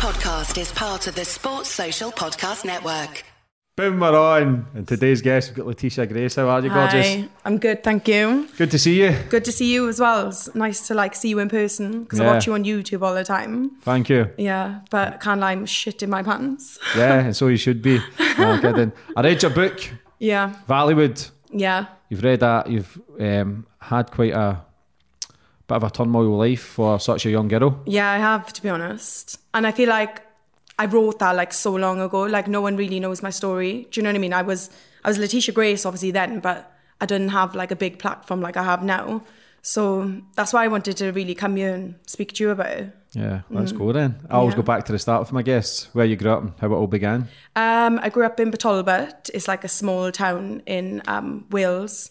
podcast 0.00 0.58
is 0.58 0.72
part 0.72 1.06
of 1.06 1.14
the 1.14 1.24
Sports 1.26 1.68
Social 1.68 2.10
Podcast 2.10 2.64
Network. 2.64 3.22
Boom, 3.76 4.00
we're 4.00 4.18
on. 4.18 4.66
And 4.74 4.88
today's 4.88 5.20
guest, 5.20 5.50
we've 5.50 5.58
got 5.64 5.66
Lateysha 5.76 6.08
Grace. 6.08 6.36
How 6.36 6.48
are 6.48 6.60
you, 6.62 6.70
gorgeous? 6.70 7.06
Hi, 7.06 7.28
I'm 7.44 7.58
good, 7.58 7.84
thank 7.84 8.08
you. 8.08 8.48
Good 8.56 8.70
to 8.70 8.78
see 8.78 9.02
you. 9.02 9.14
Good 9.28 9.44
to 9.44 9.52
see 9.52 9.70
you 9.72 9.88
as 9.90 10.00
well. 10.00 10.28
It's 10.28 10.54
nice 10.54 10.86
to 10.88 10.94
like 10.94 11.14
see 11.14 11.28
you 11.28 11.38
in 11.38 11.48
person 11.50 12.04
because 12.04 12.18
Yeah. 12.18 12.30
I 12.30 12.32
watch 12.32 12.46
you 12.46 12.54
on 12.54 12.64
YouTube 12.64 13.02
all 13.02 13.14
the 13.14 13.24
time. 13.24 13.72
Thank 13.82 14.08
you. 14.08 14.30
Yeah, 14.38 14.80
but 14.90 15.20
can't 15.20 15.38
lie, 15.40 15.52
I'm 15.52 15.66
shit 15.66 16.02
in 16.02 16.08
my 16.08 16.22
pants. 16.22 16.78
Yeah, 16.96 17.20
and 17.26 17.36
so 17.36 17.48
you 17.48 17.58
should 17.58 17.82
be. 17.82 18.00
No 18.38 18.58
kidding. 18.58 18.92
I 19.16 19.20
read 19.22 19.42
your 19.42 19.50
book, 19.52 19.80
Yeah, 20.18 20.54
Valleywood. 20.66 21.30
yeah, 21.52 21.86
You've 22.08 22.24
read 22.24 22.40
that. 22.40 22.70
You've 22.70 23.00
um, 23.20 23.66
had 23.80 24.10
quite 24.10 24.32
a 24.32 24.62
bit 25.70 25.76
of 25.76 25.84
a 25.84 25.90
turmoil 25.90 26.36
life 26.36 26.62
for 26.76 26.98
such 27.00 27.26
a 27.26 27.30
young 27.30 27.48
girl. 27.48 27.70
yeah. 27.86 28.10
I 28.16 28.18
have 28.18 28.52
to 28.52 28.62
be 28.62 28.68
honest, 28.76 29.38
and 29.54 29.66
I 29.66 29.72
feel 29.72 29.88
like 29.88 30.22
I 30.82 30.86
wrote 30.86 31.18
that 31.20 31.34
like 31.36 31.52
so 31.52 31.72
long 31.86 32.00
ago. 32.00 32.22
Like 32.36 32.48
no 32.48 32.60
one 32.60 32.76
really 32.76 33.00
knows 33.00 33.22
my 33.22 33.30
story. 33.30 33.86
Do 33.90 33.94
you 34.00 34.02
know 34.04 34.10
what 34.10 34.16
I 34.16 34.20
mean? 34.26 34.32
I 34.32 34.42
was 34.42 34.70
I 35.04 35.08
was 35.08 35.18
Lateysha 35.18 35.52
Grace 35.54 35.86
obviously 35.86 36.10
then, 36.12 36.40
but 36.40 36.58
I 37.02 37.06
didn't 37.06 37.30
have 37.30 37.54
like 37.54 37.70
a 37.70 37.76
big 37.76 37.98
platform 37.98 38.40
like 38.46 38.56
I 38.56 38.64
have 38.64 38.82
now. 38.82 39.22
So 39.62 39.80
that's 40.36 40.52
why 40.54 40.64
I 40.64 40.68
wanted 40.68 40.96
to 40.98 41.12
really 41.12 41.34
come 41.34 41.56
here 41.56 41.74
and 41.74 41.94
speak 42.06 42.32
to 42.34 42.44
you 42.44 42.50
about 42.50 42.72
it. 42.80 42.96
Yeah, 43.12 43.40
let's 43.50 43.72
go 43.72 43.92
then. 43.92 44.14
I 44.30 44.34
always 44.36 44.52
Yeah. 44.54 44.62
go 44.62 44.62
back 44.62 44.84
to 44.86 44.92
the 44.92 44.98
start 44.98 45.20
with 45.20 45.32
my 45.32 45.42
guests, 45.42 45.88
where 45.94 46.06
you 46.06 46.16
grew 46.16 46.30
up 46.32 46.42
and 46.42 46.52
how 46.60 46.68
it 46.72 46.76
all 46.80 46.86
began. 46.86 47.28
Um, 47.56 47.98
I 48.02 48.08
grew 48.08 48.24
up 48.24 48.38
in 48.40 48.50
Port 48.50 48.60
Talbot. 48.60 49.30
It's 49.34 49.48
like 49.48 49.64
a 49.64 49.68
small 49.68 50.12
town 50.12 50.62
in 50.66 51.02
um, 51.08 51.44
Wales. 51.50 52.10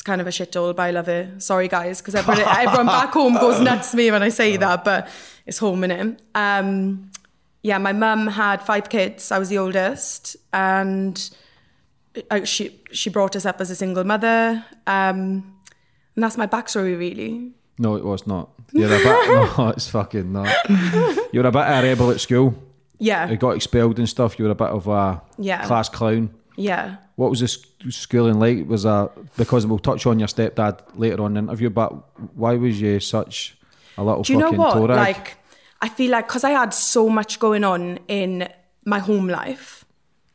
It's 0.00 0.06
kind 0.06 0.22
of 0.22 0.26
a 0.26 0.30
shithole, 0.30 0.74
but 0.74 0.82
I 0.84 0.92
love 0.92 1.08
it. 1.10 1.42
Sorry, 1.42 1.68
guys, 1.68 2.00
because 2.00 2.14
everyone, 2.14 2.40
everyone 2.42 2.86
back 2.86 3.12
home 3.12 3.34
goes 3.34 3.60
nuts 3.68 3.90
to 3.90 3.98
me 3.98 4.10
when 4.10 4.22
I 4.22 4.30
say 4.30 4.56
that, 4.56 4.82
but 4.82 5.08
it's 5.44 5.58
home 5.58 5.84
in 5.84 5.90
it. 5.90 6.22
Um, 6.34 7.10
yeah, 7.62 7.76
my 7.76 7.92
mum 7.92 8.26
had 8.28 8.62
five 8.62 8.88
kids. 8.88 9.30
I 9.30 9.38
was 9.38 9.50
the 9.50 9.58
oldest, 9.58 10.38
and 10.54 11.30
I, 12.30 12.44
she 12.44 12.80
she 12.92 13.10
brought 13.10 13.36
us 13.36 13.44
up 13.44 13.60
as 13.60 13.70
a 13.70 13.74
single 13.76 14.04
mother. 14.04 14.64
Um, 14.86 15.54
and 16.14 16.24
that's 16.24 16.38
my 16.38 16.46
backstory, 16.46 16.98
really. 16.98 17.52
No, 17.78 17.96
it 17.96 18.02
was 18.04 18.26
not. 18.26 18.48
You're 18.72 18.86
a 18.86 18.96
bit. 18.96 19.04
no, 19.58 19.68
it's 19.76 19.88
fucking 19.90 20.32
not. 20.32 20.48
You 21.30 21.42
were 21.42 21.48
a 21.48 21.52
bit 21.52 21.60
of 21.60 21.84
a 21.84 21.86
rebel 21.86 22.10
at 22.10 22.20
school. 22.20 22.54
Yeah, 22.98 23.28
You 23.28 23.36
got 23.36 23.50
expelled 23.50 23.98
and 23.98 24.08
stuff. 24.08 24.38
You 24.38 24.46
were 24.46 24.50
a 24.52 24.54
bit 24.54 24.68
of 24.68 24.86
a 24.88 25.20
Yeah. 25.36 25.66
class 25.66 25.90
clown. 25.90 26.30
yeah. 26.56 26.96
What 27.20 27.28
was 27.28 27.40
the 27.40 27.92
schooling 27.92 28.40
like? 28.40 28.66
Was 28.66 28.86
a 28.86 29.10
because 29.36 29.66
we'll 29.66 29.78
touch 29.78 30.06
on 30.06 30.18
your 30.18 30.28
stepdad 30.28 30.80
later 30.94 31.20
on 31.20 31.36
in 31.36 31.44
the 31.44 31.52
interview, 31.52 31.68
but 31.68 31.90
why 32.34 32.54
was 32.54 32.80
you 32.80 32.98
such 32.98 33.58
a 33.98 34.02
little 34.02 34.22
Do 34.22 34.32
you 34.32 34.38
know 34.38 34.46
fucking 34.46 34.58
what? 34.58 34.72
toe 34.72 34.86
rag? 34.86 34.96
Like, 34.96 35.36
I 35.82 35.90
feel 35.90 36.10
like 36.12 36.28
because 36.28 36.44
I 36.44 36.52
had 36.52 36.72
so 36.72 37.10
much 37.10 37.38
going 37.38 37.62
on 37.62 37.98
in 38.08 38.48
my 38.86 39.00
home 39.00 39.28
life, 39.28 39.84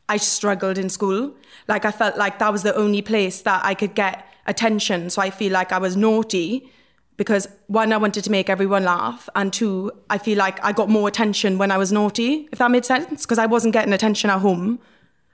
I 0.08 0.16
struggled 0.18 0.78
in 0.78 0.88
school. 0.88 1.34
Like, 1.66 1.84
I 1.84 1.90
felt 1.90 2.18
like 2.18 2.38
that 2.38 2.52
was 2.52 2.62
the 2.62 2.76
only 2.76 3.02
place 3.02 3.42
that 3.42 3.64
I 3.64 3.74
could 3.74 3.96
get 3.96 4.24
attention. 4.46 5.10
So 5.10 5.20
I 5.20 5.30
feel 5.30 5.52
like 5.52 5.72
I 5.72 5.78
was 5.78 5.96
naughty 5.96 6.70
because 7.16 7.48
one, 7.66 7.92
I 7.92 7.96
wanted 7.96 8.22
to 8.22 8.30
make 8.30 8.48
everyone 8.48 8.84
laugh, 8.84 9.28
and 9.34 9.52
two, 9.52 9.90
I 10.08 10.18
feel 10.18 10.38
like 10.38 10.64
I 10.64 10.70
got 10.70 10.88
more 10.88 11.08
attention 11.08 11.58
when 11.58 11.72
I 11.72 11.78
was 11.78 11.90
naughty. 11.90 12.48
If 12.52 12.60
that 12.60 12.70
made 12.70 12.84
sense, 12.84 13.22
because 13.22 13.38
I 13.38 13.46
wasn't 13.46 13.72
getting 13.72 13.92
attention 13.92 14.30
at 14.30 14.38
home. 14.38 14.78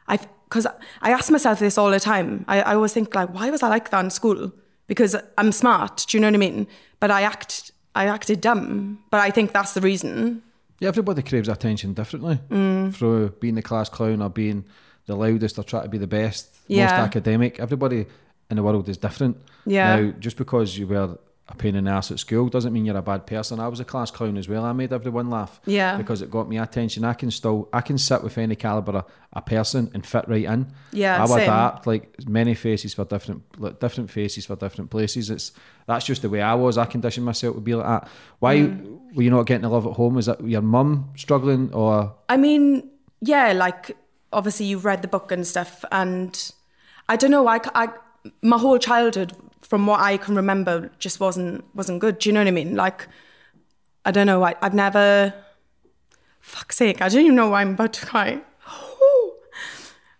I 0.08 0.18
because 0.52 0.66
I 1.00 1.12
ask 1.12 1.30
myself 1.30 1.60
this 1.60 1.78
all 1.78 1.90
the 1.90 1.98
time. 1.98 2.44
I, 2.46 2.60
I 2.60 2.74
always 2.74 2.92
think 2.92 3.14
like, 3.14 3.32
why 3.32 3.48
was 3.50 3.62
I 3.62 3.68
like 3.68 3.88
that 3.88 4.04
in 4.04 4.10
school? 4.10 4.52
Because 4.86 5.16
I'm 5.38 5.50
smart. 5.50 6.04
Do 6.06 6.16
you 6.16 6.20
know 6.20 6.26
what 6.26 6.34
I 6.34 6.38
mean? 6.38 6.66
But 7.00 7.10
I 7.10 7.22
act, 7.22 7.72
I 7.94 8.04
acted 8.04 8.42
dumb. 8.42 9.02
But 9.10 9.20
I 9.20 9.30
think 9.30 9.52
that's 9.52 9.72
the 9.72 9.80
reason. 9.80 10.42
yeah, 10.78 10.88
everybody 10.88 11.22
craves 11.22 11.48
attention 11.48 11.94
differently. 11.94 12.38
Mm. 12.50 12.94
Through 12.94 13.30
being 13.40 13.54
the 13.54 13.62
class 13.62 13.88
clown 13.88 14.20
or 14.20 14.28
being 14.28 14.66
the 15.06 15.16
loudest 15.16 15.58
or 15.58 15.64
trying 15.64 15.84
to 15.84 15.88
be 15.88 15.96
the 15.96 16.06
best, 16.06 16.54
most 16.68 16.92
academic. 16.92 17.58
Everybody 17.58 18.04
in 18.50 18.56
the 18.56 18.62
world 18.62 18.90
is 18.90 18.98
different. 18.98 19.38
Yeah. 19.64 19.96
Now, 19.96 20.12
just 20.20 20.36
because 20.36 20.76
you 20.76 20.86
were 20.86 21.16
a 21.48 21.56
pain 21.56 21.74
in 21.74 21.84
the 21.84 21.90
ass 21.90 22.10
at 22.12 22.18
school 22.20 22.48
doesn't 22.48 22.72
mean 22.72 22.84
you're 22.86 22.96
a 22.96 23.02
bad 23.02 23.26
person. 23.26 23.58
I 23.58 23.66
was 23.68 23.80
a 23.80 23.84
class 23.84 24.10
clown 24.12 24.36
as 24.36 24.48
well. 24.48 24.64
I 24.64 24.72
made 24.72 24.92
everyone 24.92 25.28
laugh. 25.28 25.60
Yeah. 25.66 25.96
Because 25.96 26.22
it 26.22 26.30
got 26.30 26.48
me 26.48 26.56
attention. 26.56 27.04
I 27.04 27.14
can 27.14 27.30
still 27.32 27.68
I 27.72 27.80
can 27.80 27.98
sit 27.98 28.22
with 28.22 28.38
any 28.38 28.54
caliber 28.54 28.98
of 28.98 29.04
a 29.32 29.42
person 29.42 29.90
and 29.92 30.06
fit 30.06 30.24
right 30.28 30.44
in. 30.44 30.72
Yeah, 30.92 31.20
I 31.22 31.26
will 31.26 31.34
adapt 31.34 31.86
like 31.86 32.14
many 32.28 32.54
faces 32.54 32.94
for 32.94 33.04
different 33.04 33.42
like, 33.58 33.80
different 33.80 34.08
faces 34.10 34.46
for 34.46 34.54
different 34.56 34.90
places. 34.90 35.30
It's 35.30 35.52
that's 35.86 36.04
just 36.06 36.22
the 36.22 36.30
way 36.30 36.40
I 36.40 36.54
was. 36.54 36.78
I 36.78 36.84
conditioned 36.86 37.26
myself 37.26 37.56
to 37.56 37.60
be 37.60 37.74
like 37.74 37.86
that. 37.86 38.08
Why 38.38 38.56
Mm. 38.58 39.14
were 39.14 39.22
you 39.24 39.30
not 39.30 39.46
getting 39.46 39.62
the 39.62 39.68
love 39.68 39.86
at 39.86 39.94
home? 39.94 40.18
Is 40.18 40.26
that 40.26 40.40
your 40.46 40.62
mum 40.62 41.10
struggling 41.16 41.72
or 41.74 42.14
I 42.28 42.36
mean, 42.36 42.88
yeah, 43.20 43.52
like 43.52 43.96
obviously 44.32 44.66
you've 44.66 44.84
read 44.84 45.02
the 45.02 45.08
book 45.08 45.32
and 45.32 45.44
stuff, 45.46 45.84
and 45.90 46.52
I 47.08 47.16
don't 47.16 47.32
know. 47.32 47.48
I, 47.48 47.58
I 47.74 47.88
my 48.40 48.58
whole 48.58 48.78
childhood, 48.78 49.32
from 49.60 49.86
what 49.86 50.00
I 50.00 50.16
can 50.16 50.36
remember, 50.36 50.90
just 50.98 51.20
wasn't 51.20 51.64
wasn't 51.74 52.00
good. 52.00 52.18
Do 52.18 52.28
you 52.28 52.32
know 52.32 52.40
what 52.40 52.48
I 52.48 52.52
mean? 52.52 52.76
Like, 52.76 53.08
I 54.04 54.10
don't 54.10 54.26
know. 54.26 54.42
I, 54.42 54.54
I've 54.60 54.74
never. 54.74 55.34
Fuck's 56.40 56.76
sake! 56.76 57.00
I 57.00 57.08
don't 57.08 57.22
even 57.22 57.36
know 57.36 57.48
why 57.48 57.60
I'm 57.60 57.74
about 57.74 57.92
to 57.94 58.06
cry. 58.06 58.40
I 58.66 59.32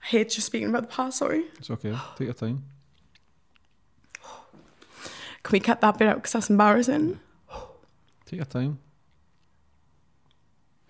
hate 0.03 0.31
just 0.31 0.47
speaking 0.47 0.69
about 0.69 0.83
the 0.83 0.89
past. 0.89 1.19
Sorry. 1.19 1.45
it's 1.59 1.71
okay. 1.71 1.97
Take 2.17 2.27
your 2.27 2.35
time. 2.35 2.65
Can 5.43 5.53
we 5.53 5.61
cut 5.61 5.81
that 5.81 5.99
bit 5.99 6.09
out 6.09 6.17
because 6.17 6.33
that's 6.33 6.51
embarrassing? 6.51 7.19
Take 8.27 8.37
your 8.37 8.45
time. 8.45 8.79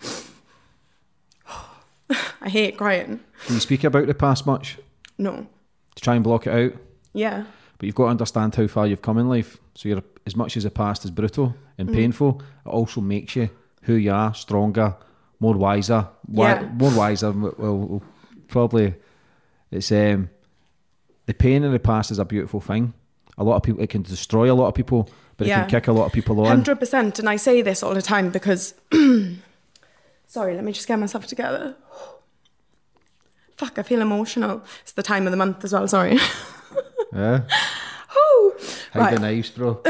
I 2.40 2.48
hate 2.48 2.76
crying. 2.76 3.20
Can 3.46 3.54
you 3.54 3.60
speak 3.60 3.82
about 3.84 4.06
the 4.06 4.14
past 4.14 4.46
much? 4.46 4.78
No. 5.16 5.46
To 5.94 6.02
try 6.02 6.14
and 6.14 6.22
block 6.22 6.46
it 6.46 6.52
out? 6.52 6.72
Yeah. 7.12 7.44
But 7.78 7.86
you've 7.86 7.94
got 7.94 8.04
to 8.04 8.10
understand 8.10 8.54
how 8.54 8.66
far 8.66 8.86
you've 8.86 9.02
come 9.02 9.18
in 9.18 9.28
life. 9.28 9.58
So 9.74 9.88
you're 9.88 10.02
as 10.26 10.36
much 10.36 10.56
as 10.56 10.62
the 10.64 10.70
past 10.70 11.04
is 11.04 11.10
brutal 11.10 11.54
and 11.78 11.88
Mm. 11.88 11.94
painful, 11.94 12.42
it 12.64 12.68
also 12.68 13.00
makes 13.00 13.34
you 13.36 13.50
who 13.82 13.94
you 13.94 14.12
are, 14.12 14.32
stronger, 14.34 14.94
more 15.40 15.54
wiser. 15.54 16.06
Wi- 16.30 16.60
Yeah. 16.62 16.68
more 16.74 16.94
wiser. 16.96 17.32
Well, 17.32 17.54
well, 17.58 18.02
probably 18.48 18.94
it's 19.70 19.90
um 19.90 20.28
the 21.26 21.34
pain 21.34 21.64
in 21.64 21.72
the 21.72 21.78
past 21.78 22.10
is 22.10 22.18
a 22.18 22.24
beautiful 22.24 22.60
thing. 22.60 22.92
A 23.38 23.44
lot 23.44 23.56
of 23.56 23.62
people 23.62 23.82
it 23.82 23.90
can 23.90 24.02
destroy 24.02 24.52
a 24.52 24.54
lot 24.54 24.68
of 24.68 24.74
people, 24.74 25.08
but 25.36 25.46
it 25.46 25.50
can 25.50 25.68
kick 25.68 25.88
a 25.88 25.92
lot 25.92 26.06
of 26.06 26.12
people 26.12 26.38
on. 26.40 26.46
Hundred 26.46 26.78
percent, 26.78 27.18
and 27.18 27.28
I 27.28 27.36
say 27.36 27.62
this 27.62 27.82
all 27.82 27.94
the 27.94 28.02
time 28.02 28.30
because. 28.30 28.74
Sorry, 30.26 30.54
let 30.54 30.64
me 30.64 30.72
just 30.72 30.88
get 30.88 30.98
myself 30.98 31.26
together. 31.26 31.76
Fuck, 33.58 33.78
I 33.78 33.82
feel 33.82 34.00
emotional. 34.00 34.62
It's 34.82 34.92
the 34.92 35.02
time 35.02 35.26
of 35.26 35.30
the 35.30 35.36
month 35.36 35.62
as 35.64 35.72
well. 35.72 35.86
Sorry. 35.88 36.18
Yeah. 37.14 37.42
Whew. 38.12 38.54
Hide 38.92 39.00
Right. 39.00 39.14
the 39.14 39.20
knives, 39.20 39.50
bro. 39.50 39.80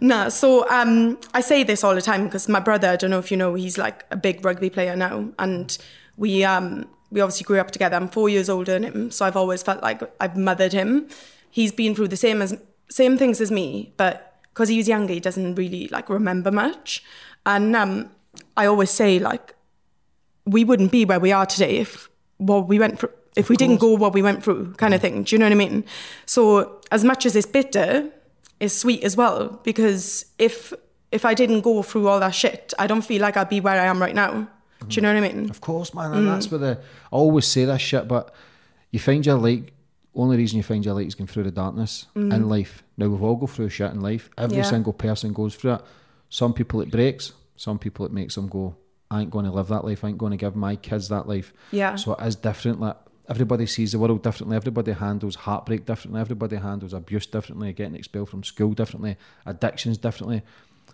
Nah, 0.00 0.28
so 0.28 0.68
um, 0.70 1.18
I 1.32 1.40
say 1.40 1.62
this 1.62 1.84
all 1.84 1.94
the 1.94 2.02
time 2.02 2.24
because 2.24 2.48
my 2.48 2.60
brother, 2.60 2.88
I 2.88 2.96
don't 2.96 3.10
know 3.10 3.18
if 3.18 3.30
you 3.30 3.36
know, 3.36 3.54
he's 3.54 3.78
like 3.78 4.04
a 4.10 4.16
big 4.16 4.44
rugby 4.44 4.70
player 4.70 4.96
now, 4.96 5.28
and 5.38 5.76
we 6.16 6.44
um, 6.44 6.86
we 7.10 7.20
obviously 7.20 7.44
grew 7.44 7.60
up 7.60 7.70
together. 7.70 7.96
I'm 7.96 8.08
four 8.08 8.28
years 8.28 8.48
older 8.48 8.72
than 8.72 8.82
him, 8.84 9.10
so 9.10 9.24
I've 9.24 9.36
always 9.36 9.62
felt 9.62 9.82
like 9.82 10.02
I've 10.20 10.36
mothered 10.36 10.72
him. 10.72 11.08
He's 11.50 11.70
been 11.72 11.94
through 11.94 12.08
the 12.08 12.16
same 12.16 12.42
as 12.42 12.56
same 12.90 13.16
things 13.16 13.40
as 13.40 13.50
me, 13.50 13.92
but 13.96 14.40
because 14.52 14.68
he 14.68 14.76
was 14.78 14.88
younger, 14.88 15.12
he 15.12 15.20
doesn't 15.20 15.54
really 15.54 15.88
like 15.88 16.08
remember 16.08 16.50
much. 16.50 17.04
And 17.46 17.74
um, 17.76 18.10
I 18.56 18.66
always 18.66 18.90
say 18.90 19.18
like 19.20 19.54
we 20.44 20.64
wouldn't 20.64 20.90
be 20.92 21.04
where 21.04 21.20
we 21.20 21.30
are 21.32 21.46
today 21.46 21.76
if 21.78 22.08
what 22.38 22.66
we 22.68 22.78
went 22.80 22.98
through 22.98 23.10
if 23.36 23.48
we 23.48 23.56
didn't 23.56 23.78
go 23.80 23.94
what 23.94 24.12
we 24.12 24.22
went 24.22 24.42
through 24.44 24.72
kind 24.74 24.94
of 24.94 25.00
thing 25.00 25.22
do 25.24 25.34
you 25.34 25.38
know 25.38 25.46
what 25.46 25.52
i 25.52 25.56
mean 25.56 25.84
so 26.26 26.80
as 26.90 27.02
much 27.04 27.26
as 27.26 27.34
it's 27.36 27.46
bitter 27.46 28.08
it's 28.60 28.76
sweet 28.76 29.02
as 29.02 29.16
well 29.16 29.60
because 29.64 30.26
if 30.38 30.72
if 31.10 31.24
i 31.24 31.34
didn't 31.34 31.60
go 31.62 31.82
through 31.82 32.06
all 32.08 32.20
that 32.20 32.34
shit 32.34 32.72
i 32.78 32.86
don't 32.86 33.02
feel 33.02 33.20
like 33.20 33.36
i'd 33.36 33.48
be 33.48 33.60
where 33.60 33.80
i 33.80 33.86
am 33.86 34.00
right 34.00 34.14
now 34.14 34.46
do 34.88 34.96
you 34.96 35.02
know 35.02 35.12
what 35.12 35.22
i 35.24 35.32
mean 35.32 35.50
Of 35.50 35.60
course, 35.60 35.94
man. 35.94 36.12
And 36.12 36.26
mm. 36.26 36.32
that's 36.32 36.50
where 36.50 36.58
the 36.58 36.78
I 37.12 37.16
always 37.16 37.46
say 37.46 37.64
that 37.64 37.80
shit, 37.80 38.06
but 38.06 38.34
you 38.90 38.98
find 38.98 39.24
your 39.24 39.38
light. 39.38 39.70
Only 40.14 40.36
reason 40.36 40.58
you 40.58 40.62
find 40.62 40.84
your 40.84 40.94
light 40.94 41.06
is 41.06 41.14
going 41.14 41.26
through 41.26 41.44
the 41.44 41.50
darkness 41.50 42.06
mm. 42.14 42.32
in 42.32 42.48
life. 42.50 42.82
Now 42.98 43.08
we've 43.08 43.22
all 43.22 43.36
go 43.36 43.46
through 43.46 43.70
shit 43.70 43.90
in 43.92 44.00
life. 44.02 44.28
Every 44.36 44.58
Yeah. 44.58 44.64
single 44.64 44.92
person 44.92 45.32
goes 45.32 45.54
through 45.54 45.74
it. 45.74 45.82
Some 46.28 46.52
people 46.52 46.82
it 46.82 46.90
breaks. 46.90 47.32
Some 47.56 47.78
people 47.78 48.04
it 48.04 48.12
makes 48.12 48.34
them 48.34 48.46
go. 48.46 48.76
I 49.10 49.22
ain't 49.22 49.30
going 49.30 49.46
to 49.46 49.50
live 49.50 49.68
that 49.68 49.84
life. 49.86 50.04
I 50.04 50.08
ain't 50.08 50.18
going 50.18 50.32
to 50.32 50.36
give 50.36 50.54
my 50.54 50.76
kids 50.76 51.08
that 51.08 51.26
life. 51.26 51.52
Yeah. 51.72 51.96
So 51.96 52.12
it 52.14 52.26
is 52.26 52.36
different. 52.36 52.78
Like 52.80 52.96
everybody 53.28 53.66
sees 53.66 53.92
the 53.92 53.98
world 53.98 54.22
differently. 54.22 54.56
Everybody 54.56 54.92
handles 54.92 55.34
heartbreak 55.34 55.86
differently. 55.86 56.20
Everybody 56.20 56.56
handles 56.56 56.92
abuse 56.92 57.26
differently. 57.26 57.72
Getting 57.72 57.96
expelled 57.96 58.28
from 58.28 58.44
school 58.44 58.72
differently. 58.72 59.16
Addictions 59.46 59.98
differently. 59.98 60.42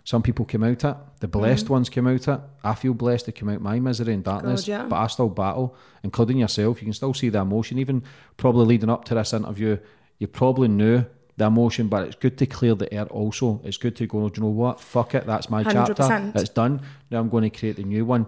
Some 0.03 0.23
people 0.23 0.45
come 0.45 0.63
out 0.63 0.83
it. 0.83 0.95
The 1.19 1.27
blessed 1.27 1.69
ones 1.69 1.89
come 1.89 2.07
out 2.07 2.27
it. 2.27 2.39
I 2.63 2.73
feel 2.73 2.93
blessed 2.93 3.25
to 3.25 3.31
come 3.31 3.49
out 3.49 3.61
my 3.61 3.79
misery 3.79 4.13
and 4.13 4.23
darkness, 4.23 4.67
yeah. 4.67 4.85
but 4.85 4.95
I 4.95 5.07
still 5.07 5.29
battle, 5.29 5.75
including 6.03 6.39
yourself. 6.39 6.81
You 6.81 6.87
can 6.87 6.93
still 6.93 7.13
see 7.13 7.29
the 7.29 7.39
emotion. 7.39 7.77
Even 7.77 8.03
probably 8.35 8.65
leading 8.65 8.89
up 8.89 9.05
to 9.05 9.13
this 9.13 9.33
interview, 9.33 9.77
you 10.17 10.27
probably 10.27 10.69
knew 10.69 11.05
the 11.37 11.45
emotion, 11.45 11.87
but 11.87 12.07
it's 12.07 12.15
good 12.15 12.37
to 12.39 12.47
clear 12.47 12.73
the 12.73 12.91
air 12.91 13.05
also. 13.05 13.61
It's 13.63 13.77
good 13.77 13.95
to 13.97 14.07
go, 14.07 14.27
do 14.29 14.41
you 14.41 14.47
know 14.47 14.53
what? 14.53 14.79
Fuck 14.79 15.13
it, 15.15 15.27
that's 15.27 15.49
my 15.49 15.63
chapter. 15.63 15.93
100%. 15.93 16.35
It's 16.35 16.49
done. 16.49 16.81
Now 17.11 17.19
I'm 17.19 17.29
going 17.29 17.43
to 17.43 17.55
create 17.55 17.77
a 17.77 17.83
new 17.83 18.05
one. 18.05 18.27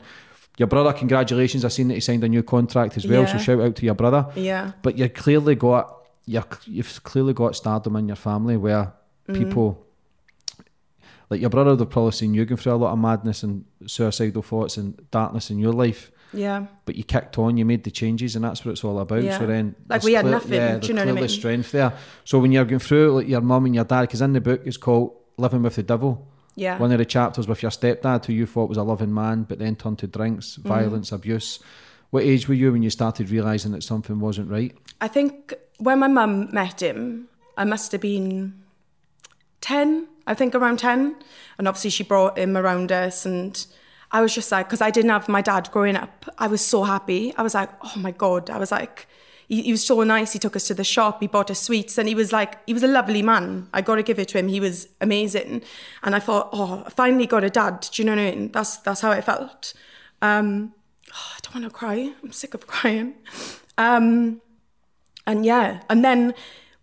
Your 0.57 0.67
brother, 0.67 0.93
congratulations. 0.93 1.65
I've 1.65 1.73
seen 1.73 1.87
that 1.87 1.95
he 1.95 1.99
signed 1.99 2.23
a 2.23 2.29
new 2.29 2.43
contract 2.43 2.95
as 2.97 3.07
well. 3.07 3.25
So 3.27 3.37
shout 3.39 3.59
out 3.61 3.75
to 3.77 3.85
your 3.85 3.95
brother. 3.95 4.27
Yeah. 4.35 4.73
But 4.83 4.97
you 4.97 5.09
clearly 5.09 5.55
got 5.55 5.97
you're, 6.25 6.45
you've 6.65 7.03
clearly 7.03 7.33
got 7.33 7.55
stardom 7.55 7.95
in 7.97 8.07
your 8.07 8.15
family 8.15 8.55
where 8.57 8.93
Mm. 9.27 9.37
people 9.37 9.85
like 11.29 11.39
your 11.39 11.49
brother 11.49 11.75
have 11.77 11.89
probably 11.89 12.11
seen 12.11 12.33
you 12.33 12.43
going 12.45 12.57
through 12.57 12.73
a 12.73 12.75
lot 12.75 12.91
of 12.91 12.99
madness 12.99 13.41
and 13.43 13.63
suicidal 13.87 14.41
thoughts 14.41 14.75
and 14.77 15.01
darkness 15.11 15.49
in 15.49 15.59
your 15.59 15.71
life. 15.71 16.11
Yeah. 16.33 16.65
But 16.85 16.95
you 16.95 17.03
kicked 17.05 17.37
on, 17.37 17.55
you 17.57 17.63
made 17.63 17.83
the 17.85 17.91
changes, 17.91 18.35
and 18.35 18.43
that's 18.43 18.65
what 18.65 18.73
it's 18.73 18.83
all 18.83 18.99
about. 18.99 19.23
Yeah. 19.23 19.37
So 19.39 19.45
then, 19.47 19.75
Like, 19.87 20.03
we 20.03 20.13
had 20.13 20.23
clear- 20.23 20.31
nothing, 20.33 20.53
Yeah, 20.53 20.67
do 20.67 20.73
you 20.73 20.79
there's 20.79 20.89
know 20.89 20.93
what 20.95 20.99
I 21.01 21.03
clearly 21.05 21.21
mean? 21.21 21.29
strength 21.29 21.71
there. 21.71 21.93
So 22.25 22.39
when 22.39 22.51
you're 22.51 22.65
going 22.65 22.79
through, 22.79 23.13
like 23.13 23.27
your 23.29 23.41
mum 23.41 23.65
and 23.65 23.75
your 23.75 23.85
dad, 23.85 24.01
because 24.01 24.21
in 24.21 24.33
the 24.33 24.41
book 24.41 24.61
it's 24.65 24.77
called 24.77 25.13
"Living 25.37 25.61
with 25.63 25.75
the 25.75 25.83
Devil." 25.83 26.27
Yeah. 26.55 26.77
One 26.77 26.91
of 26.91 26.97
the 26.99 27.05
chapters 27.05 27.47
with 27.47 27.61
your 27.63 27.71
stepdad, 27.71 28.25
who 28.25 28.33
you 28.33 28.45
thought 28.45 28.69
was 28.69 28.77
a 28.77 28.83
loving 28.83 29.13
man, 29.13 29.43
but 29.43 29.59
then 29.59 29.75
turned 29.75 29.99
to 29.99 30.07
drinks, 30.07 30.57
Mm-hmm. 30.57 30.67
violence, 30.69 31.11
abuse. 31.11 31.59
What 32.11 32.23
age 32.23 32.47
were 32.47 32.53
you 32.53 32.71
when 32.71 32.83
you 32.83 32.91
started 32.91 33.29
realizing 33.31 33.71
that 33.71 33.83
something 33.83 34.19
wasn't 34.19 34.49
right? 34.51 34.75
I 35.01 35.07
think 35.07 35.53
when 35.79 35.97
my 35.99 36.07
mum 36.07 36.49
met 36.53 36.81
him, 36.81 37.27
I 37.57 37.65
must 37.65 37.91
have 37.91 38.01
been 38.01 38.53
10, 39.61 40.07
I 40.27 40.33
think 40.33 40.53
around 40.55 40.77
10. 40.79 41.15
And 41.57 41.67
obviously 41.67 41.89
she 41.89 42.03
brought 42.03 42.37
him 42.37 42.55
around 42.55 42.91
us 42.91 43.25
and 43.25 43.65
I 44.11 44.21
was 44.21 44.33
just 44.35 44.51
like, 44.51 44.67
because 44.67 44.81
I 44.81 44.91
didn't 44.91 45.09
have 45.09 45.27
my 45.27 45.41
dad 45.41 45.71
growing 45.71 45.95
up, 45.95 46.25
I 46.37 46.45
was 46.47 46.61
so 46.61 46.83
happy. 46.83 47.33
I 47.35 47.41
was 47.41 47.55
like, 47.55 47.69
oh 47.83 47.93
my 47.99 48.11
God. 48.11 48.51
I 48.51 48.59
was 48.59 48.71
like, 48.71 49.07
he, 49.53 49.61
he 49.61 49.71
was 49.71 49.85
so 49.85 50.01
nice. 50.03 50.33
He 50.33 50.39
took 50.39 50.55
us 50.55 50.67
to 50.67 50.73
the 50.73 50.83
shop, 50.83 51.21
he 51.21 51.27
bought 51.27 51.51
us 51.51 51.59
sweets, 51.59 51.97
and 51.97 52.07
he 52.07 52.15
was 52.15 52.31
like, 52.33 52.57
he 52.65 52.73
was 52.73 52.83
a 52.83 52.87
lovely 52.87 53.21
man. 53.21 53.67
I 53.73 53.81
got 53.81 53.95
to 53.95 54.03
give 54.03 54.17
it 54.17 54.29
to 54.29 54.39
him. 54.39 54.47
He 54.47 54.59
was 54.59 54.87
amazing. 54.99 55.61
And 56.01 56.15
I 56.15 56.19
thought, 56.19 56.49
oh, 56.51 56.83
I 56.85 56.89
finally 56.89 57.27
got 57.27 57.43
a 57.43 57.49
dad. 57.49 57.87
Do 57.91 58.01
you 58.01 58.05
know 58.05 58.13
what 58.13 58.21
I 58.21 58.31
mean? 58.31 58.51
That's, 58.51 58.77
that's 58.77 59.01
how 59.01 59.11
I 59.11 59.21
felt. 59.21 59.73
Um, 60.21 60.73
oh, 61.13 61.31
I 61.35 61.39
don't 61.43 61.55
want 61.55 61.65
to 61.65 61.77
cry. 61.77 62.13
I'm 62.23 62.31
sick 62.31 62.53
of 62.53 62.65
crying. 62.65 63.13
Um, 63.77 64.41
and 65.27 65.45
yeah, 65.45 65.81
and 65.89 66.03
then 66.03 66.33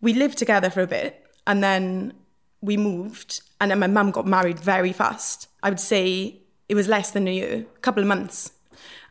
we 0.01 0.15
lived 0.15 0.39
together 0.39 0.71
for 0.71 0.81
a 0.81 0.87
bit, 0.87 1.27
and 1.47 1.63
then 1.63 2.13
we 2.61 2.77
moved, 2.77 3.43
and 3.61 3.71
then 3.71 3.79
my 3.79 3.87
mum 3.87 4.11
got 4.11 4.27
married 4.27 4.59
very 4.59 4.93
fast. 4.93 5.49
I 5.63 5.71
would 5.71 5.81
say 5.81 6.41
it 6.69 6.75
was 6.75 6.89
less 6.89 7.11
than 7.11 7.29
a 7.29 7.35
year, 7.35 7.67
a 7.77 7.81
couple 7.81 8.03
of 8.03 8.09
months, 8.09 8.53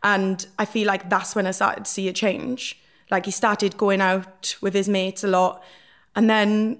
and 0.02 0.46
I 0.58 0.66
feel 0.66 0.88
like 0.88 1.10
that's 1.10 1.36
when 1.36 1.46
I 1.46 1.52
started 1.52 1.86
to 1.86 1.92
see 1.92 2.08
a 2.08 2.14
change. 2.14 2.80
Like 3.12 3.26
he 3.26 3.32
started 3.32 3.78
going 3.78 4.02
out 4.02 4.56
with 4.62 4.74
his 4.74 4.88
mates 4.88 5.24
a 5.24 5.28
lot, 5.28 5.64
and 6.16 6.30
then 6.30 6.80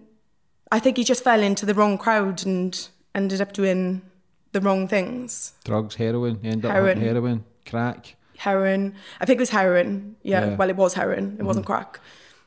I 0.72 0.80
think 0.80 0.98
he 0.98 1.04
just 1.04 1.24
fell 1.24 1.42
into 1.42 1.66
the 1.66 1.74
wrong 1.74 1.98
crowd 1.98 2.46
and 2.46 2.88
ended 3.16 3.42
up 3.42 3.54
doing 3.54 4.02
the 4.52 4.62
wrong 4.62 4.88
things. 4.88 5.54
Drugs, 5.64 5.96
heroin, 5.96 6.40
you 6.44 6.52
end 6.52 6.66
up 6.66 6.72
Heroin. 6.72 7.00
heroin. 7.00 7.16
heroin, 7.16 7.46
crack. 7.66 8.16
Heroin. 8.38 8.96
I 9.20 9.26
think 9.26 9.38
it 9.38 9.42
was 9.42 9.50
heroin. 9.50 10.16
Yeah. 10.24 10.46
Yeah. 10.46 10.56
Well, 10.56 10.70
it 10.70 10.76
was 10.76 10.94
heroin. 10.94 11.38
It 11.40 11.44
wasn't 11.44 11.66
crack. 11.66 12.00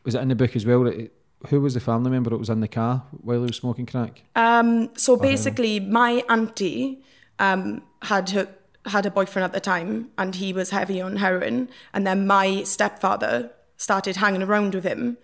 Was 0.05 0.14
it 0.14 0.23
in 0.23 0.29
the 0.29 0.34
book 0.34 0.56
as 0.56 0.64
well? 0.64 0.87
It, 0.87 1.12
who 1.49 1.61
was 1.61 1.75
the 1.75 1.81
family 1.81 2.11
member 2.11 2.31
that 2.31 2.38
was 2.38 2.49
in 2.49 2.61
the 2.61 2.69
car 2.69 3.05
while 3.11 3.40
he 3.40 3.46
was 3.46 3.56
smoking 3.56 3.87
crack? 3.87 4.23
Um, 4.37 4.90
so 4.96 5.17
basically, 5.17 5.81
my 5.81 6.25
auntie 6.29 7.02
um, 7.38 7.82
had 8.02 8.31
her, 8.31 8.49
had 8.87 9.06
a 9.06 9.11
boyfriend 9.11 9.44
at 9.44 9.52
the 9.52 9.61
time, 9.61 10.11
and 10.17 10.37
he 10.37 10.52
was 10.52 10.70
heavy 10.70 11.00
on 11.00 11.17
heroin. 11.17 11.69
And 11.93 12.06
then 12.06 12.26
my 12.26 12.62
stepfather 12.62 13.50
started 13.82 14.17
hanging 14.17 14.43
around 14.43 14.75
with 14.75 14.84
him, 14.84 15.19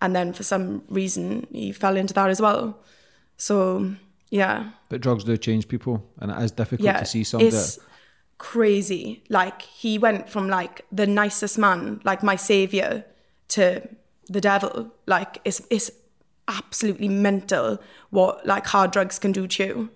and 0.00 0.14
then 0.14 0.32
for 0.32 0.42
some 0.42 0.82
reason 0.88 1.46
he 1.50 1.72
fell 1.72 1.96
into 1.96 2.14
that 2.14 2.28
as 2.28 2.40
well. 2.40 2.78
So 3.36 3.94
yeah, 4.30 4.70
But 4.88 5.00
drugs 5.00 5.24
do 5.24 5.36
change 5.36 5.68
people, 5.68 6.06
and 6.18 6.30
it 6.30 6.38
is 6.42 6.52
difficult 6.52 6.84
yeah, 6.84 6.98
to 7.00 7.06
see 7.06 7.24
somebody. 7.24 7.48
it's 7.48 7.78
crazy. 8.38 9.24
Like 9.28 9.62
he 9.62 9.98
went 9.98 10.28
from 10.28 10.48
like 10.48 10.84
the 10.92 11.06
nicest 11.06 11.58
man, 11.58 12.00
like 12.04 12.22
my 12.22 12.36
savior, 12.36 13.04
to 13.48 13.88
the 14.28 14.40
devil. 14.40 14.92
Like 15.06 15.38
it's 15.44 15.62
it's 15.70 15.90
absolutely 16.48 17.08
mental 17.08 17.78
what 18.10 18.44
like 18.46 18.66
hard 18.66 18.90
drugs 18.90 19.18
can 19.18 19.32
do 19.32 19.46
to 19.46 19.64
you. 19.64 19.90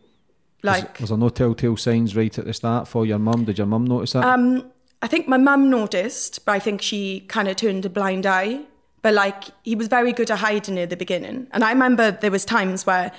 Like 0.62 1.00
Was 1.00 1.10
there 1.10 1.18
no 1.18 1.28
telltale 1.28 1.76
signs 1.76 2.16
right 2.16 2.36
at 2.38 2.44
the 2.44 2.52
start 2.52 2.88
for 2.88 3.04
your 3.06 3.18
mum? 3.18 3.44
Did 3.44 3.58
your 3.58 3.66
mum 3.66 3.84
notice 3.84 4.12
that? 4.12 4.24
Um, 4.24 4.70
I 5.06 5.08
think 5.08 5.28
my 5.28 5.36
mum 5.36 5.70
noticed, 5.70 6.44
but 6.44 6.50
I 6.50 6.58
think 6.58 6.82
she 6.82 7.20
kind 7.28 7.46
of 7.46 7.54
turned 7.54 7.84
a 7.84 7.88
blind 7.88 8.26
eye. 8.26 8.62
But 9.02 9.14
like 9.14 9.44
he 9.62 9.76
was 9.76 9.86
very 9.86 10.12
good 10.12 10.32
at 10.32 10.40
hiding 10.40 10.80
at 10.80 10.90
the 10.90 10.96
beginning. 10.96 11.46
And 11.52 11.62
I 11.62 11.70
remember 11.70 12.10
there 12.10 12.32
was 12.32 12.44
times 12.44 12.86
where 12.86 13.12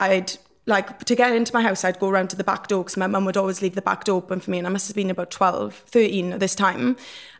I'd 0.00 0.32
like 0.66 1.04
to 1.04 1.14
get 1.14 1.32
into 1.36 1.54
my 1.54 1.62
house, 1.62 1.84
I'd 1.84 2.00
go 2.00 2.08
around 2.08 2.30
to 2.30 2.36
the 2.36 2.42
back 2.42 2.66
door 2.66 2.82
because 2.82 2.96
my 2.96 3.06
mum 3.06 3.24
would 3.24 3.36
always 3.36 3.62
leave 3.62 3.76
the 3.76 3.82
back 3.82 4.02
door 4.02 4.16
open 4.16 4.40
for 4.40 4.50
me. 4.50 4.58
And 4.58 4.66
I 4.66 4.70
must 4.70 4.88
have 4.88 4.96
been 4.96 5.10
about 5.10 5.30
12, 5.30 5.76
13 5.86 6.32
at 6.32 6.40
this 6.40 6.56
time. 6.56 6.96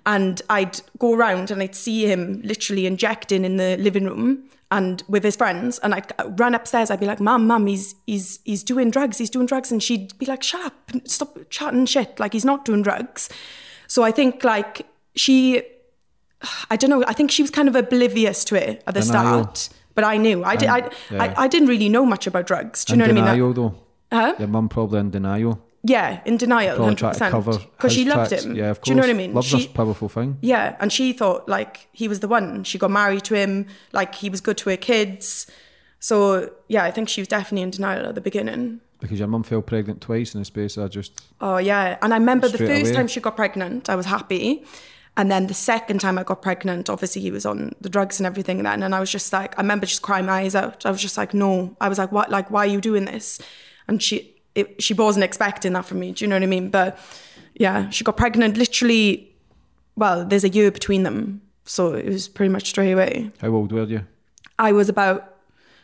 And 0.07 0.43
I'd 0.49 0.81
go 1.01 1.13
around 1.13 1.51
and 1.51 1.61
I'd 1.61 1.75
see 1.75 2.07
him 2.07 2.41
literally 2.45 2.87
injecting 2.87 3.45
in 3.45 3.57
the 3.57 3.77
living 3.79 4.05
room 4.05 4.45
and 4.71 5.03
with 5.09 5.25
his 5.25 5.35
friends. 5.35 5.81
And 5.81 5.93
I'd 5.93 6.13
run 6.39 6.55
upstairs. 6.55 6.93
I'd 6.93 7.01
be 7.01 7.07
like, 7.07 7.19
Mum, 7.19 7.49
Mum, 7.49 7.67
he's, 7.67 7.97
he's, 8.07 8.39
he's 8.45 8.63
doing 8.63 8.93
drugs. 8.93 9.19
He's 9.19 9.29
doing 9.29 9.47
drugs. 9.47 9.73
And 9.73 9.83
she'd 9.83 10.17
be 10.21 10.27
like, 10.27 10.45
shut 10.45 10.65
up, 10.65 10.93
stop 11.07 11.37
chatting 11.51 11.87
shit. 11.87 12.21
Like 12.21 12.33
he's 12.33 12.45
not 12.45 12.65
doing 12.65 12.83
drugs. 12.83 13.29
So 13.89 14.05
I 14.05 14.13
think 14.13 14.45
like 14.45 14.87
she, 15.17 15.63
I 16.71 16.77
don't 16.77 16.91
know, 16.91 17.03
I 17.09 17.13
think 17.13 17.31
she 17.33 17.43
was 17.43 17.51
kind 17.51 17.69
of 17.69 17.75
oblivious 17.75 18.45
to 18.45 18.55
it 18.55 18.83
at 18.87 18.95
the 18.95 19.01
Denial. 19.01 19.43
start. 19.43 19.69
But 19.97 20.05
I 20.05 20.17
knew. 20.17 20.45
I, 20.45 20.55
did, 20.55 20.69
I, 20.69 20.79
yeah. 21.11 21.23
I, 21.25 21.45
I 21.45 21.49
didn't 21.49 21.69
really 21.69 21.89
know 21.89 22.07
much 22.07 22.29
about 22.29 22.47
drugs. 22.47 22.85
Do 22.85 22.93
you 22.93 22.99
know 22.99 23.05
what 23.07 23.11
I 23.11 23.15
mean? 23.15 23.25
Denial, 23.25 23.53
though. 23.53 23.75
Huh? 24.13 24.35
Your 24.39 24.47
mum 24.47 24.69
probably 24.69 25.01
in 25.01 25.11
denial. 25.11 25.61
yeah, 25.83 26.21
in 26.25 26.37
denial, 26.37 26.77
Probably 26.77 26.95
hundred 26.95 27.19
trying 27.19 27.31
to 27.33 27.37
cover. 27.37 27.59
Because 27.59 27.93
she 27.93 28.05
loved 28.05 28.29
tracks. 28.29 28.45
him. 28.45 28.55
Yeah, 28.55 28.71
of 28.71 28.79
course. 28.79 28.85
Do 28.85 28.91
you 28.93 28.95
know 28.95 29.03
what 29.03 29.11
I 29.11 29.15
mean? 29.15 29.35
Love's 29.35 29.49
she, 29.49 29.67
a 29.67 29.69
powerful 29.69 30.09
thing. 30.09 30.39
yeah, 30.41 30.77
and 30.81 30.93
she 30.93 31.13
thought 31.13 31.49
like 31.49 31.89
he 31.93 32.07
was 32.07 32.21
the 32.21 32.29
one. 32.29 32.63
She 32.65 32.79
got 32.79 32.91
married 32.93 33.25
to 33.25 33.35
him. 33.35 33.67
Like 33.93 34.15
he 34.15 34.31
was 34.31 34.41
good 34.41 34.57
to 34.59 34.71
her 34.71 34.77
kids. 34.77 35.47
So 35.99 36.53
yeah, 36.69 36.85
I 36.85 36.91
think 36.93 37.09
she 37.09 37.21
was 37.21 37.29
definitely 37.29 37.63
in 37.63 37.71
denial 37.71 38.07
at 38.07 38.15
the 38.15 38.21
beginning. 38.21 38.81
Because 39.01 39.19
your 39.19 39.29
mum 39.29 39.45
fell 39.45 39.63
pregnant 39.63 40.01
twice 40.01 40.35
in 40.35 40.41
the 40.41 40.45
space 40.45 40.77
of 40.77 40.91
just 40.91 41.23
Oh 41.41 41.59
yeah, 41.59 41.99
and 42.03 42.13
I 42.13 42.17
remember 42.17 42.49
the 42.49 42.59
first 42.59 42.87
away. 42.87 42.93
time 42.93 43.07
she 43.07 43.21
got 43.21 43.37
pregnant, 43.37 43.89
I 43.89 43.95
was 43.95 44.07
happy, 44.07 44.65
and 45.17 45.31
then 45.31 45.47
the 45.47 45.55
second 45.55 46.01
time 46.01 46.19
I 46.19 46.25
got 46.25 46.43
pregnant, 46.43 46.89
obviously 46.89 47.23
he 47.23 47.31
was 47.31 47.47
on 47.47 47.73
the 47.81 47.89
drugs 47.89 48.19
and 48.21 48.27
everything 48.27 48.63
then, 48.63 48.83
and 48.83 48.95
I 48.95 49.01
was 49.01 49.11
just 49.11 49.33
like, 49.33 49.59
I 49.59 49.63
remember 49.63 49.87
just 49.87 50.03
crying 50.03 50.27
my 50.27 50.41
eyes 50.41 50.55
out. 50.55 50.85
I 50.87 50.91
was 50.91 51.01
just 51.01 51.17
like, 51.17 51.35
no, 51.35 51.77
I 51.81 51.89
was 51.89 51.99
like, 51.99 52.13
what, 52.13 52.31
like, 52.31 52.51
why 52.51 52.61
are 52.65 52.71
you 52.71 52.81
doing 52.81 53.05
this? 53.05 53.41
And 53.89 54.03
she, 54.03 54.35
it, 54.55 54.83
she 54.83 54.95
wasn't 54.95 55.25
expecting 55.25 55.73
that 55.75 55.85
from 55.85 56.01
me. 56.01 56.13
Do 56.13 56.25
you 56.25 56.29
know 56.29 56.37
what 56.37 56.43
I 56.43 56.47
mean? 56.47 56.71
But 56.71 56.99
yeah, 57.55 57.91
she 57.91 58.05
got 58.05 58.17
pregnant 58.17 58.57
literally. 58.57 59.33
Well, 59.97 60.25
there's 60.25 60.45
a 60.45 60.49
year 60.49 60.71
between 60.71 61.03
them, 61.03 61.43
so 61.65 61.95
it 61.95 62.07
was 62.07 62.29
pretty 62.29 62.51
much 62.53 62.69
straight 62.69 62.93
away. 62.93 63.31
how 63.41 63.49
old 63.49 63.73
were 63.73 63.85
you? 63.85 64.07
I 64.59 64.73
was 64.73 64.89
about 64.89 65.37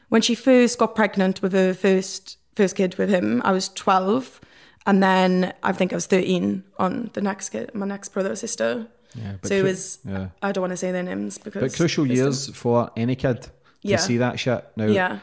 when 0.09 0.23
she 0.23 0.35
first 0.35 0.79
got 0.79 0.95
pregnant 0.95 1.43
with 1.43 1.53
her 1.53 1.75
first 1.75 2.39
first 2.57 2.77
kid 2.77 2.97
with 2.97 3.09
him. 3.11 3.41
I 3.45 3.53
was 3.53 3.69
twelve, 3.69 4.41
and 4.87 5.03
then 5.03 5.53
I 5.63 5.73
think 5.73 5.93
I 5.93 5.97
was 5.97 6.07
thirteen 6.07 6.65
on 6.79 7.11
the 7.15 7.21
next 7.21 7.51
kid, 7.51 7.75
my 7.75 7.87
next 7.87 8.11
brother 8.11 8.33
or 8.33 8.37
sister. 8.37 8.87
Yeah, 9.15 9.35
but 9.41 9.49
so 9.49 9.55
it 9.55 9.63
was. 9.63 9.99
yeah. 10.05 10.29
I 10.43 10.51
don't 10.53 10.63
want 10.63 10.73
to 10.73 10.77
say 10.77 10.91
their 10.93 11.03
names 11.03 11.39
because. 11.39 11.63
But 11.63 11.75
crucial 11.77 12.07
years 12.07 12.49
for 12.55 12.91
any 12.97 13.15
kid 13.17 13.43
to 13.43 13.51
Yeah. 13.83 13.97
see 13.99 14.17
that 14.19 14.39
shit. 14.41 14.65
Now, 14.77 14.87
Yeah. 14.87 15.19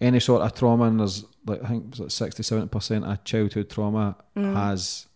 any 0.00 0.20
sort 0.20 0.42
of 0.42 0.54
trauma, 0.54 0.84
and 0.84 0.98
there's 1.00 1.24
like 1.46 1.62
I 1.62 1.68
think 1.68 1.84
it 1.84 1.90
was 1.90 2.00
like 2.00 2.10
60 2.10 2.42
70 2.42 2.68
percent 2.68 3.04
of 3.04 3.22
childhood 3.24 3.68
trauma 3.68 4.16
Mm. 4.36 4.54
has 4.54 5.06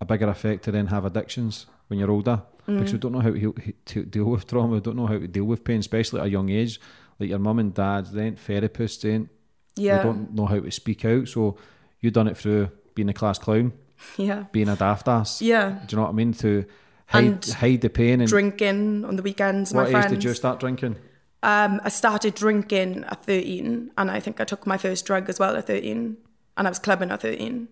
a 0.00 0.04
bigger 0.04 0.28
effect 0.28 0.64
to 0.64 0.70
then 0.70 0.86
have 0.88 1.04
addictions 1.04 1.66
when 1.88 1.98
you're 1.98 2.10
older 2.10 2.42
Mm. 2.68 2.78
because 2.78 2.92
we 2.92 2.98
don't 3.00 3.10
know 3.12 3.20
how 3.20 3.32
to, 3.32 3.54
to 3.86 4.04
deal 4.04 4.24
with 4.26 4.46
trauma. 4.46 4.74
We 4.74 4.80
don't 4.80 4.96
know 4.96 5.06
how 5.08 5.18
to 5.18 5.26
deal 5.26 5.44
with 5.44 5.64
pain, 5.64 5.80
especially 5.80 6.20
at 6.20 6.26
a 6.26 6.30
young 6.30 6.48
age. 6.48 6.80
Like 7.18 7.28
your 7.30 7.40
mum 7.40 7.58
and 7.58 7.74
dad, 7.74 8.06
they 8.06 8.26
ain't 8.26 8.38
therapists, 8.38 9.00
they 9.00 9.10
ain't 9.10 9.28
Yeah. 9.76 9.98
they 9.98 10.02
don't 10.04 10.34
know 10.34 10.46
how 10.46 10.60
to 10.60 10.70
speak 10.70 11.04
out. 11.04 11.28
So 11.28 11.56
you 12.00 12.10
done 12.10 12.28
it 12.28 12.36
through 12.36 12.70
being 12.94 13.08
a 13.08 13.14
class 13.14 13.38
clown, 13.38 13.72
Yeah. 14.16 14.44
being 14.52 14.68
a 14.68 14.76
daft 14.76 15.08
ass. 15.08 15.40
Yeah. 15.40 15.78
Do 15.86 15.94
you 15.94 15.96
know 15.96 16.02
what 16.02 16.10
I 16.10 16.14
mean? 16.14 16.32
To 16.34 16.64
hide, 17.06 17.24
And 17.24 17.44
hide 17.46 17.80
the 17.80 17.88
pain 17.90 18.20
and 18.20 18.28
Drinking 18.28 19.04
on 19.04 19.16
the 19.16 19.22
weekends. 19.22 19.72
what 19.72 19.82
my 19.84 19.88
age 19.88 19.92
friends. 19.92 20.10
did 20.12 20.24
you 20.24 20.34
start 20.34 20.60
drinking? 20.60 20.96
Um, 21.44 21.80
I 21.82 21.88
started 21.88 22.34
drinking 22.34 23.04
at 23.08 23.24
13, 23.24 23.90
and 23.98 24.10
I 24.10 24.20
think 24.20 24.40
I 24.40 24.44
took 24.44 24.64
my 24.66 24.76
first 24.78 25.04
drug 25.06 25.28
as 25.28 25.40
well 25.40 25.56
at 25.56 25.66
13, 25.66 26.16
and 26.56 26.66
I 26.68 26.70
was 26.70 26.78
clubbing 26.78 27.10
at 27.10 27.22
13. 27.22 27.66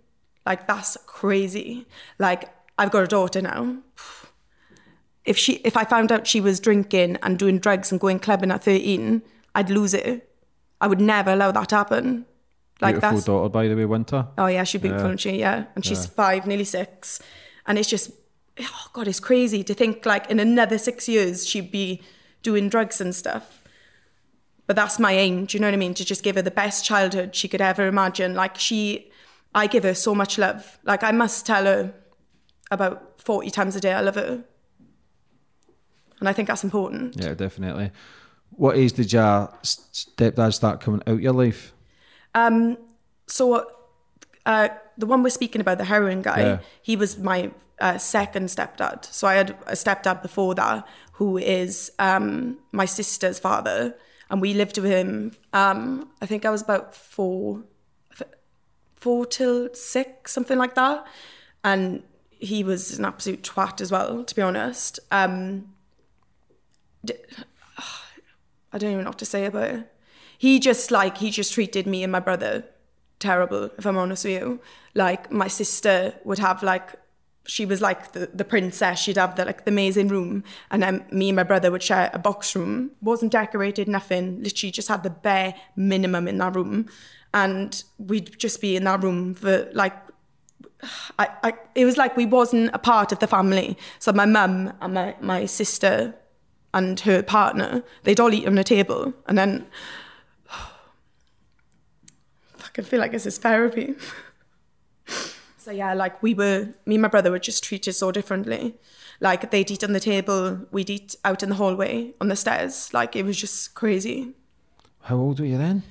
Like, 0.45 0.66
that's 0.66 0.97
crazy. 1.07 1.87
Like, 2.19 2.49
I've 2.78 2.90
got 2.90 3.04
a 3.04 3.07
daughter 3.07 3.40
now. 3.42 3.76
If 5.25 5.37
she, 5.37 5.54
if 5.64 5.76
I 5.76 5.85
found 5.85 6.11
out 6.11 6.26
she 6.26 6.40
was 6.40 6.59
drinking 6.61 7.19
and 7.23 7.38
doing 7.38 7.59
drugs 7.59 7.92
and 7.92 8.00
going 8.00 8.19
clubbing 8.19 8.50
at 8.50 8.64
13, 8.64 9.23
I'd 9.54 9.71
lose 9.71 9.92
it. 9.95 10.30
I 10.81 10.87
would 10.87 11.01
never 11.01 11.33
allow 11.33 11.51
that 11.53 11.69
to 11.71 11.77
happen. 11.77 12.27
Like, 12.81 12.95
Beautiful 12.95 13.17
that's 13.17 13.25
daughter, 13.27 13.49
by 13.51 13.69
the 13.69 13.77
way, 13.77 13.85
Winter. 13.85 14.27
Oh 14.39 14.47
yeah, 14.47 14.65
she's 14.65 14.81
beautiful, 14.81 15.11
Yeah. 15.11 15.17
she 15.17 15.39
yeah, 15.39 15.65
and 15.75 15.85
she's 15.85 16.07
five, 16.07 16.47
nearly 16.47 16.65
six, 16.65 17.21
and 17.67 17.79
it's 17.79 17.89
just 17.91 18.11
oh 18.59 18.87
god, 18.95 19.07
it's 19.09 19.21
crazy 19.21 19.63
to 19.65 19.75
think 19.75 20.07
like 20.07 20.31
in 20.31 20.41
another 20.41 20.79
six 20.79 21.09
years 21.09 21.47
she'd 21.47 21.71
be 21.71 22.01
doing 22.43 22.69
drugs 22.71 23.01
and 23.01 23.15
stuff. 23.15 23.59
but 24.67 24.77
that's 24.77 24.99
my 25.01 25.13
aim. 25.13 25.47
Do 25.47 25.57
you 25.57 25.61
know 25.61 25.67
what 25.67 25.75
I 25.75 25.79
mean? 25.79 25.95
To 25.95 26.05
just 26.05 26.23
give 26.23 26.37
her 26.37 26.43
the 26.43 26.51
best 26.53 26.85
childhood 26.85 27.35
she 27.35 27.49
could 27.49 27.61
ever 27.61 27.87
imagine. 27.89 28.35
Like 28.35 28.57
she, 28.57 29.11
I 29.53 29.67
give 29.67 29.83
her 29.83 29.95
so 29.95 30.15
much 30.15 30.39
love. 30.39 30.79
Like 30.85 31.03
I 31.03 31.11
must 31.11 31.45
tell 31.45 31.65
her 31.65 31.93
about 32.71 33.21
40 33.21 33.51
times 33.51 33.75
a 33.75 33.81
day 33.81 33.93
I 33.93 34.01
love 34.01 34.15
her. 34.15 34.45
And 36.21 36.29
I 36.29 36.33
think 36.33 36.49
that's 36.49 36.63
important. 36.63 37.17
Yeah, 37.21 37.35
definitely. 37.35 37.91
What 38.61 38.76
age 38.76 38.93
did 38.93 39.11
your 39.11 39.49
stepdad 39.62 40.52
start 40.52 40.83
coming 40.83 41.00
out 41.07 41.23
your 41.23 41.33
life? 41.33 41.73
Um, 42.35 42.76
so 43.26 43.67
uh, 44.45 44.69
the 44.99 45.07
one 45.07 45.23
we're 45.23 45.31
speaking 45.31 45.62
about, 45.62 45.79
the 45.79 45.85
heroin 45.85 46.21
guy, 46.21 46.40
Yeah. 46.40 46.59
he 46.83 46.95
was 46.95 47.17
my 47.17 47.52
uh, 47.81 47.97
second 47.97 48.50
stepdad. 48.50 49.07
So 49.07 49.26
I 49.26 49.37
had 49.37 49.52
a 49.67 49.73
stepdad 49.73 50.21
before 50.21 50.55
that 50.57 50.87
who 51.12 51.38
is 51.38 51.90
um, 51.99 52.59
my 52.71 52.85
sister's 52.85 53.38
father, 53.38 53.97
and 54.29 54.43
we 54.43 54.52
lived 54.52 54.76
with 54.76 54.90
him. 54.90 55.33
Um, 55.55 56.11
I 56.21 56.26
think 56.26 56.45
I 56.45 56.50
was 56.50 56.61
about 56.61 56.95
four, 56.95 57.62
four 58.97 59.25
till 59.25 59.73
six, 59.73 60.33
something 60.33 60.59
like 60.59 60.75
that, 60.75 61.07
and 61.64 62.02
he 62.29 62.62
was 62.62 62.99
an 62.99 63.07
absolute 63.07 63.43
twat 63.43 63.81
as 63.81 63.90
well, 63.90 64.23
to 64.23 64.35
be 64.35 64.43
honest. 64.43 65.00
Um, 65.11 65.73
I 68.73 68.79
don't 68.79 68.93
even 68.93 69.05
know 69.05 69.11
what 69.11 69.19
to 69.19 69.25
say 69.25 69.47
about 69.47 69.71
it. 69.71 69.93
He 70.39 70.59
just 70.59 70.91
like 70.91 71.19
he 71.19 71.31
just 71.31 71.53
treated 71.53 71.87
me 71.87 72.03
and 72.03 72.12
my 72.12 72.21
brother 72.21 72.65
terrible, 73.19 73.71
if 73.77 73.87
I'm 73.87 73.99
honest 73.99 74.25
with 74.25 74.41
you. 74.41 74.61
Like 74.95 75.31
my 75.31 75.49
sister 75.49 76.15
would 76.25 76.39
have 76.39 76.62
like 76.62 76.97
she 77.47 77.67
was 77.67 77.81
like 77.81 78.12
the, 78.12 78.31
the 78.33 78.45
princess. 78.45 79.00
She'd 79.00 79.17
have 79.17 79.37
the 79.37 79.45
like 79.45 79.65
the 79.65 79.71
amazing 79.71 80.09
room, 80.09 80.45
and 80.71 80.83
then 80.83 81.05
me 81.11 81.31
and 81.31 81.37
my 81.37 81.43
brother 81.43 81.71
would 81.71 81.83
share 81.83 82.11
a 82.12 82.19
box 82.19 82.55
room. 82.55 82.93
wasn't 83.00 83.33
decorated, 83.33 83.89
nothing. 83.89 84.43
Literally 84.43 84.71
just 84.71 84.89
had 84.89 85.03
the 85.03 85.11
bare 85.11 85.55
minimum 85.77 86.29
in 86.29 86.39
that 86.39 86.55
room, 86.55 86.87
and 87.35 87.83
we'd 87.99 88.39
just 88.39 88.61
be 88.61 88.77
in 88.77 88.85
that 88.85 89.03
room 89.03 89.35
for 89.35 89.69
like 89.73 89.95
I, 91.19 91.29
I, 91.43 91.53
it 91.75 91.85
was 91.85 91.97
like 91.97 92.17
we 92.17 92.27
wasn't 92.27 92.71
a 92.73 92.79
part 92.79 93.12
of 93.12 93.19
the 93.19 93.27
family. 93.27 93.77
So 93.99 94.12
my 94.12 94.27
mum 94.27 94.73
and 94.81 94.95
my, 94.95 95.17
my 95.21 95.47
sister 95.47 96.15
and 96.73 97.00
her 97.00 97.23
partner, 97.23 97.83
they'd 98.05 98.21
all 98.21 98.33
eat 98.33 98.47
on 98.47 98.55
the 98.55 98.65
table. 98.65 99.12
And 99.27 99.37
then 99.37 99.67
I 100.50 100.69
can 102.73 102.85
feel 102.85 103.00
like 103.00 103.12
this 103.12 103.27
is 103.27 103.39
therapy. 103.39 103.95
so 105.59 105.71
yeah, 105.71 105.95
like 105.95 106.23
we 106.23 106.35
were, 106.35 106.69
me 106.87 106.97
and 106.97 107.03
my 107.03 107.09
brother 107.09 107.31
were 107.31 107.39
just 107.39 107.65
treated 107.65 107.95
so 107.95 108.12
differently. 108.12 108.75
Like 109.21 109.50
they'd 109.50 109.71
eat 109.71 109.85
on 109.85 109.93
the 109.93 110.00
table, 110.00 110.61
we'd 110.71 110.91
eat 110.91 111.17
out 111.25 111.43
in 111.43 111.50
the 111.50 111.57
hallway, 111.57 112.15
on 112.21 112.29
the 112.29 112.37
stairs. 112.37 112.93
Like 112.95 113.17
it 113.17 113.25
was 113.25 113.39
just 113.39 113.75
crazy. 113.75 114.35
How 115.03 115.17
old 115.17 115.41
were 115.41 115.47
you 115.47 115.59
then? 115.59 115.83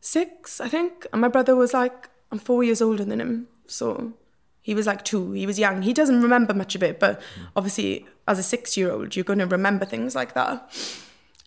Six, 0.00 0.60
I 0.60 0.68
think. 0.68 1.06
And 1.12 1.20
my 1.20 1.28
brother 1.28 1.56
was 1.56 1.72
like, 1.72 2.10
I'm 2.30 2.38
four 2.38 2.64
years 2.64 2.82
older 2.82 3.04
than 3.04 3.20
him. 3.20 3.48
So 3.66 4.14
he 4.60 4.74
was 4.74 4.86
like 4.86 5.04
two. 5.04 5.32
He 5.32 5.46
was 5.46 5.58
young. 5.58 5.82
He 5.82 5.92
doesn't 5.92 6.22
remember 6.22 6.54
much 6.54 6.74
of 6.74 6.82
it, 6.82 6.98
but 6.98 7.20
obviously, 7.54 8.06
as 8.26 8.38
a 8.38 8.42
six 8.42 8.76
year 8.76 8.90
old, 8.90 9.16
you're 9.16 9.24
going 9.24 9.38
to 9.38 9.46
remember 9.46 9.84
things 9.84 10.14
like 10.14 10.34
that. 10.34 10.72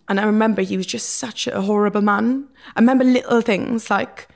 And 0.09 0.19
I 0.19 0.25
remember 0.25 0.61
he 0.61 0.77
was 0.77 0.85
just 0.85 1.09
such 1.09 1.47
a 1.47 1.61
horrible 1.61 2.01
man. 2.01 2.47
I 2.75 2.79
remember 2.79 3.03
little 3.03 3.41
things 3.41 3.89
like, 3.89 4.29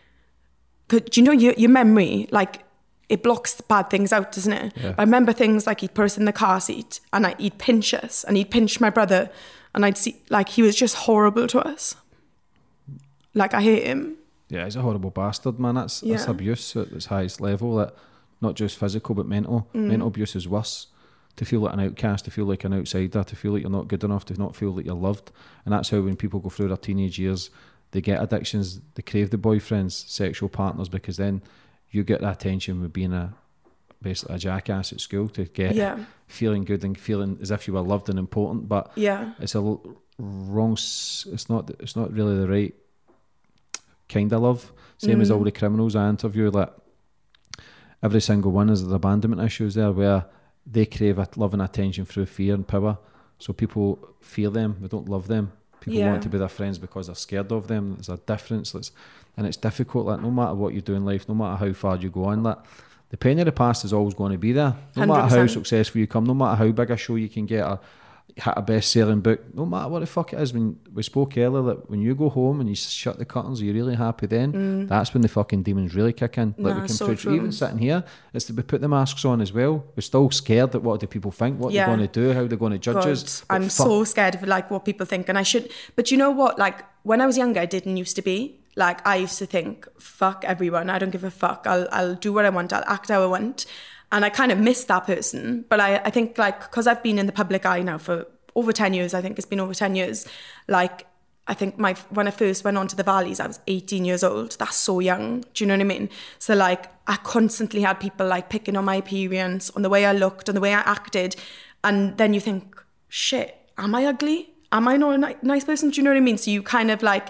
could, 0.90 1.06
do 1.06 1.22
you 1.22 1.26
know 1.26 1.32
your, 1.32 1.54
your 1.54 1.70
memory? 1.70 2.28
Like, 2.32 2.64
it 3.08 3.24
blocks 3.24 3.54
the 3.54 3.64
bad 3.64 3.90
things 3.90 4.12
out, 4.12 4.32
doesn't 4.32 4.52
it? 4.52 4.74
Yeah. 4.76 4.96
I 4.98 5.02
remember 5.04 5.34
things 5.34 5.68
like 5.68 5.82
he'd 5.82 5.94
put 5.94 6.06
us 6.06 6.18
in 6.18 6.26
the 6.26 6.34
car 6.34 6.60
seat 6.60 7.00
and 7.14 7.28
I, 7.28 7.36
he'd 7.38 7.58
pinch 7.58 7.94
us 7.94 8.24
and 8.26 8.36
he'd 8.36 8.52
pinch 8.52 8.82
my 8.82 8.90
brother. 8.90 9.30
And 9.74 9.86
I'd 9.86 9.98
see, 9.98 10.22
like, 10.30 10.50
he 10.50 10.62
was 10.62 10.76
just 10.76 10.96
horrible 10.96 11.48
to 11.48 11.60
us. 11.60 11.96
Like, 13.34 13.54
I 13.54 13.62
hate 13.62 13.84
him. 13.84 14.18
Yeah, 14.50 14.66
he's 14.66 14.76
a 14.76 14.82
horrible 14.82 15.12
bastard, 15.12 15.58
man. 15.60 15.76
That's 15.76 16.02
that's 16.02 16.28
abuse 16.28 16.76
at 16.76 16.90
its 16.90 17.06
highest 17.06 17.40
level. 17.40 17.78
That 17.78 17.96
not 18.42 18.56
just 18.56 18.78
physical 18.78 19.16
but 19.16 19.26
mental. 19.26 19.70
Mm. 19.74 19.86
Mental 19.86 20.08
abuse 20.10 20.36
is 20.36 20.46
worse. 20.46 20.88
To 21.38 21.46
feel 21.46 21.62
like 21.62 21.74
an 21.74 21.80
outcast, 21.80 22.26
to 22.26 22.32
feel 22.32 22.46
like 22.46 22.64
an 22.66 22.74
outsider, 22.74 23.24
to 23.24 23.36
feel 23.36 23.54
like 23.54 23.62
you're 23.62 23.72
not 23.72 23.88
good 23.88 24.04
enough, 24.04 24.26
to 24.26 24.34
not 24.38 24.56
feel 24.56 24.74
that 24.76 24.86
you're 24.86 24.94
loved, 24.94 25.32
and 25.66 25.74
that's 25.74 25.90
how 25.90 26.02
when 26.02 26.16
people 26.16 26.40
go 26.40 26.50
through 26.50 26.68
their 26.68 26.78
teenage 26.78 27.18
years, 27.18 27.50
they 27.92 28.02
get 28.02 28.22
addictions, 28.22 28.82
they 28.96 29.02
crave 29.02 29.30
the 29.30 29.38
boyfriends, 29.38 30.08
sexual 30.08 30.50
partners, 30.50 30.90
because 30.90 31.18
then 31.18 31.42
you 31.90 32.04
get 32.04 32.22
that 32.22 32.34
attention 32.34 32.82
with 32.82 32.94
being 32.94 33.14
a 33.14 33.34
basically 34.02 34.36
a 34.36 34.40
jackass 34.40 34.92
at 34.92 35.00
school 35.00 35.28
to 35.30 35.46
get 35.46 35.76
Yeah. 35.76 36.06
feeling 36.28 36.66
good 36.66 36.84
and 36.84 36.98
feeling 36.98 37.38
as 37.42 37.52
if 37.52 37.68
you 37.68 37.74
were 37.74 37.82
loved 37.82 38.10
and 38.10 38.18
important. 38.18 38.68
But 38.68 38.92
Yeah. 38.96 39.34
it's 39.40 39.56
a 39.56 39.78
wrong. 40.18 40.74
It's 40.74 41.50
not. 41.50 41.70
It's 41.80 41.96
not 41.96 42.12
really 42.12 42.38
the 42.38 42.48
right 42.48 42.76
kind 44.10 44.32
of 44.34 44.42
love. 44.42 44.74
Same 44.98 45.22
as 45.22 45.30
mm. 45.30 45.36
all 45.36 45.44
the 45.44 45.52
criminals 45.52 45.96
I 45.96 46.10
interview. 46.10 46.50
Like 46.50 46.74
every 48.04 48.22
single 48.22 48.52
one 48.52 48.70
is 48.70 48.86
the 48.86 48.96
abandonment 48.96 49.42
issues 49.42 49.76
there, 49.76 49.92
where 49.92 50.26
they 50.66 50.86
crave 50.86 51.18
a 51.20 51.28
love 51.36 51.54
and 51.54 51.62
attention 51.62 52.06
through 52.06 52.26
fear 52.28 52.54
and 52.54 52.68
power. 52.68 52.98
So 53.40 53.54
people 53.54 53.98
fear 54.22 54.50
them. 54.50 54.78
They 54.82 54.88
don't 54.88 55.10
love 55.10 55.28
them. 55.28 55.52
People 55.80 56.00
Yeah. 56.00 56.12
want 56.12 56.24
to 56.24 56.30
be 56.30 56.38
their 56.38 56.48
friends 56.48 56.78
because 56.78 57.08
they're 57.08 57.16
scared 57.16 57.52
of 57.52 57.68
them. 57.68 57.96
There's 57.96 58.10
a 58.10 58.18
difference. 58.18 58.72
That's, 58.74 58.92
and 59.36 59.48
it's 59.48 59.58
difficult. 59.58 60.06
Like 60.06 60.22
no 60.22 60.30
matter 60.30 60.54
what 60.54 60.74
you 60.74 60.82
do 60.82 60.94
in 60.94 61.06
life, 61.06 61.28
no 61.28 61.34
matter 61.36 61.58
how 61.66 61.74
far 61.74 61.98
you 61.98 62.10
go 62.10 62.26
on, 62.26 62.44
like 62.44 62.58
the 63.10 63.18
pain 63.18 63.40
of 63.40 63.46
the 63.46 63.52
past 63.52 63.84
is 63.84 63.92
always 63.92 64.14
going 64.14 64.32
to 64.32 64.38
be 64.38 64.52
there. 64.52 64.76
No 64.96 65.02
matter 65.08 65.22
how 65.36 65.48
successful 65.48 66.00
you 66.00 66.08
come, 66.08 66.26
no 66.26 66.34
matter 66.36 66.56
how 66.56 66.72
big 66.72 66.92
a 66.92 66.98
show 66.98 67.16
you 67.16 67.28
can 67.30 67.46
get, 67.48 67.66
or 67.66 67.80
hit 68.36 68.54
a 68.56 68.62
best 68.62 68.92
selling 68.92 69.22
book, 69.22 69.42
no 69.54 69.66
matter 69.66 69.90
what 69.90 70.00
the 70.00 70.06
fuck 70.06 70.34
it 70.34 70.40
is. 70.40 70.54
When 70.54 70.78
we 70.94 71.04
spoke 71.04 71.38
earlier 71.38 71.62
that 71.64 71.90
when 71.90 72.02
you 72.02 72.16
go 72.16 72.30
home 72.30 72.60
and 72.60 72.70
you 72.70 72.76
shut 72.76 73.18
the 73.18 73.26
curtains, 73.26 73.62
are 73.62 73.66
you 73.66 73.74
really 73.74 73.96
happy 73.96 74.28
then? 74.28 74.88
That's 74.88 75.14
when 75.14 75.22
the 75.22 75.28
fucking 75.28 75.64
demons 75.64 75.94
really 75.96 76.14
kick 76.14 76.38
in. 76.38 76.56
Like 76.58 76.74
Mm. 76.74 76.78
Nah, 76.78 76.82
we 76.84 76.88
so 76.88 77.16
can 77.16 77.36
even 77.36 77.52
sitting 77.52 77.78
here, 77.80 78.04
it's 78.34 78.46
that 78.46 78.56
we 78.56 78.64
put 78.64 78.82
the 78.82 78.88
masks 78.88 79.26
on 79.26 79.42
as 79.42 79.52
well. 79.54 79.84
We're 79.96 80.02
still 80.02 80.30
scared 80.32 80.72
that 80.72 80.82
what 80.84 81.00
do 81.00 81.08
people 81.08 81.32
think, 81.32 81.60
what 81.60 81.74
Yeah. 81.74 81.86
they're 81.86 81.96
going 81.96 82.08
to 82.08 82.20
do, 82.22 82.34
how 82.34 82.48
they're 82.48 82.58
going 82.58 82.72
to 82.74 82.80
judge 82.80 82.96
God, 82.96 83.08
us. 83.08 83.44
I'm 83.50 83.64
fuck- 83.64 83.72
so 83.88 84.04
scared 84.04 84.36
of 84.36 84.44
like 84.44 84.72
what 84.72 84.86
people 84.86 85.06
think, 85.06 85.30
and 85.30 85.38
I 85.38 85.44
should. 85.44 85.70
But 85.96 86.12
you 86.12 86.18
know 86.18 86.32
what? 86.32 86.58
Like 86.58 86.84
when 87.04 87.22
I 87.22 87.26
was 87.26 87.38
younger, 87.38 87.60
I 87.60 87.66
didn't 87.66 87.98
used 87.98 88.16
to 88.16 88.22
be. 88.22 88.58
Like 88.78 89.06
I 89.06 89.18
used 89.18 89.38
to 89.40 89.46
think, 89.46 89.86
"Fuck 90.00 90.46
everyone. 90.46 90.90
I 90.90 90.98
don't 90.98 91.10
give 91.12 91.26
a 91.26 91.32
fuck. 91.32 91.66
I'll 91.68 91.88
I'll 91.92 92.16
do 92.16 92.32
what 92.32 92.46
I 92.46 92.50
want. 92.50 92.72
I'll 92.72 92.86
act 92.88 93.10
how 93.10 93.22
I 93.22 93.26
want." 93.26 93.66
And 94.12 94.26
I 94.26 94.30
kind 94.30 94.52
of 94.52 94.58
miss 94.58 94.84
that 94.86 95.06
person. 95.06 95.66
But 95.70 95.80
I 95.80 95.98
I 95.98 96.10
think 96.10 96.38
like 96.38 96.60
because 96.62 96.88
I've 96.88 97.04
been 97.04 97.18
in 97.18 97.26
the 97.26 97.32
public 97.32 97.66
eye 97.66 97.82
now 97.82 97.98
for 97.98 98.26
over 98.56 98.74
ten 98.74 98.94
years. 98.94 99.14
I 99.14 99.22
think 99.22 99.38
it's 99.38 99.48
been 99.48 99.60
over 99.60 99.74
ten 99.74 99.96
years. 99.96 100.28
Like 100.68 101.08
I 101.48 101.54
think 101.54 101.78
my 101.78 101.94
when 102.10 102.28
I 102.28 102.32
first 102.32 102.64
went 102.64 102.78
on 102.78 102.88
to 102.88 102.96
the 102.96 103.04
valleys, 103.04 103.40
I 103.40 103.48
was 103.48 103.60
18 103.68 104.06
years 104.06 104.24
old. 104.24 104.58
That's 104.60 104.76
so 104.76 105.00
young. 105.00 105.42
Do 105.54 105.64
you 105.64 105.68
know 105.68 105.74
what 105.74 105.82
I 105.82 105.86
mean? 105.86 106.10
So 106.40 106.54
like 106.54 106.86
I 107.08 107.18
constantly 107.18 107.82
had 107.82 108.00
people 108.00 108.28
like 108.28 108.50
picking 108.50 108.78
on 108.78 108.86
my 108.86 108.96
appearance, 108.96 109.70
on 109.72 109.82
the 109.82 109.90
way 109.90 110.06
I 110.06 110.14
looked, 110.14 110.50
on 110.50 110.56
the 110.56 110.62
way 110.62 110.74
I 110.74 110.82
acted, 110.82 111.36
and 111.84 112.18
then 112.18 112.34
you 112.34 112.40
think, 112.40 112.82
shit, 113.10 113.58
am 113.78 113.96
I 113.96 114.06
ugly? 114.06 114.54
Am 114.72 114.88
I 114.88 114.98
not 114.98 115.16
a 115.16 115.18
ni- 115.18 115.36
nice 115.42 115.66
person? 115.66 115.90
Do 115.90 115.98
you 115.98 116.04
know 116.04 116.12
what 116.12 116.18
I 116.18 116.22
mean? 116.22 116.38
So 116.38 116.52
you 116.52 116.62
kind 116.64 116.92
of 116.92 117.02
like 117.02 117.30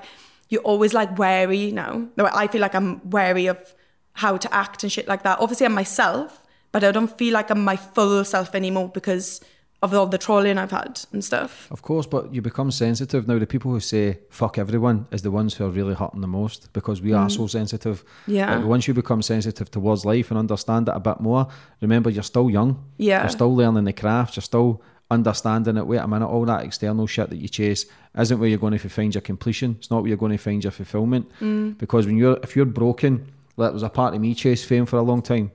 you're 0.49 0.61
always 0.61 0.93
like 0.93 1.17
wary 1.17 1.71
now. 1.71 2.07
No, 2.17 2.29
I 2.31 2.47
feel 2.47 2.61
like 2.61 2.75
I'm 2.75 3.09
wary 3.09 3.47
of 3.47 3.73
how 4.13 4.35
to 4.35 4.53
act 4.53 4.83
and 4.83 4.91
shit 4.91 5.07
like 5.07 5.23
that. 5.23 5.39
Obviously, 5.39 5.65
I'm 5.65 5.73
myself, 5.73 6.40
but 6.71 6.83
I 6.83 6.91
don't 6.91 7.17
feel 7.17 7.33
like 7.33 7.49
I'm 7.49 7.63
my 7.63 7.75
full 7.75 8.23
self 8.23 8.55
anymore 8.55 8.89
because 8.89 9.41
of 9.81 9.93
all 9.95 10.05
the 10.05 10.17
trolling 10.17 10.57
I've 10.57 10.71
had 10.71 11.01
and 11.11 11.23
stuff. 11.23 11.67
Of 11.71 11.81
course, 11.81 12.05
but 12.05 12.33
you 12.33 12.41
become 12.41 12.69
sensitive 12.69 13.27
now. 13.27 13.39
The 13.39 13.47
people 13.47 13.71
who 13.71 13.79
say 13.79 14.19
"fuck 14.29 14.57
everyone" 14.57 15.07
is 15.11 15.23
the 15.23 15.31
ones 15.31 15.55
who 15.55 15.65
are 15.65 15.69
really 15.69 15.95
hurting 15.95 16.21
the 16.21 16.27
most 16.27 16.71
because 16.73 17.01
we 17.01 17.13
are 17.13 17.29
so 17.29 17.47
sensitive. 17.47 18.03
Mm. 18.27 18.33
Yeah. 18.33 18.55
Like, 18.55 18.65
once 18.65 18.87
you 18.87 18.93
become 18.93 19.21
sensitive 19.21 19.71
towards 19.71 20.05
life 20.05 20.29
and 20.29 20.37
understand 20.37 20.87
it 20.87 20.95
a 20.95 20.99
bit 20.99 21.19
more, 21.19 21.47
remember 21.81 22.09
you're 22.09 22.23
still 22.23 22.49
young. 22.49 22.83
Yeah. 22.97 23.21
You're 23.21 23.29
still 23.29 23.55
learning 23.55 23.85
the 23.85 23.93
craft. 23.93 24.35
You're 24.35 24.43
still 24.43 24.81
understanding 25.09 25.77
it. 25.77 25.87
Wait 25.87 25.97
a 25.97 26.07
minute, 26.07 26.27
all 26.27 26.45
that 26.45 26.63
external 26.63 27.07
shit 27.07 27.29
that 27.31 27.37
you 27.37 27.49
chase 27.49 27.85
isn't 28.17 28.39
where 28.39 28.47
you're 28.47 28.59
going 28.59 28.77
to 28.77 28.89
find 28.89 29.13
your 29.13 29.21
completion. 29.21 29.75
It's 29.79 29.89
not 29.89 30.01
where 30.01 30.09
you're 30.09 30.17
going 30.17 30.31
to 30.31 30.37
find 30.37 30.63
your 30.63 30.71
fulfillment. 30.71 31.29
Mm. 31.39 31.79
Because 31.79 32.05
when 32.05 32.17
you're 32.17 32.37
if 32.43 32.55
you're 32.55 32.65
broken, 32.65 33.31
like 33.57 33.69
there 33.69 33.73
was 33.73 33.83
a 33.83 33.89
part 33.89 34.13
of 34.13 34.21
me 34.21 34.35
chase 34.35 34.63
fame 34.63 34.85
for 34.85 34.97
a 34.97 35.01
long 35.01 35.23
time 35.23 35.51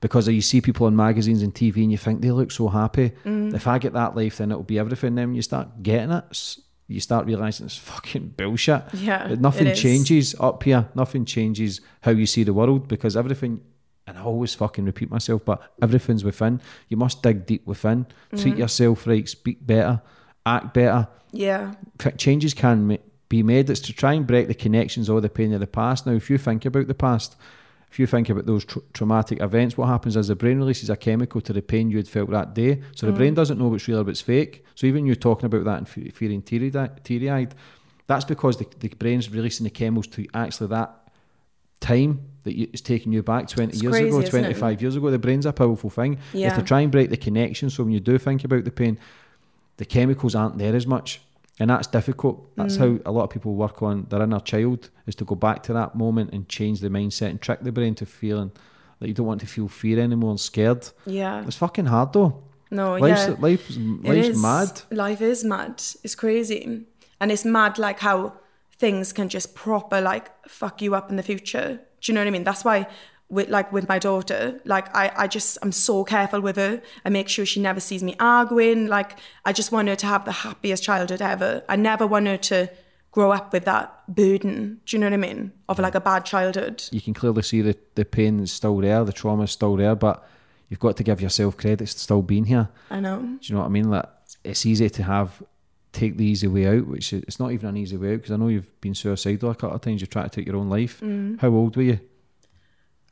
because 0.00 0.28
you 0.28 0.40
see 0.42 0.60
people 0.60 0.86
in 0.86 0.94
magazines 0.96 1.42
and 1.42 1.54
TV 1.54 1.82
and 1.82 1.90
you 1.92 1.98
think 1.98 2.20
they 2.20 2.30
look 2.30 2.50
so 2.50 2.68
happy. 2.68 3.12
Mm. 3.24 3.54
If 3.54 3.66
I 3.66 3.78
get 3.78 3.92
that 3.94 4.14
life, 4.16 4.38
then 4.38 4.50
it'll 4.50 4.62
be 4.62 4.78
everything. 4.78 5.14
Then 5.14 5.34
you 5.34 5.42
start 5.42 5.82
getting 5.82 6.12
it, 6.12 6.56
you 6.86 7.00
start 7.00 7.26
realizing 7.26 7.66
it's 7.66 7.76
fucking 7.76 8.34
bullshit. 8.36 8.82
Yeah, 8.94 9.34
nothing 9.38 9.74
changes 9.74 10.34
up 10.40 10.62
here. 10.62 10.88
Nothing 10.94 11.24
changes 11.24 11.80
how 12.02 12.12
you 12.12 12.26
see 12.26 12.44
the 12.44 12.54
world 12.54 12.88
because 12.88 13.16
everything. 13.16 13.60
And 14.06 14.16
I 14.16 14.22
always 14.22 14.54
fucking 14.54 14.86
repeat 14.86 15.10
myself, 15.10 15.44
but 15.44 15.60
everything's 15.82 16.24
within. 16.24 16.62
You 16.88 16.96
must 16.96 17.22
dig 17.22 17.44
deep 17.44 17.66
within. 17.66 18.06
Treat 18.30 18.40
Mm-hmm. 18.52 18.58
yourself 18.60 19.06
right. 19.06 19.28
Speak 19.28 19.66
better. 19.66 20.00
Act 20.46 20.72
better 20.72 21.08
Yeah. 21.30 21.74
changes 22.16 22.54
can 22.54 22.96
be 23.28 23.42
made. 23.42 23.68
It's 23.68 23.80
to 23.80 23.92
try 23.92 24.14
and 24.14 24.26
break 24.26 24.48
the 24.48 24.54
connections 24.54 25.10
or 25.10 25.20
the 25.20 25.28
pain 25.28 25.52
of 25.52 25.60
the 25.60 25.66
past. 25.66 26.06
Now, 26.06 26.12
if 26.14 26.30
you 26.30 26.38
think 26.38 26.64
about 26.64 26.86
the 26.88 26.94
past, 26.94 27.36
if 27.90 27.98
you 27.98 28.06
think 28.06 28.28
about 28.28 28.46
those 28.46 28.64
tr- 28.64 28.80
traumatic 28.92 29.40
events, 29.40 29.76
what 29.76 29.86
happens 29.86 30.16
is 30.16 30.28
the 30.28 30.36
brain 30.36 30.58
releases 30.58 30.90
a 30.90 30.96
chemical 30.96 31.40
to 31.40 31.52
the 31.52 31.62
pain 31.62 31.90
you 31.90 31.96
had 31.96 32.08
felt 32.08 32.30
that 32.30 32.54
day. 32.54 32.82
So 32.94 33.06
the 33.06 33.12
brain 33.12 33.32
mm. 33.32 33.36
doesn't 33.36 33.58
know 33.58 33.68
what's 33.68 33.88
real 33.88 34.00
or 34.00 34.04
what's 34.04 34.20
fake. 34.20 34.64
So 34.74 34.86
even 34.86 35.06
you 35.06 35.14
talking 35.14 35.46
about 35.46 35.64
that 35.64 35.78
and 35.78 35.88
fe- 35.88 36.10
feeling 36.10 36.42
teary-eyed, 36.42 37.02
teary-eyed, 37.02 37.54
That's 38.06 38.24
because 38.24 38.58
the, 38.58 38.66
the 38.80 38.88
brain's 38.88 39.30
releasing 39.30 39.64
the 39.64 39.70
chemicals 39.70 40.06
to 40.08 40.26
actually 40.34 40.68
that 40.68 41.10
time 41.80 42.20
that 42.44 42.56
you, 42.56 42.68
it's 42.72 42.82
taking 42.82 43.12
you 43.12 43.22
back 43.22 43.48
20 43.48 43.72
It's 43.72 43.82
years 43.82 43.92
crazy, 43.92 44.08
ago, 44.08 44.22
25 44.22 44.82
years 44.82 44.96
ago. 44.96 45.10
The 45.10 45.18
brain's 45.18 45.46
a 45.46 45.52
powerful 45.52 45.90
thing. 45.90 46.18
Yeah. 46.32 46.48
If 46.48 46.56
they 46.56 46.62
try 46.62 46.80
and 46.80 46.92
break 46.92 47.10
the 47.10 47.16
connection, 47.16 47.70
so 47.70 47.84
when 47.84 47.92
you 47.92 48.00
do 48.00 48.18
think 48.18 48.44
about 48.44 48.64
the 48.64 48.70
pain, 48.70 48.98
the 49.78 49.84
chemicals 49.84 50.34
aren't 50.34 50.58
there 50.58 50.74
as 50.74 50.86
much. 50.86 51.20
And 51.60 51.70
that's 51.70 51.86
difficult. 51.88 52.54
That's 52.56 52.76
Mm. 52.76 52.80
how 53.04 53.10
a 53.10 53.12
lot 53.12 53.24
of 53.24 53.30
people 53.30 53.54
work 53.54 53.82
on 53.82 54.06
their 54.10 54.22
inner 54.22 54.40
child 54.40 54.90
is 55.06 55.14
to 55.16 55.24
go 55.24 55.34
back 55.34 55.62
to 55.64 55.72
that 55.72 55.94
moment 55.96 56.30
and 56.32 56.48
change 56.48 56.80
the 56.80 56.88
mindset 56.88 57.30
and 57.30 57.40
trick 57.40 57.60
the 57.62 57.72
brain 57.72 57.94
to 57.96 58.06
feeling 58.06 58.52
that 59.00 59.08
you 59.08 59.14
don't 59.14 59.26
want 59.26 59.40
to 59.40 59.46
feel 59.46 59.68
fear 59.68 59.98
anymore 60.00 60.30
and 60.30 60.40
scared. 60.40 60.88
Yeah. 61.06 61.44
It's 61.46 61.56
fucking 61.56 61.86
hard 61.86 62.12
though. 62.12 62.42
No, 62.70 62.96
life's, 62.96 63.26
yeah. 63.28 63.36
life's, 63.38 63.76
life's 63.76 64.28
is. 64.28 64.42
mad. 64.42 64.82
Life 64.90 65.20
is 65.20 65.42
mad. 65.44 65.82
It's 66.04 66.14
crazy. 66.14 66.84
And 67.20 67.32
it's 67.32 67.44
mad 67.44 67.78
like 67.78 68.00
how 68.00 68.34
things 68.78 69.12
can 69.12 69.28
just 69.28 69.54
proper 69.54 70.00
like 70.00 70.30
fuck 70.48 70.80
you 70.82 70.94
up 70.94 71.10
in 71.10 71.16
the 71.16 71.22
future. 71.22 71.80
Do 72.00 72.12
you 72.12 72.14
know 72.14 72.20
what 72.20 72.28
I 72.28 72.30
mean? 72.30 72.44
That's 72.44 72.64
why 72.64 72.86
with 73.30 73.48
like 73.48 73.72
with 73.72 73.88
my 73.88 73.98
daughter, 73.98 74.60
like 74.64 74.94
I, 74.94 75.12
I 75.16 75.26
just 75.26 75.58
I'm 75.62 75.72
so 75.72 76.04
careful 76.04 76.40
with 76.40 76.56
her. 76.56 76.80
I 77.04 77.10
make 77.10 77.28
sure 77.28 77.44
she 77.44 77.60
never 77.60 77.80
sees 77.80 78.02
me 78.02 78.14
arguing. 78.18 78.86
Like 78.86 79.18
I 79.44 79.52
just 79.52 79.70
want 79.70 79.88
her 79.88 79.96
to 79.96 80.06
have 80.06 80.24
the 80.24 80.32
happiest 80.32 80.82
childhood 80.82 81.20
ever. 81.20 81.62
I 81.68 81.76
never 81.76 82.06
want 82.06 82.26
her 82.26 82.38
to 82.38 82.70
grow 83.10 83.32
up 83.32 83.52
with 83.52 83.64
that 83.64 84.02
burden. 84.14 84.80
Do 84.86 84.96
you 84.96 85.00
know 85.00 85.06
what 85.06 85.14
I 85.14 85.18
mean? 85.18 85.52
Of 85.68 85.78
like 85.78 85.94
a 85.94 86.00
bad 86.00 86.24
childhood. 86.24 86.84
You 86.90 87.00
can 87.00 87.14
clearly 87.14 87.42
see 87.42 87.62
the, 87.62 87.76
the 87.94 88.04
pain 88.04 88.40
is 88.40 88.52
still 88.52 88.76
there, 88.78 89.04
the 89.04 89.12
trauma 89.12 89.44
is 89.44 89.50
still 89.50 89.76
there, 89.76 89.94
but 89.94 90.26
you've 90.68 90.80
got 90.80 90.96
to 90.98 91.02
give 91.02 91.20
yourself 91.20 91.56
credit 91.56 91.80
for 91.80 91.86
still 91.86 92.22
being 92.22 92.44
here. 92.44 92.68
I 92.90 93.00
know. 93.00 93.20
Do 93.20 93.38
you 93.42 93.54
know 93.54 93.60
what 93.60 93.66
I 93.66 93.70
mean? 93.70 93.90
Like 93.90 94.06
it's 94.44 94.64
easy 94.64 94.88
to 94.88 95.02
have 95.02 95.42
take 95.92 96.16
the 96.16 96.24
easy 96.24 96.46
way 96.46 96.66
out, 96.66 96.86
which 96.86 97.12
is, 97.12 97.22
it's 97.24 97.40
not 97.40 97.52
even 97.52 97.70
an 97.70 97.76
easy 97.76 97.96
way 97.96 98.14
out 98.14 98.18
because 98.18 98.30
I 98.30 98.36
know 98.36 98.48
you've 98.48 98.80
been 98.80 98.94
suicidal 98.94 99.50
a 99.50 99.54
couple 99.54 99.76
of 99.76 99.80
times. 99.80 100.00
You've 100.00 100.10
tried 100.10 100.30
to 100.30 100.40
take 100.40 100.46
your 100.46 100.56
own 100.56 100.68
life. 100.68 101.00
Mm. 101.00 101.40
How 101.40 101.48
old 101.48 101.76
were 101.76 101.82
you? 101.82 102.00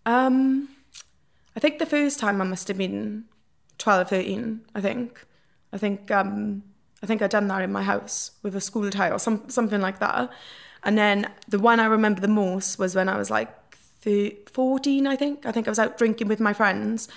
Um, 0.07 0.69
I 1.55 1.61
think 1.61 1.79
the 1.79 1.87
first 1.87 2.19
time 2.19 2.41
I 2.41 2.45
must 2.45 2.69
have 2.69 2.79
been 2.79 3.25
12, 3.79 4.09
13, 4.09 4.61
I 4.75 4.81
think. 4.81 5.27
I 5.73 5.79
think 5.79 6.11
um, 6.11 6.63
I 7.03 7.07
think 7.07 7.21
I'd 7.21 7.31
done 7.31 7.49
that 7.49 7.63
in 7.63 7.73
my 7.73 7.83
house 7.83 8.31
with 8.43 8.57
a 8.57 8.61
school 8.61 8.89
tie 8.91 9.11
or 9.11 9.19
some, 9.19 9.49
something 9.49 9.81
like 9.81 9.99
that. 9.99 10.31
And 10.85 10.97
then 10.97 11.31
the 11.49 11.59
one 11.59 11.81
I 11.81 11.87
remember 11.87 12.21
the 12.21 12.29
most 12.29 12.79
was 12.79 12.95
when 12.95 13.09
I 13.09 13.19
was 13.19 13.31
like 13.31 13.51
thir- 13.75 14.31
14, 14.47 15.07
I 15.07 15.17
think. 15.17 15.45
I 15.45 15.53
think 15.53 15.67
I 15.67 15.71
was 15.71 15.79
out 15.79 15.99
drinking 15.99 16.29
with 16.29 16.41
my 16.41 16.53
friends. 16.53 17.09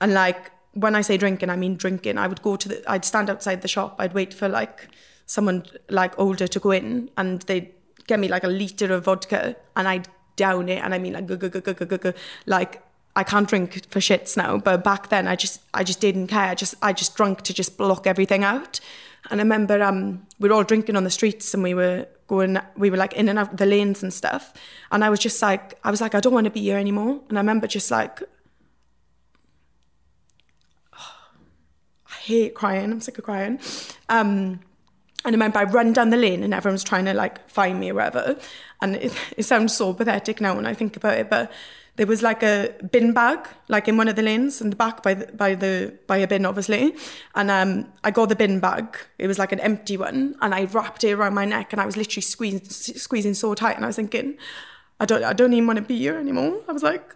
And 0.00 0.14
like, 0.14 0.50
when 0.72 0.94
I 0.94 1.02
say 1.02 1.16
drinking, 1.16 1.50
I 1.50 1.56
mean 1.56 1.76
drinking. 1.76 2.16
I 2.16 2.26
would 2.26 2.42
go 2.42 2.56
to 2.56 2.68
the, 2.68 2.90
I'd 2.90 3.04
stand 3.04 3.28
outside 3.28 3.62
the 3.62 3.68
shop. 3.68 3.96
I'd 3.98 4.14
wait 4.14 4.32
for 4.32 4.48
like 4.48 4.88
someone 5.26 5.64
like 5.88 6.18
older 6.18 6.48
to 6.48 6.58
go 6.58 6.70
in 6.70 7.10
and 7.16 7.42
they'd 7.42 7.72
get 8.06 8.18
me 8.18 8.28
like 8.28 8.44
a 8.44 8.48
litre 8.48 8.92
of 8.92 9.04
vodka 9.04 9.54
and 9.76 9.86
I'd 9.86 10.08
down 10.44 10.68
it. 10.68 10.82
And 10.82 10.94
I 10.94 10.98
mean 10.98 11.12
like, 11.12 11.26
go, 11.26 11.36
go, 11.36 11.48
go, 11.48 11.60
go, 11.60 11.74
go, 11.74 11.86
go, 11.86 11.98
go. 11.98 12.12
Like, 12.46 12.82
I 13.16 13.24
can't 13.24 13.48
drink 13.48 13.86
for 13.90 13.98
shits 14.00 14.36
now, 14.36 14.58
but 14.58 14.84
back 14.84 15.08
then 15.08 15.26
I 15.26 15.34
just 15.36 15.60
I 15.74 15.84
just 15.84 16.00
didn't 16.00 16.28
care. 16.28 16.50
I 16.50 16.54
just 16.54 16.74
I 16.80 16.92
just 16.92 17.16
drunk 17.16 17.42
to 17.42 17.52
just 17.52 17.76
block 17.76 18.06
everything 18.06 18.44
out. 18.44 18.78
And 19.30 19.40
I 19.40 19.42
remember 19.42 19.82
um 19.82 20.26
we 20.38 20.48
were 20.48 20.54
all 20.54 20.64
drinking 20.64 20.96
on 20.96 21.04
the 21.04 21.10
streets 21.10 21.52
and 21.54 21.62
we 21.62 21.74
were 21.74 22.06
going 22.28 22.58
we 22.76 22.90
were 22.90 22.96
like 22.96 23.12
in 23.14 23.28
and 23.28 23.38
out 23.38 23.56
the 23.56 23.66
lanes 23.66 24.02
and 24.02 24.14
stuff. 24.14 24.54
And 24.92 25.04
I 25.04 25.10
was 25.10 25.18
just 25.18 25.42
like 25.42 25.78
I 25.82 25.90
was 25.90 26.00
like 26.00 26.14
I 26.14 26.20
don't 26.20 26.32
want 26.32 26.46
to 26.46 26.50
be 26.50 26.62
here 26.62 26.78
anymore. 26.78 27.20
And 27.28 27.36
I 27.36 27.40
remember 27.40 27.66
just 27.66 27.90
like 27.90 28.20
I 32.12 32.16
hate 32.22 32.54
crying. 32.54 32.92
I'm 32.92 33.00
sick 33.00 33.18
of 33.18 33.24
crying. 33.24 33.58
Um 34.08 34.60
and 35.24 35.34
I 35.34 35.36
remember 35.36 35.58
I 35.58 35.64
run 35.64 35.92
down 35.92 36.10
the 36.10 36.16
lane 36.16 36.42
and 36.42 36.54
everyone's 36.54 36.84
trying 36.84 37.04
to 37.04 37.14
like 37.14 37.48
find 37.48 37.78
me 37.78 37.90
or 37.90 37.94
whatever. 37.94 38.38
And 38.80 38.96
it, 38.96 39.12
it 39.36 39.42
sounds 39.42 39.76
so 39.76 39.92
pathetic 39.92 40.40
now 40.40 40.56
when 40.56 40.66
I 40.66 40.72
think 40.72 40.96
about 40.96 41.18
it, 41.18 41.28
but 41.28 41.52
there 41.96 42.06
was 42.06 42.22
like 42.22 42.42
a 42.42 42.72
bin 42.90 43.12
bag, 43.12 43.46
like 43.68 43.86
in 43.86 43.98
one 43.98 44.08
of 44.08 44.16
the 44.16 44.22
lanes 44.22 44.62
in 44.62 44.70
the 44.70 44.76
back 44.76 45.02
by 45.02 45.12
the, 45.12 45.26
by 45.32 45.54
the 45.54 45.92
by 46.06 46.16
a 46.16 46.26
bin, 46.26 46.46
obviously. 46.46 46.94
And 47.34 47.50
um, 47.50 47.92
I 48.02 48.10
got 48.10 48.30
the 48.30 48.36
bin 48.36 48.58
bag. 48.58 48.96
It 49.18 49.26
was 49.26 49.38
like 49.38 49.52
an 49.52 49.60
empty 49.60 49.98
one, 49.98 50.34
and 50.40 50.54
I 50.54 50.64
wrapped 50.64 51.04
it 51.04 51.12
around 51.12 51.34
my 51.34 51.44
neck, 51.44 51.74
and 51.74 51.80
I 51.80 51.84
was 51.84 51.98
literally 51.98 52.22
squeezing 52.22 52.64
squeezing 52.64 53.34
so 53.34 53.54
tight, 53.54 53.76
and 53.76 53.84
I 53.84 53.88
was 53.88 53.96
thinking, 53.96 54.38
I 54.98 55.04
don't 55.04 55.22
I 55.22 55.34
don't 55.34 55.52
even 55.52 55.66
want 55.66 55.76
to 55.76 55.82
be 55.82 55.98
here 55.98 56.16
anymore. 56.16 56.62
I 56.66 56.72
was 56.72 56.82
like, 56.82 57.14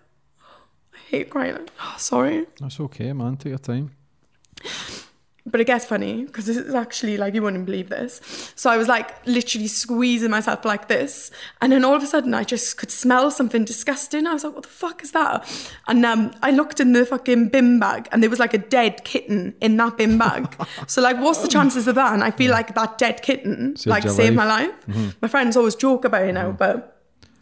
I 0.93 0.99
hate 1.09 1.31
crying. 1.31 1.57
Oh, 1.81 1.95
sorry. 1.99 2.47
That's 2.61 2.79
okay, 2.81 3.15
man. 3.15 3.39
Take 3.39 3.51
your 3.51 3.59
time. 3.59 3.93
But 5.47 5.61
it 5.61 5.67
gets 5.67 5.85
funny 5.85 6.25
because 6.25 6.49
it's 6.49 6.73
actually 6.73 7.19
like 7.19 7.35
you 7.35 7.43
wouldn't 7.43 7.67
believe 7.67 7.91
this. 7.91 8.53
So 8.57 8.71
I 8.71 8.79
was 8.79 8.89
like 8.89 9.27
literally 9.27 9.67
squeezing 9.67 10.31
myself 10.31 10.65
like 10.65 10.89
this, 10.89 11.31
and 11.61 11.71
then 11.71 11.85
all 11.85 11.95
of 11.95 12.03
a 12.03 12.07
sudden 12.07 12.33
I 12.33 12.45
just 12.45 12.79
could 12.79 12.91
smell 12.91 13.31
something 13.31 13.63
disgusting. 13.63 14.27
I 14.27 14.33
was 14.33 14.45
like, 14.45 14.55
"What 14.55 14.63
the 14.63 14.71
fuck 14.71 15.03
is 15.03 15.13
that?" 15.13 15.47
And 15.87 16.03
um, 16.07 16.35
I 16.43 16.51
looked 16.51 16.81
in 16.81 16.95
the 16.95 17.05
fucking 17.05 17.51
bin 17.51 17.79
bag, 17.79 18.09
and 18.11 18.23
there 18.23 18.31
was 18.31 18.39
like 18.39 18.55
a 18.55 18.59
dead 18.59 19.05
kitten 19.05 19.55
in 19.61 19.77
that 19.77 19.99
bin 19.99 20.17
bag. 20.17 20.57
so 20.87 21.03
like, 21.03 21.19
what's 21.19 21.43
the 21.43 21.49
chances 21.49 21.87
of 21.89 21.95
that? 21.97 22.15
And 22.15 22.25
I 22.25 22.31
feel 22.31 22.51
like 22.51 22.75
that 22.75 22.97
dead 22.97 23.21
kitten 23.21 23.77
Saved 23.77 23.91
like 23.91 24.03
saved 24.05 24.35
life. 24.35 24.37
my 24.37 24.47
life. 24.47 24.87
Mm-hmm. 24.87 25.09
My 25.21 25.29
friends 25.29 25.59
always 25.59 25.75
joke 25.75 26.05
about 26.07 26.23
it 26.23 26.33
now, 26.33 26.53
but. 26.53 26.91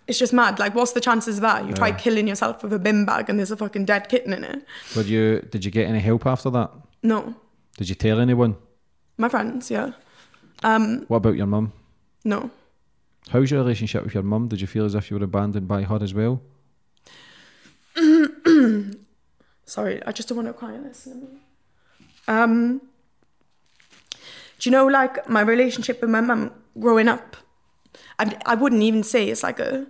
It's 0.08 0.18
just 0.18 0.32
mad. 0.32 0.58
Like, 0.58 0.74
what's 0.74 0.92
the 0.92 1.00
chances 1.00 1.36
of 1.36 1.42
that? 1.42 1.64
You 1.64 1.74
try 1.74 1.92
killing 1.92 2.26
yourself 2.26 2.64
with 2.64 2.72
a 2.72 2.78
bin 2.78 3.06
bag 3.06 3.30
and 3.30 3.38
there's 3.38 3.52
a 3.52 3.56
fucking 3.56 3.84
dead 3.84 4.08
kitten 4.08 4.32
in 4.32 4.42
it. 4.42 4.66
Did 4.94 5.06
you 5.06 5.46
did 5.48 5.64
you 5.64 5.70
get 5.70 5.86
any 5.86 6.00
help 6.00 6.26
after 6.26 6.50
that? 6.50 6.72
No. 7.04 7.36
Did 7.76 7.88
you 7.88 7.94
tell 7.94 8.20
anyone? 8.20 8.56
My 9.18 9.28
friends, 9.28 9.70
yeah. 9.70 9.92
Um, 10.62 11.04
What 11.08 11.18
about 11.18 11.36
your 11.36 11.46
mum? 11.46 11.72
no. 12.24 12.50
How's 13.30 13.52
your 13.52 13.60
relationship 13.60 14.02
with 14.02 14.14
your 14.14 14.24
mum? 14.24 14.48
Did 14.48 14.60
you 14.60 14.66
feel 14.66 14.84
as 14.84 14.96
if 14.96 15.08
you 15.08 15.16
were 15.16 15.24
abandoned 15.24 15.68
by 15.68 15.82
her 15.84 15.98
as 16.02 16.12
well? 16.12 16.42
Sorry, 19.64 20.02
I 20.04 20.10
just 20.12 20.28
don't 20.28 20.36
want 20.36 20.48
to 20.48 20.52
cry 20.54 20.72
on 20.74 20.82
this. 20.82 21.06
Um, 22.26 22.80
do 24.10 24.18
you 24.64 24.70
know, 24.72 24.86
like 24.86 25.28
my 25.28 25.40
relationship 25.40 26.00
with 26.00 26.10
my 26.10 26.20
mum 26.20 26.50
growing 26.78 27.06
up? 27.08 27.36
I, 28.18 28.36
I 28.44 28.54
wouldn't 28.56 28.82
even 28.82 29.02
say 29.04 29.28
it's 29.28 29.42
like 29.44 29.60
a 29.60 29.86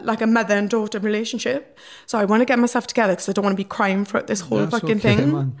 like 0.00 0.20
a 0.20 0.26
mother 0.26 0.54
and 0.54 0.68
daughter 0.70 0.98
relationship. 0.98 1.78
So 2.06 2.18
I 2.18 2.24
want 2.24 2.40
to 2.40 2.44
get 2.44 2.58
myself 2.58 2.86
together 2.86 3.14
because 3.14 3.28
I 3.28 3.32
don't 3.32 3.44
want 3.44 3.54
to 3.54 3.62
be 3.62 3.64
crying 3.68 4.04
throughout 4.04 4.26
this 4.28 4.40
whole 4.42 4.58
That's 4.58 4.70
fucking 4.80 4.98
okay, 4.98 5.16
thing. 5.16 5.32
man. 5.32 5.56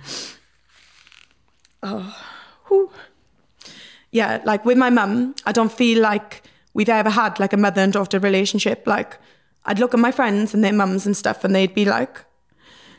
Oh, 1.88 2.16
whew. 2.66 2.90
Yeah, 4.10 4.40
like 4.44 4.64
with 4.64 4.78
my 4.78 4.90
mum, 4.90 5.34
I 5.44 5.52
don't 5.52 5.72
feel 5.72 6.00
like 6.02 6.42
we've 6.74 6.88
ever 6.88 7.10
had 7.10 7.38
like 7.38 7.52
a 7.52 7.56
mother 7.56 7.80
and 7.80 7.92
daughter 7.92 8.18
relationship. 8.18 8.86
Like 8.86 9.18
I'd 9.64 9.78
look 9.78 9.94
at 9.94 10.00
my 10.00 10.10
friends 10.12 10.54
and 10.54 10.64
their 10.64 10.72
mums 10.72 11.06
and 11.06 11.16
stuff, 11.16 11.44
and 11.44 11.54
they'd 11.54 11.74
be 11.74 11.84
like 11.84 12.24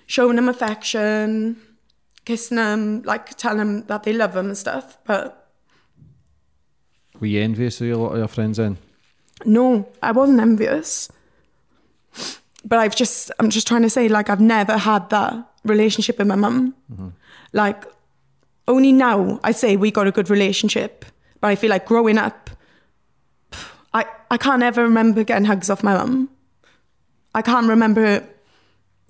showing 0.06 0.36
them 0.38 0.47
affection, 0.50 1.58
kissing 2.26 2.58
them, 2.58 3.02
like 3.04 3.36
telling 3.36 3.58
them 3.58 3.84
that 3.88 4.04
they 4.04 4.13
love 4.13 4.34
them 4.34 4.47
and 4.47 4.58
stuff. 4.58 4.97
But 5.06 5.50
Were 7.19 7.28
you 7.28 7.41
envious 7.41 7.82
of 7.82 7.89
a 7.89 7.95
lot 7.97 8.12
of 8.13 8.17
your 8.19 8.28
friends 8.28 8.58
then? 8.58 8.78
no, 9.45 9.88
I 10.02 10.12
wasn't 10.13 10.39
envious. 10.39 11.10
But 12.65 12.80
I've 12.80 12.95
just, 12.95 13.32
I'm 13.39 13.50
just 13.50 13.67
trying 13.67 13.84
to 13.84 13.89
say, 13.89 14.10
like, 14.10 14.30
I've 14.30 14.41
never 14.41 14.78
had 14.78 15.10
that 15.12 15.34
relationship 15.63 16.17
with 16.17 16.28
my 16.28 16.36
mum. 16.36 16.73
Mm-hmm. 16.91 17.10
Like, 17.54 17.86
only 18.68 18.92
now 18.92 19.40
I 19.44 19.52
say 19.52 19.76
we 19.78 19.92
got 19.92 20.08
a 20.08 20.12
good 20.12 20.30
relationship. 20.30 21.06
But 21.40 21.50
I 21.50 21.56
feel 21.56 21.70
like 21.70 21.86
growing 21.86 22.18
up, 22.18 22.50
I, 23.94 24.06
I 24.32 24.38
can't 24.38 24.64
ever 24.64 24.82
remember 24.84 25.24
getting 25.24 25.46
hugs 25.46 25.70
off 25.70 25.84
my 25.84 25.94
mum. 25.96 26.30
I 27.36 27.42
can't 27.44 27.68
remember 27.70 28.02
her 28.06 28.28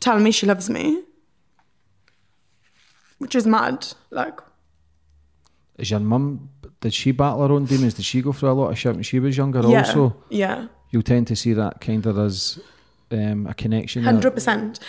telling 0.02 0.24
me 0.24 0.32
she 0.32 0.46
loves 0.46 0.70
me, 0.70 1.02
which 3.18 3.36
is 3.36 3.48
mad. 3.48 3.88
Like, 4.12 4.40
Is 5.78 5.90
your 5.92 6.00
mum? 6.02 6.50
Did 6.82 6.94
she 6.94 7.12
battle 7.12 7.48
her 7.48 7.54
own 7.54 7.66
demons? 7.66 7.96
Did 7.96 8.06
she 8.06 8.22
go 8.22 8.34
through 8.34 8.52
a 8.52 8.54
lot 8.54 8.70
of 8.72 8.78
shit 8.78 8.94
when 8.94 9.04
she 9.04 9.20
was 9.20 9.38
younger? 9.38 9.62
yeah, 9.68 9.80
Also, 9.80 10.16
yeah. 10.30 10.68
you'll 10.92 11.02
tend 11.04 11.28
to 11.28 11.36
see 11.36 11.54
that 11.54 11.82
kind 11.82 12.06
of 12.06 12.20
as 12.20 12.60
um, 13.12 13.48
a 13.48 13.54
connection. 13.54 14.04
Hundred 14.04 14.32
percent. 14.32 14.80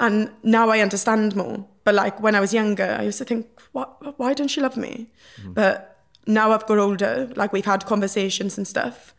And 0.00 0.30
now 0.42 0.70
I 0.70 0.80
understand 0.80 1.36
more. 1.36 1.66
But 1.84 1.94
like 1.94 2.20
when 2.20 2.34
I 2.34 2.40
was 2.40 2.52
younger, 2.52 2.96
I 2.98 3.02
used 3.02 3.18
to 3.18 3.24
think, 3.24 3.46
what, 3.72 4.18
why 4.18 4.34
don't 4.34 4.48
she 4.48 4.60
love 4.60 4.76
me? 4.76 5.10
Mm. 5.42 5.54
But 5.54 6.02
now 6.26 6.52
I've 6.52 6.66
got 6.66 6.78
older, 6.78 7.30
like 7.36 7.52
we've 7.52 7.64
had 7.64 7.84
conversations 7.84 8.56
and 8.56 8.66
stuff. 8.66 9.14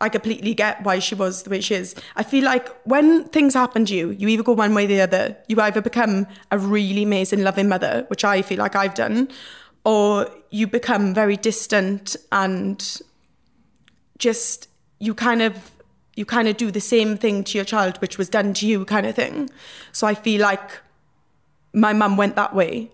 I 0.00 0.08
completely 0.08 0.52
get 0.54 0.82
why 0.82 0.98
she 0.98 1.14
was 1.14 1.44
the 1.44 1.50
way 1.50 1.60
she 1.60 1.74
is. 1.74 1.94
I 2.16 2.24
feel 2.24 2.44
like 2.44 2.68
when 2.84 3.24
things 3.26 3.54
happen 3.54 3.84
to 3.86 3.94
you, 3.94 4.10
you 4.10 4.26
either 4.28 4.42
go 4.42 4.52
one 4.52 4.74
way 4.74 4.84
or 4.84 4.88
the 4.88 5.00
other. 5.00 5.36
You 5.46 5.60
either 5.60 5.80
become 5.80 6.26
a 6.50 6.58
really 6.58 7.04
amazing, 7.04 7.44
loving 7.44 7.68
mother, 7.68 8.04
which 8.08 8.24
I 8.24 8.42
feel 8.42 8.58
like 8.58 8.74
I've 8.74 8.94
done, 8.94 9.28
or 9.84 10.28
you 10.50 10.66
become 10.66 11.14
very 11.14 11.36
distant 11.36 12.16
and 12.32 13.00
just 14.18 14.68
you 14.98 15.14
kind 15.14 15.42
of 15.42 15.70
you 16.14 16.24
kind 16.26 16.46
of 16.46 16.56
do 16.56 16.70
the 16.70 16.80
same 16.80 17.16
thing 17.16 17.42
to 17.42 17.58
your 17.58 17.64
child 17.64 17.96
which 18.00 18.18
was 18.18 18.28
done 18.28 18.52
to 18.54 18.66
you 18.66 18.84
kind 18.84 19.06
of 19.06 19.16
thing 19.16 19.50
so 19.90 20.06
i 20.06 20.14
feel 20.14 20.40
like 20.40 20.81
my 21.72 21.92
mum 21.92 22.16
went 22.16 22.36
that 22.36 22.54
way 22.54 22.90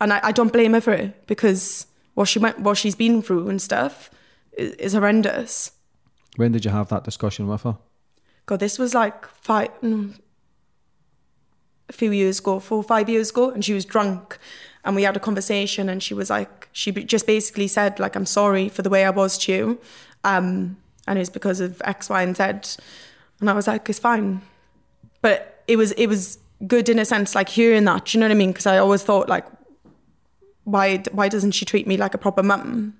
and 0.00 0.12
I, 0.12 0.20
I 0.24 0.32
don't 0.32 0.52
blame 0.52 0.74
her 0.74 0.80
for 0.80 0.92
it 0.92 1.26
because 1.26 1.86
what 2.14 2.28
she 2.28 2.38
went 2.38 2.60
what 2.60 2.76
she's 2.76 2.94
been 2.94 3.22
through 3.22 3.48
and 3.48 3.60
stuff 3.60 4.10
is, 4.52 4.72
is 4.74 4.92
horrendous. 4.92 5.72
When 6.36 6.52
did 6.52 6.64
you 6.64 6.70
have 6.70 6.88
that 6.88 7.04
discussion 7.04 7.48
with 7.48 7.62
her? 7.62 7.78
God, 8.46 8.60
this 8.60 8.78
was 8.78 8.94
like 8.94 9.26
five, 9.26 9.70
mm, 9.80 10.18
a 11.88 11.92
few 11.92 12.10
years 12.10 12.40
ago, 12.40 12.60
four 12.60 12.82
five 12.82 13.08
years 13.08 13.30
ago, 13.30 13.50
and 13.50 13.64
she 13.64 13.72
was 13.72 13.84
drunk, 13.84 14.38
and 14.84 14.94
we 14.94 15.04
had 15.04 15.16
a 15.16 15.20
conversation, 15.20 15.88
and 15.88 16.02
she 16.02 16.14
was 16.14 16.30
like, 16.30 16.68
she 16.72 16.92
just 16.92 17.26
basically 17.26 17.68
said 17.68 17.98
like, 17.98 18.16
I'm 18.16 18.26
sorry 18.26 18.68
for 18.68 18.82
the 18.82 18.90
way 18.90 19.04
I 19.04 19.10
was 19.10 19.38
to 19.38 19.52
you, 19.52 19.80
um, 20.24 20.76
and 21.06 21.18
it's 21.18 21.30
because 21.30 21.60
of 21.60 21.80
X, 21.84 22.10
Y, 22.10 22.22
and 22.22 22.36
Z, 22.36 22.42
and 23.40 23.48
I 23.48 23.52
was 23.54 23.66
like, 23.66 23.88
it's 23.88 23.98
fine, 23.98 24.42
but 25.22 25.62
it 25.66 25.76
was 25.76 25.92
it 25.92 26.08
was 26.08 26.38
good 26.66 26.88
in 26.88 26.98
a 26.98 27.04
sense, 27.04 27.34
like 27.34 27.48
hearing 27.48 27.84
that, 27.84 28.06
do 28.06 28.16
you 28.16 28.20
know 28.20 28.26
what 28.26 28.32
I 28.32 28.38
mean? 28.38 28.50
Because 28.52 28.66
I 28.66 28.78
always 28.78 29.02
thought 29.02 29.28
like, 29.28 29.46
why 30.64 30.98
why 31.12 31.28
doesn't 31.28 31.52
she 31.52 31.64
treat 31.64 31.86
me 31.86 31.96
like 31.96 32.14
a 32.14 32.18
proper 32.18 32.42
mum? 32.42 32.94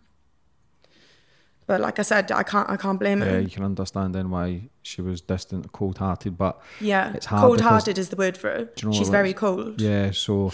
But 1.66 1.80
like 1.80 1.98
I 1.98 2.02
said, 2.02 2.30
I 2.30 2.42
can't 2.42 2.68
I 2.68 2.76
can't 2.76 3.00
blame 3.00 3.20
Yeah, 3.20 3.32
her. 3.32 3.40
you 3.40 3.48
can 3.48 3.64
understand 3.64 4.14
then 4.14 4.28
why 4.30 4.68
she 4.82 5.00
was 5.00 5.22
distant, 5.22 5.72
cold 5.72 5.96
hearted, 5.98 6.36
but 6.36 6.60
Yeah, 6.80 7.14
it's 7.14 7.26
hard 7.26 7.40
cold 7.42 7.60
hearted 7.62 7.96
is 7.96 8.10
the 8.10 8.16
word 8.16 8.36
for 8.36 8.50
it. 8.50 8.82
You 8.82 8.88
know 8.90 8.94
She's 8.94 9.08
very 9.08 9.32
cold. 9.32 9.80
Yeah, 9.80 10.10
so 10.10 10.52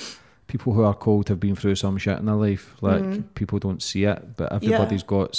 people 0.53 0.73
who 0.75 0.83
are 0.83 0.95
cold 0.95 1.29
have 1.29 1.39
been 1.39 1.55
through 1.55 1.77
some 1.77 1.97
shit 1.97 2.19
in 2.19 2.27
their 2.27 2.35
life. 2.49 2.75
Like 2.81 3.03
Mm-hmm. 3.03 3.21
people 3.41 3.59
don't 3.67 3.81
see 3.91 4.03
it, 4.13 4.19
but 4.37 4.53
everybody's 4.53 5.05
got, 5.05 5.31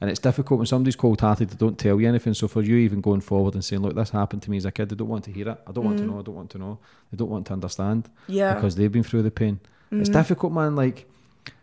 and 0.00 0.10
it's 0.10 0.18
difficult 0.28 0.56
when 0.60 0.66
somebody's 0.66 0.96
cold 0.96 1.20
hearted. 1.20 1.50
They 1.50 1.56
don't 1.56 1.78
tell 1.78 2.00
you 2.00 2.08
anything. 2.08 2.34
So 2.34 2.48
for 2.48 2.62
you 2.62 2.76
even 2.76 3.00
going 3.00 3.20
forward 3.20 3.54
and 3.54 3.64
saying, 3.64 3.82
"Look, 3.82 3.94
this 3.94 4.10
happened 4.10 4.42
to 4.44 4.50
me 4.50 4.56
as 4.56 4.64
a 4.64 4.72
kid," 4.72 4.88
they 4.88 4.96
don't 4.96 5.08
want 5.08 5.24
to 5.24 5.32
hear 5.32 5.48
it. 5.50 5.58
I 5.68 5.72
don't 5.72 5.84
want 5.84 5.98
to 5.98 6.04
know. 6.04 6.18
I 6.20 6.22
don't 6.22 6.34
want 6.40 6.50
to 6.50 6.58
know. 6.58 6.78
They 7.10 7.16
don't 7.16 7.30
want 7.30 7.46
to 7.48 7.52
understand 7.52 8.04
Mm-hmm. 8.04 8.32
Yeah. 8.32 8.44
Mm-hmm. 8.50 8.54
because 8.58 8.74
they've 8.76 8.92
been 8.98 9.04
through 9.04 9.22
the 9.22 9.30
pain. 9.30 9.60
It's 9.90 10.08
difficult, 10.20 10.52
man. 10.52 10.74
Like 10.84 11.06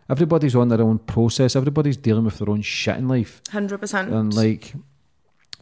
everybody's 0.08 0.54
on 0.56 0.68
their 0.68 0.82
own 0.82 0.98
process. 0.98 1.56
Everybody's 1.56 1.96
dealing 1.96 2.24
with 2.24 2.38
their 2.38 2.50
own 2.50 2.62
shit 2.62 2.96
in 2.96 3.08
life. 3.08 3.42
Hundred 3.50 3.78
percent. 3.78 4.12
And 4.12 4.32
like, 4.34 4.74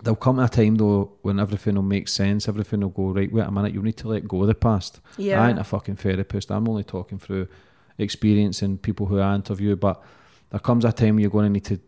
there'll 0.05 0.17
come 0.17 0.39
a 0.39 0.49
time 0.49 0.77
though 0.77 1.13
when 1.23 1.41
everything 1.41 1.75
will 1.75 1.83
make 1.83 2.09
sense. 2.09 2.49
Everything 2.49 2.81
will 2.81 2.91
go 2.91 3.09
right. 3.11 3.33
Wait 3.33 3.45
a 3.47 3.51
minute, 3.51 3.75
you 3.75 3.83
need 3.83 3.97
to 3.99 4.09
let 4.09 4.29
go 4.29 4.43
of 4.43 4.47
the 4.49 4.55
past. 4.55 5.01
Yeah. 5.17 5.43
I 5.43 5.51
ain't 5.51 5.59
a 5.59 5.65
fucking 5.65 5.97
therapist. 5.97 6.51
I'm 6.51 6.69
only 6.69 6.85
talking 6.85 7.19
through 7.19 7.49
experience 7.99 8.63
and 8.63 8.81
people 8.81 9.07
who 9.07 9.19
I 9.19 9.35
interview. 9.35 9.77
But 9.77 10.03
there 10.51 10.61
comes 10.61 10.85
a 10.85 10.93
time 10.93 11.19
you're 11.19 11.31
going 11.31 11.47
to 11.47 11.51
need 11.51 11.65
to. 11.65 11.81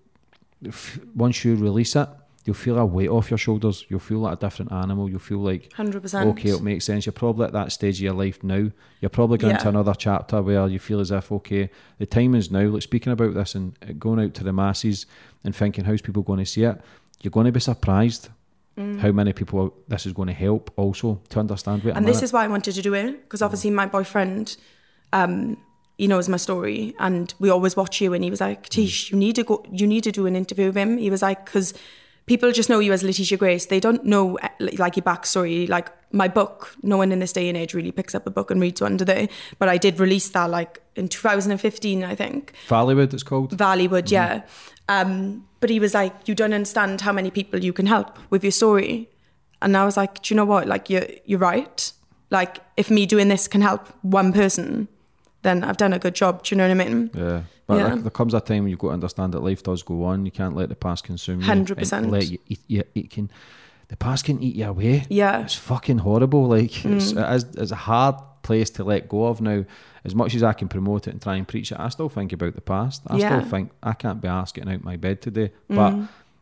Once 1.15 1.45
you 1.45 1.55
release 1.57 1.95
it, 1.97 2.09
you'll 2.45 2.55
feel 2.55 2.79
a 2.79 2.85
weight 2.87 3.09
off 3.09 3.31
your 3.31 3.39
shoulders. 3.39 3.85
You'll 3.89 4.01
feel 4.01 4.21
like 4.21 4.39
a 4.39 4.41
different 4.41 4.73
animal. 4.73 5.09
You'll 5.11 5.19
feel 5.19 5.39
like 5.41 5.73
Hundred 5.75 6.01
percent. 6.03 6.29
okay, 6.31 6.51
it 6.51 6.63
makes 6.63 6.85
sense. 6.85 7.05
You're 7.07 7.13
probably 7.13 7.47
at 7.47 7.53
that 7.53 7.73
stage 7.73 7.97
of 7.99 8.03
your 8.05 8.15
life 8.15 8.43
now. 8.43 8.71
You're 9.01 9.11
probably 9.11 9.39
going 9.39 9.55
Yeah. 9.57 9.63
to 9.63 9.69
another 9.69 9.95
chapter 9.95 10.41
where 10.43 10.67
you 10.69 10.79
feel 10.79 11.01
as 11.01 11.11
if, 11.11 11.31
okay, 11.33 11.71
the 11.99 12.07
time 12.07 12.35
is 12.35 12.51
now. 12.51 12.63
Like 12.69 12.83
speaking 12.83 13.13
about 13.13 13.35
this 13.35 13.55
and 13.55 13.77
uh, 13.83 13.93
going 13.99 14.21
out 14.21 14.35
to 14.35 14.45
the 14.45 14.53
masses 14.53 15.07
and 15.45 15.55
thinking, 15.55 15.85
how's 15.85 16.03
people 16.03 16.23
going 16.23 16.39
to 16.41 16.47
see 16.47 16.63
it? 16.65 16.81
You're 17.21 17.31
going 17.31 17.47
to 17.47 17.53
be 17.53 17.61
surprised 17.61 18.29
how 18.77 19.11
many 19.11 19.33
people 19.33 19.75
this 19.89 20.05
is 20.05 20.13
going 20.13 20.29
to 20.29 20.35
help 20.35 20.71
also 20.77 21.21
to 21.31 21.41
understand. 21.41 21.83
Mm. 21.83 21.97
And 21.97 22.07
this 22.07 22.17
minute. 22.17 22.25
is 22.25 22.33
why 22.33 22.45
I 22.45 22.49
wanted 22.49 22.75
to 22.75 22.83
do 22.83 22.93
it 22.95 23.23
because 23.23 23.41
obviously 23.41 23.71
my 23.71 23.87
boyfriend, 23.87 24.57
um, 25.15 25.57
he 25.97 26.07
knows 26.07 26.29
my 26.29 26.37
story, 26.37 26.95
and 26.99 27.33
we 27.39 27.49
always 27.49 27.75
watch 27.75 28.03
you. 28.03 28.13
And 28.13 28.23
he 28.23 28.29
was 28.29 28.43
like, 28.43 28.69
"Tish, 28.69 29.11
you 29.11 29.17
need 29.17 29.35
to 29.37 29.45
go. 29.45 29.65
You 29.71 29.87
need 29.87 30.05
to 30.05 30.13
do 30.13 30.27
an 30.27 30.37
interview 30.37 30.67
with 30.67 30.77
him." 30.77 30.99
He 30.99 31.09
was 31.09 31.23
like, 31.23 31.47
"Because 31.47 31.73
people 32.27 32.53
just 32.53 32.69
know 32.69 32.79
you 32.79 32.93
as 32.93 33.03
Lateysha 33.03 33.39
Grace. 33.39 33.67
They 33.67 33.81
don't 33.81 34.05
know 34.05 34.37
eh, 34.37 34.49
like 34.79 34.97
your 34.97 35.05
backstory. 35.05 35.69
Like 35.69 35.91
my 36.13 36.29
book, 36.29 36.75
no 36.83 36.97
one 36.97 37.13
in 37.13 37.19
this 37.21 37.33
day 37.33 37.49
and 37.49 37.57
age 37.57 37.75
really 37.75 37.93
picks 37.93 38.15
up 38.15 38.27
a 38.27 38.31
book 38.31 38.51
and 38.51 38.61
reads 38.61 38.81
one 38.81 38.99
today. 38.99 39.29
But 39.59 39.69
I 39.69 39.79
did 39.79 39.99
release 39.99 40.29
that 40.31 40.51
like 40.51 40.83
in 40.97 41.09
2015, 41.09 42.05
I 42.05 42.15
think. 42.15 42.53
Valleywood, 42.69 43.15
it's 43.15 43.23
called. 43.23 43.57
Valleywood, 43.57 44.11
yeah. 44.11 44.43
Um, 44.89 45.47
but 45.61 45.71
he 45.71 45.81
was 45.81 45.95
like, 45.95 46.29
you 46.29 46.35
don't 46.35 46.53
understand 46.53 47.01
how 47.01 47.13
many 47.13 47.31
people 47.31 47.63
you 47.63 47.73
can 47.73 47.87
help 47.87 48.19
with 48.31 48.45
your 48.45 48.53
story. 48.53 49.09
And 49.63 49.77
I 49.77 49.85
was 49.85 49.97
like, 49.97 50.23
do 50.23 50.35
you 50.35 50.37
know 50.37 50.45
what? 50.45 50.67
Like, 50.67 50.91
you're, 50.91 51.07
you're 51.25 51.39
right. 51.39 51.93
Like, 52.31 52.59
if 52.77 52.91
me 52.91 53.07
doing 53.07 53.29
this 53.29 53.49
can 53.49 53.63
help 53.63 53.89
one 54.03 54.33
person, 54.33 54.89
then 55.47 55.65
I've 55.65 55.77
done 55.77 55.93
a 55.93 55.99
good 55.99 56.15
job. 56.15 56.43
Do 56.43 56.55
you 56.55 56.59
know 56.59 56.65
what 56.69 56.81
I 56.81 56.89
mean? 56.89 57.11
Yeah. 57.15 57.43
But 57.67 57.77
Yeah. 57.79 57.89
There, 57.89 57.97
there 57.97 58.11
comes 58.11 58.35
a 58.35 58.41
time 58.41 58.65
when 58.65 58.71
you've 58.71 58.79
got 58.79 58.89
to 58.89 58.95
understand 58.95 59.33
that 59.35 59.41
life 59.41 59.63
does 59.63 59.83
go 59.83 60.05
on. 60.05 60.25
You 60.25 60.33
can't 60.33 60.57
let 60.57 60.69
the 60.69 60.77
past 60.77 61.05
consume 61.05 61.41
you. 61.41 61.47
100%. 61.47 61.93
and 61.99 62.11
Let 62.11 62.29
you 62.29 62.39
you. 62.69 62.83
It 62.95 63.11
can, 63.11 63.31
the 63.89 63.97
past 63.97 64.25
can 64.25 64.43
eat 64.43 64.57
you 64.57 64.67
away. 64.67 65.05
Yeah. 65.09 65.43
It's 65.43 65.55
fucking 65.55 65.99
horrible. 65.99 66.47
Like, 66.49 66.85
it's, 66.85 67.13
Mm. 67.13 67.33
it 67.33 67.37
is, 67.37 67.45
it's 67.57 67.73
a 67.73 67.77
hard 67.77 68.17
place 68.43 68.71
to 68.71 68.85
let 68.85 69.09
go 69.09 69.27
of 69.27 69.41
now. 69.41 69.65
As 70.05 70.15
much 70.15 70.35
as 70.37 70.43
I 70.45 70.53
can 70.53 70.69
promote 70.69 71.09
it 71.09 71.11
and 71.11 71.21
try 71.23 71.35
and 71.37 71.49
preach 71.49 71.73
it, 71.73 71.81
I 71.81 71.89
still 71.89 72.09
think 72.09 72.33
about 72.33 72.55
the 72.55 72.61
past. 72.61 73.03
I 73.09 73.17
Yeah. 73.17 73.31
Mm. 73.33 73.39
still 73.39 73.51
think 73.51 73.71
I 73.83 73.93
can't 73.93 74.21
be 74.21 74.29
asked 74.29 74.55
getting 74.55 74.73
out 74.73 74.85
my 74.85 74.97
bed 74.97 75.21
today. 75.23 75.51
But 75.69 75.95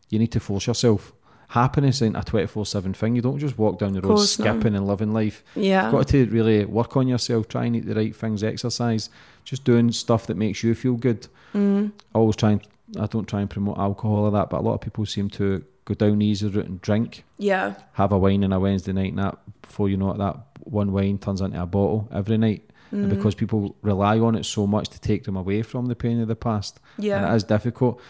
you 0.09 0.19
need 0.19 0.31
to 0.33 0.39
force 0.39 0.67
yourself. 0.67 1.13
Happiness 1.55 2.01
ain't 2.01 2.17
a 2.17 2.21
24 2.21 2.65
7 2.65 2.93
thing. 2.93 3.15
You 3.15 3.21
don't 3.21 3.39
just 3.39 3.57
walk 3.57 3.79
down 3.79 3.93
the 3.93 4.01
road 4.01 4.09
course 4.17 4.37
not. 4.37 4.45
skipping 4.55 4.75
and 4.75 4.85
living 4.85 5.13
life. 5.13 5.41
Yeah. 5.55 5.83
You've 5.83 5.91
got 5.93 6.07
to 6.09 6.25
really 6.25 6.65
work 6.65 6.97
on 6.97 7.07
yourself, 7.07 7.47
try 7.47 7.63
and 7.65 7.77
eat 7.77 7.85
the 7.85 7.95
right 7.95 8.13
things, 8.13 8.43
exercise, 8.43 9.09
just 9.45 9.63
doing 9.63 9.91
stuff 9.93 10.27
that 10.27 10.35
makes 10.35 10.63
you 10.63 10.75
feel 10.75 10.95
good. 10.95 11.27
Mm. 11.53 11.93
Always 12.13 12.35
try 12.35 12.51
and, 12.51 12.67
I 12.99 13.05
don't 13.05 13.25
try 13.27 13.39
and 13.39 13.49
promote 13.49 13.77
alcohol 13.77 14.25
or 14.25 14.31
that, 14.31 14.49
but 14.49 14.59
a 14.59 14.63
lot 14.63 14.73
of 14.73 14.81
people 14.81 15.05
seem 15.05 15.29
to 15.31 15.63
go 15.85 15.93
down 15.93 16.19
the 16.19 16.25
easy 16.25 16.47
route 16.49 16.65
and 16.65 16.81
drink, 16.81 17.23
Yeah. 17.37 17.75
have 17.93 18.11
a 18.11 18.17
wine 18.17 18.43
on 18.43 18.51
a 18.51 18.59
Wednesday 18.59 18.91
night, 18.91 19.11
and 19.13 19.19
that 19.19 19.37
before 19.61 19.87
you 19.87 19.95
know 19.95 20.11
it, 20.11 20.17
that 20.17 20.37
one 20.65 20.91
wine 20.91 21.19
turns 21.19 21.39
into 21.39 21.61
a 21.61 21.65
bottle 21.65 22.09
every 22.11 22.37
night. 22.37 22.69
And 22.91 23.05
Mm. 23.11 23.15
because 23.15 23.33
people 23.33 23.75
rely 23.81 24.19
on 24.19 24.35
it 24.35 24.45
so 24.45 24.67
much 24.67 24.89
to 24.89 24.99
take 24.99 25.23
them 25.23 25.37
away 25.37 25.61
from 25.61 25.85
the 25.85 25.95
pain 25.95 26.19
of 26.19 26.27
the 26.27 26.35
past, 26.35 26.81
Yeah. 26.97 27.17
and 27.23 27.31
it 27.33 27.35
is 27.37 27.43
difficult. 27.45 28.01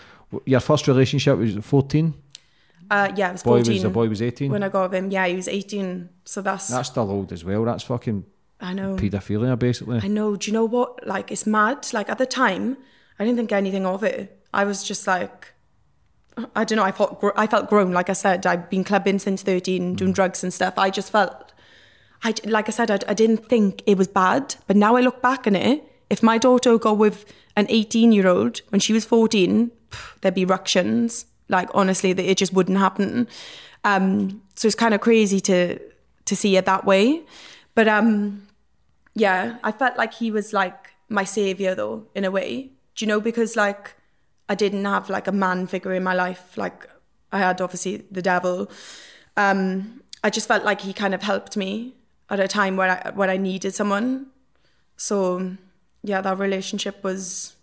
Your 0.45 0.59
first 0.61 0.87
relationship 0.87 1.37
was 1.37 1.55
14. 1.61 2.15
Uh, 2.89 3.11
yeah, 3.15 3.29
I 3.29 3.31
was 3.31 3.43
Boy 3.43 3.57
14 3.57 3.73
was 3.73 3.83
the 3.83 3.89
boy 3.89 4.07
was 4.09 4.21
18. 4.21 4.51
when 4.51 4.63
I 4.63 4.69
got 4.69 4.91
with 4.91 4.97
him. 4.99 5.11
Yeah, 5.11 5.25
he 5.27 5.35
was 5.35 5.47
18. 5.47 6.09
So 6.25 6.41
that's, 6.41 6.67
That's 6.67 6.89
still 6.89 7.09
old 7.09 7.31
as 7.33 7.43
well. 7.43 7.63
That's 7.65 7.83
fucking 7.83 8.25
I 8.59 8.73
know. 8.73 8.95
paedophilia, 8.95 9.57
basically. 9.57 9.99
I 10.03 10.07
know. 10.07 10.35
Do 10.35 10.47
you 10.49 10.53
know 10.53 10.65
what? 10.65 11.05
Like, 11.07 11.31
it's 11.31 11.45
mad. 11.45 11.87
Like, 11.93 12.09
at 12.09 12.17
the 12.17 12.25
time, 12.25 12.77
I 13.19 13.25
didn't 13.25 13.37
think 13.37 13.51
anything 13.51 13.85
of 13.85 14.03
it. 14.03 14.45
I 14.53 14.63
was 14.65 14.83
just 14.83 15.07
like, 15.07 15.53
I 16.55 16.63
don't 16.63 16.77
know. 16.77 16.83
I 16.83 16.91
felt, 16.91 17.19
gr- 17.19 17.29
I 17.35 17.47
felt 17.47 17.69
grown. 17.69 17.91
Like 17.91 18.09
I 18.09 18.13
said, 18.13 18.45
I've 18.45 18.69
been 18.69 18.83
clubbing 18.83 19.19
since 19.19 19.41
13, 19.41 19.95
doing 19.95 20.13
drugs 20.13 20.43
and 20.43 20.53
stuff. 20.53 20.73
I 20.77 20.89
just 20.89 21.11
felt, 21.11 21.53
I, 22.23 22.33
like 22.45 22.67
I 22.67 22.71
said, 22.71 22.91
I 23.07 23.13
didn't 23.13 23.47
think 23.47 23.81
it 23.85 23.97
was 23.97 24.07
bad. 24.07 24.55
But 24.67 24.75
now 24.77 24.95
I 24.95 25.01
look 25.01 25.21
back 25.21 25.47
on 25.47 25.55
it. 25.55 25.83
If 26.09 26.21
my 26.21 26.37
daughter 26.37 26.77
got 26.77 26.97
with 26.97 27.25
an 27.55 27.65
18 27.69 28.11
year 28.11 28.27
old 28.27 28.61
when 28.69 28.79
she 28.79 28.93
was 28.93 29.05
14, 29.05 29.71
there'd 30.21 30.35
be 30.35 30.45
ructions. 30.45 31.25
Like, 31.47 31.69
honestly, 31.73 32.13
that 32.13 32.25
it 32.25 32.37
just 32.37 32.53
wouldn't 32.53 32.77
happen. 32.77 33.27
Um, 33.83 34.41
so 34.55 34.67
it's 34.67 34.75
kind 34.75 34.93
of 34.93 35.01
crazy 35.01 35.39
to, 35.41 35.79
to 36.25 36.35
see 36.35 36.57
it 36.57 36.65
that 36.65 36.85
way. 36.85 37.23
But, 37.75 37.87
um, 37.87 38.47
yeah, 39.15 39.57
I 39.63 39.71
felt 39.71 39.97
like 39.97 40.13
he 40.13 40.29
was 40.31 40.53
like 40.53 40.91
my 41.09 41.23
savior 41.23 41.73
though, 41.73 42.07
in 42.13 42.25
a 42.25 42.31
way. 42.31 42.71
Do 42.95 43.05
you 43.05 43.07
know, 43.07 43.19
because 43.19 43.55
like 43.55 43.95
I 44.49 44.55
didn't 44.55 44.85
have 44.85 45.09
like 45.09 45.27
a 45.27 45.31
man 45.31 45.67
figure 45.67 45.93
in 45.93 46.03
my 46.03 46.13
life. 46.13 46.57
Like 46.57 46.87
I 47.31 47.39
had 47.39 47.61
obviously 47.61 47.97
the 48.11 48.21
devil. 48.21 48.69
Um, 49.37 50.01
I 50.23 50.29
just 50.29 50.47
felt 50.47 50.63
like 50.63 50.81
he 50.81 50.93
kind 50.93 51.13
of 51.13 51.23
helped 51.23 51.55
me 51.57 51.95
at 52.29 52.39
a 52.39 52.47
time 52.47 52.75
where 52.75 52.89
I 53.05 53.11
when 53.11 53.29
I 53.29 53.37
needed 53.37 53.73
someone. 53.73 54.27
So 54.97 55.55
yeah, 56.03 56.21
that 56.21 56.37
relationship 56.37 57.03
was 57.03 57.55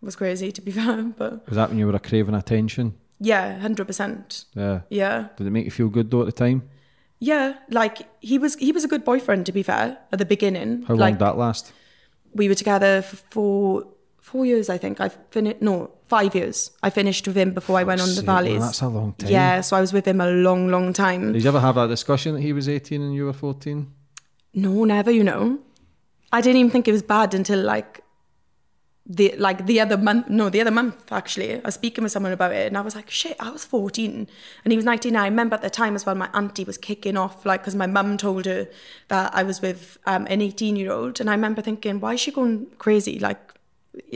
was 0.00 0.16
crazy 0.16 0.50
to 0.52 0.60
be 0.60 0.70
fair. 0.78 1.02
But 1.02 1.46
Was 1.46 1.56
that 1.56 1.68
when 1.68 1.78
you 1.78 1.86
were 1.86 1.98
craving 1.98 2.34
attention? 2.34 2.94
Yeah, 3.20 3.58
hundred 3.58 3.86
percent. 3.86 4.46
Yeah. 4.54 4.80
Yeah. 4.88 5.28
Did 5.36 5.46
it 5.46 5.50
make 5.50 5.64
you 5.66 5.70
feel 5.70 5.88
good 5.88 6.10
though 6.10 6.22
at 6.22 6.26
the 6.26 6.32
time? 6.32 6.68
Yeah. 7.18 7.54
Like 7.68 8.08
he 8.20 8.38
was 8.38 8.56
he 8.56 8.72
was 8.72 8.82
a 8.84 8.88
good 8.88 9.04
boyfriend 9.04 9.46
to 9.46 9.52
be 9.52 9.62
fair, 9.62 9.98
at 10.10 10.18
the 10.18 10.24
beginning. 10.24 10.82
How 10.82 10.94
long 10.94 11.00
like, 11.00 11.14
did 11.14 11.26
that 11.26 11.36
last? 11.36 11.72
we 12.34 12.48
were 12.48 12.54
together 12.54 13.02
for 13.02 13.16
four 13.30 13.86
four 14.20 14.46
years, 14.46 14.68
I 14.68 14.78
think. 14.78 15.00
I 15.00 15.08
finished 15.08 15.60
no 15.60 15.90
five 16.08 16.34
years. 16.34 16.70
I 16.82 16.90
finished 16.90 17.26
with 17.26 17.36
him 17.36 17.52
before 17.52 17.78
I 17.78 17.84
went 17.84 18.00
on 18.00 18.08
the 18.08 18.14
Sake, 18.16 18.26
man, 18.26 18.36
valleys. 18.44 18.62
that's 18.62 18.82
a 18.82 18.88
long 18.88 19.14
time. 19.14 19.30
Yeah, 19.30 19.60
so 19.60 19.76
I 19.76 19.80
was 19.80 19.92
with 19.92 20.06
him 20.06 20.20
a 20.20 20.30
long, 20.30 20.68
long 20.68 20.92
time. 20.92 21.32
Did 21.32 21.42
you 21.42 21.48
ever 21.48 21.60
have 21.60 21.74
that 21.76 21.88
discussion 21.88 22.34
that 22.34 22.40
he 22.40 22.52
was 22.52 22.68
18 22.68 23.00
and 23.00 23.14
you 23.14 23.26
were 23.26 23.32
14? 23.32 23.92
No, 24.54 24.84
never. 24.84 25.10
You 25.10 25.24
know, 25.24 25.58
I 26.32 26.40
didn't 26.40 26.58
even 26.58 26.70
think 26.70 26.88
it 26.88 26.92
was 26.92 27.02
bad 27.02 27.34
until 27.34 27.60
like 27.60 27.99
the 29.10 29.34
like 29.38 29.66
the 29.66 29.80
other 29.80 29.96
month. 29.96 30.28
No, 30.28 30.48
the 30.48 30.60
other 30.60 30.70
month 30.70 31.10
actually. 31.10 31.56
I 31.56 31.60
was 31.64 31.74
speaking 31.74 32.04
with 32.04 32.12
someone 32.12 32.32
about 32.32 32.52
it, 32.52 32.68
and 32.68 32.78
I 32.78 32.80
was 32.80 32.94
like, 32.94 33.10
"Shit, 33.10 33.36
I 33.40 33.50
was 33.50 33.64
14, 33.64 34.28
and 34.64 34.72
he 34.72 34.76
was 34.76 34.84
19." 34.84 35.16
I 35.16 35.24
remember 35.24 35.56
at 35.56 35.62
the 35.62 35.70
time 35.70 35.96
as 35.96 36.06
well, 36.06 36.14
my 36.14 36.30
auntie 36.32 36.62
was 36.62 36.78
kicking 36.78 37.16
off, 37.16 37.44
like, 37.44 37.62
because 37.62 37.74
my 37.74 37.88
mum 37.88 38.16
told 38.16 38.46
her 38.46 38.68
that 39.08 39.34
I 39.34 39.42
was 39.42 39.60
with 39.60 39.98
um, 40.06 40.26
an 40.30 40.40
18 40.40 40.76
year 40.76 40.92
old, 40.92 41.18
and 41.20 41.28
I 41.28 41.32
remember 41.32 41.60
thinking, 41.60 41.98
"Why 41.98 42.14
is 42.14 42.20
she 42.20 42.30
going 42.30 42.66
crazy? 42.78 43.18
Like, 43.18 43.40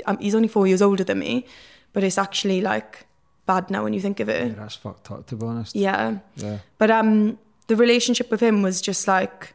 um, 0.07 0.17
he's 0.19 0.35
only 0.35 0.49
four 0.49 0.69
years 0.69 0.81
older 0.81 1.03
than 1.03 1.19
me, 1.19 1.47
but 1.93 2.05
it's 2.05 2.17
actually 2.19 2.61
like 2.61 3.07
bad 3.47 3.71
now 3.71 3.83
when 3.83 3.95
you 3.95 4.01
think 4.01 4.21
of 4.21 4.29
it." 4.29 4.47
Yeah, 4.47 4.55
that's 4.55 4.77
fucked 4.77 5.11
up 5.11 5.27
to 5.27 5.37
be 5.37 5.45
honest. 5.45 5.75
Yeah. 5.75 6.19
Yeah. 6.37 6.59
But 6.79 6.93
um 6.93 7.39
the 7.67 7.75
relationship 7.75 8.31
with 8.31 8.41
him 8.41 8.63
was 8.63 8.81
just 8.81 9.09
like 9.09 9.55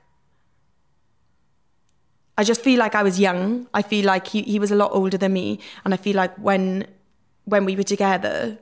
I 2.39 2.43
just 2.45 2.62
feel 2.62 2.80
like 2.80 2.95
I 2.95 3.04
was 3.04 3.19
young. 3.19 3.67
I 3.73 3.82
feel 3.82 4.06
like 4.06 4.28
he, 4.28 4.43
he 4.43 4.60
was 4.60 4.71
a 4.71 4.75
lot 4.75 4.91
older 4.93 5.17
than 5.17 5.34
me. 5.34 5.60
And 5.84 5.93
I 5.93 5.97
feel 5.97 6.15
like 6.15 6.34
when 6.38 6.88
when 7.43 7.65
we 7.65 7.75
were 7.75 7.84
together, 7.84 8.58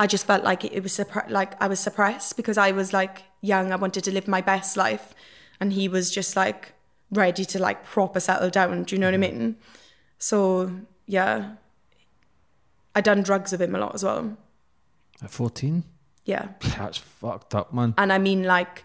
I 0.00 0.06
just 0.06 0.26
felt 0.26 0.42
like 0.42 0.64
it, 0.64 0.72
it 0.72 0.82
was 0.82 0.92
suppre- 0.96 1.28
like 1.28 1.62
I 1.62 1.68
was 1.68 1.80
suppressed 1.80 2.38
because 2.38 2.56
I 2.56 2.72
was 2.72 2.94
like 2.94 3.24
young. 3.42 3.72
I 3.72 3.76
wanted 3.76 4.04
to 4.04 4.10
live 4.10 4.26
my 4.26 4.40
best 4.40 4.74
life, 4.78 5.14
and 5.60 5.74
he 5.74 5.86
was 5.86 6.10
just 6.10 6.34
like 6.34 6.72
ready 7.10 7.44
to 7.44 7.58
like 7.58 7.84
proper 7.84 8.20
settle 8.20 8.48
down. 8.48 8.84
Do 8.84 8.94
you 8.94 9.00
know 9.00 9.08
what 9.08 9.12
I 9.12 9.18
mm-hmm. 9.18 9.38
mean? 9.38 9.56
So 10.16 10.72
yeah, 11.06 11.56
I 12.94 13.02
done 13.02 13.22
drugs 13.22 13.52
with 13.52 13.60
him 13.60 13.74
a 13.74 13.78
lot 13.80 13.94
as 13.94 14.02
well. 14.02 14.38
At 15.22 15.30
14? 15.30 15.84
Yeah, 16.24 16.48
That's 16.78 16.96
fucked 16.96 17.54
up, 17.54 17.74
man. 17.74 17.92
and 17.98 18.14
I 18.14 18.18
mean 18.18 18.44
like 18.44 18.84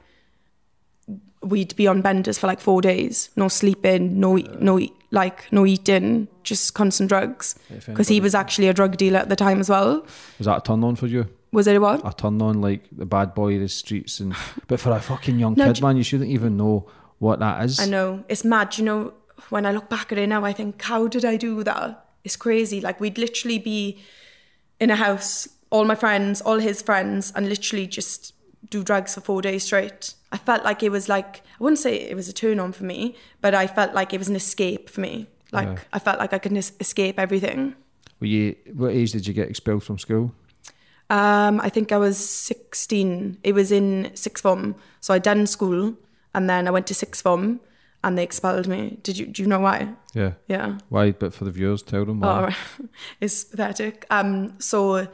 we'd 1.41 1.75
be 1.75 1.87
on 1.87 2.01
benders 2.01 2.37
for 2.37 2.47
like 2.47 2.59
four 2.59 2.81
days, 2.81 3.29
no 3.35 3.47
sleeping, 3.47 4.19
no 4.19 4.37
eat, 4.37 4.59
no 4.61 4.79
like 5.11 5.51
no 5.51 5.65
eating, 5.65 6.27
just 6.43 6.73
constant 6.73 7.09
drugs. 7.09 7.55
Because 7.85 8.07
he 8.07 8.19
was 8.19 8.33
actually 8.33 8.67
a 8.67 8.73
drug 8.73 8.97
dealer 8.97 9.19
at 9.19 9.29
the 9.29 9.35
time 9.35 9.59
as 9.59 9.69
well. 9.69 10.05
Was 10.37 10.45
that 10.45 10.57
a 10.57 10.61
turn 10.61 10.83
on 10.83 10.95
for 10.95 11.07
you? 11.07 11.27
Was 11.51 11.67
it 11.67 11.75
a 11.75 11.79
what? 11.79 12.01
A 12.03 12.13
turn 12.13 12.41
on, 12.41 12.61
like 12.61 12.85
the 12.91 13.05
bad 13.05 13.35
boy 13.35 13.55
of 13.55 13.61
the 13.61 13.69
streets, 13.69 14.19
and 14.19 14.35
but 14.67 14.79
for 14.79 14.91
a 14.91 14.99
fucking 14.99 15.37
young 15.37 15.53
No, 15.55 15.71
kid, 15.71 15.81
man, 15.81 15.97
you 15.97 16.03
shouldn't 16.03 16.31
even 16.31 16.57
know 16.57 16.89
what 17.19 17.39
that 17.39 17.63
is. 17.63 17.79
I 17.79 17.85
know 17.85 18.23
it's 18.27 18.43
mad. 18.43 18.77
You 18.77 18.85
know, 18.85 19.13
when 19.49 19.65
I 19.65 19.71
look 19.71 19.89
back 19.89 20.11
at 20.11 20.17
it 20.17 20.27
now, 20.27 20.43
I 20.43 20.53
think, 20.53 20.81
how 20.81 21.07
did 21.07 21.23
I 21.25 21.37
do 21.37 21.63
that? 21.63 22.05
It's 22.23 22.35
crazy. 22.35 22.81
Like 22.81 22.99
we'd 22.99 23.17
literally 23.17 23.59
be 23.59 23.99
in 24.79 24.89
a 24.89 24.95
house, 24.95 25.47
all 25.69 25.85
my 25.85 25.95
friends, 25.95 26.41
all 26.41 26.57
his 26.57 26.81
friends, 26.81 27.31
and 27.35 27.47
literally 27.47 27.85
just 27.85 28.32
do 28.69 28.83
drugs 28.83 29.13
for 29.15 29.21
four 29.21 29.41
days 29.41 29.63
straight. 29.63 30.13
I 30.31 30.37
felt 30.37 30.63
like 30.63 30.81
it 30.83 30.89
was 30.91 31.07
like 31.09 31.37
I 31.59 31.63
wouldn't 31.63 31.79
say 31.79 31.95
it 31.95 32.15
was 32.15 32.27
a 32.29 32.33
turn 32.33 32.59
on 32.59 32.71
for 32.71 32.83
me, 32.83 33.15
but 33.41 33.53
I 33.53 33.67
felt 33.67 33.93
like 33.93 34.13
it 34.13 34.17
was 34.17 34.29
an 34.29 34.35
escape 34.35 34.89
for 34.89 35.01
me. 35.01 35.27
Like 35.51 35.67
Yeah. 35.67 35.79
I 35.93 35.99
felt 35.99 36.19
like 36.19 36.33
I 36.33 36.39
could 36.39 36.55
es- 36.57 36.73
escape 36.79 37.19
everything. 37.19 37.75
Were 38.19 38.27
you? 38.27 38.55
What 38.73 38.93
age 38.93 39.11
did 39.11 39.27
you 39.27 39.33
get 39.33 39.49
expelled 39.49 39.83
from 39.83 39.99
school? 39.99 40.33
Um, 41.09 41.59
I 41.61 41.69
think 41.69 41.91
I 41.91 41.97
was 41.97 42.17
16. 42.17 43.37
It 43.43 43.53
was 43.53 43.71
in 43.71 44.11
sixth 44.15 44.41
form. 44.41 44.75
So 45.01 45.13
I 45.13 45.19
done 45.19 45.45
school 45.45 45.95
and 46.33 46.49
then 46.49 46.67
I 46.67 46.71
went 46.71 46.87
to 46.87 46.95
sixth 46.95 47.21
form 47.21 47.59
and 48.03 48.17
they 48.17 48.23
expelled 48.23 48.67
me. 48.67 48.97
Did 49.03 49.17
you, 49.17 49.27
do 49.27 49.41
you 49.43 49.47
know 49.47 49.59
why? 49.59 49.89
Yeah. 50.13 50.33
Yeah. 50.47 50.77
Why? 50.89 51.11
But 51.11 51.33
for 51.33 51.43
the 51.45 51.51
viewers, 51.51 51.83
tell 51.83 52.05
them 52.05 52.21
why. 52.21 52.27
Oh, 52.29 52.41
right. 52.45 52.55
it's 53.21 53.43
pathetic. 53.43 54.05
Um, 54.09 54.59
so 54.59 55.07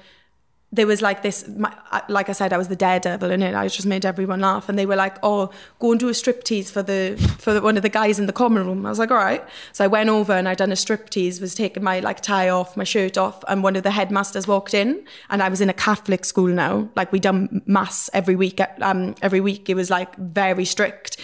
there 0.72 0.86
was 0.86 1.02
like 1.02 1.24
this, 1.24 1.48
my, 1.48 1.76
like 2.10 2.30
I 2.30 2.32
said, 2.32 2.54
I 2.54 2.58
was 2.58 2.68
the 2.68 2.76
daredevil 2.76 3.32
in 3.32 3.42
it. 3.42 3.56
I 3.56 3.68
just 3.68 3.88
made 3.88 4.06
everyone 4.06 4.42
laugh, 4.42 4.70
and 4.70 4.78
they 4.78 4.86
were 4.86 4.96
like, 4.96 5.18
"Oh, 5.24 5.50
go 5.80 5.92
and 5.92 6.00
do 6.00 6.10
a 6.10 6.12
striptease 6.12 6.72
for 6.72 6.84
the 6.84 7.16
for 7.40 7.54
the, 7.54 7.62
one 7.62 7.76
of 7.76 7.82
the 7.82 7.90
guys 7.90 8.20
in 8.20 8.28
the 8.28 8.34
common 8.34 8.68
room." 8.68 8.86
I 8.86 8.90
was 8.90 9.00
like, 9.00 9.10
"All 9.10 9.18
right." 9.18 9.44
So 9.72 9.84
I 9.84 9.88
went 9.88 10.10
over 10.10 10.32
and 10.34 10.48
I 10.48 10.54
done 10.54 10.72
a 10.72 10.76
striptease. 10.76 11.42
Was 11.42 11.56
taking 11.56 11.84
my 11.84 12.00
like 12.02 12.22
tie 12.22 12.50
off, 12.50 12.78
my 12.78 12.84
shirt 12.84 13.18
off, 13.18 13.44
and 13.48 13.64
one 13.64 13.76
of 13.76 13.84
the 13.84 13.92
headmasters 13.92 14.48
walked 14.48 14.76
in, 14.76 15.04
and 15.32 15.42
I 15.42 15.50
was 15.50 15.60
in 15.60 15.70
a 15.70 15.74
Catholic 15.74 16.24
school 16.24 16.48
now. 16.50 16.88
Like 16.96 17.12
we 17.12 17.20
done 17.20 17.64
mass 17.66 18.10
every 18.14 18.36
week. 18.36 18.62
Um, 18.82 19.16
every 19.24 19.42
week 19.42 19.70
it 19.70 19.76
was 19.76 19.90
like 19.90 20.16
very 20.18 20.66
strict. 20.66 21.18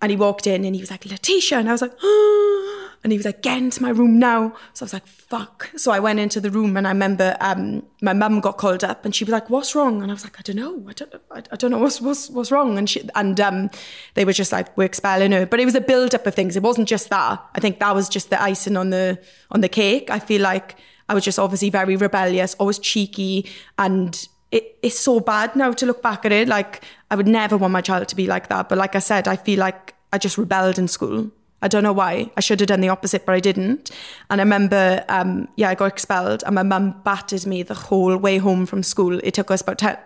And 0.00 0.10
he 0.10 0.16
walked 0.16 0.48
in 0.48 0.64
and 0.64 0.74
he 0.74 0.80
was 0.80 0.90
like, 0.90 1.02
Lateysha. 1.02 1.58
And 1.58 1.68
I 1.68 1.72
was 1.72 1.80
like, 1.80 1.92
and 3.04 3.12
he 3.12 3.18
was 3.18 3.26
like, 3.26 3.42
get 3.42 3.58
into 3.58 3.82
my 3.82 3.90
room 3.90 4.18
now. 4.18 4.54
So 4.74 4.84
I 4.84 4.86
was 4.86 4.92
like, 4.92 5.06
fuck. 5.06 5.70
So 5.76 5.90
I 5.90 5.98
went 5.98 6.20
into 6.20 6.40
the 6.40 6.50
room 6.50 6.76
and 6.76 6.86
I 6.86 6.90
remember 6.90 7.36
um, 7.40 7.82
my 8.00 8.12
mum 8.12 8.40
got 8.40 8.58
called 8.58 8.84
up 8.84 9.04
and 9.04 9.12
she 9.14 9.24
was 9.24 9.32
like, 9.32 9.50
what's 9.50 9.74
wrong? 9.74 10.02
And 10.02 10.10
I 10.10 10.14
was 10.14 10.22
like, 10.22 10.38
I 10.38 10.42
don't 10.42 10.56
know. 10.56 10.84
I 10.88 10.92
don't, 10.92 11.14
I, 11.32 11.42
I 11.50 11.56
don't 11.56 11.72
know 11.72 11.78
what's, 11.78 12.00
what's, 12.00 12.30
what's 12.30 12.52
wrong. 12.52 12.78
And 12.78 12.88
she, 12.88 13.08
and 13.16 13.40
um, 13.40 13.70
they 14.14 14.24
were 14.24 14.32
just 14.32 14.52
like, 14.52 14.76
we're 14.76 14.84
expelling 14.84 15.32
her. 15.32 15.46
But 15.46 15.58
it 15.58 15.64
was 15.64 15.74
a 15.74 15.80
build 15.80 16.14
up 16.14 16.26
of 16.26 16.34
things. 16.34 16.56
It 16.56 16.62
wasn't 16.62 16.86
just 16.86 17.10
that. 17.10 17.44
I 17.54 17.60
think 17.60 17.80
that 17.80 17.92
was 17.92 18.08
just 18.08 18.30
the 18.30 18.40
icing 18.40 18.76
on 18.76 18.90
the, 18.90 19.18
on 19.50 19.62
the 19.62 19.68
cake. 19.68 20.08
I 20.08 20.20
feel 20.20 20.40
like 20.40 20.76
I 21.08 21.14
was 21.14 21.24
just 21.24 21.40
obviously 21.40 21.70
very 21.70 21.96
rebellious, 21.96 22.54
always 22.60 22.78
cheeky 22.78 23.48
and 23.78 24.28
it, 24.52 24.78
it's 24.82 24.98
so 24.98 25.18
bad 25.18 25.56
now 25.56 25.72
to 25.72 25.86
look 25.86 26.02
back 26.02 26.24
at 26.24 26.30
it. 26.30 26.46
Like, 26.46 26.84
I 27.10 27.16
would 27.16 27.26
never 27.26 27.56
want 27.56 27.72
my 27.72 27.80
child 27.80 28.06
to 28.08 28.16
be 28.16 28.28
like 28.28 28.48
that. 28.48 28.68
But 28.68 28.78
like 28.78 28.94
I 28.94 29.00
said, 29.00 29.26
I 29.26 29.34
feel 29.34 29.58
like 29.58 29.94
I 30.12 30.18
just 30.18 30.38
rebelled 30.38 30.78
in 30.78 30.86
school. 30.86 31.32
I 31.62 31.68
don't 31.68 31.82
know 31.82 31.92
why. 31.92 32.30
I 32.36 32.40
should 32.40 32.60
have 32.60 32.66
done 32.66 32.80
the 32.80 32.88
opposite, 32.88 33.24
but 33.24 33.34
I 33.34 33.40
didn't. 33.40 33.90
And 34.30 34.40
I 34.40 34.44
remember, 34.44 35.04
um, 35.08 35.48
yeah, 35.56 35.70
I 35.70 35.74
got 35.74 35.86
expelled, 35.86 36.42
and 36.44 36.54
my 36.54 36.62
mum 36.62 37.00
battered 37.04 37.46
me 37.46 37.62
the 37.62 37.74
whole 37.74 38.16
way 38.16 38.38
home 38.38 38.66
from 38.66 38.82
school. 38.82 39.18
It 39.22 39.34
took 39.34 39.50
us 39.50 39.62
about 39.62 39.78
10, 39.78 39.96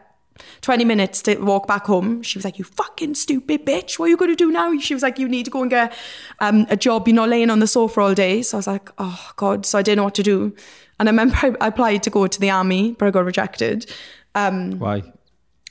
20 0.61 0.85
minutes 0.85 1.23
to 1.23 1.37
walk 1.39 1.67
back 1.67 1.87
home. 1.87 2.23
She 2.23 2.39
was 2.39 2.45
like, 2.45 2.59
You 2.59 2.65
fucking 2.65 3.15
stupid 3.15 3.65
bitch. 3.65 3.99
What 3.99 4.07
are 4.07 4.09
you 4.09 4.17
going 4.17 4.31
to 4.31 4.37
do 4.37 4.53
now? 4.53 4.79
She 4.79 4.95
was 4.95 5.03
like, 5.03 5.19
You 5.19 5.29
need 5.29 5.45
to 5.45 5.51
go 5.51 5.63
and 5.63 5.71
get 5.71 5.97
um, 6.41 6.67
a 6.69 6.77
job. 6.77 7.09
You're 7.09 7.15
not 7.15 7.29
laying 7.29 7.51
on 7.51 7.61
the 7.61 7.67
sofa 7.67 8.01
all 8.01 8.15
day. 8.15 8.43
So 8.43 8.57
I 8.57 8.59
was 8.59 8.67
like, 8.67 8.91
Oh, 8.99 9.31
God. 9.37 9.67
So 9.67 9.79
I 9.79 9.83
didn't 9.83 9.97
know 9.97 10.05
what 10.05 10.15
to 10.17 10.23
do. 10.23 10.55
And 10.99 11.09
I 11.09 11.13
remember 11.13 11.37
I, 11.61 11.67
applied 11.67 12.03
to 12.05 12.11
go 12.11 12.27
to 12.27 12.41
the 12.41 12.51
army, 12.51 12.93
but 12.93 13.09
I 13.09 13.11
got 13.11 13.25
rejected. 13.25 13.91
Um, 14.35 14.79
Why? 14.79 15.03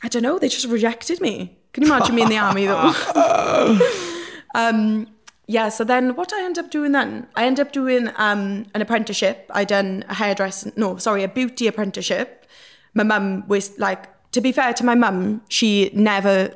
I 0.04 0.08
don't 0.08 0.24
know. 0.24 0.40
They 0.40 0.50
just 0.50 0.68
rejected 0.68 1.22
me. 1.22 1.58
Can 1.74 1.84
you 1.84 1.94
imagine 1.94 2.16
me 2.16 2.22
in 2.22 2.30
the 2.30 2.38
army 2.38 2.68
though? 2.68 2.94
um, 4.56 5.08
yeah. 5.48 5.70
So 5.70 5.84
then, 5.84 6.16
what 6.16 6.34
I 6.34 6.44
end 6.44 6.58
up 6.58 6.72
doing 6.72 6.92
then? 6.92 7.28
I 7.36 7.46
end 7.46 7.60
up 7.60 7.72
doing 7.72 8.10
um, 8.18 8.66
an 8.74 8.82
apprenticeship. 8.82 9.50
I 9.54 9.64
done 9.64 10.04
a 10.10 10.14
hairdressing. 10.14 10.74
No, 10.76 10.98
sorry, 10.98 11.24
a 11.24 11.28
beauty 11.28 11.68
apprenticeship. 11.68 12.46
My 12.94 13.04
mum 13.04 13.48
was 13.48 13.78
like. 13.80 14.10
To 14.32 14.42
be 14.42 14.52
fair 14.52 14.74
to 14.74 14.84
my 14.84 14.96
mum, 14.96 15.42
she 15.48 15.92
never. 15.94 16.54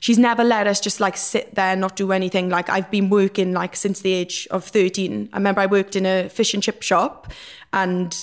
She's 0.00 0.18
never 0.18 0.42
let 0.42 0.66
us 0.66 0.80
just 0.80 0.98
like 0.98 1.16
sit 1.16 1.54
there 1.54 1.72
and 1.72 1.80
not 1.80 1.94
do 1.94 2.10
anything. 2.10 2.50
Like 2.50 2.68
I've 2.68 2.90
been 2.90 3.10
working 3.10 3.52
like 3.52 3.76
since 3.76 4.00
the 4.00 4.12
age 4.12 4.48
of 4.50 4.64
13. 4.64 5.30
I 5.32 5.36
remember 5.36 5.60
I 5.60 5.66
worked 5.66 5.94
in 5.96 6.04
a 6.04 6.28
fish 6.28 6.52
and 6.52 6.62
chip 6.62 6.82
shop 6.82 7.32
and 7.72 8.14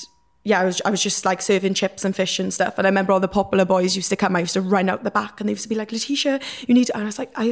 yeah, 0.44 0.62
I 0.62 0.66
was 0.66 0.82
I 0.86 0.90
was 0.90 1.02
just 1.02 1.26
like 1.26 1.42
serving 1.42 1.74
chips 1.74 2.06
and 2.06 2.16
fish 2.16 2.40
and 2.40 2.54
stuff. 2.54 2.78
And 2.78 2.88
I 2.88 2.90
remember 2.90 3.12
all 3.12 3.20
the 3.20 3.28
popular 3.28 3.66
boys 3.66 3.96
used 3.96 4.10
to 4.10 4.16
come. 4.16 4.36
I 4.36 4.40
used 4.40 4.54
to 4.54 4.62
run 4.62 4.90
out 4.90 5.04
the 5.04 5.12
back, 5.12 5.40
and 5.40 5.50
they 5.50 5.54
used 5.54 5.64
to 5.64 5.70
be 5.70 5.76
like, 5.76 5.90
"Lateysha, 5.90 6.42
you 6.68 6.74
need." 6.74 6.90
And 6.94 7.04
I 7.04 7.06
was 7.06 7.20
like, 7.20 7.32
I 7.36 7.44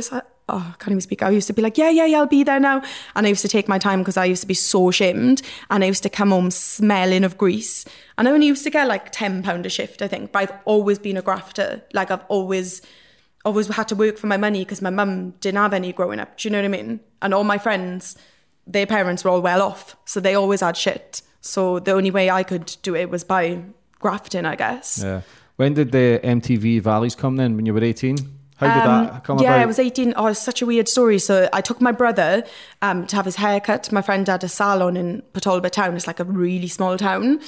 oh, 0.49 0.73
I 0.73 0.75
can't 0.77 0.91
even 0.91 1.01
speak. 1.01 1.23
I 1.23 1.29
used 1.29 1.47
to 1.47 1.53
be 1.53 1.61
like, 1.61 1.77
"Yeah, 1.77 1.89
yeah, 1.89 2.05
yeah, 2.05 2.19
I'll 2.19 2.25
be 2.25 2.43
there 2.43 2.59
now." 2.59 2.81
And 3.15 3.25
I 3.25 3.29
used 3.29 3.41
to 3.41 3.47
take 3.47 3.67
my 3.67 3.77
time 3.77 3.99
because 3.99 4.17
I 4.17 4.25
used 4.25 4.41
to 4.41 4.47
be 4.47 4.53
so 4.53 4.89
ashamed, 4.89 5.41
and 5.69 5.83
I 5.83 5.87
used 5.87 6.03
to 6.03 6.09
come 6.09 6.31
home 6.31 6.51
smelling 6.51 7.23
of 7.23 7.37
grease. 7.37 7.85
And 8.17 8.27
I 8.27 8.31
only 8.31 8.47
used 8.47 8.63
to 8.63 8.69
get 8.69 8.87
like 8.87 9.11
ten 9.11 9.43
pound 9.43 9.65
a 9.65 9.69
shift, 9.69 10.01
I 10.01 10.07
think. 10.07 10.31
But 10.31 10.43
I've 10.43 10.59
always 10.65 10.99
been 10.99 11.17
a 11.17 11.21
grafter. 11.21 11.83
Like 11.93 12.11
I've 12.11 12.25
always 12.27 12.81
always 13.45 13.67
had 13.67 13.87
to 13.87 13.95
work 13.95 14.17
for 14.17 14.27
my 14.27 14.37
money 14.37 14.65
because 14.65 14.81
my 14.81 14.89
mum 14.89 15.31
didn't 15.39 15.57
have 15.57 15.73
any 15.73 15.93
growing 15.93 16.19
up. 16.19 16.37
Do 16.37 16.47
you 16.47 16.51
know 16.51 16.59
what 16.59 16.65
I 16.65 16.69
mean? 16.69 16.99
And 17.21 17.33
all 17.33 17.45
my 17.45 17.57
friends, 17.57 18.17
their 18.65 18.85
parents 18.85 19.23
were 19.23 19.31
all 19.31 19.41
well 19.41 19.61
off, 19.61 19.95
so 20.05 20.19
they 20.19 20.35
always 20.35 20.61
had 20.61 20.75
shit. 20.75 21.21
So 21.41 21.79
the 21.79 21.91
only 21.91 22.11
way 22.11 22.29
I 22.29 22.43
could 22.43 22.75
do 22.81 22.93
it 22.95 23.09
was 23.09 23.23
by 23.23 23.63
grafting, 23.99 24.45
I 24.45 24.55
guess. 24.55 25.01
Yeah. 25.03 25.21
When 25.55 25.73
did 25.73 25.91
the 25.91 26.19
MTV 26.23 26.81
Valleys 26.81 27.15
come 27.15 27.37
then? 27.37 27.55
When 27.55 27.65
you 27.65 27.73
were 27.73 27.83
18? 27.83 28.17
How 28.57 28.67
did 28.73 28.89
Um, 28.89 29.05
that 29.05 29.23
come 29.23 29.39
yeah, 29.39 29.53
about? 29.55 29.61
I 29.61 29.65
was 29.65 29.79
18. 29.79 30.13
Oh, 30.17 30.27
it's 30.27 30.39
such 30.41 30.61
a 30.61 30.65
weird 30.65 30.87
story. 30.89 31.19
So 31.19 31.47
I 31.53 31.61
took 31.61 31.79
my 31.79 31.91
brother 31.91 32.43
um, 32.81 33.05
to 33.07 33.15
have 33.15 33.25
his 33.25 33.35
hair 33.37 33.59
cut. 33.59 33.91
My 33.91 34.01
friend 34.01 34.27
had 34.27 34.43
a 34.43 34.47
salon 34.49 34.97
in 34.97 35.21
Port 35.33 35.43
Talbot 35.43 35.73
town. 35.73 35.95
It's 35.95 36.07
like 36.07 36.19
a 36.19 36.23
really 36.23 36.67
small 36.67 36.97
town. 36.97 37.39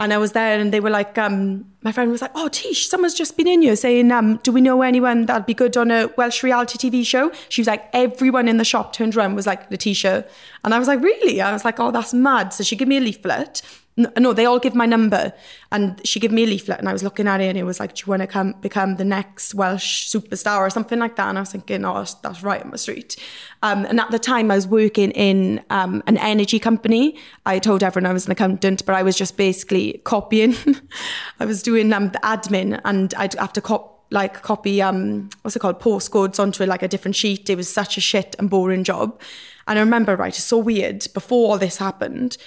And 0.00 0.12
I 0.12 0.18
was 0.18 0.30
there 0.30 0.60
and 0.60 0.72
they 0.72 0.78
were 0.78 0.90
like, 0.90 1.18
um, 1.18 1.64
my 1.82 1.90
friend 1.90 2.12
was 2.12 2.22
like, 2.22 2.30
oh, 2.36 2.46
Tish, 2.48 2.88
someone's 2.88 3.14
just 3.14 3.36
been 3.36 3.48
in 3.48 3.62
here 3.62 3.74
saying, 3.74 4.12
um, 4.12 4.36
do 4.44 4.52
we 4.52 4.60
know 4.60 4.82
anyone 4.82 5.26
that'd 5.26 5.44
be 5.44 5.54
good 5.54 5.76
on 5.76 5.90
a 5.90 6.06
Welsh 6.16 6.44
reality 6.44 6.78
TV 6.78 7.04
show? 7.04 7.32
She 7.48 7.60
was 7.60 7.66
like, 7.66 7.88
everyone 7.92 8.46
in 8.46 8.58
the 8.58 8.64
shop 8.64 8.92
turned 8.92 9.16
around 9.16 9.26
and 9.26 9.34
was 9.36 9.46
like, 9.46 9.68
Lateysha. 9.70 10.24
And 10.62 10.72
I 10.72 10.78
was 10.78 10.86
like, 10.86 11.02
really? 11.02 11.40
I 11.40 11.52
was 11.52 11.64
like, 11.64 11.80
oh, 11.80 11.90
that's 11.90 12.14
mad. 12.14 12.52
So 12.52 12.62
she 12.62 12.76
gave 12.76 12.86
me 12.86 12.98
a 12.98 13.00
leaflet. 13.00 13.60
No, 13.98 14.32
they 14.32 14.44
all 14.44 14.60
give 14.60 14.74
my 14.76 14.86
number. 14.86 15.32
And 15.72 16.00
she 16.06 16.20
gave 16.20 16.30
me 16.30 16.44
a 16.44 16.46
leaflet 16.46 16.78
and 16.78 16.88
I 16.88 16.92
was 16.92 17.02
looking 17.02 17.26
at 17.26 17.40
it 17.40 17.48
and 17.48 17.58
it 17.58 17.64
was 17.64 17.80
like, 17.80 17.94
do 17.94 18.02
you 18.06 18.10
want 18.10 18.22
to 18.22 18.28
come 18.28 18.52
become 18.60 18.94
the 18.94 19.04
next 19.04 19.54
Welsh 19.54 20.08
superstar 20.08 20.58
or 20.58 20.70
something 20.70 21.00
like 21.00 21.16
that? 21.16 21.28
And 21.28 21.36
I 21.36 21.42
was 21.42 21.50
thinking, 21.50 21.84
oh, 21.84 22.04
that's, 22.22 22.42
right 22.42 22.62
on 22.62 22.70
my 22.70 22.76
street. 22.76 23.16
Um, 23.62 23.84
and 23.86 23.98
at 23.98 24.10
the 24.12 24.18
time 24.18 24.50
I 24.52 24.54
was 24.54 24.68
working 24.68 25.10
in 25.10 25.64
um, 25.70 26.02
an 26.06 26.16
energy 26.18 26.60
company. 26.60 27.18
I 27.44 27.58
told 27.58 27.82
everyone 27.82 28.08
I 28.08 28.12
was 28.12 28.26
an 28.26 28.32
accountant, 28.32 28.86
but 28.86 28.94
I 28.94 29.02
was 29.02 29.16
just 29.16 29.36
basically 29.36 30.00
copying. 30.04 30.54
I 31.40 31.44
was 31.44 31.62
doing 31.62 31.92
um, 31.92 32.10
the 32.10 32.20
admin 32.20 32.80
and 32.84 33.12
I'd 33.14 33.34
have 33.34 33.52
to 33.54 33.60
cop 33.60 33.98
like 34.10 34.42
copy 34.42 34.80
um 34.80 35.28
what's 35.42 35.54
it 35.54 35.58
called 35.58 35.80
postcodes 35.80 36.40
onto 36.40 36.64
like 36.64 36.82
a 36.82 36.88
different 36.88 37.14
sheet 37.14 37.50
it 37.50 37.56
was 37.56 37.72
such 37.72 37.96
a 37.96 38.00
shit 38.00 38.34
and 38.38 38.48
boring 38.48 38.84
job 38.84 39.20
and 39.66 39.78
i 39.78 39.82
remember 39.82 40.16
right 40.16 40.34
it's 40.34 40.42
so 40.42 40.56
weird 40.56 41.06
before 41.12 41.50
all 41.50 41.58
this 41.58 41.76
happened 41.76 42.38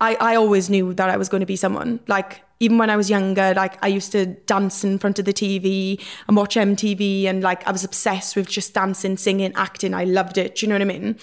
I, 0.00 0.14
I 0.14 0.36
always 0.36 0.70
knew 0.70 0.94
that 0.94 1.10
I 1.10 1.16
was 1.16 1.28
going 1.28 1.40
to 1.40 1.46
be 1.46 1.56
someone. 1.56 2.00
Like, 2.06 2.42
even 2.58 2.78
when 2.78 2.90
I 2.90 2.96
was 2.96 3.08
younger, 3.08 3.54
like, 3.54 3.82
I 3.84 3.88
used 3.88 4.12
to 4.12 4.26
dance 4.26 4.84
in 4.84 4.98
front 4.98 5.18
of 5.18 5.24
the 5.24 5.32
TV 5.32 6.02
and 6.28 6.36
watch 6.36 6.56
MTV, 6.56 7.24
and 7.24 7.42
like, 7.42 7.66
I 7.66 7.72
was 7.72 7.84
obsessed 7.84 8.36
with 8.36 8.48
just 8.48 8.74
dancing, 8.74 9.16
singing, 9.16 9.52
acting. 9.56 9.94
I 9.94 10.04
loved 10.04 10.38
it. 10.38 10.56
Do 10.56 10.66
you 10.66 10.68
know 10.68 10.74
what 10.74 10.82
I 10.82 10.98
mean? 10.98 11.18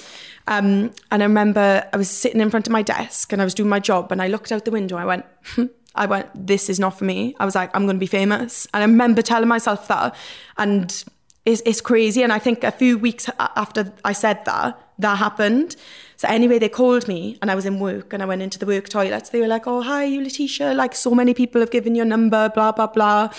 Um, 0.47 0.91
and 1.11 1.23
I 1.23 1.25
remember 1.25 1.87
I 1.91 1.97
was 1.97 2.09
sitting 2.09 2.41
in 2.41 2.49
front 2.49 2.67
of 2.67 2.71
my 2.71 2.81
desk 2.81 3.33
and 3.33 3.41
I 3.41 3.45
was 3.45 3.53
doing 3.53 3.69
my 3.69 3.79
job, 3.79 4.11
and 4.11 4.21
I 4.21 4.27
looked 4.27 4.51
out 4.51 4.65
the 4.65 4.71
window. 4.71 4.97
I 4.97 5.05
went, 5.05 5.25
I 5.95 6.05
went, 6.05 6.29
this 6.47 6.69
is 6.69 6.79
not 6.79 6.97
for 6.97 7.05
me. 7.05 7.35
I 7.39 7.45
was 7.45 7.55
like, 7.55 7.75
I'm 7.75 7.85
going 7.85 7.95
to 7.95 7.99
be 7.99 8.05
famous. 8.05 8.67
And 8.73 8.83
I 8.83 8.85
remember 8.85 9.21
telling 9.21 9.47
myself 9.47 9.87
that. 9.87 10.15
And 10.57 11.03
it's, 11.45 11.61
it's 11.65 11.81
crazy. 11.81 12.23
And 12.23 12.31
I 12.31 12.39
think 12.39 12.63
a 12.63 12.71
few 12.71 12.97
weeks 12.97 13.29
after 13.39 13.93
I 14.05 14.13
said 14.13 14.45
that, 14.45 14.79
that 14.99 15.15
happened. 15.17 15.75
So 16.17 16.27
anyway, 16.27 16.57
they 16.57 16.69
called 16.69 17.07
me 17.07 17.37
and 17.41 17.51
I 17.51 17.55
was 17.55 17.65
in 17.65 17.79
work 17.79 18.11
and 18.11 18.23
I 18.23 18.25
went 18.25 18.41
into 18.41 18.57
the 18.57 18.65
work 18.65 18.89
toilets. 18.89 19.29
They 19.29 19.39
were 19.39 19.47
like, 19.47 19.67
"Oh, 19.67 19.81
hi, 19.81 20.03
you 20.03 20.21
Lateysha. 20.21 20.75
Like, 20.75 20.95
so 20.95 21.11
many 21.11 21.33
people 21.33 21.61
have 21.61 21.69
given 21.71 21.93
your 21.93 22.05
number, 22.05 22.49
blah 22.49 22.71
blah 22.71 22.87
blah," 22.87 23.29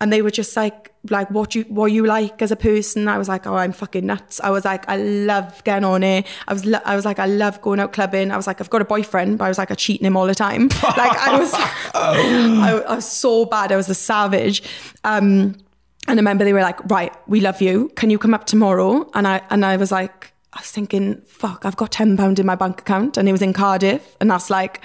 and 0.00 0.10
they 0.10 0.22
were 0.22 0.30
just 0.30 0.56
like, 0.56 0.92
"Like, 1.10 1.30
what 1.30 1.54
you 1.54 1.64
what 1.64 1.92
you 1.92 2.06
like 2.06 2.40
as 2.40 2.50
a 2.50 2.56
person?" 2.56 3.06
I 3.06 3.18
was 3.18 3.28
like, 3.28 3.46
"Oh, 3.46 3.56
I'm 3.56 3.72
fucking 3.72 4.06
nuts." 4.06 4.40
I 4.42 4.48
was 4.48 4.64
like, 4.64 4.88
"I 4.88 4.96
love 4.96 5.62
getting 5.64 5.84
on 5.84 6.02
it." 6.02 6.26
I 6.48 6.54
was 6.54 6.66
I 6.72 6.96
was 6.96 7.04
like, 7.04 7.18
"I 7.18 7.26
love 7.26 7.60
going 7.60 7.80
out 7.80 7.92
clubbing." 7.92 8.30
I 8.30 8.36
was 8.38 8.46
like, 8.46 8.62
"I've 8.62 8.70
got 8.70 8.80
a 8.80 8.86
boyfriend," 8.86 9.36
but 9.36 9.44
I 9.44 9.48
was 9.48 9.58
like, 9.58 9.70
"I 9.70 9.74
cheating 9.74 10.06
him 10.06 10.16
all 10.16 10.26
the 10.26 10.34
time." 10.34 10.68
like, 10.96 11.18
I 11.18 11.38
was, 11.38 11.52
I, 11.94 12.82
I 12.88 12.94
was 12.94 13.06
so 13.06 13.44
bad. 13.44 13.72
I 13.72 13.76
was 13.76 13.90
a 13.90 13.94
savage. 13.94 14.62
Um, 15.04 15.56
and 16.08 16.18
I 16.18 16.20
remember 16.20 16.44
they 16.44 16.52
were 16.52 16.62
like, 16.62 16.80
right, 16.90 17.14
we 17.28 17.40
love 17.40 17.62
you. 17.62 17.90
Can 17.94 18.10
you 18.10 18.18
come 18.18 18.34
up 18.34 18.44
tomorrow? 18.46 19.08
And 19.14 19.28
I 19.28 19.40
and 19.50 19.64
I 19.64 19.76
was 19.76 19.92
like, 19.92 20.31
I 20.54 20.60
was 20.60 20.70
thinking, 20.70 21.22
fuck, 21.22 21.64
I've 21.64 21.76
got 21.76 21.92
ten 21.92 22.16
pound 22.16 22.38
in 22.38 22.46
my 22.46 22.54
bank 22.54 22.80
account, 22.80 23.16
and 23.16 23.28
it 23.28 23.32
was 23.32 23.42
in 23.42 23.52
Cardiff, 23.52 24.16
and 24.20 24.30
that's 24.30 24.50
like, 24.50 24.84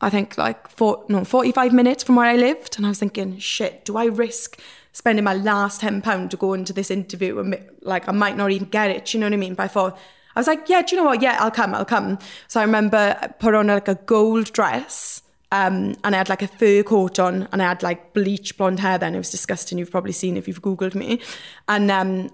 I 0.00 0.10
think 0.10 0.36
like 0.36 0.68
four, 0.68 1.04
no, 1.08 1.24
forty 1.24 1.52
five 1.52 1.72
minutes 1.72 2.04
from 2.04 2.16
where 2.16 2.26
I 2.26 2.36
lived, 2.36 2.76
and 2.76 2.86
I 2.86 2.90
was 2.90 2.98
thinking, 2.98 3.38
shit, 3.38 3.84
do 3.84 3.96
I 3.96 4.06
risk 4.06 4.60
spending 4.92 5.24
my 5.24 5.34
last 5.34 5.80
ten 5.80 6.02
pound 6.02 6.30
to 6.32 6.36
go 6.36 6.52
into 6.52 6.72
this 6.72 6.90
interview 6.90 7.38
and 7.38 7.56
like 7.82 8.08
I 8.08 8.12
might 8.12 8.36
not 8.36 8.50
even 8.50 8.68
get 8.68 8.90
it? 8.90 9.06
Do 9.06 9.16
you 9.16 9.20
know 9.20 9.26
what 9.26 9.34
I 9.34 9.36
mean? 9.36 9.56
I 9.58 9.68
thought. 9.68 9.98
I 10.36 10.38
was 10.38 10.46
like, 10.46 10.68
yeah, 10.68 10.80
do 10.80 10.94
you 10.94 11.02
know 11.02 11.08
what? 11.08 11.20
Yeah, 11.22 11.38
I'll 11.40 11.50
come, 11.50 11.74
I'll 11.74 11.84
come. 11.84 12.16
So 12.46 12.60
I 12.60 12.62
remember 12.62 13.18
I 13.20 13.26
put 13.26 13.52
on 13.52 13.66
like 13.66 13.88
a 13.88 13.96
gold 13.96 14.52
dress 14.52 15.22
um, 15.50 15.96
and 16.04 16.14
I 16.14 16.18
had 16.18 16.28
like 16.28 16.42
a 16.42 16.46
fur 16.46 16.84
coat 16.84 17.18
on 17.18 17.48
and 17.50 17.60
I 17.60 17.66
had 17.66 17.82
like 17.82 18.12
bleach 18.14 18.56
blonde 18.56 18.78
hair 18.78 18.96
then. 18.96 19.16
It 19.16 19.18
was 19.18 19.30
disgusting. 19.30 19.76
You've 19.76 19.90
probably 19.90 20.12
seen 20.12 20.36
if 20.36 20.46
you've 20.46 20.62
Googled 20.62 20.94
me. 20.94 21.20
And 21.66 21.90
um, 21.90 22.30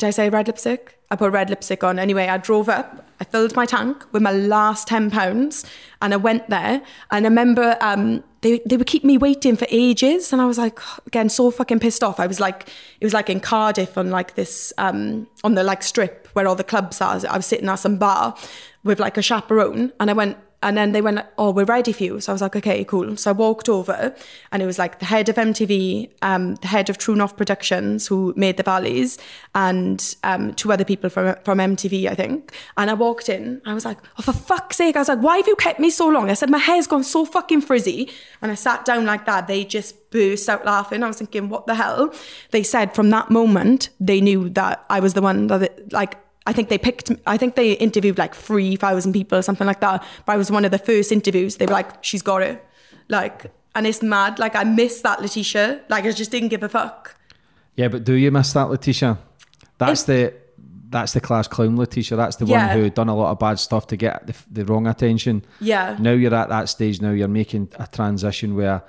did 0.00 0.06
I 0.06 0.10
say 0.10 0.30
red 0.30 0.46
lipstick? 0.46 0.98
I 1.10 1.16
put 1.16 1.30
red 1.30 1.50
lipstick 1.50 1.84
on. 1.84 1.98
Anyway, 1.98 2.26
I 2.26 2.38
drove 2.38 2.70
up, 2.70 3.06
I 3.20 3.24
filled 3.24 3.54
my 3.54 3.66
tank 3.66 4.06
with 4.12 4.22
my 4.22 4.32
last 4.32 4.88
£10 4.88 5.64
and 6.00 6.14
I 6.14 6.16
went 6.16 6.48
there. 6.48 6.80
And 7.10 7.26
I 7.26 7.28
remember 7.28 7.76
um, 7.82 8.24
they, 8.40 8.62
they 8.64 8.78
would 8.78 8.86
keep 8.86 9.04
me 9.04 9.18
waiting 9.18 9.56
for 9.56 9.66
ages. 9.70 10.32
And 10.32 10.40
I 10.40 10.46
was 10.46 10.56
like, 10.56 10.78
again, 11.06 11.28
so 11.28 11.50
fucking 11.50 11.80
pissed 11.80 12.02
off. 12.02 12.18
I 12.18 12.26
was 12.26 12.40
like, 12.40 12.70
it 13.00 13.04
was 13.04 13.12
like 13.12 13.28
in 13.28 13.40
Cardiff 13.40 13.98
on 13.98 14.10
like 14.10 14.36
this, 14.36 14.72
um, 14.78 15.28
on 15.44 15.54
the 15.54 15.62
like 15.62 15.82
strip 15.82 16.28
where 16.32 16.48
all 16.48 16.54
the 16.56 16.64
clubs 16.64 17.02
are. 17.02 17.20
I 17.28 17.36
was 17.36 17.44
sitting 17.44 17.68
at 17.68 17.74
some 17.74 17.98
bar 17.98 18.34
with 18.82 19.00
like 19.00 19.18
a 19.18 19.22
chaperone 19.22 19.92
and 20.00 20.08
I 20.08 20.14
went, 20.14 20.38
and 20.62 20.76
then 20.76 20.92
they 20.92 21.00
went, 21.00 21.20
oh, 21.38 21.50
we're 21.50 21.64
ready 21.64 21.92
for 21.92 22.04
you. 22.04 22.20
So 22.20 22.32
I 22.32 22.34
was 22.34 22.42
like, 22.42 22.54
okay, 22.54 22.84
cool. 22.84 23.16
So 23.16 23.30
I 23.30 23.32
walked 23.32 23.68
over 23.68 24.14
and 24.52 24.62
it 24.62 24.66
was 24.66 24.78
like 24.78 24.98
the 24.98 25.06
head 25.06 25.28
of 25.30 25.36
MTV, 25.36 26.10
um, 26.20 26.56
the 26.56 26.66
head 26.66 26.90
of 26.90 26.98
True 26.98 27.16
North 27.16 27.36
Productions 27.36 28.06
who 28.06 28.34
made 28.36 28.58
the 28.58 28.62
valleys 28.62 29.18
and 29.54 30.16
um, 30.22 30.52
two 30.54 30.70
other 30.70 30.84
people 30.84 31.08
from, 31.08 31.34
from 31.44 31.58
MTV, 31.58 32.08
I 32.08 32.14
think. 32.14 32.52
And 32.76 32.90
I 32.90 32.94
walked 32.94 33.30
in, 33.30 33.62
I 33.64 33.72
was 33.72 33.86
like, 33.86 33.98
oh, 34.18 34.22
for 34.22 34.34
fuck's 34.34 34.76
sake. 34.76 34.96
I 34.96 34.98
was 34.98 35.08
like, 35.08 35.20
why 35.20 35.38
have 35.38 35.48
you 35.48 35.56
kept 35.56 35.80
me 35.80 35.88
so 35.88 36.08
long? 36.08 36.28
I 36.28 36.34
said, 36.34 36.50
my 36.50 36.58
hair's 36.58 36.86
gone 36.86 37.04
so 37.04 37.24
fucking 37.24 37.62
frizzy. 37.62 38.10
And 38.42 38.52
I 38.52 38.54
sat 38.54 38.84
down 38.84 39.06
like 39.06 39.24
that. 39.24 39.46
They 39.46 39.64
just 39.64 40.10
burst 40.10 40.46
out 40.48 40.66
laughing. 40.66 41.02
I 41.02 41.08
was 41.08 41.16
thinking, 41.16 41.48
what 41.48 41.66
the 41.66 41.74
hell? 41.74 42.12
They 42.50 42.62
said 42.64 42.94
from 42.94 43.08
that 43.10 43.30
moment, 43.30 43.88
they 43.98 44.20
knew 44.20 44.50
that 44.50 44.84
I 44.90 45.00
was 45.00 45.14
the 45.14 45.22
one 45.22 45.46
that, 45.46 45.90
like, 45.90 46.18
I 46.46 46.52
think 46.52 46.68
they 46.68 46.78
picked, 46.78 47.12
I 47.26 47.36
think 47.36 47.54
they 47.54 47.72
interviewed 47.74 48.18
like 48.18 48.34
3,000 48.34 49.12
people 49.12 49.38
or 49.38 49.42
something 49.42 49.66
like 49.66 49.80
that. 49.80 50.02
But 50.26 50.32
I 50.32 50.36
was 50.36 50.50
one 50.50 50.64
of 50.64 50.70
the 50.70 50.78
first 50.78 51.12
interviews. 51.12 51.56
They 51.56 51.66
were 51.66 51.72
like, 51.72 52.02
she's 52.02 52.22
got 52.22 52.42
it. 52.42 52.64
Like, 53.08 53.46
and 53.74 53.86
it's 53.86 54.02
mad. 54.02 54.38
Like, 54.38 54.56
I 54.56 54.64
miss 54.64 55.02
that 55.02 55.18
Lateysha. 55.20 55.82
Like, 55.88 56.04
I 56.04 56.12
just 56.12 56.30
didn't 56.30 56.48
give 56.48 56.62
a 56.62 56.68
fuck. 56.68 57.14
Yeah, 57.76 57.88
but 57.88 58.04
do 58.04 58.14
you 58.14 58.30
miss 58.30 58.52
that 58.54 58.66
Lateysha? 58.68 59.18
That's 59.78 60.02
It- 60.02 60.06
the 60.06 60.40
that's 60.92 61.12
the 61.12 61.20
class 61.20 61.46
clown 61.46 61.76
Lateysha. 61.76 62.16
That's 62.16 62.34
the 62.34 62.46
Yeah. 62.46 62.66
one 62.74 62.76
who 62.82 62.90
done 62.90 63.08
a 63.08 63.14
lot 63.14 63.30
of 63.30 63.38
bad 63.38 63.60
stuff 63.60 63.86
to 63.88 63.96
get 63.96 64.26
the, 64.26 64.34
the 64.50 64.64
wrong 64.64 64.88
attention. 64.88 65.44
Yeah. 65.60 65.96
Now 66.00 66.10
you're 66.10 66.34
at 66.34 66.48
that 66.48 66.68
stage. 66.68 67.00
Now 67.00 67.12
you're 67.12 67.28
making 67.28 67.68
a 67.78 67.86
transition 67.86 68.56
where 68.56 68.82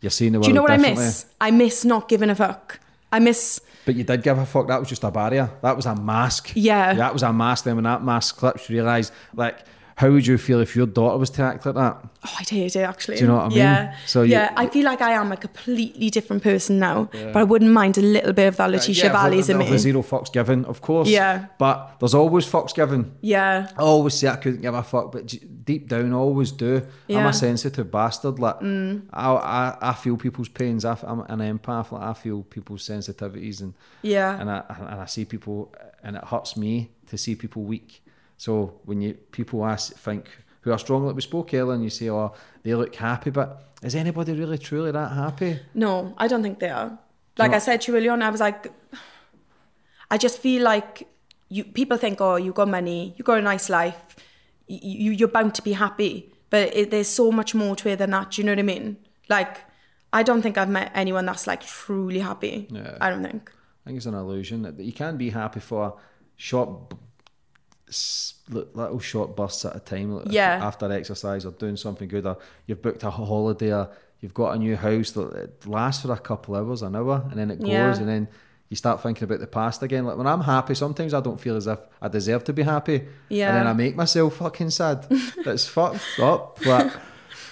you're 0.00 0.10
seeing 0.10 0.32
the 0.34 0.38
world 0.38 0.44
Do 0.44 0.50
you 0.50 0.54
know 0.54 0.62
what 0.62 0.70
I 0.70 0.76
miss? 0.76 1.26
I 1.40 1.50
miss 1.50 1.84
not 1.84 2.08
giving 2.08 2.30
a 2.30 2.36
fuck. 2.36 2.78
I 3.10 3.18
miss, 3.18 3.60
But 3.84 3.96
you 3.96 4.04
did 4.04 4.22
give 4.22 4.38
a 4.38 4.46
fuck. 4.46 4.68
That 4.68 4.78
was 4.78 4.88
just 4.88 5.02
a 5.04 5.10
barrier. 5.10 5.50
That 5.62 5.76
was 5.76 5.86
a 5.86 5.94
mask. 5.94 6.52
Yeah. 6.54 6.94
That 6.94 7.12
was 7.12 7.22
a 7.22 7.32
mask. 7.32 7.64
Then 7.64 7.76
when 7.76 7.84
that 7.84 8.02
mask 8.02 8.36
clips, 8.36 8.68
you 8.68 8.76
realise 8.76 9.10
like 9.34 9.64
how 9.96 10.10
would 10.10 10.26
you 10.26 10.38
feel 10.38 10.60
if 10.60 10.74
your 10.74 10.86
daughter 10.86 11.18
was 11.18 11.30
to 11.30 11.42
act 11.42 11.66
like 11.66 11.74
that? 11.74 11.96
oh, 12.24 12.36
I'd 12.40 12.48
hate 12.48 12.76
it 12.76 12.80
actually. 12.80 13.16
Do 13.16 13.22
you 13.22 13.28
know 13.28 13.34
what 13.36 13.44
I 13.46 13.48
mean? 13.48 13.58
Yeah. 13.58 13.96
So 14.06 14.22
you- 14.22 14.32
yeah, 14.32 14.52
I 14.56 14.66
feel 14.68 14.84
like 14.84 15.00
I 15.02 15.12
am 15.12 15.32
a 15.32 15.36
completely 15.36 16.08
different 16.10 16.42
person 16.42 16.78
now, 16.78 17.08
but 17.12 17.36
I 17.36 17.42
wouldn't 17.44 17.70
mind 17.72 17.98
a 17.98 18.02
little 18.02 18.32
bit 18.32 18.46
of 18.48 18.56
that 18.56 18.70
Lateysha 18.70 19.04
Yeah, 19.04 19.12
Valleys 19.12 19.48
in 19.48 19.58
the 19.58 19.78
zero 19.78 20.02
fucks 20.02 20.32
given, 20.32 20.64
of 20.66 20.80
course. 20.80 21.08
Yeah. 21.08 21.46
But 21.58 21.96
there's 22.00 22.14
always 22.14 22.46
fucks 22.46 22.74
given. 22.74 23.12
Yeah. 23.20 23.68
I 23.76 23.82
always 23.82 24.14
say 24.14 24.28
I 24.28 24.36
couldn't 24.36 24.62
give 24.62 24.74
a 24.74 24.82
fuck, 24.82 25.12
but 25.12 25.34
deep 25.64 25.88
down, 25.88 26.12
I 26.12 26.16
always 26.16 26.52
do. 26.52 26.76
I'm 27.08 27.16
Mm. 27.16 27.28
a 27.28 27.32
sensitive 27.32 27.90
bastard. 27.90 28.38
Like 28.38 28.56
I, 28.62 29.02
I, 29.12 29.76
I 29.80 29.92
feel 29.94 30.16
people's 30.16 30.48
pains. 30.48 30.84
I, 30.84 30.96
am 31.06 31.20
an 31.28 31.58
empath. 31.58 31.92
Like 31.92 32.02
I 32.02 32.12
feel 32.14 32.42
people's 32.42 32.82
sensitivities, 32.88 33.60
and 33.60 33.74
Yeah. 34.02 34.40
and 34.40 34.50
I 34.50 34.62
and 34.90 35.00
I 35.00 35.06
see 35.06 35.24
people, 35.24 35.74
and 36.02 36.16
it 36.16 36.24
hurts 36.24 36.56
me 36.56 36.90
to 37.08 37.18
see 37.18 37.34
people 37.34 37.62
weak. 37.62 38.01
So 38.42 38.80
when 38.86 39.00
you 39.00 39.14
people 39.30 39.64
ask, 39.64 39.94
think 39.94 40.28
who 40.62 40.72
are 40.72 40.78
strong, 40.78 41.06
like 41.06 41.14
we 41.14 41.22
spoke 41.22 41.54
earlier, 41.54 41.74
and 41.74 41.84
you 41.84 41.90
say, 41.90 42.10
oh, 42.10 42.34
they 42.64 42.74
look 42.74 42.92
happy, 42.96 43.30
but 43.30 43.48
is 43.84 43.94
anybody 43.94 44.32
really 44.32 44.58
truly 44.58 44.90
that 44.90 45.12
happy? 45.12 45.60
No, 45.74 46.12
I 46.18 46.26
don't 46.26 46.42
think 46.42 46.58
they 46.58 46.68
are. 46.68 46.98
Like 47.38 47.52
No. 47.52 47.56
I 47.58 47.60
said 47.60 47.80
to 47.82 47.92
you 47.92 47.98
earlier 47.98 48.12
I 48.20 48.30
was 48.30 48.40
like, 48.40 48.66
I 50.10 50.18
just 50.18 50.38
feel 50.40 50.64
like 50.64 51.06
you 51.50 51.62
people 51.62 51.96
think, 51.96 52.20
oh, 52.20 52.34
you 52.34 52.52
got 52.52 52.68
money, 52.68 53.14
you 53.16 53.22
got 53.22 53.38
a 53.38 53.42
nice 53.42 53.70
life, 53.70 54.16
you, 54.66 54.78
you 55.04 55.10
you're 55.12 55.28
bound 55.28 55.54
to 55.54 55.62
be 55.62 55.74
happy, 55.74 56.32
but 56.50 56.74
it, 56.76 56.90
there's 56.90 57.06
so 57.08 57.30
much 57.30 57.54
more 57.54 57.76
to 57.76 57.90
it 57.90 57.98
than 58.00 58.10
that. 58.10 58.32
Do 58.32 58.42
you 58.42 58.46
know 58.46 58.52
what 58.52 58.58
I 58.58 58.62
mean? 58.62 58.96
Like, 59.28 59.58
I 60.12 60.24
don't 60.24 60.42
think 60.42 60.58
I've 60.58 60.68
met 60.68 60.90
anyone 60.96 61.26
that's 61.26 61.46
like 61.46 61.62
truly 61.64 62.18
happy. 62.18 62.66
Yeah. 62.72 62.98
I 63.00 63.08
don't 63.10 63.22
think. 63.22 63.52
I 63.52 63.90
think 63.90 63.98
it's 63.98 64.06
an 64.06 64.14
illusion 64.14 64.62
that 64.62 64.80
you 64.80 64.92
can 64.92 65.16
be 65.16 65.30
happy 65.30 65.60
for 65.60 65.96
short, 66.36 66.90
b- 66.90 66.96
s- 66.96 66.96
li- 66.96 67.11
little 68.50 69.00
short 69.00 69.36
bursts 69.36 69.64
at 69.64 69.76
a 69.76 69.80
time. 69.80 70.22
Yeah. 70.28 70.58
After 70.62 70.90
exercise 70.92 71.44
or 71.46 71.52
doing 71.52 71.76
something 71.76 72.08
good, 72.08 72.26
or 72.26 72.38
you've 72.66 72.82
booked 72.82 73.02
a 73.02 73.10
holiday, 73.10 73.72
or 73.72 73.90
you've 74.20 74.34
got 74.34 74.54
a 74.54 74.58
new 74.58 74.76
house 74.76 75.10
that 75.12 75.66
lasts 75.66 76.02
for 76.02 76.12
a 76.12 76.18
couple 76.18 76.54
hours, 76.56 76.82
an 76.82 76.96
hour, 76.96 77.24
and 77.30 77.38
then 77.38 77.50
it 77.50 77.58
goes, 77.60 77.68
Yeah. 77.68 77.96
and 77.96 78.08
then 78.08 78.28
you 78.68 78.76
start 78.76 79.02
thinking 79.02 79.24
about 79.24 79.40
the 79.40 79.46
past 79.46 79.82
again. 79.82 80.04
Like 80.06 80.16
when 80.16 80.26
I'm 80.26 80.40
happy, 80.40 80.74
sometimes 80.74 81.12
I 81.12 81.20
don't 81.20 81.38
feel 81.40 81.56
as 81.56 81.66
if 81.66 81.78
I 82.00 82.08
deserve 82.08 82.44
to 82.44 82.52
be 82.52 82.62
happy, 82.62 83.02
Yeah. 83.28 83.48
and 83.48 83.56
then 83.58 83.66
I 83.66 83.72
make 83.72 83.96
myself 83.96 84.36
fucking 84.36 84.70
sad. 84.70 85.06
That's 85.44 85.66
fucked 85.66 86.18
up. 86.20 86.58
But 86.64 86.92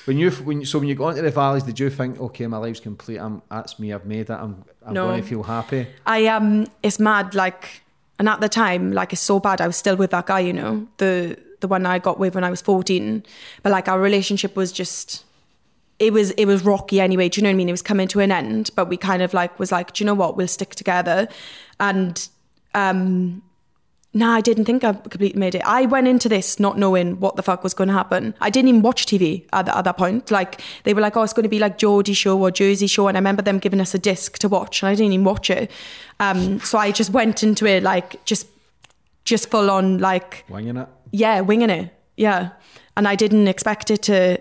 when 0.06 0.16
you 0.18 0.30
when 0.30 0.60
you, 0.60 0.66
so 0.66 0.78
when 0.78 0.88
you 0.88 0.94
go 0.94 1.08
into 1.10 1.22
the 1.22 1.30
valleys, 1.30 1.62
did 1.64 1.78
you 1.78 1.90
think, 1.90 2.18
okay, 2.20 2.46
my 2.46 2.56
life's 2.56 2.80
complete. 2.80 3.18
I'm 3.18 3.42
that's 3.50 3.78
me. 3.78 3.92
I've 3.92 4.06
made 4.06 4.30
it. 4.30 4.30
I'm 4.30 4.64
I'm 4.84 4.94
No. 4.94 5.08
going 5.08 5.22
to 5.22 5.28
feel 5.28 5.42
happy. 5.42 5.86
I 6.06 6.26
um 6.28 6.66
it's 6.82 6.98
mad 6.98 7.34
like 7.34 7.82
and 8.20 8.28
at 8.28 8.42
the 8.42 8.50
time 8.50 8.92
like 8.92 9.14
it's 9.14 9.22
so 9.22 9.40
bad 9.40 9.62
I 9.62 9.66
was 9.66 9.76
still 9.76 9.96
with 9.96 10.10
that 10.10 10.26
guy 10.26 10.40
you 10.40 10.52
know 10.52 10.86
the 10.98 11.38
the 11.60 11.68
one 11.68 11.86
I 11.86 11.98
got 11.98 12.18
with 12.18 12.34
when 12.34 12.44
I 12.44 12.50
was 12.50 12.60
14 12.60 13.24
but 13.62 13.72
like 13.72 13.88
our 13.88 13.98
relationship 13.98 14.54
was 14.54 14.70
just 14.70 15.24
it 15.98 16.12
was 16.12 16.30
it 16.32 16.44
was 16.44 16.62
rocky 16.62 17.00
anyway 17.00 17.30
do 17.30 17.40
you 17.40 17.42
know 17.42 17.48
what 17.48 17.54
I 17.54 17.56
mean? 17.56 17.70
It 17.70 17.72
was 17.72 17.82
coming 17.82 18.08
to 18.08 18.20
an 18.20 18.30
end 18.30 18.70
but 18.76 18.90
we 18.90 18.98
kind 18.98 19.22
of 19.22 19.32
like 19.32 19.58
was 19.58 19.72
like 19.72 19.94
do 19.94 20.04
you 20.04 20.06
know 20.06 20.14
what? 20.14 20.36
We'll 20.36 20.48
stick 20.48 20.74
together. 20.74 21.28
And 21.80 22.28
um 22.74 23.42
Nah, 24.12 24.34
I 24.34 24.40
didn't 24.40 24.64
think 24.64 24.82
I 24.82 24.92
completely 24.92 25.38
made 25.38 25.54
it. 25.54 25.62
I 25.64 25.86
went 25.86 26.08
into 26.08 26.28
this 26.28 26.58
not 26.58 26.76
knowing 26.76 27.20
what 27.20 27.36
the 27.36 27.44
fuck 27.44 27.62
was 27.62 27.74
going 27.74 27.86
to 27.86 27.94
happen. 27.94 28.34
I 28.40 28.50
didn't 28.50 28.68
even 28.68 28.82
watch 28.82 29.06
TV 29.06 29.46
at, 29.52 29.66
the, 29.66 29.76
at 29.76 29.84
that 29.84 29.96
point. 29.96 30.32
Like 30.32 30.60
they 30.82 30.94
were 30.94 31.00
like, 31.00 31.16
"Oh, 31.16 31.22
it's 31.22 31.32
going 31.32 31.44
to 31.44 31.48
be 31.48 31.60
like 31.60 31.78
Geordie 31.78 32.12
Shore 32.14 32.40
or 32.40 32.50
Jersey 32.50 32.88
Shore," 32.88 33.08
and 33.08 33.16
I 33.16 33.20
remember 33.20 33.42
them 33.42 33.60
giving 33.60 33.80
us 33.80 33.94
a 33.94 33.98
disc 34.00 34.38
to 34.38 34.48
watch, 34.48 34.82
and 34.82 34.88
I 34.90 34.94
didn't 34.96 35.12
even 35.12 35.24
watch 35.24 35.48
it. 35.48 35.70
Um, 36.18 36.58
so 36.60 36.76
I 36.76 36.90
just 36.90 37.10
went 37.10 37.44
into 37.44 37.66
it 37.66 37.84
like 37.84 38.24
just, 38.24 38.48
just 39.24 39.48
full 39.48 39.70
on 39.70 39.98
like 39.98 40.44
Winging 40.48 40.76
it. 40.76 40.88
yeah, 41.12 41.40
winging 41.40 41.70
it, 41.70 41.94
yeah. 42.16 42.50
And 42.96 43.06
I 43.06 43.14
didn't 43.14 43.46
expect 43.46 43.92
it 43.92 44.02
to 44.02 44.40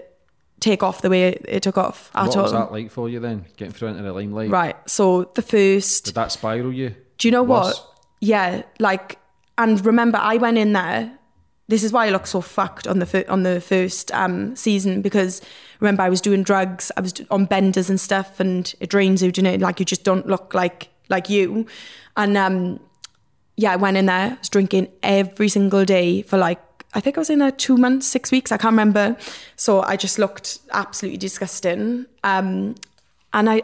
take 0.60 0.82
off 0.82 1.02
the 1.04 1.10
way 1.12 1.30
it, 1.30 1.46
it 1.48 1.64
took 1.64 1.78
off 1.78 2.10
at 2.16 2.26
what 2.28 2.36
all. 2.38 2.44
was 2.44 2.52
that 2.54 2.72
like 2.72 2.90
for 2.90 3.08
you 3.08 3.20
then? 3.20 3.46
Getting 3.56 3.72
through 3.74 3.90
into 3.90 4.02
the 4.02 4.12
limelight. 4.14 4.50
Right. 4.50 4.76
So 4.90 5.26
the 5.36 5.44
first 5.44 6.06
Did 6.06 6.16
that 6.16 6.32
spiral 6.32 6.74
you? 6.74 6.96
Do 7.20 7.28
you 7.28 7.32
know 7.32 7.44
Worse? 7.44 7.78
what? 7.78 8.00
Yeah, 8.20 8.64
like, 8.80 9.18
and 9.60 9.86
remember, 9.86 10.18
I 10.18 10.38
went 10.38 10.58
in 10.58 10.72
there. 10.72 11.12
This 11.68 11.84
is 11.84 11.92
why 11.92 12.08
I 12.08 12.10
look 12.10 12.26
so 12.26 12.40
fucked 12.40 12.88
on 12.88 13.00
the 13.00 13.06
fir- 13.06 13.26
on 13.28 13.44
the 13.44 13.60
first 13.60 14.12
um, 14.14 14.56
season 14.56 15.02
because 15.02 15.42
remember 15.82 16.02
I 16.02 16.10
was 16.10 16.22
doing 16.22 16.44
drugs, 16.44 16.92
I 16.98 17.02
was 17.02 17.14
on 17.30 17.46
benders 17.46 17.90
and 17.90 18.00
stuff, 18.00 18.40
and 18.40 18.74
it 18.80 18.90
drains 18.90 19.22
you, 19.22 19.32
you 19.36 19.44
know? 19.44 19.56
Like 19.56 19.80
you 19.80 19.86
just 19.86 20.06
don't 20.06 20.26
look 20.26 20.54
like 20.54 20.90
like 21.10 21.30
you. 21.30 21.68
And 22.16 22.38
um, 22.38 22.80
yeah, 23.58 23.74
I 23.74 23.76
went 23.76 23.98
in 23.98 24.06
there, 24.06 24.32
I 24.32 24.38
was 24.40 24.50
drinking 24.50 24.88
every 25.04 25.50
single 25.50 25.84
day 25.84 26.22
for 26.22 26.38
like 26.38 26.62
I 26.94 27.02
think 27.02 27.18
I 27.18 27.20
was 27.20 27.30
in 27.30 27.40
there 27.40 27.52
two 27.52 27.78
months, 27.78 28.08
six 28.08 28.32
weeks, 28.32 28.54
I 28.54 28.58
can't 28.58 28.72
remember. 28.72 29.18
So 29.58 29.82
I 29.82 29.98
just 29.98 30.18
looked 30.18 30.60
absolutely 30.72 31.18
disgusting. 31.18 32.06
Um, 32.24 32.76
and 33.34 33.50
I 33.50 33.62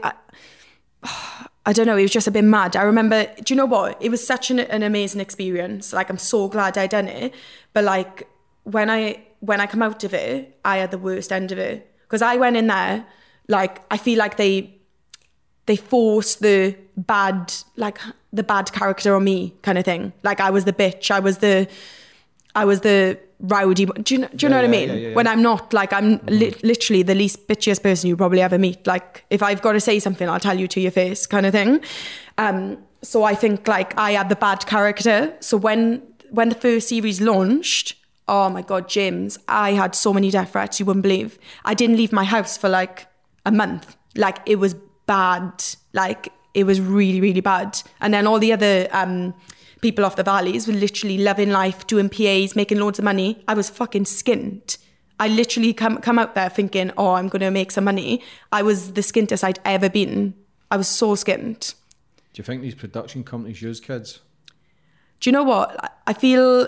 I 1.66 1.74
don't 1.74 1.88
know, 1.88 1.98
it 1.98 2.04
was 2.04 2.12
just 2.12 2.28
a 2.28 2.32
bit 2.32 2.44
mad. 2.44 2.76
I 2.76 2.84
remember, 2.84 3.26
do 3.44 3.54
you 3.54 3.56
know 3.56 3.66
what? 3.66 3.98
It 4.00 4.10
was 4.10 4.26
such 4.26 4.52
an, 4.52 4.60
an 4.60 4.84
amazing 4.84 5.20
experience. 5.20 5.94
Like, 5.94 6.10
I'm 6.10 6.20
so 6.20 6.48
glad 6.48 6.78
I 6.78 6.86
done 6.86 7.08
it. 7.08 7.34
But 7.74 7.84
like, 7.84 8.28
when 8.64 8.90
I 8.90 9.24
when 9.40 9.62
I 9.62 9.68
come 9.68 9.82
out 9.82 10.04
of 10.04 10.14
it, 10.14 10.60
I 10.66 10.78
had 10.78 10.92
the 10.92 10.98
worst 10.98 11.32
end 11.32 11.52
of 11.52 11.58
it 11.58 11.92
because 12.02 12.22
I 12.22 12.36
went 12.36 12.58
in 12.58 12.68
there 12.68 13.06
like 13.48 13.82
I 13.92 13.98
feel 13.98 14.18
like 14.18 14.38
they 14.38 14.76
they 15.66 15.76
forced 15.76 16.42
the 16.42 16.76
bad 16.98 17.54
like 17.76 18.00
the 18.34 18.44
bad 18.44 18.72
character 18.72 19.16
on 19.16 19.24
me 19.24 19.54
kind 19.62 19.78
of 19.78 19.86
thing. 19.86 20.14
Like 20.24 20.40
I 20.40 20.50
was 20.50 20.66
the 20.66 20.74
bitch. 20.74 21.12
I 21.12 21.20
was 21.20 21.40
the 21.40 21.68
I 22.56 22.66
was 22.66 22.82
the 22.82 23.20
rowdy. 23.40 23.86
Do 23.86 24.14
you 24.16 24.22
know, 24.22 24.28
do 24.36 24.46
you 24.46 24.50
know 24.50 24.58
Yeah, 24.58 24.62
what 24.62 24.68
I 24.68 24.72
mean? 24.72 24.90
yeah, 24.90 24.96
yeah, 25.10 25.14
When. 25.16 25.28
I'm 25.28 25.42
not 25.42 25.74
like 25.74 25.92
I'm 25.94 26.20
li- 26.28 26.56
literally 26.64 27.04
the 27.04 27.16
least 27.16 27.48
bitchiest 27.48 27.84
person 27.84 28.08
you 28.10 28.16
probably 28.18 28.42
ever 28.42 28.58
meet. 28.58 28.86
Like 28.88 29.26
if 29.30 29.44
I've 29.44 29.62
got 29.62 29.74
to 29.74 29.80
say 29.80 30.00
something, 30.00 30.28
I'll 30.30 30.40
tell 30.40 30.58
you 30.60 30.68
to 30.70 30.80
your 30.80 30.92
face, 30.92 31.26
kind 31.28 31.46
of 31.46 31.52
thing. 31.52 31.82
Um, 32.38 32.78
so 33.02 33.24
I 33.24 33.36
think 33.36 33.68
like 33.68 33.98
I 33.98 34.12
had 34.12 34.30
the 34.30 34.36
bad 34.36 34.66
character. 34.66 35.34
So 35.40 35.58
when 35.58 36.02
when 36.32 36.50
the 36.50 36.56
first 36.56 36.90
series 36.90 37.22
launched, 37.22 37.96
oh 38.28 38.50
my 38.50 38.62
god, 38.62 38.90
James, 38.90 39.38
I 39.48 39.72
had 39.74 39.96
so 39.96 40.14
many 40.14 40.32
death 40.32 40.52
threats 40.54 40.80
you 40.80 40.86
wouldn't 40.86 41.04
believe. 41.04 41.38
I 41.66 41.74
didn't 41.74 41.98
leave 41.98 42.12
my 42.12 42.24
house 42.24 42.58
for 42.58 42.70
like 42.70 43.08
a 43.46 43.52
month. 43.52 43.96
Like 44.16 44.40
it 44.46 44.56
was 44.58 44.74
bad. 45.06 45.64
Like 45.94 46.30
it 46.54 46.64
was 46.64 46.80
really 46.82 47.22
really 47.22 47.42
bad. 47.42 47.82
And 48.02 48.14
then 48.14 48.26
all 48.28 48.40
the 48.40 48.54
other 48.54 48.88
um, 48.92 49.34
people 49.82 50.06
off 50.06 50.16
the 50.16 50.24
valleys 50.24 50.68
were 50.68 50.74
literally 50.74 51.18
loving 51.18 51.50
life, 51.52 51.86
doing 51.88 52.10
PAs, 52.10 52.56
making 52.56 52.80
loads 52.80 53.00
of 53.00 53.06
money. 53.06 53.44
I 53.48 53.54
was 53.54 53.70
fucking 53.70 54.06
skint. 54.06 54.78
I 55.20 55.28
literally 55.28 55.74
come 55.74 55.98
come 56.00 56.20
out 56.20 56.36
there 56.36 56.50
thinking, 56.50 56.92
oh, 56.98 57.12
I'm 57.14 57.30
gonna 57.30 57.52
make 57.52 57.72
some 57.72 57.84
money. 57.86 58.22
I 58.52 58.62
was 58.64 58.94
the 58.94 59.02
skintest 59.02 59.44
I'd 59.44 59.60
ever 59.64 59.90
been. 59.90 60.34
I 60.72 60.78
was 60.78 60.88
so 60.88 61.16
skint. 61.16 61.76
Do 62.34 62.40
you 62.40 62.44
think 62.44 62.62
these 62.62 62.76
production 62.76 63.24
companies 63.24 63.62
use 63.62 63.80
kids? 63.80 64.20
Do 65.22 65.30
you 65.30 65.32
know 65.32 65.44
what? 65.44 65.76
I- 65.84 65.90
I 66.08 66.14
feel. 66.14 66.68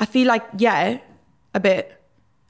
I 0.00 0.06
feel 0.06 0.26
like 0.26 0.44
yeah, 0.58 0.98
a 1.54 1.60
bit. 1.60 2.00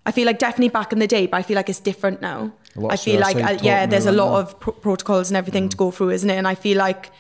I 0.07 0.13
feel 0.13 0.27
like 0.27 0.39
definitely 0.39 0.69
back 0.69 0.93
in 0.93 0.99
the 0.99 1.07
day, 1.07 1.27
but 1.27 1.39
I 1.39 1.43
feel 1.43 1.57
like 1.57 1.69
it's 1.69 1.81
different 1.81 2.21
now. 2.21 2.53
I 2.91 2.97
feel 2.97 3.21
like 3.21 3.37
suicide 3.37 3.61
uh, 3.61 3.65
yeah, 3.65 3.87
there's 3.87 4.07
a 4.07 4.13
lot 4.13 4.39
isn't 4.41 4.55
of 4.55 4.61
pro- 4.61 4.73
protocols 4.73 5.31
and 5.31 5.37
everything 5.37 5.69
to 5.69 5.77
go 5.77 5.91
through, 5.91 6.11
isn't 6.11 6.29
it? 6.29 6.35
And 6.37 6.47
I 6.49 6.55
feel 6.55 6.77
like 6.79 7.11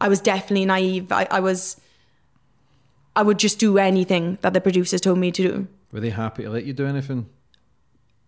I 0.00 0.08
was 0.08 0.20
definitely 0.20 0.66
naive. 0.66 1.10
I, 1.12 1.26
I 1.30 1.40
was. 1.40 1.80
I 3.16 3.22
would 3.22 3.38
just 3.38 3.58
do 3.58 3.78
anything 3.78 4.38
that 4.42 4.52
the 4.54 4.60
producers 4.60 5.00
told 5.00 5.18
me 5.18 5.32
to 5.32 5.42
do. 5.42 5.68
Were 5.92 6.00
they 6.00 6.10
happy 6.10 6.44
to 6.44 6.50
let 6.50 6.64
you 6.64 6.72
do 6.72 6.86
anything? 6.86 7.26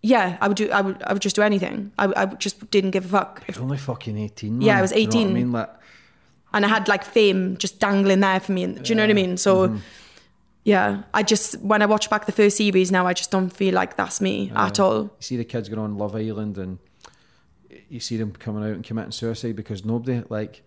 Yeah, 0.03 0.37
I 0.41 0.47
would 0.47 0.57
do. 0.57 0.69
I 0.71 0.81
would. 0.81 1.01
I 1.03 1.13
would 1.13 1.21
just 1.21 1.35
do 1.35 1.43
anything. 1.43 1.91
I, 1.97 2.11
I 2.15 2.25
just 2.25 2.69
didn't 2.71 2.91
give 2.91 3.05
a 3.05 3.07
fuck. 3.09 3.43
You're 3.47 3.61
only 3.63 3.77
fucking 3.77 4.17
18. 4.17 4.57
Man. 4.57 4.61
Yeah, 4.67 4.79
I 4.79 4.81
was 4.81 4.91
Do 4.91 4.99
you 4.99 5.07
know 5.07 5.09
what 5.09 5.15
18. 5.21 5.29
I 5.29 5.33
mean, 5.33 5.51
like, 5.51 5.69
and 6.53 6.65
I 6.65 6.67
had 6.69 6.87
like 6.87 7.05
fame 7.05 7.55
just 7.57 7.79
dangling 7.79 8.19
there 8.21 8.39
for 8.39 8.51
me. 8.51 8.65
Do 8.65 8.81
you 8.89 8.95
know 8.95 9.03
what 9.03 9.09
I 9.11 9.13
mean? 9.13 9.37
So, 9.37 9.67
Mm-hmm. 9.67 9.77
Yeah, 10.63 11.03
I 11.13 11.23
just 11.23 11.59
when 11.59 11.81
I 11.81 11.85
watch 11.85 12.09
back 12.09 12.25
the 12.25 12.31
first 12.31 12.57
series 12.57 12.91
now, 12.91 13.07
I 13.07 13.13
just 13.13 13.31
don't 13.31 13.49
feel 13.49 13.73
like 13.73 13.97
that's 13.97 14.21
me 14.21 14.51
at 14.55 14.79
all. 14.79 15.03
you 15.03 15.11
see 15.19 15.37
the 15.37 15.45
kids 15.45 15.69
going 15.69 15.79
on 15.79 15.97
Love 15.97 16.15
Island 16.15 16.57
and 16.57 16.77
you 17.89 17.99
see 17.99 18.17
them 18.17 18.31
coming 18.31 18.63
out 18.63 18.71
and 18.71 18.83
committing 18.83 19.11
suicide 19.11 19.55
because 19.55 19.83
nobody, 19.83 20.23
like, 20.29 20.63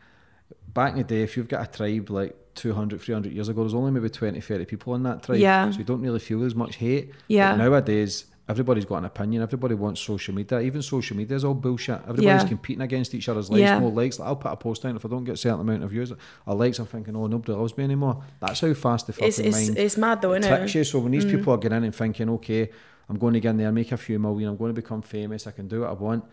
back 0.69 0.93
in 0.93 0.99
the 0.99 1.05
day, 1.05 1.23
if 1.23 1.37
you've 1.37 1.49
got 1.49 1.69
a 1.69 1.77
tribe 1.77 2.11
like 2.11 2.37
200, 2.55 3.01
300 3.01 3.33
years 3.33 3.49
ago, 3.49 3.63
there's 3.63 3.75
only 3.75 3.91
maybe 3.91 4.09
20, 4.09 4.41
30 4.41 4.65
people 4.65 4.95
in 4.95 5.03
that 5.05 5.23
tribe. 5.23 5.39
Yeah. 5.39 5.71
So 5.71 5.79
you 5.79 5.85
don't 5.85 6.01
really 6.01 6.19
feel 6.19 6.45
as 6.45 6.55
much 6.55 6.77
hate. 6.77 7.13
Yeah. 7.29 7.53
But 7.53 7.65
nowadays, 7.65 8.27
everybody's 8.49 8.85
got 8.85 8.99
an 8.99 9.05
opinion. 9.07 9.43
Everybody 9.43 9.75
wants 9.75 10.01
social 10.01 10.35
media. 10.35 10.61
Even 10.61 10.83
social 10.83 11.17
media 11.17 11.37
is 11.37 11.45
all 11.45 11.55
bullshit. 11.55 12.01
Everybody's 12.03 12.25
Yeah. 12.25 12.49
competing 12.49 12.83
against 12.83 13.15
each 13.15 13.29
other's 13.29 13.51
likes, 13.51 13.61
Yeah. 13.61 13.79
more 13.79 13.91
likes. 13.91 14.19
Like, 14.19 14.29
I'll 14.29 14.37
put 14.37 14.53
a 14.53 14.57
post 14.57 14.85
out 14.85 14.95
if 14.97 15.05
I 15.05 15.09
don't 15.09 15.25
get 15.25 15.35
a 15.35 15.37
certain 15.37 15.61
amount 15.61 15.83
of 15.83 15.91
views 15.91 16.13
or 16.47 16.55
likes, 16.55 16.79
I'm 16.79 16.87
thinking, 16.87 17.17
oh, 17.17 17.27
nobody 17.27 17.53
loves 17.53 17.77
me 17.77 17.85
anymore. 17.85 18.23
That's 18.41 18.61
how 18.61 18.75
fast 18.75 19.07
the 19.07 19.15
fucking 19.15 19.29
It's 19.29 19.39
it's, 19.39 19.67
mind 19.67 19.79
it's 19.79 19.97
mad 19.97 20.21
though, 20.21 20.35
isn't 20.35 20.51
tricks 20.51 20.75
it? 20.75 20.79
you. 20.79 20.85
So 20.85 20.99
when 20.99 21.13
these 21.13 21.25
mm. 21.25 21.31
people 21.31 21.55
are 21.55 21.59
getting 21.59 21.79
in 21.79 21.85
and 21.85 21.95
thinking, 21.95 22.29
okay, 22.31 22.71
I'm 23.09 23.19
going 23.19 23.35
to 23.35 23.41
get 23.41 23.51
in 23.51 23.57
there, 23.59 23.73
make 23.73 23.93
a 23.93 23.97
few 23.97 24.19
million, 24.19 24.51
I'm 24.51 24.57
going 24.57 24.75
to 24.75 24.81
become 24.81 25.01
famous, 25.01 25.47
I 25.47 25.51
can 25.51 25.69
do 25.69 25.81
what 25.81 25.91
I 25.91 25.93
want. 25.95 26.25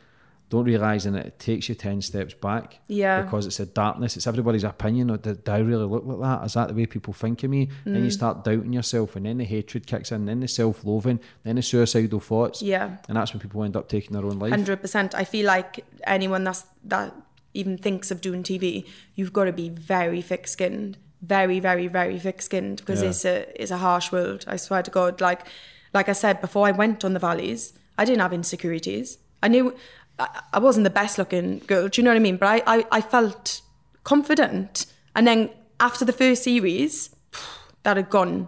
Don't 0.51 0.65
realize 0.65 1.05
that 1.05 1.15
it 1.15 1.39
takes 1.39 1.69
you 1.69 1.75
10 1.75 2.01
steps 2.01 2.33
back. 2.33 2.79
Yeah. 2.87 3.21
Because 3.23 3.45
it's 3.47 3.59
a 3.59 3.65
darkness, 3.65 4.17
it's 4.17 4.27
everybody's 4.27 4.65
opinion. 4.65 5.09
Or 5.09 5.17
do, 5.17 5.33
do 5.33 5.51
I 5.51 5.59
really 5.59 5.85
look 5.85 6.03
like 6.05 6.19
that? 6.19 6.45
Is 6.45 6.53
that 6.53 6.67
the 6.67 6.73
way 6.75 6.85
people 6.85 7.13
think 7.13 7.41
of 7.43 7.49
me? 7.49 7.69
Then 7.85 8.03
you 8.03 8.09
Mm. 8.09 8.13
start 8.13 8.43
doubting 8.43 8.73
yourself, 8.73 9.15
and 9.15 9.25
then 9.25 9.37
the 9.37 9.45
hatred 9.45 9.87
kicks 9.87 10.11
in, 10.11 10.25
then 10.25 10.41
the 10.41 10.47
self 10.47 10.83
loathing, 10.83 11.19
then 11.43 11.55
the 11.55 11.61
suicidal 11.61 12.19
thoughts. 12.19 12.61
Yeah. 12.61 12.97
And 13.07 13.15
that's 13.17 13.33
when 13.33 13.39
people 13.39 13.63
end 13.63 13.75
up 13.77 13.87
taking 13.89 14.11
their 14.11 14.25
own 14.25 14.39
life. 14.39 14.51
Hundred 14.51 14.81
percent. 14.81 15.15
I 15.15 15.23
feel 15.23 15.45
like 15.47 15.85
anyone 16.05 16.43
that's 16.43 16.65
that 16.83 17.15
even 17.53 17.77
thinks 17.77 18.11
of 18.11 18.19
doing 18.21 18.43
TV, 18.43 18.85
you've 19.15 19.33
got 19.33 19.45
to 19.45 19.53
be 19.53 19.69
very 19.69 20.21
thick-skinned, 20.21 20.97
very, 21.21 21.59
very, 21.61 21.87
very 21.87 22.19
thick-skinned 22.19 22.77
because 22.77 23.01
Yeah. 23.01 23.09
it's 23.09 23.23
a 23.25 23.61
it's 23.61 23.71
a 23.71 23.77
harsh 23.77 24.11
world. 24.11 24.43
I 24.47 24.57
swear 24.57 24.83
to 24.83 24.91
God. 24.91 25.21
Like 25.21 25.41
like 25.93 26.09
I 26.09 26.13
said 26.13 26.41
before, 26.41 26.67
I 26.67 26.71
went 26.71 27.05
on 27.05 27.13
the 27.13 27.19
valleys. 27.19 27.73
I 27.97 28.03
didn't 28.05 28.21
have 28.21 28.33
insecurities. 28.33 29.17
I 29.43 29.47
knew 29.47 29.73
I, 30.21 30.41
I 30.53 30.59
wasn't 30.59 30.83
the 30.83 30.89
best-looking 31.01 31.47
girl. 31.67 31.87
Do 31.89 31.95
you 32.01 32.03
know 32.05 32.11
what 32.11 32.17
I 32.17 32.25
mean? 32.29 32.37
But 32.37 32.47
I 32.55 32.57
I, 32.75 32.85
I 32.99 33.01
felt 33.01 33.61
confident. 34.03 34.85
And 35.15 35.27
then 35.27 35.49
after 35.79 36.05
the 36.05 36.13
first 36.13 36.43
series, 36.43 37.09
that 37.83 37.97
had 37.97 38.09
gone 38.09 38.47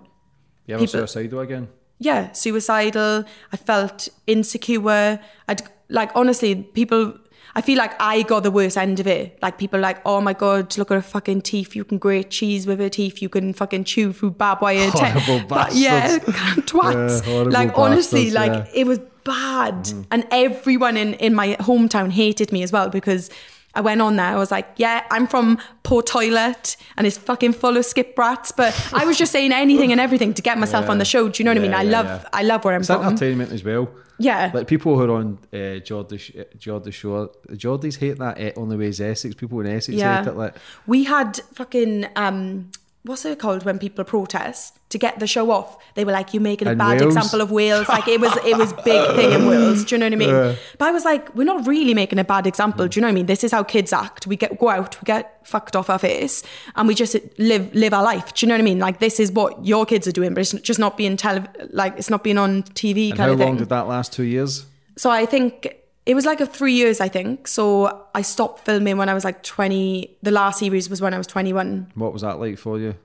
you 0.67 0.76
ever 0.76 0.86
people- 0.86 0.99
suicidal 1.07 1.39
again? 1.39 1.67
yeah, 1.99 2.32
suicidal. 2.34 3.24
I 3.53 3.57
felt 3.57 4.09
insecure. 4.28 5.19
I'd 5.47 5.61
like 5.89 6.11
honestly, 6.15 6.55
people. 6.55 7.17
I 7.55 7.61
feel 7.61 7.78
like 7.78 7.93
I 8.01 8.24
got 8.24 8.41
the 8.41 8.49
worst 8.49 8.78
end 8.78 8.99
of 8.99 9.05
it. 9.05 9.38
Like 9.43 9.59
people 9.59 9.80
like, 9.80 9.99
oh 10.07 10.19
my 10.21 10.34
god, 10.34 10.76
look 10.80 10.89
at 10.89 10.95
her 10.95 11.01
fucking 11.03 11.41
teeth. 11.43 11.76
You 11.76 11.84
can 11.86 11.99
grate 11.99 12.32
cheese 12.32 12.65
with 12.65 12.80
her 12.80 12.89
teeth. 12.89 13.21
You 13.21 13.30
can 13.30 13.53
fucking 13.53 13.84
chew 13.84 14.11
through 14.11 14.32
barbed 14.32 14.63
wire. 14.63 14.89
te- 14.89 15.05
Horrible 15.19 15.47
But 15.47 15.76
yeah, 15.76 16.17
twats. 16.71 17.21
Yeah, 17.21 17.32
horrible 17.32 17.51
like 17.51 17.78
honestly, 17.78 18.32
bastards, 18.32 18.36
like 18.36 18.53
yeah. 18.74 18.82
it 18.82 18.88
was 18.88 18.99
bad, 19.24 19.91
and 20.11 20.26
everyone 20.32 20.97
in 20.97 21.13
in 21.15 21.34
my 21.34 21.55
hometown 21.59 22.11
hated 22.11 22.51
me 22.51 22.63
as 22.63 22.71
well 22.71 22.89
because. 22.89 23.30
I 23.76 23.82
went 23.82 24.01
on 24.03 24.17
there. 24.17 24.28
I 24.28 24.36
was 24.36 24.51
like, 24.51 24.67
"Yeah, 24.76 25.03
I'm 25.09 25.26
from 25.26 25.57
Poor 25.82 26.03
Toilet, 26.03 26.78
and 26.95 27.07
it's 27.07 27.17
fucking 27.17 27.53
full 27.53 27.76
of 27.76 27.84
skip 27.86 28.15
brats." 28.15 28.51
But 28.51 28.71
I 28.93 29.03
was 29.03 29.17
just 29.17 29.32
saying 29.32 29.51
anything 29.51 29.91
and 29.91 29.99
everything 29.99 30.36
to 30.36 30.43
get 30.43 30.59
myself 30.59 30.89
on 30.91 30.99
the 30.99 31.05
show. 31.05 31.28
Do 31.28 31.41
you 31.41 31.45
know 31.45 31.49
what 31.53 31.57
I 31.57 31.61
mean? 31.61 31.74
I 31.74 31.82
yeah, 31.82 31.89
love, 32.01 32.05
yeah. 32.05 32.30
I 32.34 32.43
love 32.43 32.63
where 32.65 32.76
I'm 32.76 32.82
It's 32.82 32.88
from. 32.91 33.03
entertainment 33.03 33.51
as 33.51 33.63
well. 33.63 33.89
Yeah. 34.19 34.51
Like 34.53 34.67
people 34.67 34.95
who 34.95 35.01
are 35.05 35.15
on 35.15 35.39
uh, 35.51 35.80
Geordie, 35.80 36.19
Sh- 36.19 36.36
Geordie 36.59 36.91
Shore, 36.91 37.32
Geordies 37.53 37.97
hate 37.97 38.19
that 38.19 38.39
eh, 38.39 38.51
only 38.55 38.78
way 38.78 38.89
is 38.89 39.01
Essex. 39.01 39.34
People 39.34 39.59
in 39.61 39.65
Essex 39.65 39.97
Yeah. 39.97 40.19
hate 40.19 40.28
it. 40.28 40.36
Like, 40.38 40.53
We 40.86 41.05
had 41.05 41.38
fucking 41.55 42.05
um 42.15 42.69
what's 43.06 43.26
it 43.26 43.38
called 43.38 43.66
when 43.66 43.80
people 43.80 44.04
protest 44.06 44.80
to 44.89 44.97
get 44.97 45.20
the 45.20 45.28
show 45.28 45.51
off? 45.51 45.78
They 45.95 46.06
were 46.06 46.12
like, 46.12 46.34
You're 46.34 46.41
making 46.41 46.68
a 46.68 46.72
In 46.72 46.78
bad 46.78 46.99
Wales? 47.01 47.16
example 47.16 47.41
of 47.41 47.51
Wales. 47.51 47.89
Like 47.89 48.08
it 48.08 48.22
was 48.22 48.34
it 48.45 48.58
was 48.58 48.72
big 48.86 49.16
thing 49.16 49.32
in 49.34 49.45
Wales. 49.47 49.84
Do 49.84 49.95
you 49.95 49.99
know 49.99 50.06
what 50.06 50.14
I 50.14 50.16
mean? 50.16 50.58
But 50.78 50.88
I 50.88 50.91
was 50.91 51.04
like, 51.06 51.34
we're 51.36 51.43
not 51.43 51.68
really 51.68 51.93
making 51.93 52.20
a 52.20 52.24
bad 52.24 52.47
example. 52.47 52.88
Do 52.88 52.97
you 52.97 53.01
know 53.01 53.08
what 53.08 53.12
I 53.12 53.16
mean? 53.16 53.26
This 53.26 53.43
is 53.43 53.51
how 53.51 53.64
kids 53.64 53.91
act. 53.93 54.26
We 54.28 54.36
get 54.38 54.58
go 54.58 54.70
out, 54.70 54.99
we 55.01 55.06
get 55.06 55.45
fucked 55.45 55.76
off 55.76 55.89
our 55.89 55.99
face, 55.99 56.43
and 56.76 56.88
we 56.88 56.95
just 56.95 57.16
live 57.38 57.74
live 57.76 57.93
our 57.93 58.04
life. 58.04 58.34
Do 58.34 58.45
you 58.45 58.47
know 58.47 58.56
what 58.56 58.62
I 58.62 58.64
mean? 58.64 58.80
Like 58.80 58.99
this 58.99 59.20
is 59.20 59.32
what 59.32 59.66
your 59.66 59.86
kids 59.86 60.08
are 60.08 60.12
doing, 60.14 60.34
but 60.34 60.41
it's 60.41 60.54
just 60.54 60.80
not 60.80 60.95
being 60.97 61.18
tele 61.18 61.43
like 61.72 61.97
it's 61.97 62.10
not 62.10 62.24
being 62.24 62.38
on 62.38 62.64
TV 62.64 63.10
and 63.10 63.18
kind 63.18 63.28
how 63.28 63.34
of 63.34 63.39
long 63.39 63.49
thing. 63.49 63.58
did 63.58 63.70
that 63.70 63.88
last? 63.88 64.14
Two 64.14 64.24
years. 64.24 64.66
So 64.95 65.10
I 65.10 65.26
think 65.26 65.76
it 66.06 66.16
was 66.16 66.26
like 66.26 66.41
a 66.41 66.45
three 66.45 66.74
years, 66.74 66.99
I 66.99 67.08
think. 67.08 67.47
So 67.47 68.06
I 68.14 68.22
stopped 68.22 68.66
filming 68.66 68.97
when 68.97 69.10
I 69.10 69.14
was 69.14 69.24
like 69.24 69.43
20. 69.43 70.18
The 70.22 70.32
last 70.32 70.60
series 70.60 70.89
was 70.89 71.01
when 71.01 71.14
I 71.14 71.18
was 71.18 71.28
21. 71.28 71.91
What 71.95 72.12
was 72.14 72.22
that 72.24 72.39
like 72.39 72.58
for 72.58 72.78
you? 72.80 72.95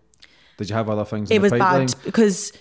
Did 0.57 0.69
you 0.71 0.75
have 0.77 0.89
other 0.91 1.05
things? 1.05 1.31
In 1.31 1.37
It 1.37 1.43
was 1.43 1.53
pipeline? 1.53 1.87
bad 1.87 1.95
because 2.05 2.53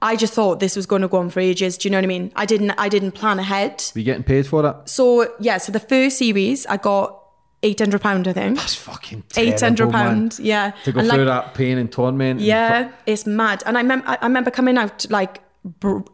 I 0.00 0.16
just 0.16 0.32
thought 0.32 0.60
this 0.60 0.76
was 0.76 0.86
going 0.86 1.02
to 1.02 1.08
go 1.08 1.18
on 1.18 1.28
for 1.30 1.40
ages. 1.40 1.76
Do 1.76 1.86
you 1.88 1.90
know 1.90 1.98
what 1.98 2.04
I 2.04 2.08
mean? 2.08 2.32
I 2.36 2.46
didn't, 2.46 2.70
I 2.72 2.88
didn't 2.88 3.12
plan 3.12 3.38
ahead. 3.38 3.84
Were 3.94 3.98
you 4.00 4.04
getting 4.04 4.22
paid 4.24 4.46
for 4.46 4.64
it? 4.66 4.88
So 4.88 5.34
yeah, 5.40 5.58
so 5.58 5.70
the 5.72 5.80
first 5.80 6.16
series 6.18 6.64
I 6.66 6.78
got 6.78 7.20
800 7.62 8.00
pound, 8.00 8.26
I 8.28 8.32
think. 8.34 8.56
That's 8.58 8.74
fucking 8.74 9.24
eight 9.36 9.58
hundred 9.60 9.90
pound. 9.90 10.38
yeah. 10.38 10.72
To 10.84 10.92
go 10.92 11.00
And, 11.00 11.08
through 11.08 11.24
like, 11.24 11.44
that 11.44 11.54
pain 11.54 11.78
and 11.78 11.90
torment. 11.90 12.38
and 12.40 12.46
Yeah, 12.46 12.90
it's 13.06 13.26
mad. 13.26 13.62
And 13.66 13.76
I, 13.78 13.82
mem- 13.82 14.02
I 14.06 14.18
remember 14.22 14.50
coming 14.50 14.76
out 14.78 15.06
like 15.10 15.40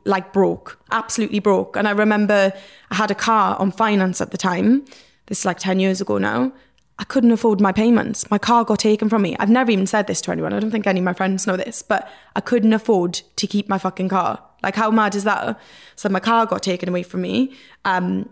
like 0.05 0.33
broke, 0.33 0.79
absolutely 0.91 1.41
broke. 1.41 1.77
And 1.77 1.89
I 1.89 1.93
remember 1.93 2.53
I 2.91 2.95
had 2.95 3.11
a 3.11 3.15
car 3.15 3.57
on 3.59 3.73
finance 3.73 4.21
at 4.21 4.31
the 4.31 4.39
time. 4.39 4.85
This 5.27 5.41
is 5.41 5.45
like 5.45 5.59
10 5.59 5.81
years 5.81 6.01
ago 6.01 6.19
now. 6.19 6.53
I 6.99 7.05
couldn't 7.05 7.33
afford 7.33 7.61
my 7.61 7.73
payments. 7.73 8.31
My 8.31 8.37
car 8.37 8.63
got 8.65 8.79
taken 8.79 9.09
from 9.09 9.23
me. 9.23 9.35
I've 9.41 9.49
never 9.49 9.71
even 9.71 9.87
said 9.87 10.07
this 10.07 10.21
to 10.23 10.33
anyone. 10.33 10.53
I 10.53 10.61
don't 10.61 10.71
think 10.71 10.87
any 10.87 11.01
of 11.01 11.05
my 11.05 11.15
friends 11.15 11.47
know 11.47 11.57
this, 11.57 11.83
but 11.83 12.07
I 12.37 12.41
couldn't 12.41 12.75
afford 12.75 13.23
to 13.37 13.47
keep 13.47 13.71
my 13.71 13.79
fucking 13.79 14.11
car. 14.11 14.43
Like, 14.63 14.77
how 14.77 14.91
mad 14.91 15.15
is 15.15 15.25
that? 15.25 15.59
So 15.97 16.11
my 16.11 16.21
car 16.21 16.45
got 16.45 16.63
taken 16.63 16.91
away 16.91 17.03
from 17.03 17.23
me. 17.23 17.55
Um, 17.87 18.29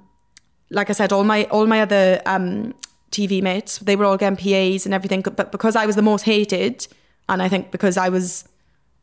like 0.71 0.91
I 0.91 0.93
said, 0.93 1.13
all 1.13 1.25
my 1.25 1.45
all 1.45 1.67
my 1.67 1.81
other 1.81 2.21
um, 2.27 2.75
TV 3.11 3.43
mates, 3.43 3.79
they 3.79 3.97
were 3.97 4.05
all 4.05 4.19
getting 4.19 4.37
PAs 4.37 4.85
and 4.85 4.95
everything. 4.95 5.23
But 5.23 5.51
because 5.51 5.75
I 5.75 5.87
was 5.87 5.97
the 5.97 6.03
most 6.03 6.23
hated, 6.25 6.87
and 7.27 7.43
I 7.43 7.49
think 7.49 7.71
because 7.71 7.97
I 7.97 8.11
was 8.11 8.47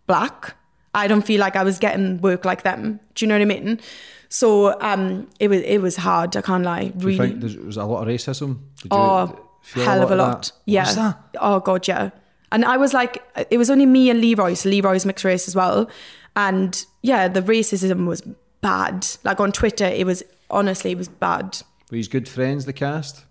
black, 0.05 0.55
I 0.95 1.07
don't 1.07 1.25
feel 1.25 1.39
like 1.39 1.55
I 1.55 1.63
was 1.63 1.77
getting 1.77 2.21
work 2.21 2.45
like 2.45 2.63
them. 2.63 2.99
Do 3.13 3.25
you 3.25 3.29
know 3.29 3.35
what 3.35 3.41
I 3.41 3.45
mean? 3.45 3.79
So 4.29 4.79
um, 4.81 5.27
it 5.39 5.49
was 5.49 5.61
it 5.61 5.79
was 5.79 5.97
hard. 5.97 6.35
I 6.35 6.41
can't 6.41 6.63
lie. 6.63 6.91
Really. 6.95 7.17
think 7.17 7.41
there 7.41 7.65
was 7.65 7.77
a 7.77 7.85
lot 7.85 8.01
of 8.01 8.07
racism? 8.07 8.59
Did 8.81 8.91
Oh, 8.91 9.39
hell 9.73 10.01
of 10.01 10.11
a 10.11 10.15
lot. 10.15 10.51
Yeah. 10.65 11.13
Oh 11.39 11.59
god, 11.59 11.87
yeah. 11.87 12.09
And 12.51 12.63
I 12.63 12.77
was 12.77 12.93
like, 12.93 13.21
it 13.49 13.57
was 13.57 13.69
only 13.69 13.85
me 13.85 14.09
and 14.09 14.21
Leroy, 14.21 14.53
so 14.53 14.69
Leroy's 14.69 15.05
mixed 15.05 15.25
race 15.25 15.47
as 15.47 15.55
well. 15.55 15.89
And 16.35 16.85
yeah, 17.01 17.27
the 17.27 17.41
racism 17.41 18.07
was 18.07 18.21
bad. 18.61 19.05
Like 19.23 19.39
on 19.39 19.51
Twitter, 19.51 19.85
it 19.85 20.05
was 20.05 20.23
honestly, 20.49 20.91
it 20.91 20.97
was 20.97 21.09
bad. 21.09 21.61
Were 21.91 21.97
you 21.97 22.07
good 22.07 22.29
friends, 22.29 22.65
the 22.65 22.73
cast? 22.73 23.25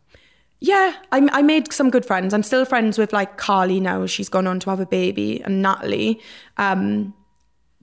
Yeah, 0.61 0.95
I, 1.13 1.29
I 1.33 1.43
made 1.43 1.73
some 1.73 1.91
good 1.91 2.07
friends. 2.07 2.33
I'm 2.33 2.43
still 2.43 2.65
friends 2.65 2.99
with 2.99 3.13
like 3.13 3.37
Carly 3.37 3.81
now. 3.81 4.07
She's 4.07 4.29
gone 4.29 4.47
on 4.47 4.61
to 4.61 4.71
have 4.71 4.81
a 4.81 4.87
baby, 4.87 5.43
and 5.43 5.63
Natalie. 5.63 6.21
Um, 6.57 7.15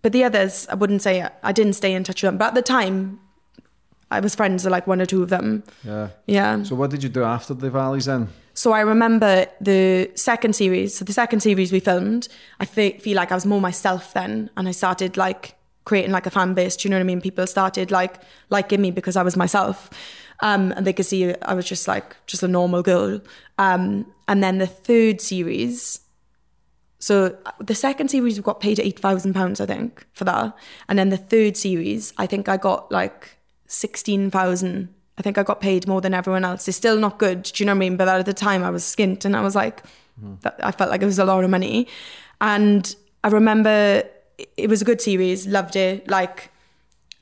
but 0.01 0.11
the 0.11 0.23
others, 0.23 0.67
I 0.69 0.75
wouldn't 0.75 1.01
say 1.01 1.27
I 1.43 1.51
didn't 1.51 1.73
stay 1.73 1.93
in 1.93 2.03
touch 2.03 2.23
with 2.23 2.29
them. 2.29 2.37
But 2.37 2.49
at 2.49 2.55
the 2.55 2.61
time, 2.61 3.19
I 4.09 4.19
was 4.19 4.35
friends 4.35 4.63
with 4.63 4.71
like 4.71 4.87
one 4.87 5.01
or 5.01 5.05
two 5.05 5.23
of 5.23 5.29
them. 5.29 5.63
Yeah. 5.83 6.09
Yeah. 6.25 6.63
So 6.63 6.75
what 6.75 6.89
did 6.89 7.03
you 7.03 7.09
do 7.09 7.23
after 7.23 7.53
the 7.53 7.69
Valleys 7.69 8.05
then? 8.05 8.27
So 8.53 8.73
I 8.73 8.81
remember 8.81 9.45
the 9.61 10.11
second 10.15 10.55
series. 10.55 10.97
So 10.97 11.05
the 11.05 11.13
second 11.13 11.39
series 11.39 11.71
we 11.71 11.79
filmed, 11.79 12.27
I 12.59 12.65
fe- 12.65 12.97
feel 12.99 13.15
like 13.15 13.31
I 13.31 13.35
was 13.35 13.45
more 13.45 13.61
myself 13.61 14.13
then, 14.13 14.49
and 14.57 14.67
I 14.67 14.71
started 14.71 15.15
like 15.17 15.55
creating 15.85 16.11
like 16.11 16.25
a 16.25 16.29
fan 16.29 16.53
base. 16.53 16.75
Do 16.75 16.87
you 16.87 16.89
know 16.91 16.97
what 16.97 17.01
I 17.01 17.05
mean? 17.05 17.21
People 17.21 17.47
started 17.47 17.91
like 17.91 18.21
liking 18.49 18.81
me 18.81 18.91
because 18.91 19.15
I 19.15 19.23
was 19.23 19.37
myself, 19.37 19.89
um, 20.41 20.73
and 20.73 20.85
they 20.85 20.93
could 20.93 21.05
see 21.05 21.33
I 21.43 21.53
was 21.53 21.65
just 21.65 21.87
like 21.87 22.17
just 22.27 22.43
a 22.43 22.47
normal 22.47 22.83
girl. 22.83 23.21
Um, 23.57 24.05
and 24.27 24.43
then 24.43 24.57
the 24.57 24.67
third 24.67 25.21
series. 25.21 26.01
So 27.01 27.35
uh, 27.45 27.51
the 27.59 27.75
second 27.75 28.09
series 28.09 28.37
we 28.37 28.43
got 28.43 28.59
paid 28.59 28.79
eight 28.79 28.99
thousand 28.99 29.33
pounds, 29.33 29.59
I 29.59 29.65
think, 29.65 30.05
for 30.13 30.23
that. 30.23 30.55
And 30.87 30.97
then 30.97 31.09
the 31.09 31.17
third 31.17 31.57
series, 31.57 32.13
I 32.17 32.27
think 32.27 32.47
I 32.47 32.57
got 32.57 32.91
like 32.91 33.37
sixteen 33.67 34.31
thousand. 34.31 34.93
I 35.17 35.23
think 35.23 35.37
I 35.37 35.43
got 35.43 35.59
paid 35.59 35.87
more 35.87 35.99
than 35.99 36.13
everyone 36.13 36.45
else. 36.45 36.67
It's 36.67 36.77
still 36.77 36.97
not 36.97 37.19
good, 37.19 37.43
do 37.43 37.61
you 37.61 37.65
know 37.65 37.73
what 37.73 37.77
I 37.77 37.79
mean? 37.79 37.97
But 37.97 38.07
at 38.07 38.25
the 38.25 38.33
time, 38.33 38.63
I 38.63 38.69
was 38.69 38.83
skint, 38.83 39.25
and 39.25 39.35
I 39.35 39.41
was 39.41 39.55
like, 39.55 39.83
mm-hmm. 39.83 40.35
that, 40.41 40.59
I 40.63 40.71
felt 40.71 40.89
like 40.89 41.01
it 41.01 41.05
was 41.05 41.19
a 41.19 41.25
lot 41.25 41.43
of 41.43 41.49
money. 41.49 41.87
And 42.39 42.95
I 43.23 43.27
remember 43.27 44.03
it 44.57 44.69
was 44.69 44.81
a 44.81 44.85
good 44.85 45.01
series, 45.01 45.47
loved 45.47 45.75
it. 45.75 46.07
Like 46.09 46.51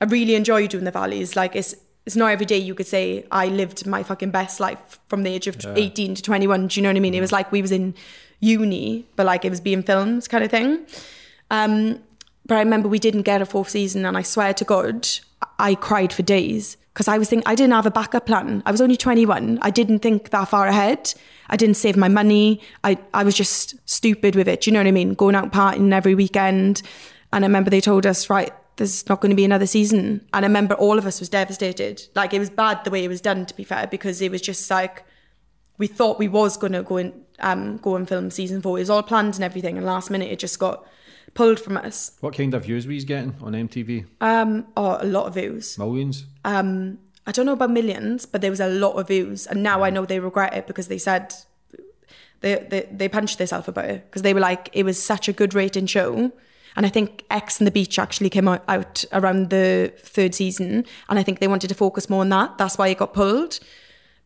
I 0.01 0.05
really 0.05 0.36
enjoyed 0.36 0.69
doing 0.69 0.84
the 0.84 0.91
valleys. 0.91 1.36
Like 1.36 1.55
it's 1.55 1.73
it's 2.05 2.15
not 2.15 2.32
every 2.32 2.45
day 2.45 2.57
you 2.57 2.75
could 2.75 2.88
say 2.88 3.25
I 3.32 3.47
lived 3.47 3.86
my 3.86 4.03
fucking 4.03 4.32
best 4.32 4.59
life 4.59 4.99
from 5.07 5.23
the 5.23 5.30
age 5.30 5.47
of 5.47 5.57
18 5.63 6.15
to 6.15 6.21
21. 6.21 6.67
Do 6.67 6.80
you 6.80 6.84
know 6.84 6.89
what 6.89 6.97
I 6.97 6.99
mean? 6.99 7.13
It 7.13 7.17
mm-hmm. 7.17 7.21
was 7.21 7.32
like 7.32 7.51
we 7.51 7.61
was 7.61 7.71
in 7.71 7.93
uni, 8.40 9.06
but 9.16 9.26
like 9.26 9.46
it 9.46 9.50
was 9.50 9.62
being 9.62 9.84
filmed 9.84 10.28
kind 10.30 10.44
of 10.44 10.52
thing. 10.52 10.86
Um, 11.52 12.00
but 12.46 12.56
I 12.56 12.60
remember 12.60 12.88
we 12.88 13.00
didn't 13.00 13.24
get 13.24 13.42
a 13.42 13.46
fourth 13.46 13.70
season, 13.70 14.06
and 14.06 14.18
I 14.18 14.22
swear 14.22 14.54
to 14.56 14.66
God, 14.66 15.08
I 15.58 15.76
cried 15.76 16.12
for 16.12 16.24
days 16.24 16.78
because 16.94 17.08
I 17.08 17.18
was 17.18 17.30
thinking 17.30 17.48
I 17.48 17.56
didn't 17.56 17.74
have 17.74 17.86
a 17.86 17.92
backup 17.92 18.26
plan. 18.26 18.64
I 18.66 18.72
was 18.72 18.82
only 18.82 18.98
21. 18.98 19.60
I 19.62 19.70
didn't 19.70 20.00
think 20.00 20.32
that 20.32 20.50
far 20.50 20.68
ahead. 20.68 21.14
I 21.50 21.56
didn't 21.56 21.76
save 21.76 21.96
my 21.96 22.08
money. 22.08 22.62
I, 22.84 22.98
I 23.14 23.24
was 23.24 23.36
just 23.36 23.76
stupid 23.90 24.36
with 24.36 24.48
it. 24.48 24.62
Do 24.62 24.70
you 24.70 24.74
know 24.74 24.82
what 24.82 24.88
I 24.88 24.92
mean? 24.92 25.14
Going 25.14 25.36
out 25.36 25.52
partying 25.52 25.94
every 25.94 26.16
weekend. 26.16 26.82
And 27.32 27.46
I 27.46 27.48
remember 27.48 27.70
they 27.70 27.82
told 27.82 28.06
us, 28.06 28.30
right, 28.30 28.52
there's 28.76 29.08
not 29.08 29.22
going 29.22 29.30
to 29.30 29.36
be 29.36 29.46
another 29.46 29.68
season. 29.68 30.28
And 30.34 30.46
I 30.46 30.48
remember 30.48 30.76
all 30.76 30.98
of 30.98 31.06
us 31.06 31.20
was 31.20 31.30
devastated. 31.30 32.08
Like 32.16 32.34
it 32.34 32.40
was 32.40 32.50
bad 32.50 32.84
the 32.84 32.92
way 32.92 33.04
it 33.04 33.08
was 33.08 33.22
done, 33.22 33.46
to 33.46 33.56
be 33.56 33.64
fair, 33.64 33.88
because 33.88 34.22
it 34.22 34.32
was 34.32 34.42
just 34.42 34.70
like 34.70 35.06
we 35.78 35.88
thought 35.88 36.20
we 36.20 36.28
was 36.28 36.58
going 36.58 36.74
to 36.74 36.84
go 36.84 36.98
and 36.98 37.14
um, 37.42 37.78
go 37.78 37.96
and 37.96 38.08
film 38.08 38.32
season 38.32 38.62
four. 38.62 38.78
It 38.78 38.82
was 38.82 38.90
all 38.90 39.04
planned 39.04 39.36
and 39.36 39.44
everything, 39.44 39.78
and 39.78 39.86
last 39.86 40.10
minute 40.10 40.32
it 40.32 40.40
just 40.40 40.60
got 40.60 40.86
pulled 41.34 41.60
from 41.60 41.78
us. 41.78 42.12
What 42.22 42.36
kind 42.36 42.54
of 42.54 42.64
views 42.64 42.86
were 42.86 42.94
you 42.94 43.06
getting 43.06 43.36
on 43.42 43.54
MTV? 43.54 44.06
Um, 44.22 44.68
oh, 44.76 44.98
a 45.00 45.06
lot 45.06 45.28
of 45.28 45.36
views. 45.36 45.78
Millions? 45.78 46.26
Um, 46.44 47.00
I 47.28 47.32
don't 47.32 47.46
know 47.46 47.54
about 47.54 47.72
millions, 47.72 48.26
but 48.26 48.42
there 48.42 48.50
was 48.50 48.60
a 48.60 48.68
lot 48.68 48.94
of 48.94 49.08
views, 49.08 49.46
and 49.46 49.62
now 49.62 49.84
I 49.84 49.90
know 49.90 50.06
they 50.06 50.20
regret 50.20 50.54
it 50.54 50.68
because 50.68 50.88
they 50.88 50.98
said 50.98 51.34
they 52.42 52.56
they, 52.70 52.88
they 52.92 53.10
punched 53.10 53.38
themselves 53.38 53.68
about 53.68 53.86
it 53.86 54.06
because 54.06 54.22
they 54.22 54.34
were 54.34 54.40
like 54.40 54.70
it 54.74 54.84
was 54.84 55.02
such 55.02 55.28
a 55.28 55.34
good 55.34 55.54
rating 55.54 55.86
show. 55.86 56.32
And 56.76 56.86
I 56.86 56.90
think 56.90 57.26
Ex 57.30 57.60
on 57.60 57.66
the 57.66 57.72
Beach 57.72 57.98
actually 57.98 58.30
came 58.30 58.48
out, 58.48 58.64
out 58.68 59.04
around 59.12 59.50
the 59.50 59.92
third 59.98 60.36
season, 60.36 60.86
and 61.10 61.20
I 61.20 61.24
think 61.24 61.40
they 61.40 61.48
wanted 61.48 61.68
to 61.68 61.76
focus 61.76 62.10
more 62.10 62.22
on 62.22 62.30
that. 62.30 62.58
That's 62.58 62.78
why 62.78 62.88
it 62.88 63.00
got 63.00 63.14
pulled. 63.14 63.60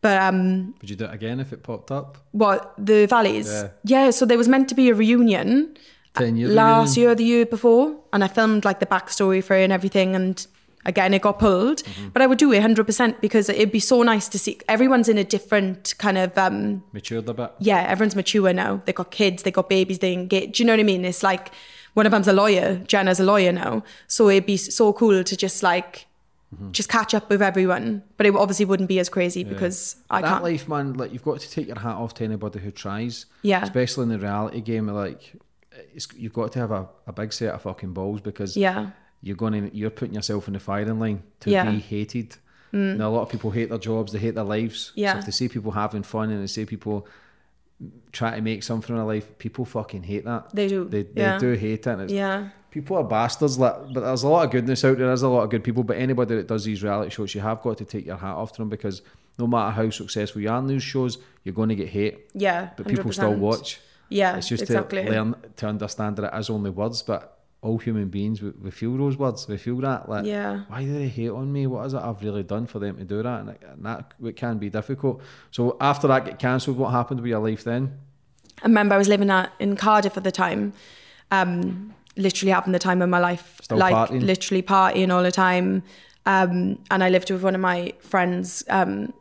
But 0.04 0.20
um, 0.20 0.74
Would 0.82 0.90
you 0.90 0.96
do 0.96 1.06
it 1.06 1.14
again 1.14 1.40
if 1.40 1.54
it 1.54 1.62
popped 1.62 1.90
up? 1.90 2.18
what 2.32 2.74
the 2.76 3.06
valleys? 3.06 3.48
Yeah. 3.50 3.68
Yeah. 3.84 4.10
so 4.10 4.26
there 4.26 4.36
was 4.36 4.48
meant 4.48 4.68
to 4.68 4.74
be 4.74 4.90
a 4.90 4.94
reunion 4.94 5.78
10 6.14 6.36
years 6.36 6.52
last 6.52 6.96
reunion? 6.96 7.08
year, 7.08 7.14
the 7.14 7.24
year 7.24 7.46
before, 7.46 7.96
and 8.12 8.22
I 8.22 8.28
filmed 8.28 8.66
like 8.66 8.80
the 8.80 8.86
backstory 8.86 9.42
for 9.42 9.56
it 9.56 9.64
and 9.64 9.72
everything. 9.72 10.14
And 10.14 10.46
again, 10.84 11.14
it 11.14 11.22
got 11.22 11.38
pulled. 11.38 11.78
Mm-hmm. 11.84 12.08
But 12.10 12.20
I 12.20 12.26
would 12.26 12.36
do 12.36 12.52
it 12.52 12.62
100% 12.62 13.22
because 13.22 13.48
it'd 13.48 13.72
be 13.72 13.80
so 13.80 14.02
nice 14.02 14.28
to 14.28 14.38
see 14.38 14.58
everyone's 14.68 15.08
in 15.08 15.16
a 15.16 15.24
different 15.24 15.94
kind 15.96 16.18
of 16.18 16.36
um, 16.36 16.84
Matured 16.92 17.26
a 17.26 17.32
bit? 17.32 17.52
yeah, 17.60 17.80
everyone's 17.88 18.14
mature 18.14 18.52
now. 18.52 18.82
They 18.84 18.92
got 18.92 19.10
kids, 19.10 19.42
they 19.44 19.50
got 19.52 19.70
babies, 19.70 20.00
they 20.00 20.12
engage. 20.12 20.58
Do 20.58 20.62
you 20.62 20.66
know 20.66 20.74
what 20.74 20.80
I 20.80 20.82
mean? 20.92 21.06
It's 21.06 21.22
like 21.22 21.50
one 21.94 22.04
of 22.04 22.12
them's 22.12 22.28
a 22.28 22.34
lawyer, 22.34 22.76
Jenna's 22.86 23.20
a 23.20 23.24
lawyer 23.24 23.52
now. 23.52 23.82
So 24.06 24.28
it'd 24.28 24.44
be 24.44 24.58
so 24.58 24.92
cool 24.92 25.24
to 25.24 25.34
just 25.34 25.62
like 25.62 26.04
Mm-hmm. 26.54 26.70
just 26.72 26.88
catch 26.88 27.14
up 27.14 27.28
with 27.30 27.42
everyone. 27.42 28.02
But 28.16 28.26
it 28.26 28.34
obviously 28.34 28.64
wouldn't 28.64 28.88
be 28.88 28.98
as 28.98 29.08
crazy 29.08 29.44
because 29.44 29.96
I 30.10 30.20
that 30.22 30.28
can't. 30.28 30.44
life, 30.44 30.68
man, 30.68 30.94
like 30.94 31.12
you've 31.12 31.24
got 31.24 31.40
to 31.40 31.50
take 31.50 31.66
your 31.66 31.78
hat 31.78 31.96
off 31.96 32.14
to 32.14 32.24
anybody 32.24 32.58
who 32.60 32.70
tries. 32.70 33.26
Yeah. 33.42 33.62
Especially 33.62 34.04
in 34.04 34.08
the 34.10 34.18
reality 34.18 34.60
game, 34.60 34.86
like 34.88 35.34
it's, 35.94 36.08
you've 36.16 36.32
got 36.32 36.52
to 36.52 36.58
have 36.60 36.70
a, 36.70 36.88
a 37.06 37.12
big 37.12 37.32
set 37.32 37.52
of 37.54 37.62
fucking 37.62 37.92
balls 37.92 38.20
because 38.20 38.56
Yeah. 38.56 38.90
you're 39.22 39.36
going 39.36 39.52
to 39.70 39.76
you're 39.76 39.90
putting 39.90 40.14
yourself 40.14 40.46
in 40.48 40.54
the 40.54 40.60
firing 40.60 40.98
line 40.98 41.22
to 41.40 41.50
Yeah. 41.50 41.66
Mm. 41.66 41.72
be 41.72 41.78
hated. 41.80 42.36
Now 42.72 43.08
a 43.08 43.10
lot 43.10 43.22
of 43.22 43.28
people 43.28 43.52
hate 43.52 43.68
their 43.68 43.78
jobs, 43.78 44.12
they 44.12 44.18
hate 44.18 44.34
their 44.34 44.42
lives. 44.42 44.90
Yeah. 44.96 45.12
So 45.12 45.18
if 45.20 45.24
they 45.26 45.30
see 45.30 45.48
people 45.48 45.70
having 45.70 46.02
fun 46.02 46.30
and 46.30 46.42
they 46.42 46.48
see 46.48 46.64
people 46.66 47.06
try 48.12 48.34
to 48.34 48.40
make 48.42 48.62
something 48.64 48.90
in 48.94 48.96
their 48.96 49.06
life, 49.06 49.38
people 49.38 49.64
fucking 49.64 50.02
hate 50.02 50.24
that. 50.24 50.50
They 50.52 50.66
do, 50.68 50.84
They, 50.84 51.02
they 51.02 51.20
yeah. 51.22 51.38
do 51.38 51.52
hate 51.52 51.86
it. 51.86 52.10
Yeah. 52.10 52.48
People 52.74 52.96
are 52.96 53.04
bastards, 53.04 53.56
like, 53.56 53.72
but 53.92 54.00
there's 54.00 54.24
a 54.24 54.28
lot 54.28 54.44
of 54.44 54.50
goodness 54.50 54.84
out 54.84 54.98
there. 54.98 55.06
There's 55.06 55.22
a 55.22 55.28
lot 55.28 55.44
of 55.44 55.50
good 55.50 55.62
people, 55.62 55.84
but 55.84 55.96
anybody 55.96 56.34
that 56.34 56.48
does 56.48 56.64
these 56.64 56.82
reality 56.82 57.08
shows, 57.08 57.32
you 57.32 57.40
have 57.40 57.62
got 57.62 57.78
to 57.78 57.84
take 57.84 58.04
your 58.04 58.16
hat 58.16 58.34
off 58.34 58.50
to 58.54 58.58
them 58.58 58.68
because 58.68 59.00
no 59.38 59.46
matter 59.46 59.70
how 59.70 59.88
successful 59.90 60.42
you 60.42 60.50
are 60.50 60.58
in 60.58 60.66
these 60.66 60.82
shows, 60.82 61.18
you're 61.44 61.54
going 61.54 61.68
to 61.68 61.76
get 61.76 61.88
hate. 61.88 62.28
Yeah. 62.34 62.70
But 62.76 62.88
people 62.88 63.12
still 63.12 63.34
watch. 63.34 63.78
Yeah. 64.08 64.38
It's 64.38 64.48
just 64.48 64.64
exactly. 64.64 65.04
to 65.04 65.08
learn 65.08 65.36
to 65.54 65.68
understand 65.68 66.16
that 66.16 66.34
it 66.34 66.36
is 66.36 66.50
only 66.50 66.70
words, 66.70 67.00
but 67.02 67.38
all 67.62 67.78
human 67.78 68.08
beings 68.08 68.42
we, 68.42 68.50
we 68.50 68.72
feel 68.72 68.96
those 68.96 69.16
words. 69.16 69.46
We 69.46 69.56
feel 69.56 69.76
that. 69.82 70.08
Like, 70.08 70.24
Yeah. 70.24 70.64
why 70.66 70.82
do 70.82 70.92
they 70.92 71.06
hate 71.06 71.30
on 71.30 71.52
me? 71.52 71.68
What 71.68 71.86
is 71.86 71.94
it 71.94 71.98
I've 72.02 72.20
really 72.24 72.42
done 72.42 72.66
for 72.66 72.80
them 72.80 72.96
to 72.96 73.04
do 73.04 73.22
that? 73.22 73.40
And, 73.40 73.50
it, 73.50 73.62
and 73.70 73.86
that 73.86 74.14
it 74.20 74.34
can 74.34 74.58
be 74.58 74.68
difficult. 74.68 75.22
So 75.52 75.76
after 75.80 76.08
that 76.08 76.24
get 76.24 76.40
cancelled, 76.40 76.76
what 76.76 76.90
happened 76.90 77.20
with 77.20 77.30
your 77.30 77.38
life 77.38 77.62
then? 77.62 78.00
I 78.64 78.66
remember 78.66 78.96
I 78.96 78.98
was 78.98 79.08
living 79.08 79.30
at, 79.30 79.52
in 79.60 79.76
Cardiff 79.76 80.16
at 80.16 80.24
the 80.24 80.32
time, 80.32 80.72
um, 81.30 81.94
literally 82.16 82.52
having 82.52 82.72
the 82.72 82.78
time 82.78 83.02
of 83.02 83.08
my 83.08 83.18
life, 83.18 83.60
Still 83.62 83.78
like 83.78 83.94
partying? 83.94 84.22
literally 84.22 84.62
partying 84.62 85.12
all 85.12 85.22
the 85.22 85.32
time. 85.32 85.82
Um, 86.26 86.78
and 86.90 87.04
I 87.04 87.08
lived 87.10 87.30
with 87.30 87.42
one 87.42 87.54
of 87.54 87.60
my 87.60 87.92
friends, 88.00 88.64
um, 88.68 89.12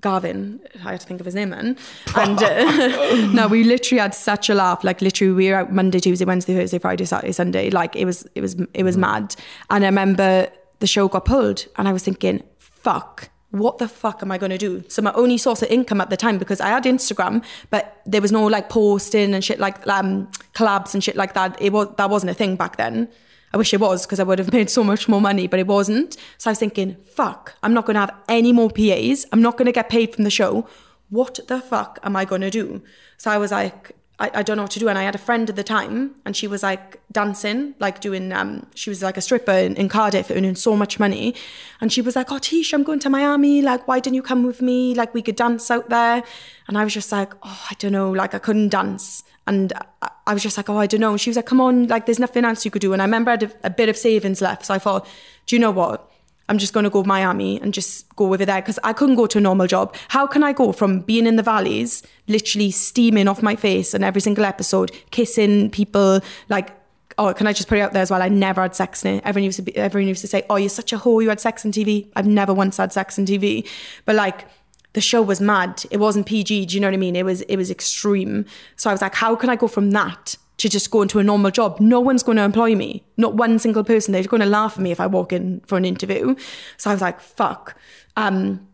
Garvin. 0.00 0.60
I 0.84 0.92
had 0.92 1.00
to 1.00 1.06
think 1.06 1.20
of 1.20 1.26
his 1.26 1.34
name 1.34 1.50
then. 1.50 1.76
And 2.16 2.42
uh, 2.42 3.26
no, 3.32 3.48
we 3.48 3.64
literally 3.64 4.00
had 4.00 4.14
such 4.14 4.48
a 4.48 4.54
laugh. 4.54 4.82
Like 4.82 5.00
literally, 5.02 5.32
we 5.32 5.48
were 5.50 5.56
out 5.56 5.72
Monday, 5.72 5.98
Tuesday, 6.00 6.24
Wednesday, 6.24 6.54
Thursday, 6.54 6.78
Friday, 6.78 7.04
Saturday, 7.04 7.32
Sunday. 7.32 7.70
Like 7.70 7.96
it 7.96 8.04
was, 8.06 8.26
it 8.34 8.40
was, 8.40 8.56
it 8.74 8.82
was 8.82 8.96
mad. 8.96 9.36
And 9.68 9.84
I 9.84 9.88
remember 9.88 10.48
the 10.78 10.86
show 10.86 11.08
got 11.08 11.26
pulled, 11.26 11.66
and 11.76 11.86
I 11.86 11.92
was 11.92 12.02
thinking, 12.02 12.42
fuck 12.58 13.28
what 13.50 13.78
the 13.78 13.88
fuck 13.88 14.22
am 14.22 14.30
I 14.30 14.38
going 14.38 14.50
to 14.50 14.58
do? 14.58 14.84
So 14.88 15.02
my 15.02 15.12
only 15.12 15.36
source 15.36 15.62
of 15.62 15.70
income 15.70 16.00
at 16.00 16.10
the 16.10 16.16
time, 16.16 16.38
because 16.38 16.60
I 16.60 16.68
had 16.68 16.84
Instagram, 16.84 17.44
but 17.70 18.00
there 18.06 18.20
was 18.20 18.30
no 18.30 18.46
like 18.46 18.68
posting 18.68 19.34
and 19.34 19.44
shit 19.44 19.58
like 19.58 19.86
um, 19.88 20.28
collabs 20.54 20.94
and 20.94 21.02
shit 21.02 21.16
like 21.16 21.34
that. 21.34 21.60
It 21.60 21.72
was 21.72 21.88
that 21.96 22.10
wasn't 22.10 22.30
a 22.30 22.34
thing 22.34 22.56
back 22.56 22.76
then. 22.76 23.08
I 23.52 23.56
wish 23.56 23.74
it 23.74 23.80
was 23.80 24.06
because 24.06 24.20
I 24.20 24.22
would 24.22 24.38
have 24.38 24.52
made 24.58 24.70
so 24.70 24.84
much 24.84 25.08
more 25.08 25.20
money, 25.20 25.48
but 25.48 25.58
it 25.58 25.66
wasn't. 25.66 26.16
So 26.38 26.50
I 26.50 26.52
was 26.52 26.58
thinking, 26.58 26.96
fuck, 27.14 27.54
I'm 27.62 27.74
not 27.74 27.86
going 27.86 27.94
to 27.94 28.00
have 28.00 28.14
any 28.28 28.52
more 28.52 28.70
PAs. 28.70 29.26
I'm 29.32 29.42
not 29.42 29.56
going 29.56 29.66
to 29.66 29.72
get 29.72 29.88
paid 29.88 30.14
from 30.14 30.24
the 30.24 30.30
show. 30.30 30.68
What 31.08 31.40
the 31.48 31.60
fuck 31.60 31.98
am 32.04 32.14
I 32.14 32.24
going 32.24 32.42
to 32.42 32.50
do? 32.50 32.82
So 33.16 33.32
I 33.32 33.38
was 33.38 33.50
like, 33.50 33.96
I, 34.20 34.30
I 34.34 34.42
don't 34.42 34.58
know 34.58 34.64
what 34.64 34.70
to 34.72 34.78
do. 34.78 34.88
And 34.88 34.98
I 34.98 35.02
had 35.02 35.14
a 35.14 35.18
friend 35.18 35.48
at 35.48 35.56
the 35.56 35.64
time, 35.64 36.14
and 36.24 36.36
she 36.36 36.46
was 36.46 36.62
like 36.62 37.00
dancing, 37.10 37.74
like 37.78 38.00
doing, 38.00 38.32
um, 38.32 38.66
she 38.74 38.90
was 38.90 39.02
like 39.02 39.16
a 39.16 39.20
stripper 39.20 39.52
in, 39.52 39.74
in 39.76 39.88
Cardiff, 39.88 40.30
earning 40.30 40.54
so 40.54 40.76
much 40.76 41.00
money. 41.00 41.34
And 41.80 41.90
she 41.90 42.02
was 42.02 42.14
like, 42.14 42.30
Oh, 42.30 42.38
Tish, 42.38 42.72
I'm 42.74 42.82
going 42.82 43.00
to 43.00 43.10
Miami. 43.10 43.62
Like, 43.62 43.88
why 43.88 43.98
didn't 43.98 44.14
you 44.14 44.22
come 44.22 44.44
with 44.44 44.60
me? 44.60 44.94
Like, 44.94 45.14
we 45.14 45.22
could 45.22 45.36
dance 45.36 45.70
out 45.70 45.88
there. 45.88 46.22
And 46.68 46.76
I 46.76 46.84
was 46.84 46.92
just 46.92 47.10
like, 47.10 47.32
Oh, 47.42 47.66
I 47.70 47.74
don't 47.78 47.92
know. 47.92 48.10
Like, 48.10 48.34
I 48.34 48.38
couldn't 48.38 48.68
dance. 48.68 49.24
And 49.46 49.72
I, 50.02 50.10
I 50.26 50.34
was 50.34 50.42
just 50.42 50.56
like, 50.58 50.68
Oh, 50.68 50.76
I 50.76 50.86
don't 50.86 51.00
know. 51.00 51.12
And 51.12 51.20
she 51.20 51.30
was 51.30 51.36
like, 51.36 51.46
Come 51.46 51.60
on, 51.60 51.86
like, 51.88 52.04
there's 52.04 52.20
nothing 52.20 52.44
else 52.44 52.64
you 52.64 52.70
could 52.70 52.82
do. 52.82 52.92
And 52.92 53.00
I 53.00 53.06
remember 53.06 53.30
I 53.30 53.34
had 53.34 53.44
a, 53.44 53.52
a 53.64 53.70
bit 53.70 53.88
of 53.88 53.96
savings 53.96 54.42
left. 54.42 54.66
So 54.66 54.74
I 54.74 54.78
thought, 54.78 55.08
Do 55.46 55.56
you 55.56 55.60
know 55.60 55.70
what? 55.70 56.09
I'm 56.50 56.58
just 56.58 56.74
going 56.74 56.84
to 56.84 56.90
go 56.90 57.04
Miami 57.04 57.60
and 57.60 57.72
just 57.72 58.14
go 58.16 58.32
it 58.34 58.44
there 58.44 58.60
because 58.60 58.78
I 58.82 58.92
couldn't 58.92 59.14
go 59.14 59.26
to 59.26 59.38
a 59.38 59.40
normal 59.40 59.68
job. 59.68 59.94
How 60.08 60.26
can 60.26 60.42
I 60.42 60.52
go 60.52 60.72
from 60.72 60.98
being 60.98 61.26
in 61.26 61.36
the 61.36 61.44
valleys, 61.44 62.02
literally 62.26 62.72
steaming 62.72 63.28
off 63.28 63.40
my 63.40 63.54
face 63.54 63.94
and 63.94 64.02
every 64.02 64.20
single 64.20 64.44
episode, 64.44 64.90
kissing 65.12 65.70
people, 65.70 66.20
like, 66.48 66.76
oh, 67.18 67.32
can 67.32 67.46
I 67.46 67.52
just 67.52 67.68
put 67.68 67.78
it 67.78 67.82
out 67.82 67.92
there 67.92 68.02
as 68.02 68.10
well? 68.10 68.20
I 68.20 68.28
never 68.28 68.62
had 68.62 68.74
sex 68.74 69.04
in 69.04 69.18
it. 69.18 69.22
Everyone 69.24 69.44
used 69.44 69.56
to 69.56 69.62
be, 69.62 69.76
everyone 69.76 70.08
used 70.08 70.22
to 70.22 70.26
say, 70.26 70.42
oh, 70.50 70.56
you're 70.56 70.68
such 70.68 70.92
a 70.92 70.98
whore, 70.98 71.22
you 71.22 71.28
had 71.28 71.38
sex 71.40 71.64
on 71.64 71.70
TV. 71.70 72.10
I've 72.16 72.26
never 72.26 72.52
once 72.52 72.78
had 72.78 72.92
sex 72.92 73.16
on 73.16 73.26
TV. 73.26 73.68
But 74.04 74.16
like, 74.16 74.48
the 74.94 75.00
show 75.00 75.22
was 75.22 75.40
mad. 75.40 75.84
It 75.92 75.98
wasn't 75.98 76.26
PG. 76.26 76.66
Do 76.66 76.74
you 76.74 76.80
know 76.80 76.88
what 76.88 76.94
I 76.94 76.96
mean? 76.96 77.14
It 77.14 77.24
was 77.24 77.42
it 77.42 77.56
was 77.56 77.70
extreme. 77.70 78.44
So 78.74 78.90
I 78.90 78.92
was 78.92 79.00
like, 79.00 79.14
how 79.14 79.36
can 79.36 79.48
I 79.48 79.54
go 79.54 79.68
from 79.68 79.92
that 79.92 80.36
to 80.60 80.68
just 80.68 80.90
go 80.90 81.00
into 81.00 81.18
a 81.18 81.24
normal 81.24 81.50
job? 81.50 81.80
No 81.80 82.00
one's 82.00 82.22
going 82.22 82.36
to 82.36 82.42
employ 82.42 82.74
me. 82.74 83.02
Not 83.16 83.34
one 83.34 83.58
single 83.58 83.82
person. 83.82 84.12
They're 84.12 84.22
going 84.24 84.42
to 84.42 84.46
laugh 84.46 84.74
at 84.74 84.80
me 84.80 84.90
if 84.90 85.00
I 85.00 85.06
walk 85.06 85.32
in 85.32 85.60
for 85.66 85.78
an 85.78 85.86
interview. 85.86 86.36
So 86.76 86.90
I 86.90 86.92
was 86.92 87.00
like, 87.00 87.18
fuck. 87.18 87.76
Um, 88.16 88.68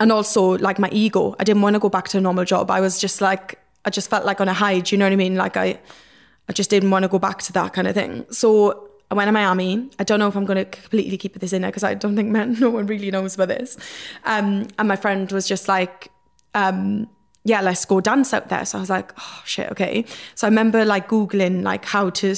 and 0.00 0.10
also 0.10 0.58
like 0.58 0.80
my 0.80 0.88
ego. 0.90 1.36
I 1.38 1.44
didn't 1.44 1.62
want 1.62 1.74
to 1.74 1.80
go 1.80 1.88
back 1.88 2.08
to 2.08 2.18
a 2.18 2.20
normal 2.20 2.44
job. 2.44 2.70
I 2.70 2.80
was 2.80 2.98
just 3.00 3.20
like, 3.20 3.60
I 3.84 3.90
just 3.90 4.10
felt 4.10 4.24
like 4.24 4.40
on 4.40 4.48
a 4.48 4.52
high. 4.52 4.80
Do 4.80 4.94
you 4.94 4.98
know 4.98 5.06
what 5.06 5.12
I 5.12 5.16
mean? 5.16 5.36
Like 5.36 5.56
I, 5.56 5.78
I 6.48 6.52
just 6.52 6.68
didn't 6.68 6.90
want 6.90 7.04
to 7.04 7.08
go 7.08 7.20
back 7.20 7.42
to 7.42 7.52
that 7.52 7.74
kind 7.74 7.86
of 7.86 7.94
thing. 7.94 8.26
So 8.30 8.88
I 9.10 9.14
went 9.14 9.28
to 9.28 9.32
Miami. 9.32 9.88
I 10.00 10.04
don't 10.04 10.18
know 10.18 10.26
if 10.26 10.36
I'm 10.36 10.46
going 10.46 10.56
to 10.56 10.64
completely 10.64 11.16
keep 11.16 11.38
this 11.38 11.52
in 11.52 11.62
there 11.62 11.70
because 11.70 11.84
I 11.84 11.94
don't 11.94 12.16
think 12.16 12.30
man, 12.30 12.54
no 12.60 12.70
one 12.70 12.86
really 12.86 13.12
knows 13.12 13.36
about 13.36 13.48
this. 13.48 13.76
Um, 14.24 14.66
and 14.80 14.88
my 14.88 14.96
friend 14.96 15.30
was 15.30 15.46
just 15.46 15.68
like, 15.68 16.10
um, 16.54 17.08
yeah, 17.44 17.60
let's 17.60 17.84
go 17.84 18.00
dance 18.00 18.34
out 18.34 18.48
there. 18.48 18.64
So 18.64 18.78
I 18.78 18.80
was 18.80 18.90
like, 18.90 19.12
oh 19.18 19.42
shit, 19.44 19.70
okay. 19.70 20.04
So 20.34 20.46
I 20.46 20.50
remember 20.50 20.84
like 20.84 21.08
Googling 21.08 21.62
like 21.62 21.84
how 21.84 22.10
to, 22.10 22.34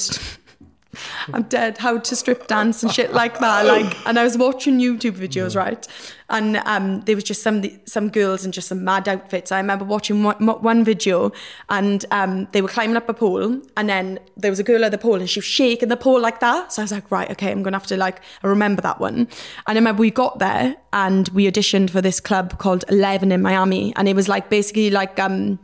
I'm 1.33 1.43
dead, 1.43 1.77
how 1.77 1.97
to 1.97 2.15
strip 2.15 2.47
dance 2.47 2.83
and 2.83 2.91
shit 2.91 3.13
like 3.13 3.39
that. 3.39 3.65
Like, 3.65 3.95
and 4.07 4.19
I 4.19 4.23
was 4.23 4.37
watching 4.37 4.79
YouTube 4.79 5.13
videos, 5.13 5.55
right? 5.55 5.87
And 6.29 6.57
um, 6.65 7.01
there 7.01 7.15
was 7.15 7.23
just 7.23 7.43
some 7.43 7.63
some 7.85 8.09
girls 8.09 8.45
in 8.45 8.51
just 8.51 8.67
some 8.67 8.83
mad 8.83 9.07
outfits. 9.07 9.51
I 9.51 9.57
remember 9.57 9.85
watching 9.85 10.23
one, 10.23 10.37
one 10.45 10.83
video, 10.83 11.31
and 11.69 12.05
um, 12.11 12.47
they 12.51 12.61
were 12.61 12.67
climbing 12.67 12.97
up 12.97 13.07
a 13.09 13.13
pole, 13.13 13.61
and 13.77 13.89
then 13.89 14.19
there 14.37 14.51
was 14.51 14.59
a 14.59 14.63
girl 14.63 14.83
at 14.83 14.91
the 14.91 14.97
pole, 14.97 15.15
and 15.15 15.29
she 15.29 15.39
was 15.39 15.45
shaking 15.45 15.89
the 15.89 15.97
pole 15.97 16.19
like 16.19 16.39
that. 16.39 16.71
So 16.73 16.81
I 16.81 16.83
was 16.83 16.91
like, 16.91 17.11
right, 17.11 17.29
okay, 17.31 17.51
I'm 17.51 17.61
gonna 17.61 17.77
have 17.77 17.87
to 17.87 17.97
like 17.97 18.21
remember 18.41 18.81
that 18.81 18.99
one. 18.99 19.15
And 19.15 19.29
I 19.67 19.73
remember 19.73 19.99
we 19.99 20.11
got 20.11 20.39
there, 20.39 20.75
and 20.91 21.29
we 21.29 21.49
auditioned 21.49 21.89
for 21.89 22.01
this 22.01 22.19
club 22.19 22.57
called 22.57 22.83
Eleven 22.89 23.31
in 23.31 23.41
Miami, 23.41 23.93
and 23.95 24.07
it 24.07 24.15
was 24.15 24.27
like 24.27 24.49
basically 24.49 24.89
like 24.89 25.19
um 25.19 25.59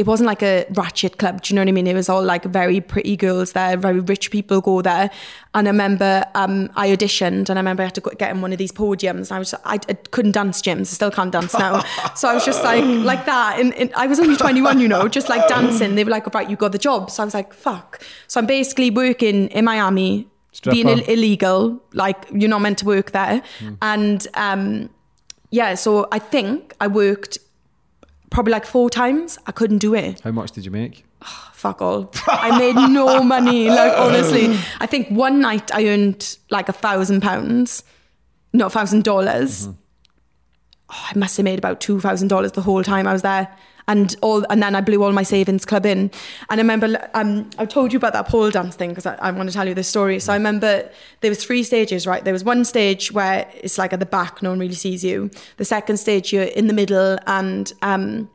it 0.00 0.06
wasn't 0.06 0.26
like 0.26 0.42
a 0.42 0.64
ratchet 0.70 1.18
club. 1.18 1.42
Do 1.42 1.52
you 1.52 1.56
know 1.56 1.60
what 1.60 1.68
I 1.68 1.72
mean? 1.72 1.86
It 1.86 1.92
was 1.92 2.08
all 2.08 2.22
like 2.24 2.44
very 2.44 2.80
pretty 2.80 3.18
girls 3.18 3.52
there, 3.52 3.76
very 3.76 4.00
rich 4.00 4.30
people 4.30 4.62
go 4.62 4.80
there. 4.80 5.10
And 5.54 5.68
I 5.68 5.70
remember 5.70 6.24
um, 6.34 6.70
I 6.74 6.88
auditioned 6.88 7.50
and 7.50 7.58
I 7.58 7.60
remember 7.60 7.82
I 7.82 7.86
had 7.86 7.94
to 7.96 8.00
get 8.18 8.30
in 8.30 8.40
one 8.40 8.50
of 8.50 8.56
these 8.56 8.72
podiums. 8.72 9.30
I 9.30 9.38
was 9.38 9.52
I, 9.52 9.74
I 9.90 9.94
couldn't 10.14 10.32
dance 10.32 10.62
gyms. 10.62 10.80
I 10.80 10.84
still 10.84 11.10
can't 11.10 11.30
dance 11.30 11.52
now. 11.52 11.82
so 12.14 12.30
I 12.30 12.34
was 12.34 12.46
just 12.46 12.64
like 12.64 12.82
like 13.04 13.26
that. 13.26 13.60
And, 13.60 13.74
and 13.74 13.92
I 13.94 14.06
was 14.06 14.18
only 14.18 14.36
21, 14.36 14.80
you 14.80 14.88
know, 14.88 15.06
just 15.06 15.28
like 15.28 15.46
dancing. 15.48 15.96
They 15.96 16.04
were 16.04 16.10
like, 16.10 16.32
right, 16.32 16.48
you 16.48 16.56
got 16.56 16.72
the 16.72 16.78
job. 16.78 17.10
So 17.10 17.22
I 17.22 17.26
was 17.26 17.34
like, 17.34 17.52
fuck. 17.52 18.00
So 18.26 18.40
I'm 18.40 18.46
basically 18.46 18.90
working 18.90 19.48
in 19.48 19.66
Miami, 19.66 20.28
Stripper. 20.52 20.74
being 20.74 20.88
Ill- 20.88 21.04
illegal. 21.04 21.82
Like 21.92 22.24
you're 22.32 22.48
not 22.48 22.62
meant 22.62 22.78
to 22.78 22.86
work 22.86 23.10
there. 23.10 23.42
And 23.82 24.26
um, 24.32 24.88
yeah, 25.50 25.74
so 25.74 26.08
I 26.10 26.20
think 26.20 26.72
I 26.80 26.86
worked 26.86 27.36
probably 28.30 28.52
like 28.52 28.64
four 28.66 28.88
times. 28.90 29.38
I 29.46 29.52
couldn't 29.52 29.78
do 29.78 29.94
it. 29.94 30.20
How 30.20 30.30
much 30.30 30.52
did 30.52 30.64
you 30.64 30.70
make? 30.70 31.04
Ah, 31.22 31.50
fuck 31.52 31.82
all. 31.82 32.12
I 32.26 32.58
made 32.58 32.76
no 32.76 33.22
money. 33.22 33.68
Like 33.68 33.92
honestly, 33.98 34.56
I 34.80 34.86
think 34.86 35.08
one 35.08 35.40
night 35.40 35.74
I 35.74 35.86
earned 35.88 36.38
like 36.50 36.68
a 36.68 36.72
thousand 36.72 37.20
pounds, 37.20 37.82
not 38.52 38.68
a 38.68 38.70
thousand 38.70 39.04
dollars. 39.04 39.66
Mm-hmm. 39.68 39.79
Oh, 40.92 41.06
I 41.14 41.18
must 41.18 41.36
have 41.36 41.44
made 41.44 41.58
about 41.58 41.80
two 41.80 42.00
thousand 42.00 42.28
dollars 42.28 42.52
the 42.52 42.62
whole 42.62 42.82
time 42.82 43.06
I 43.06 43.12
was 43.12 43.22
there. 43.22 43.48
And 43.88 44.14
all, 44.22 44.44
and 44.50 44.62
then 44.62 44.76
I 44.76 44.82
blew 44.82 45.02
all 45.02 45.10
my 45.10 45.24
savings 45.24 45.64
club 45.64 45.84
in. 45.84 46.12
And 46.48 46.50
I 46.50 46.56
remember, 46.58 47.10
um, 47.14 47.50
I 47.58 47.66
told 47.66 47.92
you 47.92 47.96
about 47.96 48.12
that 48.12 48.28
pole 48.28 48.48
dance 48.48 48.76
thing 48.76 48.90
because 48.90 49.04
I, 49.04 49.16
I 49.16 49.32
want 49.32 49.48
to 49.48 49.52
tell 49.52 49.66
you 49.66 49.74
this 49.74 49.88
story. 49.88 50.20
So 50.20 50.32
I 50.32 50.36
remember 50.36 50.88
there 51.22 51.30
was 51.30 51.44
three 51.44 51.64
stages, 51.64 52.06
right? 52.06 52.22
There 52.22 52.32
was 52.32 52.44
one 52.44 52.64
stage 52.64 53.10
where 53.10 53.50
it's 53.54 53.78
like 53.78 53.92
at 53.92 53.98
the 53.98 54.06
back, 54.06 54.42
no 54.42 54.50
one 54.50 54.60
really 54.60 54.74
sees 54.74 55.02
you. 55.02 55.28
The 55.56 55.64
second 55.64 55.96
stage, 55.96 56.32
you're 56.32 56.44
in 56.44 56.68
the 56.68 56.72
middle, 56.72 57.18
and 57.26 57.72
um, 57.82 58.30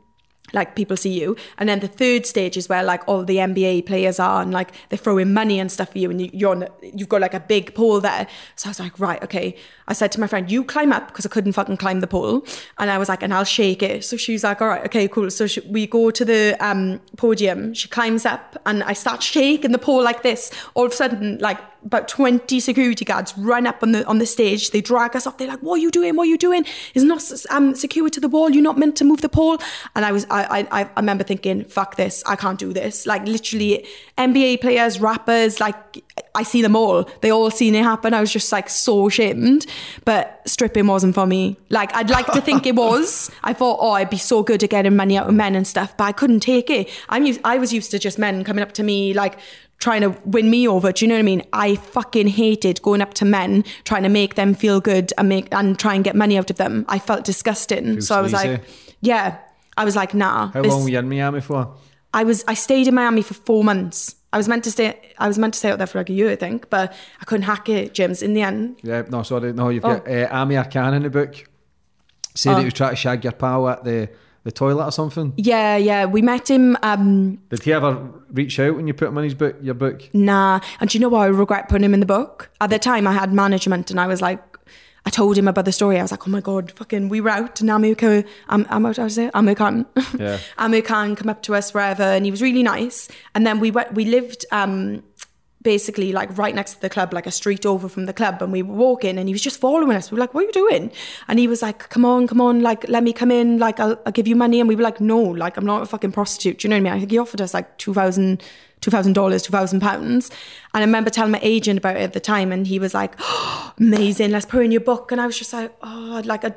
like 0.56 0.74
people 0.74 0.96
see 0.96 1.20
you. 1.20 1.36
And 1.58 1.68
then 1.68 1.80
the 1.80 1.88
third 1.88 2.26
stage 2.26 2.56
is 2.56 2.68
where 2.68 2.82
like 2.82 3.06
all 3.06 3.24
the 3.24 3.36
NBA 3.36 3.86
players 3.86 4.18
are 4.18 4.42
and 4.42 4.52
like 4.52 4.72
they're 4.88 4.98
throwing 4.98 5.32
money 5.32 5.60
and 5.60 5.70
stuff 5.70 5.92
for 5.92 5.98
you 5.98 6.10
and 6.10 6.20
you, 6.20 6.30
you're 6.32 6.50
on, 6.50 6.66
you've 6.82 7.08
got 7.08 7.20
like 7.20 7.34
a 7.34 7.40
big 7.40 7.74
pole 7.74 8.00
there. 8.00 8.26
So 8.56 8.68
I 8.68 8.70
was 8.70 8.80
like 8.80 8.98
right 8.98 9.22
okay. 9.22 9.56
I 9.86 9.92
said 9.92 10.10
to 10.12 10.20
my 10.20 10.26
friend 10.26 10.50
you 10.50 10.64
climb 10.64 10.92
up 10.92 11.08
because 11.08 11.26
I 11.26 11.28
couldn't 11.28 11.52
fucking 11.52 11.76
climb 11.76 12.00
the 12.00 12.08
pole 12.08 12.44
and 12.78 12.90
I 12.90 12.98
was 12.98 13.08
like 13.08 13.22
and 13.22 13.32
I'll 13.32 13.44
shake 13.44 13.82
it. 13.82 14.04
So 14.04 14.16
she's 14.16 14.42
like 14.42 14.60
all 14.60 14.68
right 14.68 14.84
okay 14.86 15.06
cool. 15.06 15.30
So 15.30 15.46
she, 15.46 15.60
we 15.60 15.86
go 15.86 16.10
to 16.10 16.24
the 16.24 16.56
um, 16.60 17.00
podium. 17.16 17.74
She 17.74 17.88
climbs 17.88 18.26
up 18.26 18.56
and 18.66 18.82
I 18.82 18.94
start 18.94 19.22
shaking 19.22 19.72
the 19.72 19.78
pole 19.78 20.02
like 20.02 20.22
this. 20.22 20.50
All 20.74 20.86
of 20.86 20.92
a 20.92 20.94
sudden 20.96 21.38
like 21.38 21.60
about 21.86 22.08
20 22.08 22.58
security 22.58 23.04
guards 23.04 23.32
run 23.38 23.66
up 23.66 23.82
on 23.82 23.92
the 23.92 24.04
on 24.06 24.18
the 24.18 24.26
stage. 24.26 24.72
They 24.72 24.80
drag 24.80 25.14
us 25.14 25.26
off. 25.26 25.38
They're 25.38 25.48
like 25.48 25.60
what 25.60 25.76
are 25.76 25.78
you 25.78 25.90
doing? 25.90 26.16
What 26.16 26.24
are 26.24 26.30
you 26.30 26.36
doing? 26.36 26.64
It's 26.94 27.04
not 27.04 27.22
um, 27.50 27.74
secured 27.74 28.12
to 28.14 28.20
the 28.20 28.28
wall. 28.28 28.50
You're 28.50 28.62
not 28.62 28.76
meant 28.76 28.96
to 28.96 29.04
move 29.04 29.20
the 29.20 29.28
pole. 29.28 29.58
And 29.94 30.04
I 30.04 30.12
was 30.12 30.26
I, 30.28 30.66
I 30.70 30.82
I 30.82 30.90
remember 30.96 31.24
thinking 31.24 31.64
fuck 31.64 31.96
this. 31.96 32.22
I 32.26 32.36
can't 32.36 32.58
do 32.58 32.72
this. 32.72 33.06
Like 33.06 33.26
literally 33.26 33.86
NBA 34.18 34.60
players 34.60 35.00
rappers 35.00 35.60
like 35.60 36.04
I 36.34 36.42
see 36.42 36.60
them 36.60 36.74
all. 36.74 37.08
They 37.20 37.30
all 37.30 37.50
seen 37.50 37.74
it 37.74 37.84
happen. 37.84 38.12
I 38.12 38.20
was 38.20 38.32
just 38.32 38.50
like 38.50 38.68
so 38.68 39.06
ashamed 39.06 39.66
but 40.04 40.42
stripping 40.44 40.88
wasn't 40.88 41.14
for 41.14 41.26
me. 41.26 41.56
Like 41.70 41.94
I'd 41.94 42.10
like 42.10 42.26
to 42.32 42.40
think 42.40 42.66
it 42.66 42.74
was. 42.86 43.30
I 43.44 43.52
thought 43.52 43.78
oh 43.80 43.92
I'd 43.92 44.10
be 44.10 44.18
so 44.18 44.42
good 44.42 44.62
at 44.64 44.70
getting 44.70 44.96
money 44.96 45.16
out 45.16 45.28
of 45.28 45.34
men 45.34 45.54
and 45.54 45.66
stuff 45.66 45.96
but 45.96 46.04
I 46.04 46.12
couldn't 46.12 46.40
take 46.40 46.68
it. 46.68 46.90
I'm 47.08 47.24
used 47.26 47.40
I 47.44 47.58
was 47.58 47.72
used 47.72 47.92
to 47.92 48.00
just 48.00 48.18
men 48.18 48.42
coming 48.42 48.62
up 48.62 48.72
to 48.72 48.82
me 48.82 49.14
like 49.14 49.38
trying 49.78 50.00
to 50.02 50.16
win 50.24 50.48
me 50.50 50.66
over. 50.66 50.90
Do 50.92 51.04
you 51.04 51.08
know 51.08 51.14
what 51.16 51.20
I 51.20 51.22
mean? 51.22 51.42
I 51.52 51.76
fucking 51.76 52.28
hated 52.28 52.80
going 52.82 53.02
up 53.02 53.14
to 53.14 53.24
men 53.24 53.62
trying 53.84 54.02
to 54.04 54.08
make 54.08 54.34
them 54.34 54.54
feel 54.54 54.80
good 54.80 55.12
and 55.18 55.28
make 55.28 55.48
and 55.52 55.78
try 55.78 55.94
and 55.94 56.02
get 56.04 56.16
money 56.16 56.36
out 56.38 56.50
of 56.50 56.56
them. 56.56 56.84
I 56.88 56.98
felt 56.98 57.24
disgusting. 57.24 58.00
so 58.00 58.16
I 58.16 58.20
was 58.20 58.32
like, 58.32 58.62
yeah. 59.00 59.38
I 59.76 59.84
was 59.84 59.94
like, 59.94 60.14
nah. 60.14 60.48
How 60.52 60.62
this- 60.62 60.72
long 60.72 60.84
were 60.84 60.88
you 60.90 60.98
in 60.98 61.08
Miami 61.08 61.40
for? 61.40 61.74
I 62.14 62.24
was 62.24 62.44
I 62.48 62.54
stayed 62.54 62.88
in 62.88 62.94
Miami 62.94 63.20
for 63.22 63.34
four 63.34 63.62
months. 63.62 64.14
I 64.32 64.38
was 64.38 64.48
meant 64.48 64.64
to 64.64 64.70
stay 64.70 64.98
I 65.18 65.28
was 65.28 65.38
meant 65.38 65.52
to 65.54 65.58
stay 65.58 65.70
out 65.70 65.78
there 65.78 65.86
for 65.86 65.98
like 65.98 66.08
a 66.08 66.14
year, 66.14 66.30
I 66.30 66.36
think, 66.36 66.70
but 66.70 66.94
I 67.20 67.24
couldn't 67.24 67.42
hack 67.44 67.68
it, 67.68 67.92
James, 67.92 68.22
in 68.22 68.32
the 68.32 68.40
end. 68.42 68.78
Yeah, 68.82 69.02
no, 69.10 69.22
sorry, 69.22 69.52
no, 69.52 69.68
you've 69.68 69.84
Oh. 69.84 69.96
got 69.98 70.08
uh, 70.08 70.28
Amir 70.30 70.64
Khan 70.64 70.94
in 70.94 71.02
the 71.02 71.10
book. 71.10 71.44
Said 72.34 72.54
Oh. 72.54 72.58
he 72.58 72.64
was 72.64 72.74
trying 72.74 72.90
to 72.90 72.96
shag 72.96 73.24
your 73.24 73.32
pal 73.34 73.68
at 73.68 73.84
the, 73.84 74.08
the 74.46 74.52
toilet 74.52 74.86
or 74.86 74.92
something. 74.92 75.34
Yeah, 75.36 75.76
yeah. 75.76 76.04
We 76.06 76.22
met 76.22 76.48
him 76.48 76.78
um 76.82 77.38
Did 77.50 77.64
he 77.64 77.72
ever 77.72 77.98
reach 78.32 78.58
out 78.60 78.76
when 78.76 78.86
you 78.86 78.94
put 78.94 79.08
him 79.08 79.18
in 79.18 79.24
his 79.24 79.34
book, 79.34 79.56
your 79.60 79.74
book? 79.74 80.08
Nah. 80.14 80.60
And 80.80 80.88
do 80.88 80.96
you 80.96 81.02
know 81.02 81.08
what? 81.08 81.22
I 81.22 81.26
regret 81.26 81.68
putting 81.68 81.84
him 81.84 81.92
in 81.94 82.00
the 82.00 82.06
book. 82.06 82.48
At 82.60 82.70
the 82.70 82.78
time, 82.78 83.08
I 83.08 83.12
had 83.12 83.32
management 83.32 83.90
and 83.90 83.98
I 83.98 84.06
was 84.06 84.22
like, 84.22 84.40
I 85.04 85.10
told 85.10 85.36
him 85.36 85.48
about 85.48 85.64
the 85.64 85.72
story. 85.72 85.98
I 85.98 86.02
was 86.02 86.12
like, 86.12 86.26
oh 86.28 86.30
my 86.30 86.40
God, 86.40 86.70
fucking, 86.72 87.08
we 87.08 87.20
were 87.20 87.30
out 87.30 87.60
and 87.60 87.70
Amir 87.70 87.94
Khan, 87.96 88.24
Am, 88.48 88.66
Am, 88.70 88.84
did 88.84 88.98
I 89.00 89.08
say? 89.08 89.30
Amir 89.34 89.54
Khan. 89.56 89.86
Yeah. 90.18 90.38
Amir 90.58 90.82
Khan 90.82 91.16
come 91.16 91.28
up 91.28 91.42
to 91.42 91.54
us 91.54 91.74
wherever 91.74 92.02
and 92.02 92.24
he 92.24 92.30
was 92.30 92.42
really 92.42 92.62
nice. 92.62 93.08
And 93.34 93.46
then 93.46 93.58
we 93.60 93.70
went, 93.72 93.94
we 93.94 94.04
lived, 94.04 94.46
um, 94.52 95.02
basically 95.66 96.12
like 96.12 96.38
right 96.38 96.54
next 96.54 96.74
to 96.74 96.80
the 96.80 96.88
club, 96.88 97.12
like 97.12 97.26
a 97.26 97.32
street 97.32 97.66
over 97.66 97.88
from 97.88 98.06
the 98.06 98.12
club. 98.12 98.40
And 98.40 98.52
we 98.52 98.62
were 98.62 98.72
walking 98.72 99.18
and 99.18 99.28
he 99.28 99.34
was 99.34 99.42
just 99.42 99.58
following 99.58 99.96
us. 99.96 100.12
We 100.12 100.14
were 100.14 100.20
like, 100.20 100.32
what 100.32 100.44
are 100.44 100.46
you 100.46 100.52
doing? 100.52 100.92
And 101.26 101.40
he 101.40 101.48
was 101.48 101.60
like, 101.60 101.88
come 101.88 102.04
on, 102.04 102.28
come 102.28 102.40
on, 102.40 102.60
like, 102.60 102.88
let 102.88 103.02
me 103.02 103.12
come 103.12 103.32
in. 103.32 103.58
Like, 103.58 103.80
I'll, 103.80 104.00
I'll 104.06 104.12
give 104.12 104.28
you 104.28 104.36
money. 104.36 104.60
And 104.60 104.68
we 104.68 104.76
were 104.76 104.84
like, 104.84 105.00
no, 105.00 105.18
like, 105.18 105.56
I'm 105.56 105.66
not 105.66 105.82
a 105.82 105.86
fucking 105.86 106.12
prostitute. 106.12 106.60
Do 106.60 106.68
you 106.68 106.70
know 106.70 106.76
what 106.76 106.82
I 106.82 106.84
mean? 106.84 106.92
I 106.92 106.98
think 107.00 107.10
he 107.10 107.18
offered 107.18 107.40
us 107.40 107.52
like 107.52 107.76
2,000, 107.78 108.40
$2,000, 108.80 109.12
£2,000. 109.12 109.82
And 109.92 110.32
I 110.72 110.80
remember 110.80 111.10
telling 111.10 111.32
my 111.32 111.40
agent 111.42 111.78
about 111.78 111.96
it 111.96 112.02
at 112.02 112.12
the 112.12 112.20
time 112.20 112.52
and 112.52 112.64
he 112.64 112.78
was 112.78 112.94
like, 112.94 113.16
oh, 113.18 113.74
amazing, 113.78 114.30
let's 114.30 114.46
put 114.46 114.60
it 114.60 114.66
in 114.66 114.70
your 114.70 114.82
book. 114.82 115.10
And 115.10 115.20
I 115.20 115.26
was 115.26 115.36
just 115.36 115.52
like, 115.52 115.74
oh, 115.82 116.22
like, 116.24 116.44
a, 116.44 116.54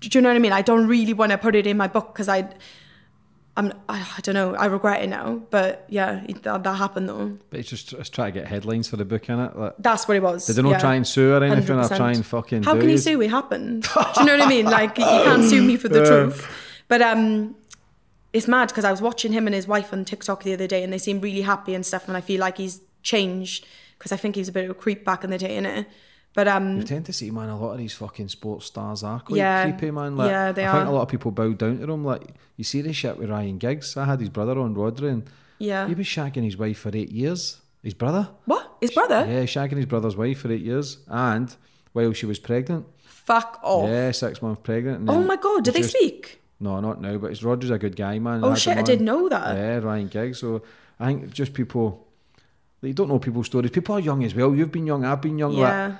do 0.00 0.08
you 0.12 0.20
know 0.20 0.30
what 0.30 0.36
I 0.36 0.40
mean? 0.40 0.52
I 0.52 0.62
don't 0.62 0.88
really 0.88 1.12
want 1.12 1.30
to 1.30 1.38
put 1.38 1.54
it 1.54 1.64
in 1.64 1.76
my 1.76 1.86
book 1.86 2.12
because 2.12 2.28
I, 2.28 2.48
I'm, 3.58 3.72
I, 3.88 4.08
I 4.16 4.20
don't 4.20 4.36
know, 4.36 4.54
I 4.54 4.66
regret 4.66 5.02
it 5.02 5.08
now. 5.08 5.42
But 5.50 5.84
yeah, 5.88 6.24
it, 6.28 6.44
that, 6.44 6.62
that 6.62 6.74
happened 6.74 7.08
though. 7.08 7.36
But 7.50 7.58
it's 7.58 7.68
just 7.68 7.92
it's 7.92 8.08
trying 8.08 8.32
to 8.32 8.38
get 8.38 8.48
headlines 8.48 8.88
for 8.88 8.96
the 8.96 9.04
book, 9.04 9.24
innit? 9.24 9.56
Like, 9.58 9.74
That's 9.80 10.06
what 10.06 10.16
it 10.16 10.22
was. 10.22 10.46
did 10.46 10.54
they 10.54 10.62
not 10.62 10.70
yeah. 10.70 10.78
try 10.78 10.94
and 10.94 11.04
sue 11.04 11.34
or 11.34 11.42
anything 11.42 11.76
or 11.76 11.82
100%. 11.82 11.96
try 11.96 12.12
and 12.12 12.24
fucking 12.24 12.62
How 12.62 12.78
can 12.78 12.88
you 12.88 12.98
sue? 12.98 13.20
It 13.20 13.30
happened. 13.30 13.82
Do 13.82 14.20
you 14.20 14.26
know 14.26 14.38
what 14.38 14.46
I 14.46 14.48
mean? 14.48 14.66
Like 14.78 14.96
you 14.96 15.04
can't 15.04 15.42
sue 15.42 15.62
me 15.62 15.76
for 15.76 15.88
the 15.88 16.06
truth. 16.06 16.48
But 16.86 17.02
um, 17.02 17.56
it's 18.32 18.46
mad 18.46 18.68
because 18.68 18.84
I 18.84 18.92
was 18.92 19.02
watching 19.02 19.32
him 19.32 19.48
and 19.48 19.54
his 19.54 19.66
wife 19.66 19.92
on 19.92 20.04
TikTok 20.04 20.44
the 20.44 20.52
other 20.52 20.68
day, 20.68 20.84
and 20.84 20.92
they 20.92 20.98
seem 20.98 21.20
really 21.20 21.40
happy 21.40 21.74
and 21.74 21.84
stuff. 21.84 22.06
And 22.06 22.16
I 22.16 22.20
feel 22.20 22.38
like 22.40 22.58
he's 22.58 22.80
changed 23.02 23.66
because 23.98 24.12
I 24.12 24.16
think 24.16 24.36
he 24.36 24.40
was 24.40 24.48
a 24.48 24.52
bit 24.52 24.64
of 24.64 24.70
a 24.70 24.74
creep 24.74 25.04
back 25.04 25.24
in 25.24 25.30
the 25.30 25.38
day, 25.38 25.58
innit? 25.58 25.86
But 26.38 26.46
um, 26.46 26.76
You 26.76 26.84
tend 26.84 27.04
to 27.06 27.12
see, 27.12 27.32
man, 27.32 27.48
a 27.48 27.58
lot 27.58 27.72
of 27.72 27.78
these 27.78 27.94
fucking 27.94 28.28
sports 28.28 28.66
stars 28.66 29.02
are 29.02 29.18
quite 29.18 29.38
Yeah. 29.38 29.64
creepy, 29.64 29.90
man. 29.90 30.16
Like, 30.16 30.30
Yeah, 30.30 30.52
they 30.52 30.64
I 30.64 30.72
think 30.72 30.86
a 30.86 30.92
lot 30.92 31.02
of 31.02 31.08
people 31.08 31.32
bow 31.32 31.50
down 31.52 31.80
to 31.80 31.86
them. 31.86 32.04
Like, 32.04 32.28
you 32.56 32.62
see 32.62 32.80
this 32.80 32.94
shit 32.94 33.18
with 33.18 33.28
Ryan 33.28 33.58
Giggs. 33.58 33.96
I 33.96 34.04
had 34.04 34.20
his 34.20 34.28
brother 34.28 34.56
on 34.60 34.72
Rhodri, 34.76 35.10
and 35.10 35.24
yeah. 35.58 35.88
he 35.88 35.94
was 35.94 36.06
shagging 36.06 36.44
his 36.44 36.56
wife 36.56 36.78
for 36.78 36.90
eight 36.94 37.10
years. 37.10 37.60
His 37.82 37.94
brother? 37.94 38.28
What? 38.44 38.70
His 38.80 38.92
brother? 38.92 39.26
Yeah, 39.28 39.42
shagging 39.46 39.78
his 39.78 39.86
brother's 39.86 40.16
wife 40.16 40.38
for 40.38 40.52
eight 40.52 40.62
years, 40.62 40.98
and 41.08 41.52
while 41.92 42.12
she 42.12 42.26
was 42.26 42.38
pregnant. 42.38 42.86
Fuck 43.02 43.58
off. 43.64 43.88
Yeah, 43.88 44.12
six 44.12 44.40
months 44.40 44.60
pregnant. 44.62 45.10
Oh 45.10 45.24
my 45.24 45.34
god, 45.34 45.64
did 45.64 45.74
they 45.74 45.80
just- 45.80 45.96
speak? 45.96 46.40
No, 46.60 46.78
not 46.78 47.00
now, 47.00 47.18
but 47.18 47.32
it's 47.32 47.40
Rhodri's 47.42 47.70
a 47.70 47.78
good 47.78 47.96
guy, 47.96 48.20
man. 48.20 48.44
Oh 48.44 48.50
Had 48.50 48.58
shit, 48.60 48.78
I 48.78 48.82
didn't 48.82 49.06
know 49.06 49.28
that. 49.28 49.56
Yeah, 49.56 49.78
Ryan 49.78 50.06
Giggs. 50.06 50.38
So 50.38 50.62
I 51.00 51.06
think 51.06 51.32
just 51.32 51.52
people, 51.52 52.06
they 52.80 52.92
don't 52.92 53.08
know 53.08 53.18
people's 53.18 53.46
stories. 53.46 53.72
People 53.72 53.96
are 53.96 54.00
young 54.00 54.22
as 54.22 54.36
well. 54.36 54.54
You've 54.54 54.70
been 54.70 54.86
young, 54.86 55.04
I've 55.04 55.20
been 55.20 55.36
young. 55.36 55.54
like, 55.54 55.58
Yeah. 55.72 55.96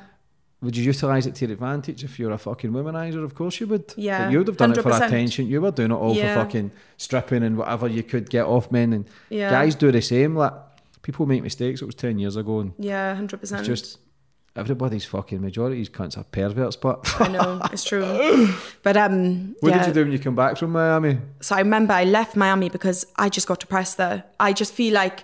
Would 0.60 0.76
you 0.76 0.84
utilise 0.84 1.26
it 1.26 1.34
to 1.36 1.46
your 1.46 1.52
advantage 1.52 2.02
if 2.04 2.18
you're 2.18 2.32
a 2.32 2.38
fucking 2.38 2.70
womanizer? 2.72 3.22
Of 3.24 3.34
course 3.34 3.60
you 3.60 3.66
would. 3.68 3.94
Yeah, 3.96 4.24
But 4.24 4.32
you 4.32 4.38
would 4.38 4.48
have 4.48 4.56
done 4.56 4.72
it 4.72 4.82
for 4.82 4.90
attention. 4.90 5.46
You 5.46 5.60
were 5.60 5.70
doing 5.70 5.92
it 5.92 5.94
all 5.94 6.14
Yeah. 6.14 6.34
for 6.34 6.40
fucking 6.44 6.70
stripping 6.96 7.42
and 7.44 7.56
whatever 7.58 7.86
you 7.88 8.02
could 8.02 8.28
get 8.30 8.44
off 8.44 8.70
men. 8.72 8.92
And 8.92 9.04
Yeah. 9.30 9.50
guys 9.50 9.74
do 9.76 9.92
the 9.92 10.02
same. 10.02 10.34
Like 10.36 10.52
people 11.02 11.26
make 11.26 11.42
mistakes. 11.42 11.80
It 11.80 11.84
was 11.86 11.94
ten 11.94 12.18
years 12.18 12.36
ago, 12.36 12.60
and 12.60 12.72
Yeah, 12.78 13.14
hundred 13.14 13.38
percent. 13.40 13.60
it's 13.60 13.68
just 13.68 13.98
everybody's 14.56 15.04
fucking 15.04 15.40
majority 15.40 15.76
these 15.76 15.88
cunts 15.88 16.18
are 16.18 16.24
perverts. 16.24 16.74
But 16.74 17.06
I 17.20 17.28
know 17.28 17.60
it's 17.72 17.84
true. 17.84 18.48
But 18.82 18.96
um, 18.96 19.54
what 19.60 19.70
yeah. 19.70 19.78
did 19.78 19.86
you 19.88 19.92
do 19.94 20.02
when 20.02 20.12
you 20.12 20.18
come 20.18 20.34
back 20.34 20.56
from 20.56 20.72
Miami? 20.72 21.18
So 21.40 21.54
I 21.54 21.60
remember 21.60 21.92
I 21.92 22.02
left 22.04 22.34
Miami 22.34 22.68
because 22.68 23.06
I 23.16 23.28
just 23.28 23.46
got 23.46 23.60
depressed 23.60 23.96
there. 23.98 24.24
I 24.40 24.52
just 24.52 24.72
feel 24.74 24.92
like 24.94 25.22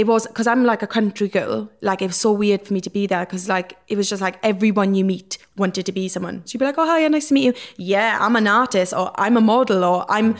it 0.00 0.06
was 0.06 0.26
because 0.26 0.46
I'm 0.46 0.64
like 0.64 0.82
a 0.82 0.86
country 0.86 1.28
girl. 1.28 1.70
Like 1.82 2.00
it 2.00 2.06
was 2.06 2.16
so 2.16 2.32
weird 2.32 2.66
for 2.66 2.72
me 2.72 2.80
to 2.80 2.88
be 2.88 3.06
there 3.06 3.26
because 3.26 3.50
like 3.50 3.76
it 3.86 3.98
was 3.98 4.08
just 4.08 4.22
like 4.22 4.38
everyone 4.42 4.94
you 4.94 5.04
meet 5.04 5.36
wanted 5.58 5.84
to 5.84 5.92
be 5.92 6.08
someone. 6.08 6.40
So 6.46 6.54
you'd 6.54 6.60
be 6.60 6.64
like, 6.64 6.78
oh 6.78 6.86
hi, 6.86 7.06
nice 7.08 7.28
to 7.28 7.34
meet 7.34 7.44
you. 7.44 7.54
Yeah, 7.76 8.16
I'm 8.18 8.34
an 8.34 8.46
artist 8.46 8.94
or 8.94 9.12
I'm 9.16 9.36
a 9.36 9.42
model 9.42 9.84
or 9.84 10.06
I'm. 10.08 10.36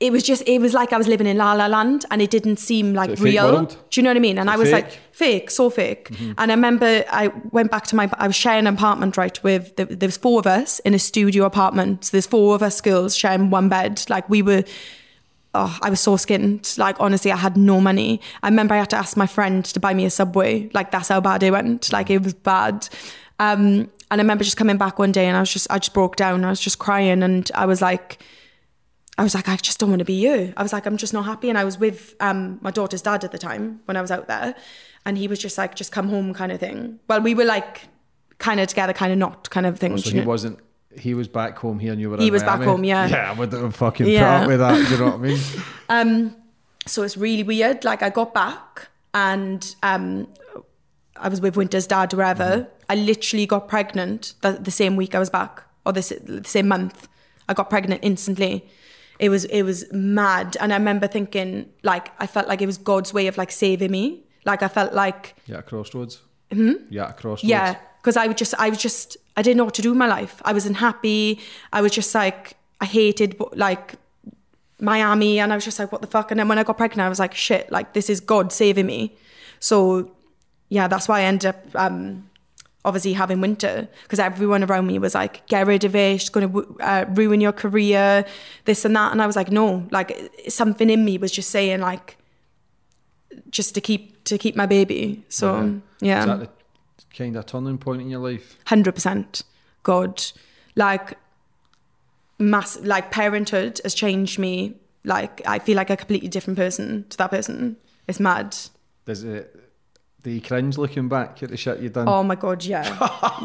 It 0.00 0.12
was 0.12 0.22
just 0.22 0.42
it 0.46 0.60
was 0.62 0.72
like 0.72 0.94
I 0.94 0.98
was 0.98 1.08
living 1.08 1.26
in 1.26 1.36
La 1.36 1.52
La 1.52 1.66
Land 1.66 2.06
and 2.10 2.22
it 2.22 2.30
didn't 2.30 2.56
seem 2.56 2.94
like 2.94 3.10
It's 3.10 3.20
a 3.20 3.24
fake 3.24 3.34
real. 3.34 3.66
Do 3.66 3.76
you 3.92 4.02
know 4.02 4.10
what 4.10 4.16
I 4.16 4.20
mean? 4.20 4.38
And 4.38 4.48
I 4.48 4.56
was 4.56 4.70
Fake. 4.70 4.84
like 4.84 4.98
fake, 5.12 5.50
so 5.50 5.68
fake. 5.68 6.08
Mm-hmm. 6.08 6.32
And 6.38 6.50
I 6.50 6.54
remember 6.54 7.04
I 7.10 7.28
went 7.52 7.70
back 7.70 7.84
to 7.88 7.96
my, 7.96 8.10
I 8.14 8.26
was 8.26 8.36
sharing 8.36 8.66
an 8.66 8.74
apartment, 8.74 9.16
right, 9.16 9.42
with, 9.44 9.76
there 9.76 10.08
was 10.08 10.16
four 10.16 10.40
of 10.40 10.46
us 10.46 10.78
in 10.80 10.94
a 10.94 10.98
studio 10.98 11.44
apartment. 11.44 12.06
So 12.06 12.12
there's 12.12 12.26
four 12.26 12.54
of 12.54 12.62
us 12.62 12.80
girls 12.80 13.14
sharing 13.14 13.50
one 13.50 13.68
bed. 13.68 14.02
Like 14.08 14.28
we 14.28 14.42
were, 14.42 14.64
oh, 15.54 15.78
I 15.82 15.90
was 15.90 16.00
so 16.00 16.16
skinned. 16.16 16.74
Like 16.76 16.96
honestly, 17.00 17.32
I 17.32 17.36
had 17.36 17.56
no 17.56 17.80
money. 17.80 18.20
I 18.42 18.48
remember 18.48 18.74
I 18.74 18.78
had 18.78 18.90
to 18.90 18.96
ask 18.96 19.16
my 19.16 19.26
friend 19.26 19.64
to 19.64 19.80
buy 19.80 19.94
me 19.94 20.04
a 20.04 20.10
Subway. 20.10 20.70
Like 20.74 20.90
that's 20.90 21.08
how 21.08 21.20
bad 21.20 21.42
it 21.42 21.50
went. 21.50 21.92
Like 21.92 22.10
it 22.10 22.22
was 22.22 22.34
bad. 22.34 22.88
Um, 23.38 23.90
and 24.10 24.20
I 24.20 24.22
remember 24.22 24.44
just 24.44 24.56
coming 24.56 24.76
back 24.76 24.98
one 24.98 25.12
day 25.12 25.26
and 25.26 25.36
I 25.36 25.40
was 25.40 25.52
just, 25.52 25.66
I 25.70 25.78
just 25.78 25.94
broke 25.94 26.16
down. 26.16 26.44
I 26.44 26.50
was 26.50 26.60
just 26.60 26.78
crying 26.78 27.22
and 27.22 27.50
I 27.54 27.66
was 27.66 27.82
like, 27.82 28.22
I 29.16 29.22
was 29.22 29.34
like, 29.34 29.48
I 29.48 29.56
just 29.56 29.78
don't 29.78 29.90
want 29.90 30.00
to 30.00 30.04
be 30.04 30.14
you. 30.14 30.52
I 30.56 30.62
was 30.62 30.72
like, 30.72 30.86
I'm 30.86 30.96
just 30.96 31.12
not 31.12 31.24
happy. 31.24 31.48
And 31.48 31.56
I 31.56 31.64
was 31.64 31.78
with 31.78 32.14
um, 32.20 32.58
my 32.62 32.70
daughter's 32.70 33.02
dad 33.02 33.24
at 33.24 33.32
the 33.32 33.38
time 33.38 33.80
when 33.84 33.96
I 33.96 34.00
was 34.00 34.10
out 34.10 34.28
there. 34.28 34.54
And 35.06 35.16
he 35.16 35.28
was 35.28 35.38
just 35.38 35.56
like, 35.56 35.74
just 35.74 35.92
come 35.92 36.08
home 36.08 36.34
kind 36.34 36.50
of 36.50 36.58
thing. 36.58 36.98
Well, 37.08 37.20
we 37.20 37.34
were 37.34 37.44
like 37.44 37.82
kind 38.38 38.58
of 38.60 38.68
together, 38.68 38.92
kind 38.92 39.12
of 39.12 39.18
not 39.18 39.50
kind 39.50 39.66
of 39.66 39.78
thing. 39.78 39.96
So 39.98 40.10
he 40.10 40.20
know? 40.20 40.26
wasn't. 40.26 40.58
He 40.98 41.14
was 41.14 41.28
back 41.28 41.58
home 41.58 41.78
here, 41.78 41.92
and 41.92 42.00
you 42.00 42.10
were. 42.10 42.16
He 42.18 42.30
was 42.30 42.42
back 42.42 42.62
home, 42.62 42.84
yeah. 42.84 43.06
Yeah, 43.06 43.30
I 43.30 43.34
would 43.34 43.52
have 43.52 43.74
fucking 43.76 44.06
Yeah. 44.06 44.38
put 44.38 44.42
up 44.42 44.48
with 44.48 44.60
that. 44.60 44.90
You 44.90 44.96
know 44.98 45.04
what 45.06 45.14
I 45.14 45.18
mean? 45.18 45.40
um 45.88 46.36
so 46.86 47.02
it's 47.02 47.16
really 47.16 47.42
weird. 47.42 47.84
Like 47.84 48.02
I 48.02 48.10
got 48.10 48.34
back 48.34 48.88
and 49.14 49.74
um, 49.82 50.28
I 51.16 51.28
was 51.28 51.40
with 51.40 51.56
Winter's 51.56 51.86
dad, 51.86 52.12
wherever. 52.12 52.66
I 52.90 52.94
literally 52.96 53.46
got 53.46 53.68
pregnant 53.68 54.34
the, 54.42 54.52
the 54.52 54.70
same 54.70 54.94
week 54.96 55.14
I 55.14 55.18
was 55.18 55.30
back, 55.30 55.62
or 55.86 55.92
the, 55.92 56.00
the 56.22 56.44
same 56.48 56.68
month. 56.68 57.08
I 57.48 57.54
got 57.54 57.70
pregnant 57.70 58.00
instantly. 58.02 58.68
It 59.18 59.28
was 59.30 59.44
it 59.46 59.62
was 59.62 59.84
mad, 59.92 60.56
and 60.60 60.72
I 60.72 60.76
remember 60.76 61.06
thinking 61.06 61.70
like 61.82 62.10
I 62.20 62.26
felt 62.26 62.48
like 62.48 62.60
it 62.60 62.66
was 62.66 62.76
God's 62.78 63.14
way 63.14 63.28
of 63.28 63.38
like 63.38 63.50
saving 63.52 63.90
me. 63.90 64.24
Like 64.44 64.62
I 64.62 64.68
felt 64.68 64.92
like 64.92 65.36
Yeah, 65.46 65.62
crossroads. 65.62 66.20
Hmm? 66.52 66.72
Yeah, 66.90 67.12
crossroads. 67.12 67.44
yeah, 67.44 67.76
because 68.02 68.16
I 68.18 68.26
would 68.26 68.36
just, 68.36 68.54
I 68.58 68.68
was 68.68 68.78
just, 68.78 69.16
I 69.36 69.42
didn't 69.42 69.56
know 69.56 69.64
what 69.64 69.74
to 69.74 69.82
do 69.82 69.90
with 69.90 69.98
my 69.98 70.06
life. 70.06 70.40
I 70.44 70.52
wasn't 70.52 70.76
happy. 70.76 71.40
I 71.72 71.80
was 71.80 71.92
just 71.92 72.14
like, 72.14 72.56
I 72.80 72.86
hated 72.86 73.40
like 73.52 73.94
Miami, 74.80 75.38
and 75.40 75.52
I 75.52 75.56
was 75.56 75.64
just 75.64 75.78
like, 75.78 75.90
what 75.92 76.02
the 76.02 76.06
fuck? 76.08 76.30
And 76.30 76.38
then 76.38 76.48
when 76.48 76.58
I 76.58 76.62
got 76.62 76.76
pregnant, 76.76 77.06
I 77.06 77.08
was 77.08 77.18
like, 77.18 77.34
shit, 77.34 77.70
like 77.70 77.94
this 77.94 78.08
is 78.10 78.20
God 78.20 78.52
saving 78.52 78.86
me. 78.86 79.16
So 79.60 80.10
yeah, 80.68 80.88
that's 80.88 81.08
why 81.08 81.20
I 81.20 81.22
ended 81.24 81.50
up 81.50 81.64
um, 81.74 82.28
obviously 82.84 83.14
having 83.14 83.40
winter 83.40 83.88
because 84.02 84.18
everyone 84.18 84.62
around 84.62 84.86
me 84.86 84.98
was 84.98 85.14
like, 85.14 85.46
get 85.46 85.66
rid 85.66 85.84
of 85.84 85.94
it, 85.96 86.16
it's 86.16 86.28
going 86.28 86.50
to 86.50 86.76
uh, 86.80 87.04
ruin 87.10 87.40
your 87.40 87.52
career, 87.52 88.24
this 88.64 88.84
and 88.84 88.94
that. 88.96 89.12
And 89.12 89.22
I 89.22 89.26
was 89.26 89.36
like, 89.36 89.50
no, 89.50 89.86
like 89.90 90.16
something 90.48 90.90
in 90.90 91.04
me 91.04 91.18
was 91.18 91.32
just 91.32 91.50
saying 91.50 91.80
like, 91.80 92.16
just 93.50 93.74
to 93.74 93.80
keep 93.80 94.24
to 94.24 94.38
keep 94.38 94.56
my 94.56 94.66
baby. 94.66 95.24
So 95.28 95.80
yeah, 96.00 96.20
Is 96.20 96.26
that 96.26 96.40
the 96.40 96.48
kind 97.16 97.36
of 97.36 97.46
turning 97.46 97.78
point 97.78 98.02
in 98.02 98.08
your 98.10 98.20
life? 98.20 98.58
hundred 98.66 98.94
percent. 98.94 99.42
God, 99.82 100.22
like 100.76 101.18
mass, 102.38 102.78
like 102.80 103.10
parenthood 103.10 103.80
has 103.84 103.94
changed 103.94 104.38
me. 104.38 104.74
Like 105.04 105.42
I 105.46 105.58
feel 105.58 105.76
like 105.76 105.90
a 105.90 105.96
completely 105.96 106.28
different 106.28 106.58
person 106.58 107.06
to 107.10 107.16
that 107.18 107.30
person. 107.30 107.76
It's 108.08 108.20
mad. 108.20 108.56
Does 109.04 109.24
it? 109.24 109.60
Do 110.22 110.30
you 110.30 110.40
cringe 110.40 110.78
looking 110.78 111.06
back 111.10 111.42
at 111.42 111.50
the 111.50 111.56
shit 111.58 111.80
you've 111.80 111.92
done? 111.92 112.08
Oh 112.08 112.22
my 112.22 112.34
god, 112.34 112.64
yeah, 112.64 112.84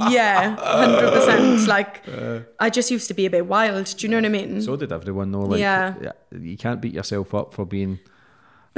yeah, 0.09 0.55
hundred 0.55 1.11
percent. 1.11 1.67
Like 1.67 2.01
uh. 2.07 2.39
I 2.57 2.69
just 2.69 2.89
used 2.89 3.09
to 3.09 3.13
be 3.13 3.25
a 3.25 3.29
bit 3.29 3.45
wild. 3.45 3.93
Do 3.97 4.07
you 4.07 4.09
know 4.09 4.15
what 4.15 4.25
I 4.25 4.29
mean? 4.29 4.61
So 4.61 4.77
did 4.77 4.93
everyone 4.93 5.31
know. 5.31 5.41
Like, 5.41 5.59
Yeah. 5.59 5.95
You 6.31 6.55
can't 6.55 6.79
beat 6.79 6.93
yourself 6.93 7.33
up 7.33 7.53
for 7.53 7.65
being. 7.65 7.99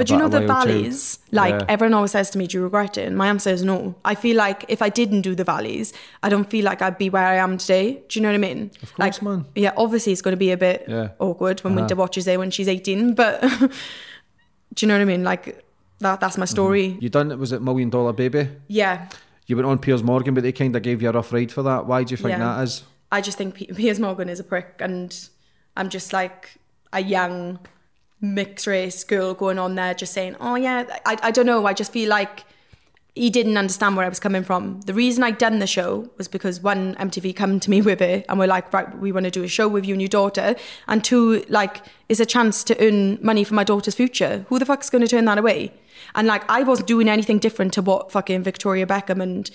But 0.02 0.10
you 0.10 0.18
know 0.18 0.28
the 0.28 0.46
valleys, 0.46 1.18
like 1.30 1.54
Yeah. 1.54 1.66
everyone 1.68 1.94
always 1.94 2.10
says 2.12 2.30
to 2.30 2.38
me, 2.38 2.46
"Do 2.46 2.58
you 2.58 2.64
regret 2.64 2.96
it?" 2.98 3.06
And 3.06 3.16
my 3.16 3.28
answer 3.28 3.50
is 3.50 3.62
no. 3.62 3.94
I 4.04 4.14
feel 4.14 4.36
like 4.36 4.64
if 4.68 4.82
I 4.82 4.88
didn't 4.88 5.22
do 5.22 5.34
the 5.34 5.44
valleys, 5.44 5.92
I 6.22 6.28
don't 6.28 6.48
feel 6.50 6.64
like 6.64 6.82
I'd 6.82 6.98
be 6.98 7.08
where 7.10 7.26
I 7.26 7.36
am 7.36 7.56
today. 7.58 8.02
Do 8.08 8.18
you 8.18 8.22
know 8.22 8.28
what 8.30 8.34
I 8.34 8.38
mean? 8.38 8.70
Of 8.82 8.94
course, 8.94 8.98
like, 8.98 9.22
man. 9.22 9.44
Yeah, 9.54 9.72
obviously 9.76 10.12
it's 10.12 10.22
going 10.22 10.32
to 10.32 10.44
be 10.46 10.50
a 10.50 10.56
bit 10.56 10.84
Yeah. 10.88 11.08
awkward 11.18 11.60
when 11.64 11.72
Uh-huh. 11.74 11.80
Winter 11.82 11.96
watches 11.96 12.26
it 12.26 12.38
when 12.38 12.50
she's 12.50 12.68
eighteen, 12.68 13.14
but 13.14 13.40
do 14.74 14.78
you 14.80 14.88
know 14.88 14.94
what 14.94 15.02
I 15.02 15.04
mean? 15.04 15.24
Like 15.24 15.64
that. 16.00 16.20
That's 16.20 16.36
my 16.38 16.46
story. 16.46 16.96
You 17.00 17.08
done 17.08 17.30
it? 17.30 17.38
Was 17.38 17.52
it 17.52 17.62
Million 17.62 17.90
Dollar 17.90 18.12
Baby? 18.12 18.48
Yeah, 18.68 19.08
You 19.46 19.56
went 19.56 19.66
on 19.68 19.78
Piers 19.78 20.02
Morgan, 20.02 20.34
but 20.34 20.42
they 20.44 20.52
kind 20.52 20.74
of 20.76 20.82
gave 20.82 21.02
you 21.02 21.08
a 21.08 21.12
rough 21.12 21.32
ride 21.32 21.50
for 21.52 21.62
that. 21.64 21.86
Why 21.86 22.04
do 22.04 22.12
you 22.12 22.16
think 22.16 22.30
Yeah. 22.30 22.38
that 22.38 22.62
is? 22.62 22.82
I 23.10 23.20
just 23.20 23.36
think 23.38 23.54
Piers 23.76 23.98
Morgan 24.00 24.28
is 24.28 24.40
a 24.40 24.44
prick, 24.44 24.76
and 24.80 25.14
I'm 25.76 25.88
just 25.90 26.12
like 26.12 26.52
a 26.92 27.02
young 27.02 27.58
mixed 28.22 28.66
race 28.66 29.04
girl 29.04 29.34
going 29.34 29.58
on 29.58 29.74
there, 29.74 29.92
just 29.92 30.14
saying, 30.14 30.36
"Oh 30.40 30.54
yeah." 30.54 30.84
I 31.04 31.18
I 31.22 31.30
don't 31.30 31.46
know. 31.46 31.66
I 31.66 31.74
just 31.74 31.92
feel 31.92 32.08
like 32.08 32.44
he 33.14 33.28
didn't 33.28 33.58
understand 33.58 33.94
where 33.94 34.06
I 34.06 34.08
was 34.08 34.20
coming 34.20 34.42
from. 34.42 34.80
The 34.82 34.94
reason 34.94 35.22
I'd 35.22 35.36
done 35.36 35.58
the 35.58 35.66
show 35.66 36.08
was 36.16 36.28
because 36.28 36.60
one, 36.60 36.94
MTV 36.94 37.36
come 37.36 37.60
to 37.60 37.68
me 37.68 37.82
with 37.82 38.00
it 38.00 38.24
and 38.28 38.38
we're 38.38 38.46
like, 38.46 38.72
right, 38.72 38.98
we 38.98 39.12
want 39.12 39.24
to 39.24 39.30
do 39.30 39.42
a 39.42 39.48
show 39.48 39.68
with 39.68 39.84
you 39.84 39.92
and 39.92 40.00
your 40.00 40.08
daughter. 40.08 40.56
And 40.88 41.04
two, 41.04 41.44
like, 41.50 41.84
it's 42.08 42.20
a 42.20 42.26
chance 42.26 42.64
to 42.64 42.86
earn 42.86 43.18
money 43.20 43.44
for 43.44 43.52
my 43.52 43.64
daughter's 43.64 43.94
future. 43.94 44.46
Who 44.48 44.58
the 44.58 44.64
fuck's 44.64 44.88
going 44.88 45.02
to 45.02 45.08
turn 45.08 45.26
that 45.26 45.36
away? 45.36 45.74
And 46.14 46.26
like, 46.26 46.50
I 46.50 46.62
wasn't 46.62 46.88
doing 46.88 47.06
anything 47.06 47.38
different 47.38 47.74
to 47.74 47.82
what 47.82 48.10
fucking 48.10 48.44
Victoria 48.44 48.86
Beckham 48.86 49.20
and 49.20 49.50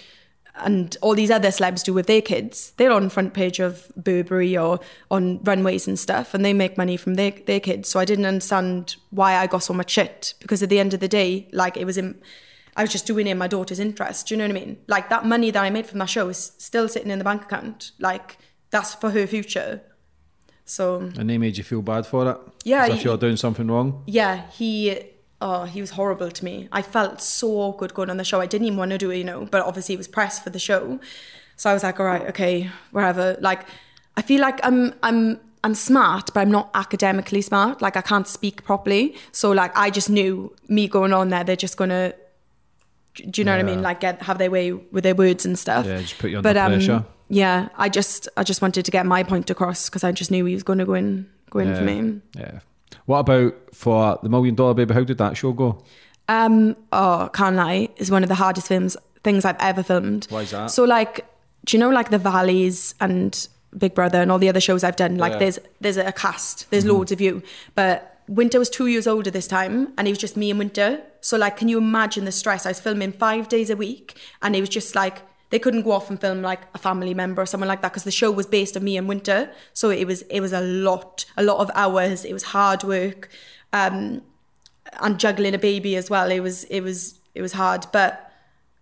and 0.60 0.96
all 1.02 1.16
these 1.16 1.32
other 1.32 1.50
celebs 1.50 1.84
do 1.84 1.94
with 1.94 2.08
their 2.08 2.22
kids. 2.22 2.72
They're 2.78 2.92
on 2.92 3.10
front 3.10 3.34
page 3.34 3.60
of 3.60 3.92
Burberry 3.96 4.58
or 4.58 4.80
on 5.12 5.44
runways 5.44 5.88
and 5.88 5.98
stuff, 6.00 6.34
and 6.34 6.44
they 6.44 6.54
make 6.54 6.78
money 6.78 6.98
from 6.98 7.16
their, 7.16 7.32
their 7.32 7.60
kids. 7.60 7.90
So 7.90 8.00
I 8.00 8.06
didn't 8.06 8.26
understand 8.26 8.96
why 9.12 9.36
I 9.36 9.48
got 9.48 9.64
so 9.64 9.74
much 9.74 9.92
shit 9.92 10.34
because 10.40 10.62
at 10.64 10.70
the 10.70 10.80
end 10.80 10.94
of 10.94 11.00
the 11.00 11.08
day, 11.08 11.48
like 11.52 11.78
it 11.78 11.86
was 11.86 11.98
in, 11.98 12.20
I 12.76 12.82
was 12.84 12.92
just 12.92 13.06
doing 13.08 13.28
it 13.28 13.32
in 13.32 13.38
my 13.38 13.48
daughter's 13.48 13.80
interest. 13.80 14.28
Do 14.28 14.34
you 14.36 14.38
know 14.40 14.46
what 14.46 14.58
I 14.58 14.66
mean? 14.66 14.78
Like 14.88 15.10
that 15.10 15.26
money 15.26 15.52
that 15.52 15.64
I 15.64 15.70
made 15.70 15.86
from 15.88 16.00
that 16.00 16.10
show 16.10 16.30
is 16.30 16.52
still 16.58 16.88
sitting 16.88 17.12
in 17.12 17.18
the 17.20 17.26
bank 17.26 17.44
account. 17.44 17.92
Like 18.00 18.38
that's 18.70 18.94
for 18.94 19.10
her 19.12 19.26
future. 19.28 19.82
So 20.66 20.98
And 21.18 21.30
they 21.30 21.38
made 21.38 21.58
you 21.58 21.64
feel 21.64 21.82
bad 21.82 22.06
for 22.06 22.30
it? 22.32 22.38
Yeah, 22.66 22.86
As 22.86 22.96
if 22.96 23.04
you're 23.04 23.18
doing 23.18 23.38
something 23.38 23.68
wrong? 23.68 24.04
yeah, 24.06 24.50
he 24.52 25.00
oh 25.42 25.64
he 25.66 25.82
was 25.82 25.92
horrible 25.92 26.32
to 26.32 26.46
me. 26.46 26.68
I 26.72 26.82
felt 26.82 27.22
so 27.22 27.50
awkward 27.60 27.94
going 27.94 28.10
on 28.10 28.18
the 28.18 28.24
show. 28.24 28.42
I 28.42 28.46
didn't 28.46 28.68
even 28.68 28.78
want 28.78 28.92
to 28.92 28.98
do 28.98 29.10
it, 29.12 29.18
you 29.18 29.24
know, 29.24 29.46
but 29.46 29.64
obviously 29.64 29.96
it 29.96 29.98
was 29.98 30.08
press 30.08 30.40
for 30.40 30.50
the 30.50 30.60
show. 30.60 31.00
So 31.56 31.70
I 31.70 31.74
was 31.74 31.84
like, 31.84 32.00
all 32.00 32.06
right, 32.06 32.24
okay, 32.28 32.70
wherever. 32.92 33.38
Like 33.40 33.66
I 34.16 34.22
feel 34.22 34.42
like 34.42 34.60
I'm 34.64 34.94
I'm 35.04 35.40
I'm 35.64 35.76
smart, 35.76 36.34
but 36.34 36.42
I'm 36.42 36.52
not 36.52 36.70
academically 36.74 37.42
smart. 37.42 37.82
Like 37.82 37.98
I 37.98 38.02
can't 38.02 38.28
speak 38.28 38.64
properly. 38.64 39.16
So 39.32 39.52
like 39.52 39.76
I 39.76 39.90
just 39.90 40.10
knew 40.10 40.56
me 40.68 40.88
going 40.88 41.14
on 41.14 41.30
there, 41.30 41.44
they're 41.44 41.56
just 41.56 41.78
gonna 41.78 42.14
do 43.16 43.42
you 43.42 43.46
know 43.46 43.52
what 43.52 43.60
I 43.60 43.64
mean? 43.64 43.82
Like 43.82 44.00
get 44.00 44.22
have 44.22 44.38
their 44.38 44.52
way 44.52 44.72
with 44.72 45.04
their 45.04 45.16
words 45.16 45.46
and 45.46 45.58
stuff. 45.58 45.86
Yeah, 45.86 46.02
just 46.02 46.20
put 46.20 46.30
you 46.30 46.38
under 46.38 46.50
um, 46.50 46.72
pressure. 46.74 47.06
Yeah, 47.30 47.70
I 47.76 47.90
just 47.90 48.30
I 48.38 48.44
just 48.44 48.62
wanted 48.62 48.86
to 48.86 48.92
get 48.92 49.06
my 49.06 49.24
point 49.24 49.50
across 49.50 49.90
because 49.90 50.04
I 50.04 50.12
just 50.12 50.32
knew 50.32 50.46
he 50.46 50.54
was 50.54 50.64
going 50.64 50.80
to 50.80 50.86
go 50.86 50.94
in 50.94 51.30
go 51.50 51.60
in 51.60 51.70
yeah. 51.70 51.78
for 51.78 51.84
me. 51.84 52.22
Yeah. 52.36 52.60
What 53.08 53.20
about 53.20 53.56
for 53.74 54.20
the 54.22 54.30
Million 54.30 54.54
Dollar 54.54 54.74
Baby? 54.74 54.94
How 54.94 55.04
did 55.04 55.18
that 55.18 55.36
show 55.38 55.54
go? 55.54 55.82
Um, 56.28 56.76
oh, 56.92 57.30
can't 57.34 57.56
lie, 57.56 57.88
is 57.98 58.12
one 58.12 58.22
of 58.22 58.30
the 58.30 58.36
hardest 58.36 58.68
films 58.68 58.96
things 59.24 59.44
I've 59.46 59.58
ever 59.60 59.82
filmed. 59.82 60.28
Why 60.30 60.42
is 60.42 60.52
that? 60.52 60.68
So 60.72 60.84
like, 60.84 61.26
do 61.66 61.76
you 61.76 61.80
know 61.80 61.90
like 61.90 62.10
the 62.12 62.18
Valleys 62.18 62.96
and 63.00 63.48
Big 63.78 63.94
Brother 63.96 64.22
and 64.22 64.32
all 64.32 64.40
the 64.40 64.50
other 64.50 64.60
shows 64.62 64.84
I've 64.84 64.96
done? 64.98 65.18
Like 65.18 65.34
Yeah. 65.34 65.40
there's 65.40 65.60
there's 65.82 65.98
a 65.98 66.12
cast, 66.12 66.70
there's 66.70 66.86
loads 66.86 67.12
of 67.14 67.22
you, 67.22 67.42
but 67.76 68.22
Winter 68.28 68.60
was 68.60 68.70
two 68.70 68.88
years 68.88 69.08
older 69.08 69.32
this 69.32 69.48
time, 69.48 69.94
and 69.98 70.06
it 70.06 70.12
was 70.12 70.18
just 70.18 70.36
me 70.36 70.50
and 70.50 70.60
Winter. 70.60 71.02
So 71.22 71.38
like, 71.38 71.56
can 71.56 71.70
you 71.70 71.78
imagine 71.78 72.26
the 72.26 72.32
stress? 72.34 72.66
I 72.66 72.70
was 72.72 72.80
filming 72.82 73.14
five 73.14 73.48
days 73.48 73.70
a 73.70 73.78
week, 73.78 74.18
and 74.42 74.54
it 74.54 74.60
was 74.60 74.70
just 74.70 74.96
like 74.96 75.22
they 75.50 75.60
couldn't 75.60 75.84
go 75.84 75.92
off 75.92 76.10
and 76.10 76.20
film 76.20 76.42
like 76.42 76.62
a 76.74 76.78
family 76.78 77.14
member 77.14 77.42
or 77.42 77.46
someone 77.46 77.68
like 77.68 77.82
that 77.82 77.92
because 77.92 78.04
the 78.04 78.12
show 78.12 78.32
was 78.32 78.46
based 78.46 78.76
on 78.76 78.84
me 78.84 78.98
and 78.98 79.08
Winter. 79.08 79.52
So 79.74 79.90
it 79.90 80.06
was 80.06 80.24
it 80.24 80.42
was 80.42 80.54
a 80.54 80.62
lot, 80.62 81.26
a 81.38 81.44
lot 81.44 81.60
of 81.60 81.72
hours. 81.74 82.26
It 82.26 82.34
was 82.34 82.44
hard 82.44 82.84
work. 82.84 83.30
Um, 83.74 84.22
and 85.02 85.20
juggling 85.20 85.54
a 85.54 85.58
baby 85.60 85.96
as 85.96 86.10
well. 86.10 86.32
It 86.32 86.40
was 86.40 86.64
it 86.66 86.82
was 86.82 87.20
it 87.36 87.42
was 87.42 87.54
hard, 87.54 87.86
but 87.92 88.32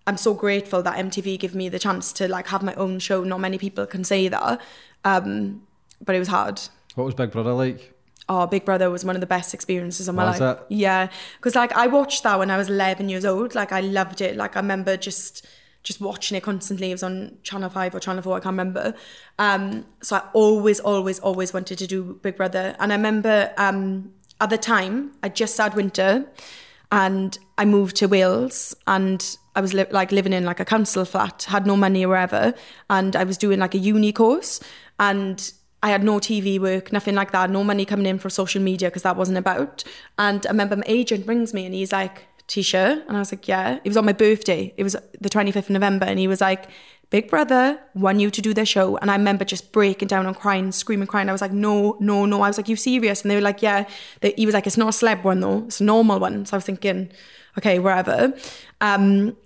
I'm 0.07 0.17
so 0.17 0.33
grateful 0.33 0.81
that 0.83 0.97
MTV 0.97 1.39
gave 1.39 1.55
me 1.55 1.69
the 1.69 1.79
chance 1.79 2.13
to 2.13 2.27
like 2.27 2.47
have 2.47 2.63
my 2.63 2.73
own 2.75 2.99
show. 2.99 3.23
Not 3.23 3.39
many 3.39 3.57
people 3.57 3.85
can 3.85 4.03
say 4.03 4.27
that, 4.27 4.61
um, 5.03 5.63
but 6.03 6.15
it 6.15 6.19
was 6.19 6.27
hard. 6.27 6.61
What 6.95 7.05
was 7.05 7.15
Big 7.15 7.31
Brother 7.31 7.53
like? 7.53 7.93
Oh, 8.27 8.47
Big 8.47 8.65
Brother 8.65 8.89
was 8.89 9.05
one 9.05 9.15
of 9.15 9.21
the 9.21 9.27
best 9.27 9.53
experiences 9.53 10.07
of 10.07 10.15
my 10.15 10.25
Was 10.25 10.39
life. 10.39 10.57
it? 10.57 10.65
Yeah, 10.69 11.09
because 11.37 11.55
like 11.55 11.73
I 11.73 11.87
watched 11.87 12.23
that 12.23 12.39
when 12.39 12.49
I 12.49 12.57
was 12.57 12.69
11 12.69 13.09
years 13.09 13.25
old. 13.25 13.53
Like 13.53 13.71
I 13.71 13.81
loved 13.81 14.21
it. 14.21 14.35
Like 14.35 14.55
I 14.55 14.59
remember 14.59 14.97
just 14.97 15.45
just 15.85 16.01
watching 16.01 16.35
it 16.35 16.43
constantly. 16.43 16.89
It 16.89 16.95
was 16.95 17.03
on 17.03 17.37
Channel 17.43 17.69
Five 17.69 17.95
or 17.95 18.01
Channel 18.01 18.21
Four. 18.21 18.35
I 18.35 18.39
can't 18.41 18.53
remember. 18.53 18.93
Um, 19.39 19.85
so 20.01 20.17
I 20.17 20.23
always, 20.33 20.79
always, 20.81 21.19
always 21.19 21.53
wanted 21.53 21.77
to 21.77 21.87
do 21.87 22.19
Big 22.21 22.35
Brother. 22.35 22.75
And 22.79 22.91
I 22.91 22.95
remember 22.95 23.53
um, 23.57 24.11
at 24.41 24.49
the 24.49 24.57
time 24.57 25.11
I 25.23 25.29
just 25.29 25.57
had 25.57 25.75
winter, 25.75 26.25
and 26.91 27.37
I 27.57 27.65
moved 27.65 27.95
to 27.97 28.07
Wales, 28.07 28.75
and 28.87 29.37
I 29.55 29.61
was 29.61 29.73
li- 29.73 29.85
like 29.91 30.11
living 30.11 30.33
in 30.33 30.43
like 30.43 30.59
a 30.59 30.65
council 30.65 31.05
flat, 31.05 31.43
had 31.43 31.65
no 31.65 31.77
money 31.77 32.03
or 32.03 32.09
wherever, 32.09 32.53
and 32.89 33.15
I 33.15 33.23
was 33.23 33.37
doing 33.37 33.59
like 33.59 33.75
a 33.75 33.77
uni 33.77 34.11
course, 34.11 34.59
and 34.99 35.51
I 35.83 35.89
had 35.89 36.03
no 36.03 36.19
TV 36.19 36.59
work, 36.59 36.91
nothing 36.91 37.13
like 37.13 37.31
that, 37.31 37.51
no 37.51 37.63
money 37.63 37.85
coming 37.85 38.07
in 38.07 38.17
for 38.17 38.31
social 38.31 38.61
media 38.61 38.89
because 38.89 39.03
that 39.03 39.17
wasn't 39.17 39.37
about. 39.37 39.83
And 40.17 40.45
I 40.47 40.49
remember 40.49 40.77
my 40.77 40.83
agent 40.87 41.27
rings 41.27 41.53
me 41.53 41.65
and 41.65 41.75
he's 41.75 41.91
like, 41.91 42.23
Tisha, 42.47 43.05
and 43.07 43.15
I 43.15 43.19
was 43.19 43.31
like, 43.31 43.47
yeah. 43.47 43.79
It 43.83 43.87
was 43.87 43.97
on 43.97 44.05
my 44.05 44.13
birthday. 44.13 44.73
It 44.77 44.83
was 44.83 44.95
the 45.19 45.29
25th 45.29 45.55
of 45.55 45.69
November, 45.71 46.05
and 46.05 46.19
he 46.19 46.27
was 46.27 46.41
like, 46.41 46.67
Big 47.09 47.29
Brother 47.29 47.79
want 47.93 48.19
you 48.19 48.31
to 48.31 48.41
do 48.41 48.53
their 48.53 48.65
show. 48.65 48.97
And 48.97 49.11
I 49.11 49.15
remember 49.15 49.45
just 49.45 49.71
breaking 49.71 50.07
down 50.07 50.25
and 50.25 50.35
crying, 50.35 50.71
screaming, 50.71 51.07
crying. 51.07 51.29
I 51.29 51.31
was 51.31 51.41
like, 51.41 51.51
no, 51.51 51.97
no, 51.99 52.25
no. 52.25 52.41
I 52.41 52.47
was 52.47 52.57
like, 52.57 52.67
you 52.67 52.75
serious? 52.75 53.21
And 53.21 53.31
they 53.31 53.35
were 53.35 53.41
like, 53.41 53.61
yeah. 53.61 53.87
They, 54.21 54.33
he 54.35 54.45
was 54.45 54.53
like, 54.53 54.65
it's 54.67 54.77
not 54.77 54.89
a 54.89 54.97
celeb 54.97 55.23
one 55.23 55.39
though, 55.39 55.65
it's 55.65 55.79
a 55.79 55.83
normal 55.83 56.19
one. 56.19 56.45
So 56.45 56.55
I 56.55 56.57
was 56.57 56.65
thinking, 56.65 57.11
okay, 57.57 57.79
wherever. 57.79 58.33
Um, 58.81 59.37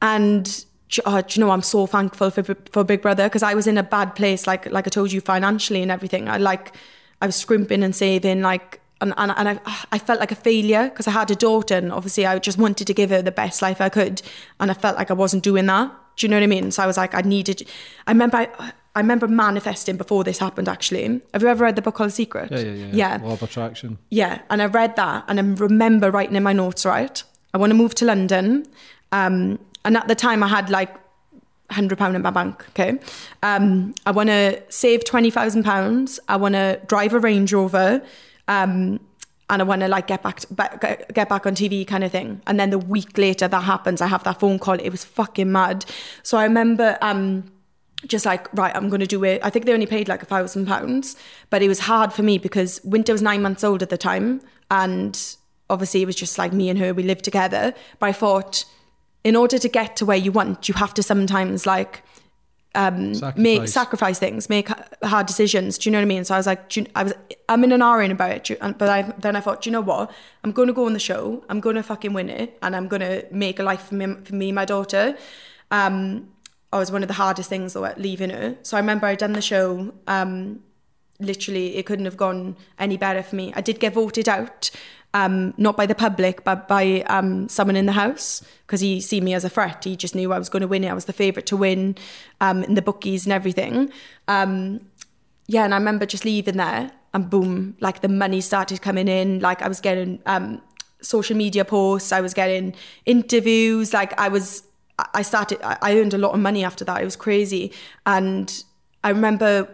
and 0.00 0.64
oh, 1.04 1.20
do 1.20 1.40
you 1.40 1.44
know 1.44 1.50
I'm 1.50 1.62
so 1.62 1.86
thankful 1.86 2.30
for 2.30 2.42
for 2.42 2.84
Big 2.84 3.02
Brother 3.02 3.24
because 3.24 3.42
I 3.42 3.54
was 3.54 3.66
in 3.66 3.78
a 3.78 3.82
bad 3.82 4.14
place 4.14 4.46
like 4.46 4.66
like 4.70 4.86
I 4.86 4.90
told 4.90 5.12
you 5.12 5.20
financially 5.20 5.82
and 5.82 5.90
everything 5.90 6.28
I 6.28 6.38
like 6.38 6.74
I 7.20 7.26
was 7.26 7.36
scrimping 7.36 7.82
and 7.82 7.94
saving 7.94 8.40
like 8.40 8.79
and 9.00 9.14
and, 9.16 9.32
and 9.36 9.48
I 9.48 9.58
I 9.92 9.98
felt 9.98 10.20
like 10.20 10.32
a 10.32 10.36
failure 10.36 10.84
because 10.90 11.06
I 11.06 11.10
had 11.12 11.30
a 11.30 11.34
daughter 11.34 11.74
and 11.76 11.92
obviously 11.92 12.26
I 12.26 12.38
just 12.38 12.58
wanted 12.58 12.86
to 12.86 12.94
give 12.94 13.10
her 13.10 13.22
the 13.22 13.32
best 13.32 13.62
life 13.62 13.80
I 13.80 13.88
could 13.88 14.22
and 14.58 14.70
I 14.70 14.74
felt 14.74 14.96
like 14.96 15.10
I 15.10 15.14
wasn't 15.14 15.42
doing 15.42 15.66
that 15.66 15.90
do 16.16 16.26
you 16.26 16.30
know 16.30 16.36
what 16.36 16.42
I 16.42 16.46
mean 16.48 16.70
so 16.70 16.82
I 16.82 16.86
was 16.86 16.96
like 16.96 17.14
I 17.14 17.20
needed 17.22 17.66
I 18.06 18.10
remember 18.12 18.36
I, 18.38 18.48
I 18.94 19.00
remember 19.00 19.28
manifesting 19.28 19.96
before 19.96 20.24
this 20.24 20.38
happened 20.38 20.68
actually 20.68 21.20
have 21.32 21.42
you 21.42 21.48
ever 21.48 21.64
read 21.64 21.76
the 21.76 21.82
book 21.82 21.94
called 21.94 22.10
The 22.10 22.14
Secret 22.14 22.50
Yeah, 22.50 22.58
yeah, 22.60 22.72
yeah. 22.72 22.90
yeah 22.92 23.18
Law 23.22 23.32
of 23.32 23.42
attraction. 23.42 23.98
yeah, 24.10 24.40
and 24.50 24.60
I 24.60 24.66
read 24.66 24.96
that 24.96 25.24
and 25.28 25.38
I 25.40 25.42
remember 25.64 26.10
writing 26.10 26.36
in 26.36 26.42
my 26.42 26.52
notes, 26.52 26.84
right? 26.84 27.22
I 27.54 27.58
want 27.58 27.70
to 27.70 27.76
move 27.76 27.94
to 27.96 28.04
London. 28.04 28.66
Um, 29.12 29.58
and 29.84 29.96
at 29.96 30.06
the 30.08 30.14
time 30.14 30.42
I 30.42 30.48
had 30.48 30.70
like 30.70 30.92
£100 31.70 32.14
in 32.14 32.22
my 32.22 32.30
bank, 32.30 32.64
okay? 32.70 32.98
Um, 33.42 33.94
I 34.06 34.10
want 34.10 34.28
to 34.28 34.60
save 34.68 35.04
£20,000. 35.04 36.18
I 36.28 36.36
want 36.36 36.54
to 36.54 36.80
drive 36.86 37.12
a 37.14 37.18
Range 37.20 37.52
Rover. 37.52 38.02
Um, 38.48 39.00
and 39.48 39.62
I 39.62 39.64
want 39.64 39.80
to 39.80 39.88
like 39.88 40.06
get 40.06 40.22
back, 40.22 40.40
to, 40.40 40.54
back 40.54 40.80
get 41.12 41.28
back 41.28 41.44
on 41.44 41.54
TV 41.54 41.84
kind 41.86 42.04
of 42.04 42.12
thing. 42.12 42.40
And 42.46 42.58
then 42.58 42.70
the 42.70 42.78
week 42.78 43.18
later 43.18 43.48
that 43.48 43.62
happens, 43.62 44.00
I 44.00 44.06
have 44.06 44.22
that 44.24 44.38
phone 44.38 44.60
call. 44.60 44.74
It 44.74 44.90
was 44.90 45.04
fucking 45.04 45.50
mad. 45.50 45.84
So 46.22 46.38
I 46.38 46.44
remember 46.44 46.96
um, 47.02 47.50
just 48.06 48.24
like 48.24 48.52
right 48.54 48.74
i'm 48.74 48.88
going 48.88 49.00
to 49.00 49.06
do 49.06 49.22
it 49.24 49.40
i 49.44 49.50
think 49.50 49.66
they 49.66 49.72
only 49.72 49.86
paid 49.86 50.08
like 50.08 50.22
a 50.22 50.26
thousand 50.26 50.66
pounds 50.66 51.16
but 51.50 51.62
it 51.62 51.68
was 51.68 51.80
hard 51.80 52.12
for 52.12 52.22
me 52.22 52.38
because 52.38 52.80
winter 52.84 53.12
was 53.12 53.22
nine 53.22 53.42
months 53.42 53.62
old 53.62 53.82
at 53.82 53.90
the 53.90 53.98
time 53.98 54.40
and 54.70 55.36
obviously 55.68 56.02
it 56.02 56.06
was 56.06 56.16
just 56.16 56.38
like 56.38 56.52
me 56.52 56.68
and 56.68 56.78
her 56.78 56.94
we 56.94 57.02
lived 57.02 57.24
together 57.24 57.74
but 57.98 58.06
i 58.06 58.12
thought 58.12 58.64
in 59.22 59.36
order 59.36 59.58
to 59.58 59.68
get 59.68 59.96
to 59.96 60.06
where 60.06 60.16
you 60.16 60.32
want 60.32 60.68
you 60.68 60.74
have 60.74 60.94
to 60.94 61.02
sometimes 61.02 61.66
like 61.66 62.02
make 62.74 63.16
Sacrifice. 63.16 63.72
sacrifice 63.72 64.18
things 64.20 64.48
make 64.48 64.68
hard 65.02 65.26
decisions 65.26 65.76
do 65.76 65.88
you 65.88 65.92
know 65.92 65.98
what 65.98 66.02
i 66.02 66.06
mean 66.06 66.24
so 66.24 66.34
i 66.34 66.36
was 66.36 66.46
like 66.46 66.68
do 66.68 66.80
you- 66.80 66.86
i 66.94 67.02
was 67.02 67.12
i'm 67.48 67.64
in 67.64 67.72
an 67.72 67.82
in 67.82 68.10
about 68.12 68.30
it 68.30 68.44
do 68.44 68.52
you- 68.52 68.58
and- 68.60 68.78
but 68.78 68.88
I, 68.88 69.02
then 69.18 69.34
i 69.34 69.40
thought 69.40 69.62
do 69.62 69.70
you 69.70 69.72
know 69.72 69.80
what 69.80 70.10
i'm 70.44 70.52
going 70.52 70.68
to 70.68 70.72
go 70.72 70.86
on 70.86 70.92
the 70.92 71.00
show 71.00 71.44
i'm 71.48 71.58
going 71.60 71.74
to 71.76 71.82
fucking 71.82 72.12
win 72.12 72.28
it 72.30 72.56
and 72.62 72.76
i'm 72.76 72.86
going 72.86 73.00
to 73.00 73.26
make 73.32 73.58
a 73.58 73.64
life 73.64 73.82
for 73.88 73.96
me, 73.96 74.06
for 74.24 74.34
me 74.36 74.52
my 74.52 74.64
daughter 74.64 75.16
um 75.70 76.28
I 76.72 76.78
was 76.78 76.92
one 76.92 77.02
of 77.02 77.08
the 77.08 77.14
hardest 77.14 77.48
things 77.48 77.72
though 77.72 77.84
at 77.84 78.00
leaving 78.00 78.30
her. 78.30 78.56
So 78.62 78.76
I 78.76 78.80
remember 78.80 79.06
I'd 79.08 79.18
done 79.18 79.32
the 79.32 79.42
show. 79.42 79.92
Um, 80.06 80.60
literally, 81.18 81.74
it 81.76 81.84
couldn't 81.84 82.04
have 82.04 82.16
gone 82.16 82.56
any 82.78 82.96
better 82.96 83.24
for 83.24 83.34
me. 83.34 83.52
I 83.56 83.60
did 83.60 83.80
get 83.80 83.94
voted 83.94 84.28
out, 84.28 84.70
um, 85.14 85.54
not 85.56 85.76
by 85.76 85.86
the 85.86 85.94
public, 85.94 86.44
but 86.44 86.68
by 86.68 87.02
um, 87.02 87.48
someone 87.48 87.76
in 87.76 87.86
the 87.86 87.92
house 87.92 88.42
because 88.66 88.80
he 88.80 89.00
see 89.00 89.20
me 89.20 89.34
as 89.34 89.44
a 89.44 89.48
threat. 89.48 89.84
He 89.84 89.96
just 89.96 90.14
knew 90.14 90.32
I 90.32 90.38
was 90.38 90.48
going 90.48 90.62
to 90.62 90.68
win 90.68 90.84
it. 90.84 90.88
I 90.88 90.94
was 90.94 91.06
the 91.06 91.12
favourite 91.12 91.46
to 91.46 91.56
win 91.56 91.96
um, 92.40 92.62
in 92.62 92.74
the 92.74 92.82
bookies 92.82 93.26
and 93.26 93.32
everything. 93.32 93.92
Um, 94.28 94.86
yeah, 95.46 95.64
and 95.64 95.74
I 95.74 95.78
remember 95.78 96.06
just 96.06 96.24
leaving 96.24 96.56
there 96.56 96.92
and 97.12 97.28
boom, 97.28 97.76
like 97.80 98.02
the 98.02 98.08
money 98.08 98.40
started 98.40 98.82
coming 98.82 99.08
in. 99.08 99.40
Like 99.40 99.62
I 99.62 99.68
was 99.68 99.80
getting 99.80 100.20
um, 100.26 100.62
social 101.00 101.36
media 101.36 101.64
posts, 101.64 102.12
I 102.12 102.20
was 102.20 102.32
getting 102.32 102.74
interviews. 103.04 103.92
Like 103.92 104.18
I 104.18 104.28
was, 104.28 104.62
I 105.14 105.22
started, 105.22 105.60
I 105.62 105.76
I 105.82 105.98
earned 105.98 106.14
a 106.14 106.18
lot 106.18 106.34
of 106.34 106.40
money 106.40 106.62
after 106.62 106.84
that. 106.84 107.02
It 107.02 107.04
was 107.04 107.16
crazy. 107.16 107.72
And 108.06 108.62
I 109.02 109.08
remember 109.08 109.68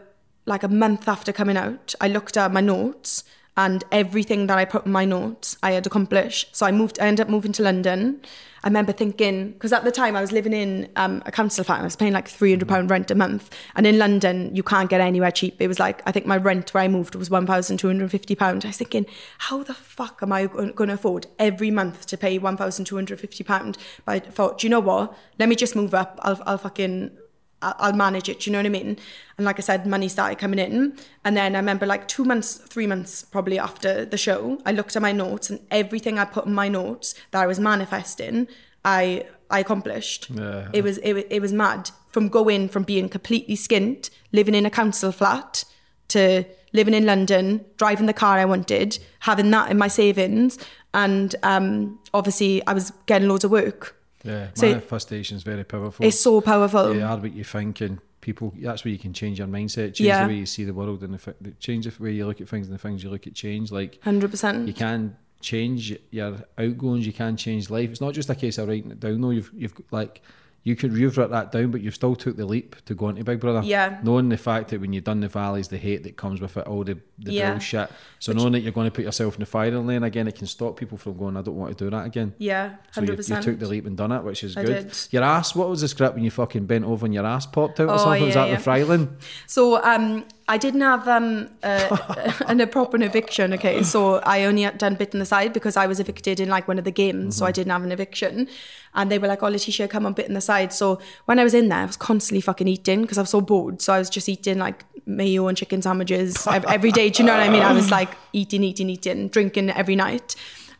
like 0.46 0.62
a 0.62 0.68
month 0.68 1.08
after 1.08 1.32
coming 1.32 1.58
out, 1.58 1.94
I 2.00 2.08
looked 2.08 2.38
at 2.38 2.52
my 2.52 2.62
notes 2.62 3.24
and 3.56 3.84
everything 3.90 4.46
that 4.48 4.58
I 4.58 4.64
put 4.64 4.86
in 4.86 4.92
my 4.92 5.04
notes, 5.04 5.56
I 5.62 5.72
had 5.72 5.86
accomplished. 5.86 6.54
So 6.54 6.66
I 6.66 6.72
moved, 6.72 6.98
I 7.00 7.06
ended 7.06 7.24
up 7.24 7.30
moving 7.30 7.52
to 7.52 7.62
London. 7.62 8.20
I 8.62 8.68
remember 8.68 8.92
thinking, 8.92 9.52
because 9.52 9.72
at 9.72 9.84
the 9.84 9.92
time 9.92 10.16
I 10.16 10.20
was 10.20 10.32
living 10.32 10.52
in 10.52 10.90
um, 10.96 11.22
a 11.24 11.32
council 11.32 11.64
flat, 11.64 11.76
and 11.76 11.84
I 11.84 11.86
was 11.86 11.96
paying 11.96 12.12
like 12.12 12.28
£300 12.28 12.90
rent 12.90 13.10
a 13.10 13.14
month. 13.14 13.48
And 13.76 13.86
in 13.86 13.96
London, 13.98 14.54
you 14.54 14.62
can't 14.62 14.90
get 14.90 15.00
anywhere 15.00 15.30
cheap. 15.30 15.56
It 15.60 15.68
was 15.68 15.78
like, 15.78 16.02
I 16.04 16.12
think 16.12 16.26
my 16.26 16.36
rent 16.36 16.74
where 16.74 16.82
I 16.82 16.88
moved 16.88 17.14
was 17.14 17.28
£1,250. 17.28 18.64
I 18.64 18.66
was 18.66 18.76
thinking, 18.76 19.06
how 19.38 19.62
the 19.62 19.74
fuck 19.74 20.18
am 20.22 20.32
I 20.32 20.46
going 20.46 20.74
to 20.74 20.94
afford 20.94 21.28
every 21.38 21.70
month 21.70 22.06
to 22.06 22.18
pay 22.18 22.38
£1,250? 22.38 23.76
But 24.04 24.12
I 24.12 24.18
thought, 24.18 24.62
you 24.62 24.68
know 24.68 24.80
what? 24.80 25.16
Let 25.38 25.48
me 25.48 25.54
just 25.54 25.76
move 25.76 25.94
up. 25.94 26.18
I'll, 26.22 26.42
I'll 26.44 26.58
fucking 26.58 27.16
I'll 27.62 27.92
manage 27.92 28.28
it. 28.28 28.46
You 28.46 28.52
know 28.52 28.58
what 28.58 28.66
I 28.66 28.70
mean? 28.70 28.98
And 29.38 29.44
like 29.44 29.58
I 29.58 29.62
said, 29.62 29.86
money 29.86 30.08
started 30.08 30.38
coming 30.38 30.58
in. 30.58 30.96
And 31.24 31.36
then 31.36 31.54
I 31.56 31.58
remember 31.58 31.86
like 31.86 32.06
two 32.06 32.24
months, 32.24 32.56
three 32.56 32.86
months 32.86 33.22
probably 33.22 33.58
after 33.58 34.04
the 34.04 34.18
show, 34.18 34.60
I 34.66 34.72
looked 34.72 34.94
at 34.94 35.02
my 35.02 35.12
notes 35.12 35.50
and 35.50 35.60
everything 35.70 36.18
I 36.18 36.26
put 36.26 36.46
in 36.46 36.54
my 36.54 36.68
notes 36.68 37.14
that 37.30 37.42
I 37.42 37.46
was 37.46 37.58
manifesting, 37.58 38.48
I 38.84 39.24
I 39.50 39.60
accomplished. 39.60 40.28
Yeah. 40.30 40.68
It 40.72 40.82
was 40.82 40.98
it, 40.98 41.26
it 41.30 41.40
was 41.40 41.52
mad 41.52 41.90
from 42.08 42.28
going 42.28 42.68
from 42.68 42.82
being 42.82 43.08
completely 43.08 43.56
skint, 43.56 44.10
living 44.32 44.54
in 44.54 44.66
a 44.66 44.70
council 44.70 45.12
flat, 45.12 45.64
to 46.08 46.44
living 46.72 46.94
in 46.94 47.06
London, 47.06 47.64
driving 47.76 48.06
the 48.06 48.12
car 48.12 48.38
I 48.38 48.44
wanted, 48.44 48.98
having 49.20 49.50
that 49.50 49.70
in 49.70 49.78
my 49.78 49.88
savings, 49.88 50.58
and 50.92 51.34
um, 51.42 51.98
obviously 52.12 52.66
I 52.66 52.72
was 52.72 52.92
getting 53.06 53.28
loads 53.28 53.44
of 53.44 53.50
work. 53.50 53.96
Yeah, 54.26 54.48
So- 54.54 54.66
manifestation 54.68 55.36
is 55.36 55.42
very 55.42 55.64
powerful. 55.64 56.04
It's 56.04 56.20
so 56.20 56.40
powerful. 56.40 56.94
you 56.94 57.02
are 57.02 57.16
what 57.18 57.32
you 57.34 57.44
think, 57.44 57.80
and 57.80 57.98
people. 58.20 58.52
That's 58.60 58.84
where 58.84 58.92
you 58.92 58.98
can 58.98 59.12
change 59.12 59.38
your 59.38 59.48
mindset, 59.48 59.94
change 59.94 60.00
Yeah. 60.00 60.22
the 60.26 60.32
way 60.32 60.38
you 60.38 60.46
see 60.46 60.64
the 60.64 60.74
world, 60.74 61.02
and 61.02 61.14
the, 61.14 61.52
change 61.60 61.86
the 61.86 62.02
way 62.02 62.12
you 62.12 62.26
look 62.26 62.40
at 62.40 62.48
things, 62.48 62.66
and 62.66 62.74
the 62.74 62.78
things 62.80 63.02
you 63.04 63.10
look 63.10 63.26
at 63.26 63.34
change. 63.34 63.70
Like 63.70 63.98
Hundred 64.02 64.30
percent. 64.30 64.66
you 64.66 64.74
can 64.74 65.16
change 65.40 65.96
your 66.10 66.38
outgoings, 66.58 67.06
you 67.06 67.12
can 67.12 67.36
change 67.36 67.70
life. 67.70 67.90
It's 67.90 68.00
not 68.00 68.14
just 68.14 68.28
a 68.30 68.34
case 68.34 68.58
of 68.58 68.68
writing 68.68 68.90
it 68.90 69.00
down. 69.00 69.20
No, 69.20 69.30
you've 69.30 69.50
you've 69.56 69.74
like 69.90 70.22
you 70.66 70.74
could 70.74 70.92
you've 70.94 71.14
that 71.14 71.52
down, 71.52 71.70
but 71.70 71.80
you've 71.80 71.94
still 71.94 72.16
took 72.16 72.36
the 72.36 72.44
leap 72.44 72.74
to 72.86 72.94
go 72.96 73.08
into 73.08 73.22
Big 73.22 73.38
Brother. 73.38 73.62
Yeah. 73.64 74.00
Knowing 74.02 74.30
the 74.30 74.36
fact 74.36 74.70
that 74.70 74.80
when 74.80 74.92
you've 74.92 75.04
done 75.04 75.20
the 75.20 75.28
valleys, 75.28 75.68
the 75.68 75.76
hate 75.78 76.02
that 76.02 76.16
comes 76.16 76.40
with 76.40 76.56
it, 76.56 76.66
all 76.66 76.82
the 76.82 76.98
the 77.20 77.32
Yeah. 77.34 77.52
bullshit. 77.52 77.88
So 78.18 78.32
knowing 78.32 78.50
that 78.54 78.60
you're 78.60 78.72
going 78.72 78.88
to 78.88 78.90
put 78.90 79.04
yourself 79.04 79.34
in 79.36 79.40
the 79.40 79.46
firing 79.46 79.86
lane 79.86 80.02
again, 80.02 80.26
it 80.26 80.34
can 80.34 80.48
stop 80.48 80.76
people 80.76 80.98
from 80.98 81.16
going. 81.16 81.36
I 81.36 81.42
don't 81.42 81.54
want 81.54 81.78
to 81.78 81.84
do 81.84 81.88
that 81.90 82.04
again. 82.04 82.34
Yeah, 82.38 82.74
So 82.90 83.02
you, 83.02 83.12
you 83.12 83.22
took 83.42 83.60
the 83.60 83.68
leap 83.68 83.86
and 83.86 83.96
done 83.96 84.10
it, 84.10 84.24
which 84.24 84.42
is 84.42 84.56
I 84.56 84.64
good. 84.64 84.88
did. 84.88 84.98
Your 85.12 85.22
ass, 85.22 85.54
what 85.54 85.68
was 85.68 85.82
the 85.82 85.88
script 85.88 86.16
when 86.16 86.24
you 86.24 86.32
fucking 86.32 86.66
bent 86.66 86.84
over 86.84 87.06
and 87.06 87.14
your 87.14 87.24
ass 87.26 87.46
popped 87.46 87.78
out 87.78 87.88
or 87.88 87.92
Oh, 87.92 87.96
something? 87.98 88.24
was 88.24 88.34
yeah, 88.34 88.44
that 88.46 88.50
yeah. 88.50 88.56
the 88.56 88.62
Fryland? 88.62 89.08
So 89.46 89.80
um, 89.84 90.24
I 90.48 90.58
didn't 90.58 90.82
have 90.82 91.08
um, 91.08 91.48
a, 91.64 92.34
an, 92.46 92.60
a 92.60 92.66
proper 92.68 93.02
eviction. 93.02 93.52
Okay, 93.54 93.82
so 93.82 94.16
I 94.18 94.44
only 94.44 94.62
had 94.62 94.78
done 94.78 94.94
bit 94.94 95.12
on 95.12 95.18
the 95.18 95.26
side 95.26 95.52
because 95.52 95.76
I 95.76 95.86
was 95.86 95.98
evicted 95.98 96.38
in 96.38 96.48
like 96.48 96.68
one 96.68 96.78
of 96.78 96.84
the 96.84 96.92
games, 96.92 97.36
so 97.36 97.44
I 97.46 97.50
didn't 97.50 97.72
have 97.72 97.82
an 97.82 97.90
eviction. 97.90 98.48
And 98.94 99.10
they 99.10 99.18
were 99.18 99.26
like, 99.26 99.42
"Oh, 99.42 99.46
Lateysha, 99.46 99.90
come 99.90 100.06
on, 100.06 100.12
bit 100.12 100.28
on 100.28 100.34
the 100.34 100.40
side." 100.40 100.72
So 100.72 101.00
when 101.24 101.40
I 101.40 101.44
was 101.44 101.52
in 101.52 101.68
there, 101.68 101.80
I 101.80 101.84
was 101.86 101.96
constantly 101.96 102.40
fucking 102.40 102.68
eating 102.68 103.02
because 103.02 103.18
I 103.18 103.22
was 103.22 103.30
so 103.30 103.40
bored. 103.40 103.82
So 103.82 103.92
I 103.92 103.98
was 103.98 104.08
just 104.08 104.28
eating 104.28 104.58
like 104.58 104.84
mayo 105.04 105.48
and 105.48 105.58
chicken 105.58 105.82
sandwiches 105.82 106.46
ev- 106.46 106.64
every 106.66 106.92
day. 106.92 107.10
Do 107.10 107.22
you 107.22 107.26
know 107.26 107.36
what 107.36 107.42
I 107.42 107.50
mean? 107.50 107.62
I 107.62 107.72
was 107.72 107.90
like 107.90 108.16
eating, 108.32 108.62
eating, 108.62 108.88
eating, 108.88 109.28
drinking 109.28 109.70
every 109.70 109.96
night. 109.96 110.36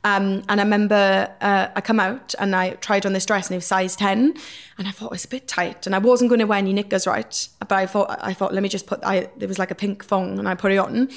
Um, 0.07 0.45
and 0.49 0.61
I 0.61 0.63
remember 0.63 1.35
uh, 1.41 1.67
I 1.75 1.81
come 1.81 1.99
out 1.99 2.33
and 2.39 2.55
I 2.55 2.75
tried 2.75 3.05
on 3.07 3.13
this 3.13 3.27
dress 3.27 3.49
and 3.49 3.55
it 3.55 3.57
was 3.57 3.67
size 3.67 3.97
10 3.97 4.37
and 4.79 4.87
I 4.87 4.93
thought 4.93 5.07
it 5.07 5.11
was 5.11 5.25
a 5.25 5.29
bit 5.29 5.49
tight. 5.49 5.85
And 5.85 5.97
I 5.97 5.99
wasn't 5.99 6.31
going 6.31 6.39
to 6.39 6.47
wear 6.47 6.59
any 6.59 6.73
knickers 6.73 7.09
right? 7.09 7.49
But 7.59 7.73
I 7.73 7.87
thought 7.87 8.17
I 8.23 8.33
thought 8.33 8.55
let 8.55 8.63
me 8.63 8.69
just 8.69 8.87
put 8.87 9.01
I 9.03 9.29
there 9.37 9.49
was 9.49 9.59
like 9.59 9.73
a 9.73 9.75
pink 9.75 10.05
thong 10.05 10.39
and 10.39 10.49
I 10.49 10.55
put 10.55 10.71
it 10.71 10.77
on. 10.77 11.09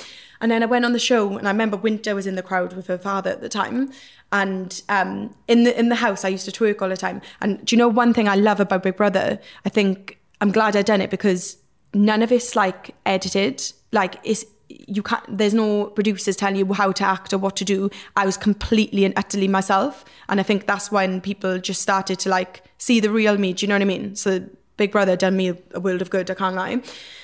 And 0.41 0.51
then 0.51 0.63
I 0.63 0.65
went 0.65 0.85
on 0.85 0.93
the 0.93 0.99
show 0.99 1.37
and 1.37 1.47
I 1.47 1.51
remember 1.51 1.77
Winter 1.77 2.15
was 2.15 2.25
in 2.25 2.33
the 2.33 2.41
crowd 2.41 2.73
with 2.73 2.87
her 2.87 2.97
father 2.97 3.29
at 3.29 3.41
the 3.41 3.49
time. 3.49 3.91
And 4.31 4.81
um, 4.89 5.35
in 5.47 5.65
the 5.65 5.79
in 5.79 5.89
the 5.89 5.95
house 5.95 6.25
I 6.25 6.29
used 6.29 6.45
to 6.45 6.51
twerk 6.51 6.81
all 6.81 6.89
the 6.89 6.97
time. 6.97 7.21
And 7.41 7.63
do 7.63 7.75
you 7.75 7.77
know 7.77 7.89
one 7.89 8.11
thing 8.11 8.27
I 8.27 8.37
love 8.37 8.59
about 8.59 8.81
Big 8.81 8.97
Brother? 8.97 9.39
I 9.65 9.69
think 9.69 10.17
I'm 10.41 10.51
glad 10.51 10.75
I 10.75 10.81
done 10.81 11.01
it 11.01 11.11
because 11.11 11.57
none 11.93 12.23
of 12.23 12.31
it's 12.31 12.55
like 12.55 12.95
edited. 13.05 13.71
Like 13.91 14.15
it's 14.23 14.45
you 14.69 15.01
can't 15.01 15.23
there's 15.27 15.53
no 15.53 15.85
producers 15.87 16.35
telling 16.35 16.55
you 16.55 16.73
how 16.73 16.91
to 16.91 17.03
act 17.03 17.33
or 17.33 17.37
what 17.37 17.55
to 17.57 17.65
do. 17.65 17.89
I 18.15 18.25
was 18.25 18.37
completely 18.37 19.05
and 19.05 19.13
utterly 19.17 19.47
myself. 19.47 20.05
And 20.27 20.39
i 20.39 20.43
think 20.43 20.67
that's 20.67 20.91
when 20.91 21.21
people 21.21 21.57
just 21.59 21.81
started 21.81 22.19
to 22.19 22.29
like 22.29 22.63
see 22.77 22.99
the 22.99 23.09
real 23.09 23.37
me. 23.37 23.53
Do 23.53 23.65
you 23.65 23.67
know 23.67 23.75
what 23.75 23.81
i 23.81 23.85
mean? 23.85 24.15
So 24.15 24.45
big 24.77 24.91
brother 24.91 25.15
done 25.15 25.35
me 25.35 25.53
a 25.73 25.79
world 25.79 26.01
of 26.01 26.09
good 26.09 26.29
i 26.31 26.33
can't 26.33 26.55
lie. 26.55 26.81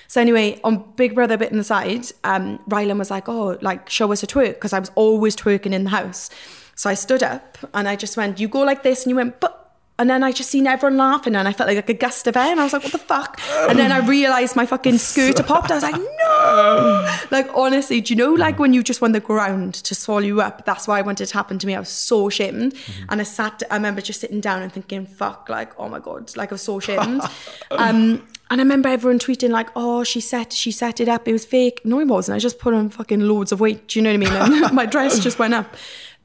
So 0.07 0.21
anyway 0.21 0.59
on 0.63 0.91
big 0.95 1.15
brother 1.15 1.37
bit 1.37 1.51
in 1.51 1.57
the 1.57 1.63
side 1.63 2.05
um 2.23 2.59
rylan 2.69 2.97
was 2.97 3.11
like 3.11 3.29
oh 3.29 3.57
like 3.61 3.89
show 3.89 4.11
us 4.11 4.23
a 4.23 4.27
twerk 4.27 4.55
because 4.55 4.73
i 4.73 4.79
was 4.79 4.91
always 4.95 5.35
twerking 5.35 5.73
in 5.73 5.83
the 5.83 5.91
house. 5.91 6.29
So 6.75 6.89
i 6.89 6.93
stood 6.93 7.23
up 7.23 7.57
and 7.73 7.87
i 7.87 7.95
just 7.95 8.17
went 8.17 8.39
you 8.39 8.47
go 8.47 8.61
like 8.61 8.83
this 8.83 9.03
and 9.03 9.11
you 9.11 9.15
went 9.15 9.39
but 9.39 9.64
and 9.97 10.09
then 10.09 10.23
I 10.23 10.33
just 10.33 10.49
seen 10.49 10.67
everyone 10.67 10.97
laughing 10.97 11.35
and 11.35 11.47
I 11.47 11.53
felt 11.53 11.69
like, 11.69 11.77
like 11.77 11.89
a 11.89 11.93
gust 11.93 12.27
of 12.27 12.35
air 12.35 12.51
and 12.51 12.59
I 12.59 12.65
was 12.65 12.73
like, 12.73 12.83
what 12.83 12.91
the 12.91 12.97
fuck? 12.97 13.39
And 13.69 13.79
then 13.79 13.93
I 13.93 14.05
realised 14.05 14.53
my 14.53 14.65
fucking 14.65 14.97
skirt 14.97 15.37
had 15.37 15.47
popped. 15.47 15.71
I 15.71 15.75
was 15.75 15.83
like, 15.83 15.95
no! 15.95 17.17
Like, 17.31 17.47
honestly, 17.55 18.01
do 18.01 18.13
you 18.13 18.17
know, 18.17 18.33
like 18.33 18.59
when 18.59 18.73
you 18.73 18.83
just 18.83 19.01
want 19.01 19.13
the 19.13 19.21
ground 19.21 19.75
to 19.75 19.95
swallow 19.95 20.19
you 20.19 20.41
up? 20.41 20.65
That's 20.65 20.85
why 20.85 20.99
I 20.99 21.01
wanted 21.01 21.27
to 21.27 21.33
happen 21.33 21.59
to 21.59 21.67
me. 21.67 21.75
I 21.75 21.79
was 21.79 21.89
so 21.89 22.27
ashamed. 22.27 22.73
Mm-hmm. 22.73 23.05
And 23.07 23.21
I 23.21 23.23
sat, 23.23 23.63
I 23.71 23.75
remember 23.75 24.01
just 24.01 24.19
sitting 24.19 24.41
down 24.41 24.61
and 24.61 24.71
thinking, 24.71 25.05
fuck, 25.05 25.47
like, 25.47 25.71
oh 25.79 25.87
my 25.87 25.99
God, 25.99 26.35
like 26.35 26.51
I 26.51 26.55
was 26.55 26.61
so 26.61 26.79
ashamed. 26.79 27.21
um, 27.71 28.27
and 28.51 28.61
I 28.61 28.63
remember 28.63 28.89
everyone 28.89 29.17
tweeting 29.17 29.49
like, 29.49 29.69
"Oh, 29.75 30.03
she 30.03 30.21
set 30.21 30.53
she 30.53 30.71
set 30.71 30.99
it 30.99 31.09
up. 31.09 31.27
It 31.27 31.31
was 31.31 31.45
fake." 31.45 31.81
No, 31.83 31.99
it 31.99 32.05
wasn't. 32.05 32.35
I 32.35 32.39
just 32.39 32.59
put 32.59 32.75
on 32.75 32.89
fucking 32.89 33.21
loads 33.21 33.51
of 33.51 33.59
weight. 33.59 33.87
Do 33.87 33.97
you 33.97 34.03
know 34.03 34.15
what 34.15 34.35
I 34.35 34.49
mean? 34.49 34.69
My 34.75 34.85
dress 34.85 35.17
just 35.17 35.39
went 35.39 35.55
up 35.55 35.75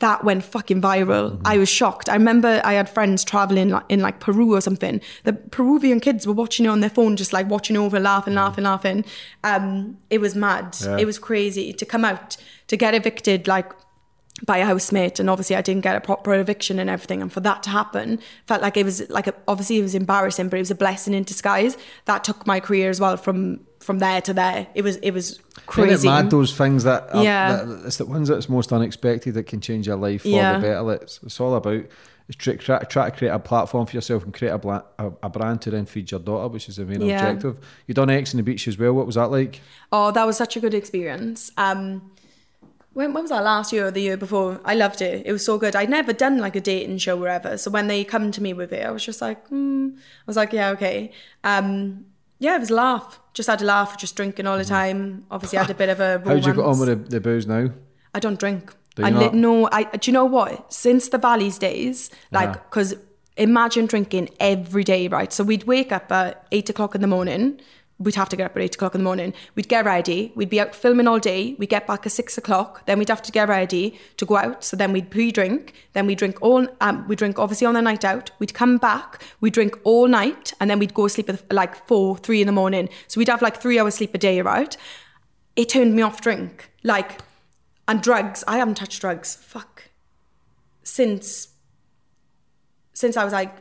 that 0.00 0.24
went 0.24 0.44
fucking 0.44 0.80
viral. 0.80 1.32
Mm-hmm. 1.32 1.46
I 1.46 1.58
was 1.58 1.68
shocked. 1.68 2.08
I 2.08 2.14
remember 2.14 2.60
I 2.64 2.72
had 2.72 2.88
friends 2.88 3.22
traveling 3.22 3.68
like, 3.68 3.84
in 3.88 4.00
like 4.00 4.18
Peru 4.18 4.54
or 4.54 4.60
something. 4.60 5.00
The 5.24 5.34
Peruvian 5.34 6.00
kids 6.00 6.26
were 6.26 6.32
watching 6.32 6.66
it 6.66 6.68
on 6.68 6.80
their 6.80 6.90
phone, 6.90 7.16
just 7.16 7.32
like 7.32 7.48
watching 7.48 7.76
over, 7.76 8.00
laughing, 8.00 8.34
laughing, 8.34 8.64
laughing. 8.64 9.04
Um, 9.44 9.98
it 10.08 10.20
was 10.20 10.34
mad. 10.34 10.76
Yeah. 10.82 10.96
It 10.98 11.04
was 11.04 11.18
crazy 11.18 11.72
to 11.74 11.86
come 11.86 12.04
out 12.04 12.36
to 12.68 12.76
get 12.76 12.94
evicted 12.94 13.46
like 13.46 13.72
by 14.46 14.58
a 14.58 14.64
housemate 14.64 15.20
and 15.20 15.28
obviously 15.28 15.54
I 15.54 15.60
didn't 15.60 15.82
get 15.82 15.96
a 15.96 16.00
proper 16.00 16.32
eviction 16.34 16.78
and 16.78 16.88
everything 16.88 17.20
and 17.20 17.30
for 17.30 17.40
that 17.40 17.62
to 17.64 17.70
happen 17.70 18.20
felt 18.46 18.62
like 18.62 18.78
it 18.78 18.84
was 18.84 19.08
like 19.10 19.26
a, 19.26 19.34
obviously 19.46 19.78
it 19.78 19.82
was 19.82 19.94
embarrassing 19.94 20.48
but 20.48 20.56
it 20.56 20.60
was 20.60 20.70
a 20.70 20.74
blessing 20.74 21.12
in 21.12 21.24
disguise 21.24 21.76
that 22.06 22.24
took 22.24 22.46
my 22.46 22.58
career 22.58 22.88
as 22.88 23.00
well 23.00 23.18
from 23.18 23.60
from 23.80 23.98
there 23.98 24.20
to 24.20 24.32
there 24.32 24.66
it 24.74 24.82
was 24.82 24.96
it 24.96 25.10
was 25.10 25.40
crazy 25.66 25.92
Isn't 25.92 26.08
it 26.08 26.12
mad 26.12 26.30
those 26.30 26.56
things 26.56 26.84
that 26.84 27.14
are, 27.14 27.24
yeah 27.24 27.64
that, 27.64 27.86
it's 27.86 27.96
the 27.96 28.06
ones 28.06 28.28
that's 28.28 28.48
most 28.48 28.72
unexpected 28.72 29.34
that 29.34 29.44
can 29.44 29.60
change 29.60 29.86
your 29.86 29.96
life 29.96 30.22
for 30.22 30.28
yeah. 30.28 30.58
the 30.58 30.60
better 30.60 30.92
it's, 30.92 31.20
it's 31.22 31.40
all 31.40 31.54
about 31.54 31.84
is 32.30 32.36
try, 32.36 32.54
try, 32.54 32.78
try 32.84 33.10
to 33.10 33.16
create 33.16 33.30
a 33.30 33.38
platform 33.38 33.86
for 33.86 33.96
yourself 33.96 34.22
and 34.24 34.32
create 34.32 34.52
a, 34.52 34.58
bla- 34.58 34.84
a, 34.98 35.10
a, 35.24 35.28
brand 35.28 35.60
to 35.62 35.70
then 35.70 35.84
feed 35.84 36.10
your 36.10 36.20
daughter, 36.20 36.48
which 36.48 36.68
is 36.68 36.76
the 36.76 36.84
main 36.84 37.00
yeah. 37.00 37.26
objective. 37.26 37.58
You 37.86 37.94
done 37.94 38.08
Ex 38.08 38.32
on 38.32 38.36
the 38.36 38.44
Beach 38.44 38.68
as 38.68 38.78
well. 38.78 38.92
What 38.92 39.06
was 39.06 39.16
that 39.16 39.30
like? 39.32 39.60
Oh, 39.90 40.12
that 40.12 40.24
was 40.26 40.36
such 40.36 40.56
a 40.56 40.60
good 40.60 40.72
experience. 40.72 41.50
Um, 41.56 42.12
when, 42.92 43.12
when 43.12 43.24
was 43.24 43.30
that 43.30 43.42
last 43.42 43.72
year 43.72 43.86
or 43.86 43.90
the 43.90 44.00
year 44.00 44.16
before? 44.16 44.60
I 44.64 44.74
loved 44.74 45.02
it. 45.02 45.26
It 45.26 45.32
was 45.32 45.44
so 45.44 45.58
good. 45.58 45.76
I'd 45.76 45.90
never 45.90 46.12
done 46.12 46.38
like 46.38 46.56
a 46.56 46.60
dating 46.60 46.98
show 46.98 47.20
or 47.20 47.28
ever. 47.28 47.58
So 47.58 47.70
when 47.70 47.88
they 47.88 48.04
come 48.04 48.30
to 48.32 48.42
me 48.42 48.52
with 48.52 48.72
it, 48.72 48.86
I 48.86 48.90
was 48.90 49.04
just 49.04 49.20
like, 49.20 49.46
hmm. 49.48 49.90
I 49.96 50.24
was 50.26 50.36
like, 50.36 50.52
yeah, 50.52 50.70
okay. 50.70 51.12
Um, 51.42 52.06
yeah, 52.40 52.56
it 52.56 52.60
was 52.60 52.70
a 52.70 52.74
laugh. 52.74 53.20
Just 53.34 53.48
had 53.48 53.62
a 53.62 53.64
laugh, 53.64 53.96
just 53.96 54.16
drinking 54.16 54.46
all 54.46 54.56
the 54.56 54.64
mm-hmm. 54.64 54.74
time. 54.74 55.26
Obviously, 55.30 55.58
I 55.58 55.62
had 55.62 55.70
a 55.70 55.74
bit 55.74 55.88
of 55.90 56.00
a. 56.00 56.18
How'd 56.24 56.44
you 56.44 56.54
get 56.54 56.64
on 56.64 56.80
with 56.80 56.88
the, 56.88 56.96
the 56.96 57.20
booze 57.20 57.46
now? 57.46 57.70
I 58.14 58.18
don't 58.18 58.40
drink. 58.40 58.74
Do 58.96 59.04
I 59.04 59.10
li- 59.10 59.30
no. 59.32 59.68
I 59.70 59.84
do 59.84 60.10
you 60.10 60.12
know 60.12 60.24
what? 60.24 60.72
Since 60.72 61.10
the 61.10 61.18
Valleys 61.18 61.58
days, 61.58 62.10
like, 62.32 62.52
because 62.52 62.94
uh-huh. 62.94 63.02
imagine 63.36 63.86
drinking 63.86 64.30
every 64.40 64.82
day, 64.82 65.06
right? 65.06 65.32
So 65.32 65.44
we'd 65.44 65.64
wake 65.64 65.92
up 65.92 66.10
at 66.10 66.46
eight 66.50 66.68
o'clock 66.70 66.94
in 66.94 67.02
the 67.02 67.06
morning 67.06 67.60
we'd 68.00 68.14
have 68.14 68.30
to 68.30 68.36
get 68.36 68.46
up 68.46 68.56
at 68.56 68.62
eight 68.62 68.74
o'clock 68.74 68.94
in 68.94 69.00
the 69.02 69.04
morning. 69.04 69.34
We'd 69.54 69.68
get 69.68 69.84
ready. 69.84 70.32
We'd 70.34 70.48
be 70.48 70.58
out 70.58 70.74
filming 70.74 71.06
all 71.06 71.18
day. 71.18 71.54
We'd 71.58 71.68
get 71.68 71.86
back 71.86 72.06
at 72.06 72.12
six 72.12 72.38
o'clock. 72.38 72.86
Then 72.86 72.98
we'd 72.98 73.10
have 73.10 73.20
to 73.22 73.30
get 73.30 73.48
ready 73.48 74.00
to 74.16 74.24
go 74.24 74.36
out. 74.36 74.64
So 74.64 74.76
then 74.76 74.92
we'd 74.92 75.10
pre-drink. 75.10 75.74
Then 75.92 76.06
we'd 76.06 76.18
drink 76.18 76.38
all. 76.40 76.66
Um, 76.80 77.06
we 77.06 77.14
drink 77.14 77.38
obviously 77.38 77.66
on 77.66 77.74
the 77.74 77.82
night 77.82 78.04
out. 78.04 78.30
We'd 78.38 78.54
come 78.54 78.78
back. 78.78 79.22
We'd 79.40 79.52
drink 79.52 79.78
all 79.84 80.08
night, 80.08 80.54
and 80.58 80.70
then 80.70 80.78
we'd 80.78 80.94
go 80.94 81.08
sleep 81.08 81.28
at 81.28 81.52
like 81.52 81.86
four, 81.86 82.16
three 82.16 82.40
in 82.40 82.46
the 82.46 82.52
morning. 82.52 82.88
So 83.06 83.18
we'd 83.18 83.28
have 83.28 83.42
like 83.42 83.60
three 83.60 83.78
hours 83.78 83.96
sleep 83.96 84.14
a 84.14 84.18
day, 84.18 84.40
right? 84.40 84.74
It 85.54 85.68
turned 85.68 85.94
me 85.94 86.00
off 86.00 86.22
drink. 86.22 86.70
Like, 86.82 87.20
and 87.86 88.02
drugs. 88.02 88.42
I 88.48 88.56
haven't 88.56 88.76
touched 88.76 89.00
drugs. 89.00 89.34
Fuck. 89.36 89.90
Since. 90.82 91.48
Since 92.94 93.16
I 93.16 93.24
was 93.24 93.32
like 93.32 93.54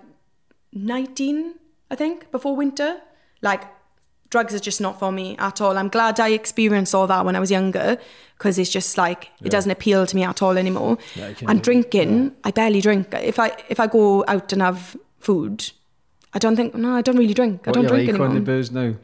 nineteen, 0.71 1.55
I 1.91 1.95
think, 1.95 2.31
before 2.31 2.55
winter. 2.55 3.01
Like 3.41 3.63
drugs 4.29 4.53
are 4.53 4.59
just 4.59 4.79
not 4.79 4.99
for 4.99 5.11
me 5.11 5.35
at 5.37 5.61
all. 5.61 5.77
I'm 5.77 5.89
glad 5.89 6.19
I 6.19 6.29
experienced 6.29 6.93
all 6.93 7.07
that 7.07 7.25
when 7.25 7.35
I 7.35 7.39
was 7.39 7.51
younger 7.51 7.97
because 8.37 8.57
it's 8.57 8.69
just 8.69 8.97
like 8.97 9.25
yeah. 9.39 9.47
it 9.47 9.49
doesn't 9.49 9.71
appeal 9.71 10.05
to 10.05 10.15
me 10.15 10.23
at 10.23 10.41
all 10.41 10.57
anymore. 10.57 10.97
Yeah, 11.15 11.33
and 11.47 11.61
drinking, 11.61 12.23
yeah. 12.23 12.29
I 12.43 12.51
barely 12.51 12.81
drink. 12.81 13.13
If 13.13 13.39
I 13.39 13.55
if 13.69 13.79
I 13.79 13.87
go 13.87 14.23
out 14.27 14.53
and 14.53 14.61
have 14.61 14.95
food, 15.19 15.71
I 16.33 16.39
don't 16.39 16.55
think 16.55 16.75
no, 16.75 16.95
I 16.95 17.01
don't 17.01 17.17
really 17.17 17.33
drink. 17.33 17.65
What 17.65 17.75
I 17.77 17.81
don't 17.81 17.89
drink 17.89 18.01
like 18.03 18.09
anymore. 18.09 18.27
on 18.27 18.35
the 18.35 18.41
booze 18.41 18.71
now? 18.71 18.95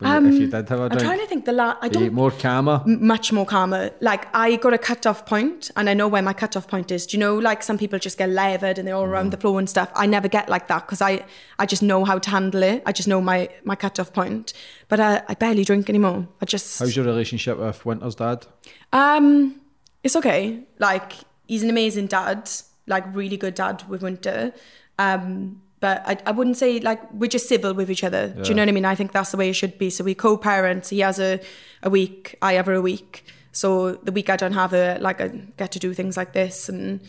Um, 0.00 0.26
if 0.26 0.34
you 0.34 0.46
did 0.48 0.68
have 0.68 0.80
a 0.80 0.88
drink, 0.88 0.92
I'm 0.92 0.98
trying 0.98 1.20
to 1.20 1.26
think. 1.26 1.44
The 1.46 1.52
la- 1.52 1.76
I 1.80 1.88
don't 1.88 2.02
need 2.02 2.12
more 2.12 2.30
calmer, 2.30 2.82
much 2.84 3.32
more 3.32 3.46
calmer. 3.46 3.90
Like 4.00 4.34
I 4.34 4.56
got 4.56 4.74
a 4.74 4.78
cut 4.78 5.06
off 5.06 5.24
point, 5.24 5.70
and 5.76 5.88
I 5.88 5.94
know 5.94 6.06
where 6.06 6.22
my 6.22 6.32
cut 6.32 6.56
off 6.56 6.68
point 6.68 6.90
is. 6.90 7.06
Do 7.06 7.16
you 7.16 7.20
know, 7.20 7.36
like 7.36 7.62
some 7.62 7.78
people 7.78 7.98
just 7.98 8.18
get 8.18 8.28
levered 8.28 8.78
and 8.78 8.86
they're 8.86 8.94
all 8.94 9.06
mm. 9.06 9.10
around 9.10 9.30
the 9.30 9.38
floor 9.38 9.58
and 9.58 9.68
stuff. 9.68 9.90
I 9.94 10.06
never 10.06 10.28
get 10.28 10.48
like 10.48 10.68
that 10.68 10.86
because 10.86 11.00
I, 11.00 11.24
I 11.58 11.66
just 11.66 11.82
know 11.82 12.04
how 12.04 12.18
to 12.18 12.30
handle 12.30 12.62
it. 12.62 12.82
I 12.84 12.92
just 12.92 13.08
know 13.08 13.20
my 13.20 13.48
my 13.64 13.74
cut 13.74 13.98
off 13.98 14.12
point. 14.12 14.52
But 14.88 15.00
I, 15.00 15.22
I 15.28 15.34
barely 15.34 15.64
drink 15.64 15.88
anymore. 15.88 16.28
I 16.40 16.44
just. 16.44 16.78
How's 16.78 16.94
your 16.94 17.06
relationship 17.06 17.58
with 17.58 17.84
Winter's 17.86 18.16
dad? 18.16 18.46
Um, 18.92 19.60
it's 20.02 20.16
okay. 20.16 20.62
Like 20.78 21.12
he's 21.46 21.62
an 21.62 21.70
amazing 21.70 22.08
dad. 22.08 22.50
Like 22.86 23.04
really 23.14 23.36
good 23.36 23.54
dad 23.54 23.82
with 23.88 24.02
Winter. 24.02 24.52
Um, 24.98 25.62
but 25.80 26.02
I, 26.06 26.18
I 26.26 26.30
wouldn't 26.30 26.56
say 26.56 26.80
like 26.80 27.00
we're 27.12 27.28
just 27.28 27.48
civil 27.48 27.74
with 27.74 27.90
each 27.90 28.04
other. 28.04 28.32
Yeah. 28.36 28.42
Do 28.42 28.48
you 28.48 28.54
know 28.54 28.62
what 28.62 28.68
I 28.68 28.72
mean? 28.72 28.84
I 28.84 28.94
think 28.94 29.12
that's 29.12 29.30
the 29.30 29.36
way 29.36 29.50
it 29.50 29.54
should 29.54 29.78
be. 29.78 29.90
So 29.90 30.04
we 30.04 30.14
co-parent. 30.14 30.88
He 30.88 31.00
has 31.00 31.18
a, 31.18 31.40
a 31.82 31.90
week, 31.90 32.36
I 32.40 32.54
have 32.54 32.68
a 32.68 32.80
week. 32.80 33.24
So 33.52 33.92
the 33.92 34.12
week 34.12 34.30
I 34.30 34.36
don't 34.36 34.52
have 34.52 34.72
a 34.72 34.98
like 35.00 35.20
I 35.20 35.28
get 35.28 35.72
to 35.72 35.78
do 35.78 35.94
things 35.94 36.16
like 36.16 36.32
this 36.32 36.68
and 36.68 37.00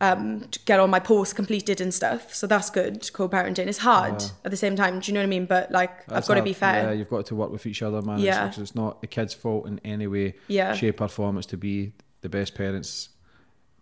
um, 0.00 0.44
get 0.66 0.78
all 0.78 0.88
my 0.88 1.00
posts 1.00 1.32
completed 1.32 1.80
and 1.80 1.92
stuff. 1.92 2.34
So 2.34 2.46
that's 2.46 2.70
good. 2.70 3.10
Co-parenting 3.12 3.66
is 3.66 3.78
hard 3.78 4.20
yeah. 4.20 4.28
at 4.44 4.50
the 4.50 4.56
same 4.56 4.76
time. 4.76 5.00
Do 5.00 5.10
you 5.10 5.14
know 5.14 5.20
what 5.20 5.26
I 5.26 5.30
mean? 5.30 5.46
But 5.46 5.72
like 5.72 6.06
that's 6.06 6.26
I've 6.26 6.28
got 6.28 6.34
to 6.34 6.42
be 6.42 6.52
fair. 6.52 6.88
Yeah, 6.88 6.92
you've 6.92 7.08
got 7.08 7.26
to 7.26 7.34
work 7.34 7.50
with 7.50 7.66
each 7.66 7.82
other, 7.82 8.02
man. 8.02 8.18
Yeah, 8.18 8.48
it's, 8.48 8.58
it's 8.58 8.74
not 8.74 9.00
the 9.00 9.06
kid's 9.06 9.34
fault 9.34 9.66
in 9.66 9.80
any 9.84 10.06
way, 10.06 10.34
yeah. 10.48 10.74
shape 10.74 11.00
or 11.00 11.08
form. 11.08 11.38
It's 11.38 11.46
to 11.48 11.56
be 11.56 11.92
the 12.20 12.28
best 12.28 12.54
parents 12.54 13.08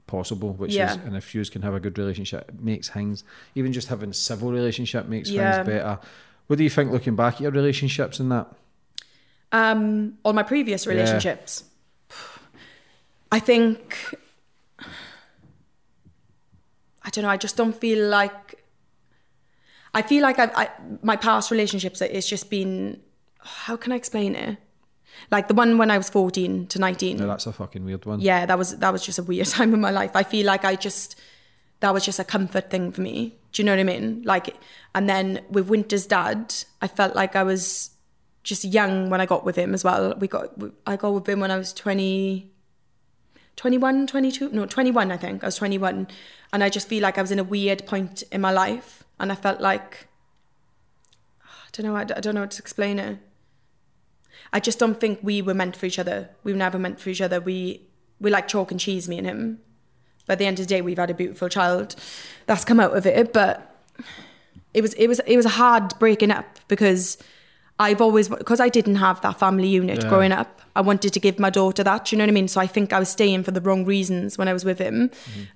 possible, 0.06 0.52
which 0.52 0.74
yeah. 0.74 0.92
is, 0.92 0.96
and 0.96 1.16
if 1.16 1.34
you 1.34 1.44
can 1.44 1.62
have 1.62 1.74
a 1.74 1.80
good 1.80 1.98
relationship, 1.98 2.48
it 2.48 2.60
makes 2.60 2.88
things, 2.88 3.24
even 3.54 3.72
just 3.72 3.88
having 3.88 4.10
a 4.10 4.14
civil 4.14 4.52
relationship 4.52 5.06
makes 5.06 5.30
yeah. 5.30 5.56
things 5.56 5.66
better. 5.66 5.98
What 6.46 6.56
do 6.56 6.64
you 6.64 6.70
think 6.70 6.92
looking 6.92 7.16
back 7.16 7.34
at 7.34 7.40
your 7.40 7.50
relationships 7.50 8.20
and 8.20 8.30
that? 8.30 8.48
Um, 9.52 10.18
all 10.24 10.32
my 10.32 10.42
previous 10.42 10.86
relationships. 10.86 11.64
Yeah. 11.64 12.16
I 13.32 13.38
think, 13.40 14.14
I 17.02 17.10
don't 17.10 17.24
know, 17.24 17.30
I 17.30 17.36
just 17.36 17.56
don't 17.56 17.74
feel 17.74 18.08
like, 18.08 18.62
I 19.94 20.02
feel 20.02 20.22
like 20.22 20.38
I've, 20.38 20.52
I, 20.54 20.70
my 21.02 21.16
past 21.16 21.50
relationships, 21.50 22.00
it's 22.02 22.28
just 22.28 22.50
been, 22.50 23.00
how 23.38 23.76
can 23.76 23.92
I 23.92 23.96
explain 23.96 24.34
it? 24.34 24.58
Like 25.30 25.48
the 25.48 25.54
one 25.54 25.78
when 25.78 25.90
I 25.90 25.98
was 25.98 26.08
14 26.10 26.66
to 26.68 26.78
19. 26.78 27.16
No, 27.16 27.26
that's 27.26 27.46
a 27.46 27.52
fucking 27.52 27.84
weird 27.84 28.04
one. 28.06 28.20
Yeah, 28.20 28.46
that 28.46 28.58
was 28.58 28.76
that 28.78 28.92
was 28.92 29.04
just 29.04 29.18
a 29.18 29.22
weird 29.22 29.46
time 29.56 29.74
in 29.74 29.80
my 29.80 29.90
life. 29.90 30.12
I 30.14 30.22
feel 30.22 30.46
like 30.46 30.64
I 30.64 30.76
just 30.76 31.18
that 31.80 31.92
was 31.92 32.04
just 32.04 32.18
a 32.18 32.24
comfort 32.24 32.70
thing 32.70 32.92
for 32.92 33.00
me. 33.00 33.36
Do 33.52 33.62
you 33.62 33.66
know 33.66 33.72
what 33.72 33.80
I 33.80 33.84
mean? 33.84 34.22
Like 34.24 34.56
and 34.94 35.08
then 35.08 35.40
with 35.50 35.68
Winter's 35.68 36.06
dad, 36.06 36.54
I 36.80 36.88
felt 36.88 37.14
like 37.14 37.36
I 37.36 37.42
was 37.42 37.90
just 38.42 38.64
young 38.64 39.10
when 39.10 39.20
I 39.20 39.26
got 39.26 39.44
with 39.44 39.56
him 39.56 39.74
as 39.74 39.82
well. 39.82 40.14
We 40.16 40.28
got 40.28 40.50
I 40.86 40.96
got 40.96 41.14
with 41.14 41.28
him 41.28 41.40
when 41.40 41.50
I 41.50 41.58
was 41.58 41.72
20 41.72 42.50
21, 43.56 44.08
22, 44.08 44.50
no, 44.50 44.66
21 44.66 45.12
I 45.12 45.16
think. 45.16 45.44
I 45.44 45.46
was 45.46 45.56
21 45.56 46.08
and 46.52 46.64
I 46.64 46.68
just 46.68 46.88
feel 46.88 47.02
like 47.02 47.18
I 47.18 47.20
was 47.20 47.30
in 47.30 47.38
a 47.38 47.44
weird 47.44 47.86
point 47.86 48.22
in 48.32 48.40
my 48.40 48.50
life 48.50 49.04
and 49.20 49.30
I 49.30 49.34
felt 49.34 49.60
like 49.60 50.08
I 51.44 51.68
don't 51.72 51.86
know 51.86 51.96
I, 51.96 52.02
I 52.02 52.20
don't 52.20 52.34
know 52.34 52.40
how 52.40 52.46
to 52.46 52.62
explain 52.62 52.98
it. 52.98 53.18
I 54.54 54.60
just 54.60 54.78
don't 54.78 54.98
think 54.98 55.18
we 55.22 55.42
were 55.42 55.54
meant 55.54 55.74
for 55.76 55.84
each 55.86 55.98
other. 55.98 56.30
We 56.44 56.52
were 56.52 56.58
never 56.58 56.78
meant 56.78 56.98
for 57.00 57.10
each 57.10 57.20
other. 57.20 57.40
We 57.40 57.82
we 58.20 58.30
like 58.30 58.46
chalk 58.48 58.70
and 58.70 58.80
cheese, 58.80 59.08
me 59.08 59.18
and 59.18 59.26
him. 59.26 59.58
but 60.26 60.34
at 60.34 60.38
the 60.38 60.46
end 60.46 60.58
of 60.60 60.66
the 60.66 60.74
day, 60.74 60.80
we've 60.80 60.96
had 61.04 61.10
a 61.10 61.14
beautiful 61.14 61.48
child 61.48 61.96
that's 62.46 62.64
come 62.64 62.80
out 62.80 62.96
of 62.96 63.04
it. 63.06 63.32
But 63.32 63.54
it 64.72 64.80
was 64.82 64.94
it 64.94 65.08
was 65.08 65.20
it 65.26 65.36
was 65.36 65.46
a 65.46 65.56
hard 65.62 65.92
breaking 65.98 66.30
up 66.30 66.46
because 66.68 67.18
I've 67.78 68.00
always 68.00 68.28
because 68.28 68.60
I 68.60 68.68
didn't 68.68 68.96
have 68.96 69.20
that 69.22 69.38
family 69.38 69.68
unit 69.68 70.02
Yeah. 70.02 70.08
growing 70.08 70.32
up. 70.32 70.50
I 70.76 70.80
wanted 70.80 71.12
to 71.12 71.20
give 71.20 71.38
my 71.38 71.50
daughter 71.50 71.84
that. 71.84 72.10
You 72.10 72.18
know 72.18 72.24
what 72.24 72.30
I 72.30 72.32
mean? 72.40 72.48
So 72.48 72.60
I 72.60 72.66
think 72.66 72.92
I 72.92 72.98
was 72.98 73.08
staying 73.08 73.44
for 73.44 73.52
the 73.52 73.60
wrong 73.60 73.84
reasons 73.84 74.38
when 74.38 74.48
I 74.48 74.52
was 74.52 74.64
with 74.64 74.78
him, 74.78 75.10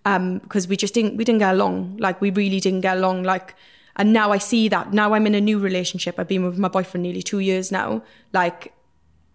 um, 0.05 0.39
because 0.39 0.69
we 0.69 0.77
just 0.77 0.95
didn't 0.95 1.17
we 1.17 1.25
didn't 1.25 1.41
get 1.41 1.55
along. 1.55 1.97
Like 1.99 2.21
we 2.21 2.31
really 2.31 2.61
didn't 2.61 2.83
get 2.83 2.97
along. 2.97 3.23
Like, 3.25 3.55
and 3.97 4.13
now 4.13 4.31
I 4.33 4.39
see 4.39 4.69
that. 4.69 4.93
Now 4.93 5.15
I'm 5.15 5.27
in 5.27 5.35
a 5.35 5.41
new 5.41 5.59
relationship. 5.59 6.19
I've 6.19 6.29
been 6.29 6.45
with 6.45 6.59
my 6.59 6.69
boyfriend 6.69 7.03
nearly 7.03 7.23
two 7.23 7.41
years 7.41 7.73
now. 7.73 8.03
Like, 8.33 8.73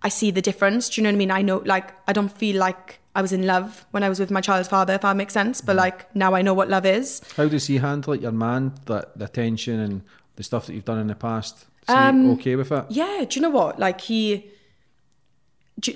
I 0.04 0.10
see 0.10 0.32
the 0.32 0.41
difference. 0.41 0.89
Do 0.89 0.99
you 0.99 1.04
know 1.04 1.10
what 1.10 1.16
I 1.16 1.18
mean? 1.18 1.32
I 1.32 1.41
know. 1.41 1.58
Like, 1.66 1.93
I 2.08 2.14
don't 2.14 2.30
feel 2.32 2.58
like 2.60 2.99
I 3.16 3.22
was 3.22 3.32
in 3.32 3.45
love 3.45 3.86
when 3.91 4.04
I 4.04 4.10
was 4.10 4.20
with 4.20 4.32
my 4.32 4.41
child's 4.41 4.68
father. 4.68 4.93
If 4.93 5.01
that 5.01 5.16
makes 5.16 5.34
sense. 5.34 5.62
But 5.62 5.76
like 5.76 6.14
now 6.16 6.34
I 6.36 6.41
know 6.41 6.54
what 6.54 6.70
love 6.70 6.86
is. 6.86 7.22
How 7.38 7.47
does 7.47 7.68
he 7.68 7.78
handle 7.78 8.14
it, 8.14 8.22
your 8.22 8.32
man, 8.32 8.74
that 8.86 9.18
the 9.18 9.26
attention 9.26 9.80
and 9.80 10.01
the 10.36 10.43
stuff 10.43 10.66
that 10.66 10.74
you've 10.74 10.86
done 10.86 10.99
in 10.99 11.08
the 11.08 11.16
past? 11.16 11.66
Is 11.88 11.89
he 11.89 11.93
Um, 11.93 12.32
okay 12.32 12.56
with 12.56 12.72
it? 12.72 12.86
Yeah, 12.89 13.24
do 13.30 13.36
you 13.36 13.41
know 13.41 13.49
what? 13.49 13.80
Like 13.80 14.01
he, 14.01 14.49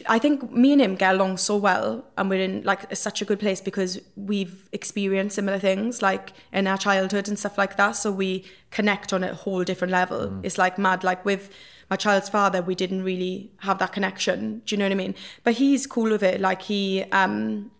I 0.07 0.19
think 0.19 0.51
me 0.51 0.73
and 0.73 0.81
him 0.81 0.95
get 0.95 1.15
along 1.15 1.37
so 1.37 1.55
well, 1.57 2.05
and 2.17 2.29
we're 2.29 2.41
in 2.41 2.63
like 2.63 2.95
such 2.95 3.21
a 3.21 3.25
good 3.25 3.39
place 3.39 3.61
because 3.61 3.99
we've 4.15 4.69
experienced 4.71 5.35
similar 5.35 5.59
things, 5.59 6.01
like 6.01 6.33
in 6.51 6.67
our 6.67 6.77
childhood 6.77 7.27
and 7.27 7.37
stuff 7.37 7.57
like 7.57 7.77
that. 7.77 7.91
So 7.91 8.11
we 8.11 8.45
connect 8.71 9.13
on 9.13 9.23
a 9.23 9.33
whole 9.33 9.63
different 9.63 9.91
level. 9.91 10.39
It's 10.43 10.57
like 10.57 10.77
mad. 10.77 11.03
Like 11.03 11.23
with 11.25 11.49
my 11.89 11.95
child's 11.95 12.29
father, 12.29 12.61
we 12.61 12.75
didn't 12.75 13.03
really 13.03 13.51
have 13.59 13.79
that 13.79 13.91
connection. 13.93 14.61
Do 14.65 14.75
you 14.75 14.79
know 14.79 14.85
what 14.85 14.91
I 14.91 14.95
mean? 14.95 15.15
But 15.43 15.53
he's 15.55 15.87
cool 15.87 16.09
with 16.09 16.23
it. 16.23 16.41
Like 16.41 16.63
he, 16.63 17.03
um, 17.11 17.71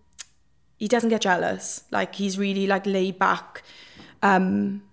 he 0.78 0.88
doesn't 0.88 1.10
get 1.10 1.22
jealous. 1.22 1.84
Like 1.92 2.16
he's 2.16 2.38
really 2.38 2.68
like 2.68 2.86
laid 2.86 3.20
back. 3.20 3.64
Um, 4.24 4.84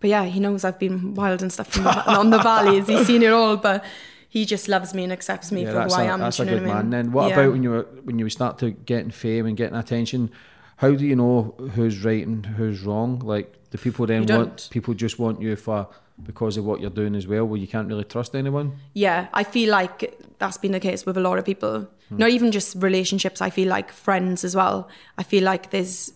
but 0.00 0.10
yeah, 0.10 0.24
he 0.24 0.40
knows 0.40 0.64
I've 0.64 0.78
been 0.78 1.14
wild 1.14 1.42
and 1.42 1.52
stuff 1.52 1.78
on 2.08 2.30
the 2.30 2.38
valleys. 2.38 2.86
He's 2.86 3.06
seen 3.06 3.22
it 3.22 3.32
all, 3.32 3.56
but 3.56 3.84
he 4.30 4.46
just 4.46 4.68
loves 4.68 4.94
me 4.94 5.02
and 5.04 5.12
accepts 5.12 5.50
me 5.52 5.64
Yeah, 5.64 5.72
for 5.72 5.82
who 5.82 5.94
a, 5.94 5.98
I 5.98 6.04
am. 6.14 6.20
that's 6.20 6.40
a 6.40 6.44
good 6.46 6.62
what 6.62 6.70
I 6.70 6.74
man. 6.74 6.82
mean? 6.84 6.90
Then 6.90 7.12
what 7.12 7.28
Yeah. 7.28 7.34
about 7.40 7.52
when 7.52 7.62
you 7.62 7.70
were, 7.70 7.86
when 8.04 8.18
you 8.18 8.28
start 8.30 8.58
to 8.60 8.70
getting 8.70 9.10
fame 9.10 9.44
and 9.44 9.56
getting 9.56 9.76
attention? 9.76 10.30
How 10.76 10.92
do 10.92 11.04
you 11.04 11.14
know 11.16 11.54
who's 11.74 12.02
right 12.04 12.26
and 12.26 12.46
who's 12.46 12.82
wrong? 12.82 13.18
Like, 13.18 13.52
do 13.70 13.76
people 13.76 14.06
then 14.06 14.24
want 14.26 14.68
people 14.70 14.94
just 14.94 15.18
want 15.18 15.42
you 15.42 15.54
for 15.56 15.88
because 16.22 16.56
of 16.56 16.64
what 16.64 16.80
you're 16.80 16.90
doing 17.02 17.14
as 17.16 17.26
well? 17.26 17.44
Where 17.44 17.58
you 17.60 17.66
can't 17.66 17.88
really 17.88 18.04
trust 18.04 18.34
anyone. 18.34 18.72
Yeah, 18.94 19.28
I 19.34 19.42
feel 19.44 19.70
like 19.70 20.18
that's 20.38 20.56
been 20.58 20.72
the 20.72 20.80
case 20.80 21.04
with 21.04 21.16
a 21.16 21.20
lot 21.20 21.38
of 21.38 21.44
people. 21.44 21.88
Hmm. 22.08 22.16
Not 22.16 22.30
even 22.30 22.50
just 22.52 22.76
relationships. 22.76 23.42
I 23.42 23.50
feel 23.50 23.68
like 23.68 23.90
friends 23.92 24.44
as 24.44 24.54
well. 24.56 24.88
I 25.18 25.22
feel 25.22 25.44
like 25.44 25.70
there's, 25.70 26.12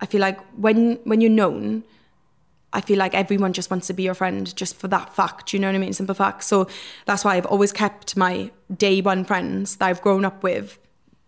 I 0.00 0.06
feel 0.06 0.20
like 0.20 0.40
when 0.56 0.98
when 1.04 1.20
you're 1.20 1.30
known, 1.30 1.84
I 2.72 2.80
feel 2.80 2.98
like 2.98 3.14
everyone 3.14 3.52
just 3.52 3.70
wants 3.70 3.86
to 3.88 3.92
be 3.92 4.04
your 4.04 4.14
friend 4.14 4.54
just 4.54 4.76
for 4.76 4.88
that 4.88 5.14
fact. 5.14 5.52
You 5.52 5.58
know 5.58 5.68
what 5.68 5.74
I 5.74 5.78
mean? 5.78 5.92
Simple 5.92 6.14
fact. 6.14 6.44
So 6.44 6.68
that's 7.04 7.24
why 7.24 7.36
I've 7.36 7.46
always 7.46 7.72
kept 7.72 8.16
my 8.16 8.50
day 8.76 9.00
one 9.00 9.24
friends 9.24 9.76
that 9.76 9.86
I've 9.86 10.00
grown 10.02 10.24
up 10.24 10.42
with, 10.42 10.78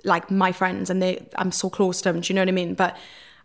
like 0.04 0.30
my 0.30 0.52
friends, 0.52 0.90
and 0.90 1.02
they 1.02 1.26
I'm 1.36 1.52
so 1.52 1.68
close 1.68 2.00
to 2.02 2.12
them. 2.12 2.20
Do 2.20 2.32
you 2.32 2.34
know 2.34 2.42
what 2.42 2.48
I 2.48 2.52
mean? 2.52 2.74
But 2.74 2.96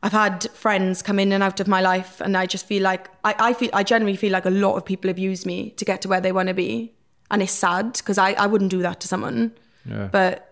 I've 0.04 0.12
had 0.12 0.48
friends 0.52 1.02
come 1.02 1.18
in 1.18 1.32
and 1.32 1.41
out 1.41 1.60
of 1.60 1.68
my 1.68 1.82
life, 1.82 2.22
and 2.22 2.38
I 2.38 2.45
just 2.45 2.68
feel 2.68 2.84
like 2.84 3.10
I, 3.24 3.36
I 3.39 3.54
feel 3.54 3.70
I 3.74 3.84
generally 3.84 4.16
feel 4.16 4.32
like 4.32 4.45
a 4.45 4.52
lot 4.52 4.76
of 4.76 4.86
people 4.86 5.08
have 5.10 5.18
used 5.18 5.45
me 5.45 5.72
to 5.72 5.86
get 5.86 6.02
to 6.04 6.08
where 6.08 6.22
they 6.22 6.32
want 6.32 6.50
to 6.50 6.54
be, 6.54 6.93
and 7.32 7.41
it's 7.41 7.52
sad 7.52 7.93
because 7.93 8.20
I, 8.20 8.34
I 8.34 8.45
wouldn't 8.45 8.70
do 8.70 8.82
that 8.84 9.00
to 9.02 9.08
someone. 9.08 9.54
Yeah. 9.86 10.10
But 10.12 10.43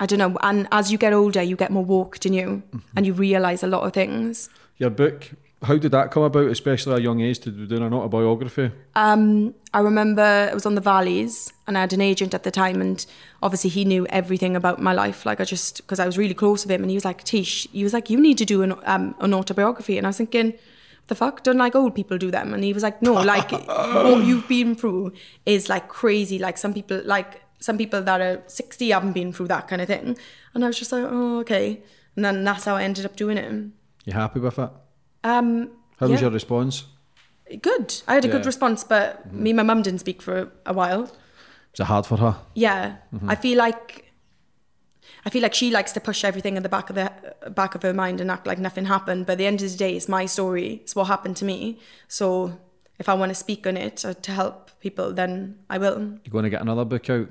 I 0.00 0.06
don't 0.06 0.18
know. 0.18 0.36
And 0.42 0.66
as 0.72 0.90
you 0.90 0.98
get 0.98 1.12
older, 1.12 1.42
you 1.42 1.54
get 1.54 1.70
more 1.70 1.84
walked 1.84 2.26
in 2.26 2.32
you, 2.32 2.62
mm-hmm. 2.72 2.78
and 2.96 3.06
you 3.06 3.12
realize 3.12 3.62
a 3.62 3.68
lot 3.68 3.84
of 3.84 3.92
things. 3.92 4.48
Your 4.78 4.90
book, 4.90 5.30
how 5.62 5.76
did 5.76 5.92
that 5.92 6.10
come 6.10 6.22
about, 6.22 6.46
especially 6.46 6.94
at 6.94 7.00
a 7.00 7.02
young 7.02 7.20
age, 7.20 7.38
to 7.40 7.50
be 7.50 7.66
doing 7.66 7.82
an 7.82 7.92
autobiography? 7.92 8.70
Um, 8.94 9.54
I 9.74 9.80
remember 9.80 10.48
it 10.50 10.54
was 10.54 10.64
on 10.64 10.74
the 10.74 10.80
Valleys, 10.80 11.52
and 11.66 11.76
I 11.76 11.82
had 11.82 11.92
an 11.92 12.00
agent 12.00 12.32
at 12.32 12.44
the 12.44 12.50
time, 12.50 12.80
and 12.80 13.04
obviously 13.42 13.68
he 13.68 13.84
knew 13.84 14.06
everything 14.06 14.56
about 14.56 14.80
my 14.80 14.94
life. 14.94 15.26
Like 15.26 15.40
I 15.40 15.44
just 15.44 15.78
because 15.78 16.00
I 16.00 16.06
was 16.06 16.16
really 16.16 16.34
close 16.34 16.64
with 16.64 16.70
him, 16.70 16.82
and 16.82 16.90
he 16.90 16.96
was 16.96 17.04
like, 17.04 17.24
"Tish," 17.24 17.68
he 17.72 17.84
was 17.84 17.92
like, 17.92 18.08
"You 18.08 18.18
need 18.18 18.38
to 18.38 18.46
do 18.46 18.62
an 18.62 18.74
um, 18.84 19.14
an 19.20 19.34
autobiography," 19.34 19.98
and 19.98 20.06
I 20.06 20.10
was 20.10 20.16
thinking. 20.16 20.54
The 21.06 21.16
fuck? 21.16 21.42
Don't 21.42 21.56
like 21.56 21.74
old 21.74 21.96
people 21.96 22.18
do 22.18 22.30
them? 22.30 22.54
And 22.54 22.62
he 22.62 22.72
was 22.72 22.84
like, 22.84 23.02
no, 23.02 23.14
like 23.14 23.50
what 23.66 24.22
you've 24.24 24.46
been 24.46 24.76
through 24.76 25.12
is 25.44 25.68
like 25.68 25.88
crazy. 25.88 26.38
Like 26.38 26.56
some 26.56 26.72
people, 26.72 27.02
like 27.04 27.42
some 27.58 27.76
people 27.76 28.00
that 28.02 28.20
are 28.20 28.44
sixty 28.46 28.90
haven't 28.90 29.14
been 29.14 29.32
through 29.32 29.48
that 29.48 29.66
kind 29.66 29.82
of 29.82 29.88
thing. 29.88 30.16
And 30.54 30.62
I 30.62 30.68
was 30.68 30.78
just 30.78 30.92
like, 30.92 31.02
oh, 31.04 31.40
okay. 31.40 31.82
And 32.14 32.24
then 32.24 32.44
that's 32.44 32.64
how 32.64 32.76
I 32.76 32.84
ended 32.84 33.06
up 33.06 33.16
doing 33.16 33.38
it. 33.38 33.72
You 34.04 34.12
happy 34.12 34.38
with 34.38 34.56
it? 34.60 34.70
Um, 35.24 35.70
How 35.98 36.08
was 36.08 36.20
your 36.20 36.30
response? 36.30 36.84
good? 37.62 37.94
I 38.06 38.14
had 38.14 38.24
a 38.24 38.28
Yeah. 38.28 38.32
Mm-hmm. 38.34 38.38
good 38.38 38.46
response, 38.46 38.84
but 38.84 39.32
me 39.32 39.50
and 39.50 39.56
my 39.56 39.62
mum 39.62 39.82
didn't 39.82 40.00
speak 40.00 40.22
for 40.22 40.50
a 40.66 40.72
while. 40.72 41.02
Was 41.72 41.80
it 41.80 41.84
hard 41.84 42.06
for 42.06 42.16
her? 42.18 42.36
Yeah, 42.54 42.96
Mm-hmm. 43.14 43.30
I 43.30 43.34
feel 43.34 43.58
like 43.58 44.06
I 45.26 45.30
feel 45.30 45.42
like 45.42 45.52
she 45.54 45.70
likes 45.70 45.92
to 45.92 46.00
push 46.00 46.24
everything 46.24 46.56
in 46.56 46.62
the 46.62 46.68
back 46.68 46.88
of 46.88 46.96
the 46.96 47.10
back 47.50 47.74
of 47.74 47.82
her 47.82 47.92
mind 47.92 48.20
and 48.20 48.30
act 48.30 48.46
like 48.46 48.58
nothing 48.58 48.86
happened. 48.86 49.26
But 49.26 49.32
at 49.32 49.38
the 49.38 49.46
end 49.46 49.60
of 49.62 49.70
the 49.70 49.76
day, 49.76 49.94
it's 49.96 50.08
my 50.08 50.24
story. 50.26 50.80
It's 50.82 50.94
what 50.96 51.08
happened 51.08 51.36
to 51.38 51.44
me. 51.44 51.78
So 52.08 52.58
if 52.98 53.08
I 53.08 53.14
want 53.14 53.30
to 53.30 53.34
speak 53.34 53.66
on 53.66 53.76
it 53.76 54.04
or 54.04 54.14
to 54.14 54.32
help 54.32 54.70
people, 54.80 55.12
then 55.12 55.58
I 55.68 55.76
will. 55.78 55.98
You're 56.24 56.32
going 56.32 56.44
to 56.44 56.50
get 56.50 56.62
another 56.62 56.84
book 56.86 57.10
out? 57.10 57.28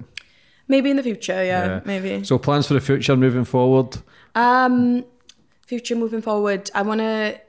Maybe 0.68 0.92
in 0.92 0.98
the 0.98 1.04
future. 1.04 1.44
Yeah, 1.44 1.80
maybe. 1.86 2.24
So 2.26 2.38
plans 2.38 2.68
for 2.68 2.76
the 2.76 2.82
future 2.82 3.16
moving 3.16 3.46
forward? 3.46 3.98
Um, 4.36 5.04
future 5.66 5.96
moving 5.96 6.22
forward, 6.22 6.70
I 6.76 6.82
want 6.84 7.00
to. 7.00 7.40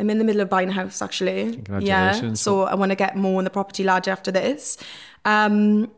I'm 0.00 0.08
in 0.08 0.16
the 0.16 0.24
middle 0.24 0.40
of 0.40 0.48
buying 0.48 0.70
a 0.70 0.72
house 0.72 1.02
actually. 1.02 1.62
Yeah, 1.80 2.32
so 2.32 2.62
I 2.62 2.74
want 2.74 2.90
to 2.90 2.96
get 2.96 3.16
more 3.16 3.36
on 3.38 3.44
the 3.44 3.50
property 3.50 3.84
ladder 3.84 4.10
after 4.10 4.32
this. 4.32 4.78
Um, 5.26 5.90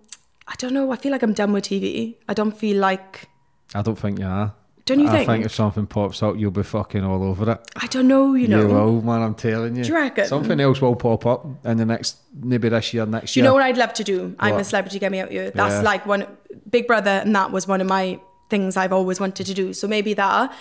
I 0.48 0.54
don't 0.58 0.74
know. 0.74 0.90
I 0.90 0.96
feel 0.96 1.12
like 1.12 1.22
I'm 1.22 1.32
done 1.32 1.52
with 1.52 1.64
TV. 1.64 2.16
I 2.28 2.34
don't 2.34 2.50
feel 2.56 2.78
like. 2.78 3.28
I 3.74 3.82
don't 3.82 3.96
think 3.96 4.18
you 4.18 4.26
are. 4.26 4.54
Don't 4.84 4.98
you 4.98 5.06
I 5.06 5.12
think? 5.12 5.28
I 5.28 5.32
think 5.34 5.44
if 5.46 5.54
something 5.54 5.86
pops 5.86 6.20
up, 6.24 6.34
you'll 6.36 6.50
be 6.50 6.64
fucking 6.64 7.04
all 7.04 7.22
over 7.22 7.52
it. 7.52 7.60
I 7.76 7.86
don't 7.86 8.08
know. 8.08 8.34
You 8.34 8.48
know. 8.48 8.62
You 8.62 8.66
will, 8.66 9.02
man. 9.02 9.22
I'm 9.22 9.36
telling 9.36 9.76
you. 9.76 9.84
Do 9.84 9.90
you 9.90 9.94
reckon? 9.94 10.26
Something 10.26 10.58
else 10.58 10.80
will 10.80 10.96
pop 10.96 11.24
up 11.24 11.46
in 11.64 11.76
the 11.76 11.84
next, 11.84 12.16
maybe 12.34 12.68
this 12.68 12.92
year, 12.92 13.06
next 13.06 13.34
Do 13.34 13.40
you 13.40 13.44
know 13.44 13.54
what 13.54 13.62
I'd 13.62 13.76
love 13.76 13.92
to 13.94 14.04
do? 14.04 14.34
I'm 14.40 14.56
a 14.56 14.64
celebrity, 14.64 14.98
get 14.98 15.12
me 15.12 15.20
out 15.20 15.30
you. 15.30 15.52
That's 15.54 15.74
Yeah. 15.74 15.82
like 15.82 16.04
one 16.06 16.26
Big 16.68 16.88
Brother, 16.88 17.10
and 17.10 17.34
that 17.36 17.52
was 17.52 17.68
one 17.68 17.80
of 17.80 17.86
my 17.86 18.18
things 18.50 18.76
I've 18.76 18.92
always 18.92 19.20
wanted 19.20 19.46
to 19.46 19.54
do. 19.54 19.72
So 19.72 19.86
maybe 19.86 20.14
that. 20.14 20.52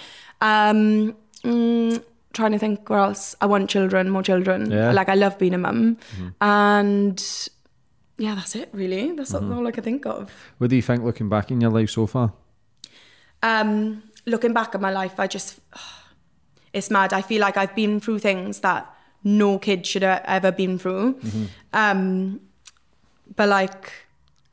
Um, 0.42 1.16
mm, 1.44 2.04
trying 2.34 2.52
to 2.54 2.60
think 2.60 2.90
where 2.90 3.00
else. 3.00 3.36
I 3.42 3.46
want 3.46 3.70
children, 3.70 4.10
more 4.10 4.24
children. 4.24 4.72
Yeah. 4.72 4.92
Like 4.92 5.10
I 5.10 5.16
love 5.16 5.38
being 5.38 5.54
a 5.54 5.58
mum, 5.58 5.98
Mm-hmm. 6.16 6.28
and 6.42 7.50
yeah, 8.18 8.36
that's 8.36 8.56
it. 8.56 8.70
Really, 8.74 9.12
that's 9.14 9.34
Mm-hmm. 9.34 9.54
all 9.54 9.68
I 9.68 9.72
can 9.72 9.84
think 9.84 10.06
of. 10.06 10.32
What 10.60 10.70
do 10.70 10.76
you 10.76 10.82
think 10.82 11.04
looking 11.04 11.30
back 11.30 11.52
in 11.52 11.60
your 11.62 11.72
life 11.72 11.90
so 11.90 12.06
far? 12.08 12.34
um, 13.44 14.04
looking 14.28 14.54
back 14.54 14.76
at 14.76 14.82
my 14.82 14.92
life, 14.92 15.20
I 15.20 15.28
just, 15.28 15.60
it's 16.74 16.90
mad. 16.92 17.14
I 17.14 17.22
feel 17.22 17.42
like 17.42 17.58
I've 17.58 17.76
been 17.76 18.00
through 18.00 18.20
things 18.20 18.60
that 18.60 18.94
no 19.24 19.58
kid 19.60 19.86
should 19.86 20.04
have 20.04 20.22
ever 20.26 20.52
been 20.52 20.78
through. 20.78 21.20
Um, 21.74 22.40
but 23.36 23.50
like, 23.50 23.92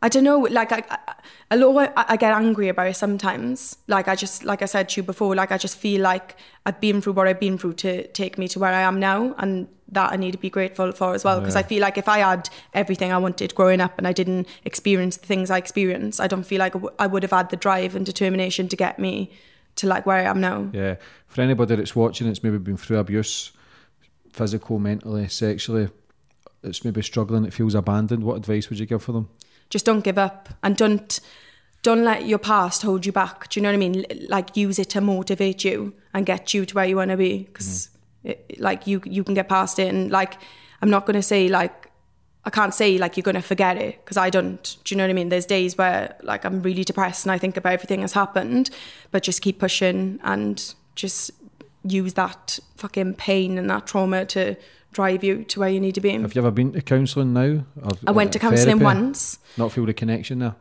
I 0.00 0.08
don't 0.08 0.22
know, 0.24 0.38
like 0.38 0.70
I, 0.70 0.84
I, 0.90 1.14
a 1.50 1.56
lot, 1.56 1.92
I, 1.96 2.04
I 2.10 2.16
get 2.16 2.32
angry 2.32 2.68
about 2.68 2.86
it 2.86 2.96
sometimes. 2.96 3.76
Like 3.88 4.06
I 4.06 4.14
just, 4.14 4.44
like 4.44 4.62
I 4.62 4.66
said 4.66 4.88
to 4.90 5.00
you 5.00 5.02
before, 5.02 5.34
like 5.34 5.50
I 5.50 5.58
just 5.58 5.76
feel 5.76 6.02
like 6.02 6.36
I've 6.64 6.80
been 6.80 7.00
through 7.00 7.14
what 7.14 7.26
I've 7.26 7.40
been 7.40 7.58
through 7.58 7.74
to 7.74 8.06
take 8.08 8.38
me 8.38 8.46
to 8.48 8.60
where 8.60 8.72
I 8.72 8.82
am 8.82 9.00
now. 9.00 9.34
And 9.38 9.68
that 9.90 10.12
I 10.12 10.16
need 10.16 10.32
to 10.32 10.38
be 10.38 10.50
grateful 10.50 10.92
for 10.92 11.14
as 11.14 11.24
well. 11.24 11.40
Because 11.40 11.56
I 11.56 11.62
feel 11.62 11.80
like 11.80 11.96
if 11.96 12.08
I 12.08 12.18
had 12.18 12.50
everything 12.74 13.10
I 13.10 13.18
wanted 13.18 13.54
growing 13.54 13.80
up 13.80 13.96
and 13.98 14.06
I 14.06 14.12
didn't 14.12 14.46
experience 14.64 15.16
the 15.16 15.26
things 15.26 15.50
I 15.50 15.56
experienced, 15.56 16.20
I 16.20 16.26
don't 16.26 16.44
feel 16.44 16.58
like 16.58 16.74
I 16.98 17.06
would 17.06 17.22
have 17.22 17.32
had 17.32 17.50
the 17.50 17.56
drive 17.56 17.96
and 17.96 18.04
determination 18.04 18.68
to 18.68 18.76
get 18.76 18.98
me 18.98 19.32
to 19.76 19.86
like 19.86 20.04
where 20.04 20.18
I 20.18 20.24
am 20.24 20.40
now. 20.40 20.68
Yeah. 20.72 20.96
For 21.26 21.40
anybody 21.40 21.76
that's 21.76 21.96
watching, 21.96 22.26
it's 22.28 22.42
maybe 22.42 22.58
been 22.58 22.76
through 22.76 22.98
abuse, 22.98 23.52
physical, 24.30 24.78
mentally, 24.78 25.28
sexually, 25.28 25.88
it's 26.62 26.84
maybe 26.84 27.00
struggling, 27.02 27.44
it 27.44 27.54
feels 27.54 27.74
abandoned. 27.74 28.24
What 28.24 28.36
advice 28.36 28.68
would 28.68 28.78
you 28.78 28.86
give 28.86 29.02
for 29.02 29.12
them? 29.12 29.28
Just 29.70 29.84
don't 29.84 30.04
give 30.04 30.18
up 30.18 30.48
and 30.62 30.76
don't 30.76 31.20
don't 31.82 32.04
let 32.04 32.26
your 32.26 32.38
past 32.38 32.82
hold 32.82 33.06
you 33.06 33.12
back. 33.12 33.48
Do 33.48 33.60
you 33.60 33.62
know 33.62 33.68
what 33.68 33.74
i 33.74 33.78
mean? 33.78 34.04
Like 34.28 34.56
use 34.56 34.78
it 34.78 34.90
to 34.90 35.00
motivate 35.00 35.64
you 35.64 35.94
and 36.12 36.26
get 36.26 36.52
you 36.52 36.66
to 36.66 36.74
where 36.74 36.84
you 36.84 36.96
want 36.96 37.10
to 37.10 37.16
be 37.16 37.44
because 37.44 37.90
mm-hmm. 38.24 38.62
like 38.62 38.86
you 38.86 39.00
you 39.04 39.22
can 39.24 39.34
get 39.34 39.48
past 39.48 39.78
it 39.78 39.92
and 39.92 40.10
like 40.10 40.34
i'm 40.82 40.90
not 40.90 41.06
going 41.06 41.14
to 41.14 41.22
say 41.22 41.48
like 41.48 41.90
i 42.44 42.50
can't 42.50 42.74
say 42.74 42.98
like 42.98 43.16
you're 43.16 43.22
going 43.22 43.34
to 43.34 43.42
forget 43.42 43.76
it 43.76 44.04
because 44.04 44.16
i 44.16 44.30
don't. 44.30 44.76
Do 44.84 44.94
you 44.94 44.96
know 44.98 45.04
what 45.04 45.10
i 45.10 45.14
mean? 45.14 45.28
There's 45.28 45.46
days 45.46 45.78
where 45.78 46.16
like 46.22 46.44
i'm 46.44 46.62
really 46.62 46.84
depressed 46.84 47.24
and 47.24 47.32
i 47.32 47.38
think 47.38 47.56
about 47.56 47.72
everything 47.72 48.00
that's 48.00 48.12
happened 48.12 48.70
but 49.10 49.22
just 49.22 49.40
keep 49.40 49.58
pushing 49.58 50.18
and 50.24 50.74
just 50.94 51.30
use 51.84 52.14
that 52.14 52.58
fucking 52.76 53.14
pain 53.14 53.56
and 53.56 53.70
that 53.70 53.86
trauma 53.86 54.24
to 54.26 54.56
drive 54.98 55.22
you 55.22 55.44
to 55.44 55.60
where 55.60 55.68
you 55.68 55.78
need 55.78 55.94
to 55.94 56.00
be 56.00 56.10
Have 56.10 56.34
you 56.34 56.40
ever 56.40 56.50
been 56.50 56.72
to 56.72 56.82
counselling 56.82 57.32
now? 57.32 57.64
Or, 57.84 57.92
i 58.08 58.10
went 58.10 58.32
to 58.32 58.40
uh, 58.40 58.42
counselling 58.46 58.80
once 58.80 59.38
Not 59.56 59.70
feel 59.70 59.86
the 59.86 59.94
connection 59.94 60.40
there? 60.40 60.56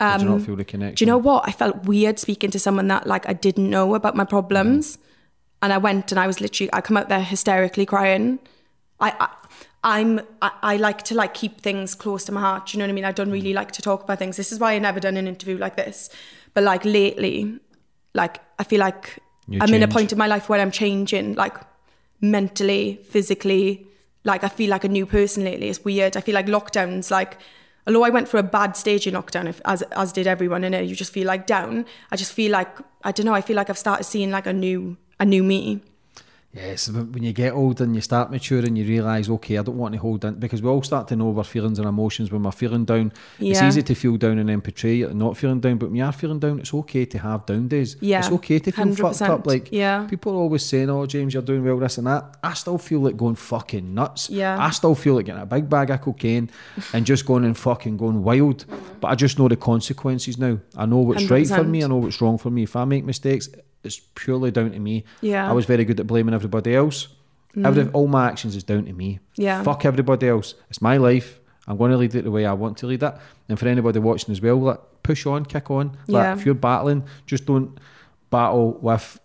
Um, 0.00 0.18
Did 0.18 0.24
you 0.24 0.30
not 0.30 0.42
feel 0.46 0.56
the 0.56 0.64
connection? 0.64 0.94
Do 0.96 1.04
you 1.04 1.06
know 1.06 1.18
what? 1.18 1.48
I 1.48 1.52
felt 1.52 1.84
weird 1.84 2.18
speaking 2.18 2.50
to 2.50 2.58
someone 2.58 2.88
that 2.88 3.06
like 3.06 3.28
I 3.28 3.34
didn't 3.46 3.70
know 3.70 3.94
about 3.94 4.16
my 4.16 4.24
problems. 4.24 4.98
and 5.62 5.72
I 5.72 5.78
went 5.78 6.12
and 6.12 6.18
I 6.18 6.26
was 6.26 6.40
literally 6.40 6.70
I 6.72 6.80
come 6.80 6.96
out 6.96 7.08
there 7.08 7.22
hysterically 7.22 7.86
crying. 7.86 8.40
I, 9.00 9.10
I 9.26 9.28
I'm 9.84 10.20
I, 10.42 10.50
I 10.72 10.76
like 10.76 11.02
to 11.04 11.14
like 11.14 11.34
keep 11.34 11.60
things 11.60 11.94
close 11.94 12.24
to 12.24 12.32
my 12.32 12.40
heart. 12.40 12.66
Do 12.66 12.70
you 12.72 12.78
know 12.78 12.86
what 12.86 12.90
I 12.90 12.98
mean? 12.98 13.04
I 13.04 13.12
don't 13.12 13.30
really 13.30 13.54
like 13.60 13.72
to 13.72 13.82
talk 13.82 14.02
about 14.04 14.18
things. 14.18 14.36
This 14.36 14.50
is 14.52 14.58
why 14.58 14.72
I 14.74 14.78
never 14.78 15.00
done 15.00 15.16
an 15.16 15.28
interview 15.28 15.56
like 15.56 15.76
this. 15.76 16.10
But 16.54 16.64
like 16.64 16.84
lately, 16.84 17.60
like 18.14 18.40
I 18.58 18.64
feel 18.64 18.80
like 18.80 19.18
You 19.46 19.60
I'm 19.62 19.72
in 19.74 19.82
a 19.82 19.88
point 19.88 20.12
in 20.12 20.18
my 20.18 20.26
life 20.26 20.48
where 20.48 20.60
I'm 20.60 20.74
changing, 20.82 21.34
like 21.34 21.56
mentally, 22.20 23.00
physically. 23.08 23.86
Like 24.24 24.44
I 24.44 24.48
feel 24.48 24.70
like 24.70 24.84
a 24.84 24.88
new 24.88 25.06
person 25.06 25.44
lately. 25.44 25.68
It's 25.68 25.84
weird. 25.84 26.16
I 26.16 26.20
feel 26.20 26.34
like 26.34 26.46
lockdowns, 26.46 27.10
like 27.10 27.38
although 27.86 28.04
I 28.04 28.10
went 28.10 28.28
through 28.28 28.40
a 28.40 28.44
bad 28.44 28.76
stage 28.76 29.06
in 29.06 29.14
lockdown, 29.14 29.46
if, 29.46 29.60
as 29.64 29.82
as 29.92 30.12
did 30.12 30.26
everyone 30.26 30.64
it, 30.64 30.84
you 30.84 30.94
just 30.94 31.12
feel 31.12 31.26
like 31.26 31.46
down. 31.46 31.86
I 32.10 32.16
just 32.16 32.32
feel 32.32 32.52
like 32.52 32.68
I 33.02 33.12
don't 33.12 33.26
know. 33.26 33.34
I 33.34 33.40
feel 33.40 33.56
like 33.56 33.70
I've 33.70 33.78
started 33.78 34.04
seeing 34.04 34.30
like 34.30 34.46
a 34.46 34.52
new 34.52 34.96
a 35.18 35.24
new 35.24 35.42
me. 35.42 35.82
Yes, 36.54 36.88
when 36.88 37.22
you 37.22 37.34
get 37.34 37.52
older 37.52 37.84
and 37.84 37.94
you 37.94 38.00
start 38.00 38.30
maturing, 38.30 38.74
you 38.74 38.84
realise, 38.86 39.28
okay, 39.28 39.58
I 39.58 39.62
don't 39.62 39.76
want 39.76 39.92
to 39.94 40.00
hold 40.00 40.24
in 40.24 40.34
because 40.36 40.62
we 40.62 40.68
all 40.70 40.82
start 40.82 41.06
to 41.08 41.16
know 41.16 41.36
our 41.36 41.44
feelings 41.44 41.78
and 41.78 41.86
emotions 41.86 42.32
when 42.32 42.42
we're 42.42 42.50
feeling 42.52 42.86
down. 42.86 43.12
It's 43.38 43.60
easy 43.60 43.82
to 43.82 43.94
feel 43.94 44.16
down 44.16 44.38
and 44.38 44.48
then 44.48 44.62
portray 44.62 45.02
it 45.02 45.14
not 45.14 45.36
feeling 45.36 45.60
down, 45.60 45.76
but 45.76 45.88
when 45.90 45.96
you 45.96 46.04
are 46.04 46.12
feeling 46.12 46.38
down, 46.38 46.58
it's 46.58 46.72
okay 46.72 47.04
to 47.04 47.18
have 47.18 47.44
down 47.44 47.68
days. 47.68 47.96
Yeah, 48.00 48.20
it's 48.20 48.30
okay 48.32 48.58
to 48.60 48.72
feel 48.72 48.86
fucked 48.94 49.16
100%. 49.20 49.28
up. 49.30 49.46
Like, 49.46 49.68
Yeah. 49.70 50.06
people 50.08 50.32
are 50.32 50.36
always 50.36 50.64
saying, 50.64 50.88
"Oh, 50.88 51.04
James, 51.04 51.34
you're 51.34 51.42
doing 51.42 51.62
well, 51.62 51.76
this 51.78 51.98
and 51.98 52.06
that." 52.06 52.38
I 52.42 52.54
still 52.54 52.78
feel 52.78 53.00
like 53.00 53.18
going 53.18 53.34
fucking 53.36 53.92
nuts. 53.94 54.30
Yeah. 54.30 54.56
I 54.58 54.70
still 54.70 54.94
feel 54.94 55.16
like 55.16 55.26
getting 55.26 55.42
a 55.42 55.46
big 55.46 55.68
bag 55.68 55.90
of 55.90 56.00
cocaine 56.00 56.48
and 56.94 57.04
just 57.04 57.26
going 57.26 57.44
and 57.44 57.58
fucking 57.58 57.98
going 57.98 58.24
wild. 58.24 58.64
But 59.02 59.08
I 59.08 59.16
just 59.16 59.38
know 59.38 59.48
the 59.48 59.56
consequences 59.56 60.38
now. 60.38 60.58
I 60.74 60.86
know 60.86 60.98
what's 61.00 61.30
right 61.30 61.46
for 61.46 61.62
me. 61.62 61.84
I 61.84 61.88
know 61.88 61.96
what's 61.98 62.22
wrong 62.22 62.38
for 62.38 62.50
me. 62.50 62.62
If 62.62 62.74
I 62.74 62.86
make 62.86 63.04
mistakes, 63.04 63.50
it's 63.84 64.00
purely 64.14 64.50
down 64.50 64.72
to 64.72 64.78
me. 64.78 65.04
Yeah. 65.20 65.48
I 65.48 65.52
was 65.52 65.64
very 65.66 65.84
good 65.84 66.00
at 66.00 66.06
blaming 66.06 66.34
everybody 66.34 66.74
else. 66.74 67.08
Mm. 67.56 67.66
Every, 67.66 67.88
all 67.92 68.06
my 68.08 68.26
actions 68.28 68.54
is 68.56 68.62
down 68.64 68.84
to 68.86 68.92
me. 68.92 69.20
Yeah. 69.36 69.62
Fuck 69.62 69.84
everybody 69.84 70.28
else. 70.28 70.54
It's 70.70 70.82
my 70.82 70.96
life. 70.96 71.40
I'm 71.66 71.76
going 71.76 71.90
to 71.90 71.96
lead 71.96 72.14
it 72.14 72.24
the 72.24 72.30
way 72.30 72.46
I 72.46 72.52
want 72.54 72.78
to 72.78 72.86
lead 72.86 73.02
it. 73.02 73.14
And 73.48 73.58
for 73.58 73.68
anybody 73.68 73.98
watching 73.98 74.32
as 74.32 74.40
well, 74.40 74.56
like 74.60 74.80
push 75.02 75.26
on, 75.26 75.44
kick 75.44 75.70
on. 75.70 75.90
Like, 76.06 76.22
Yeah. 76.24 76.32
if 76.34 76.44
you're 76.46 76.54
battling, 76.54 77.04
just 77.26 77.46
don't 77.46 77.78
battle 78.30 78.78
with 78.80 79.20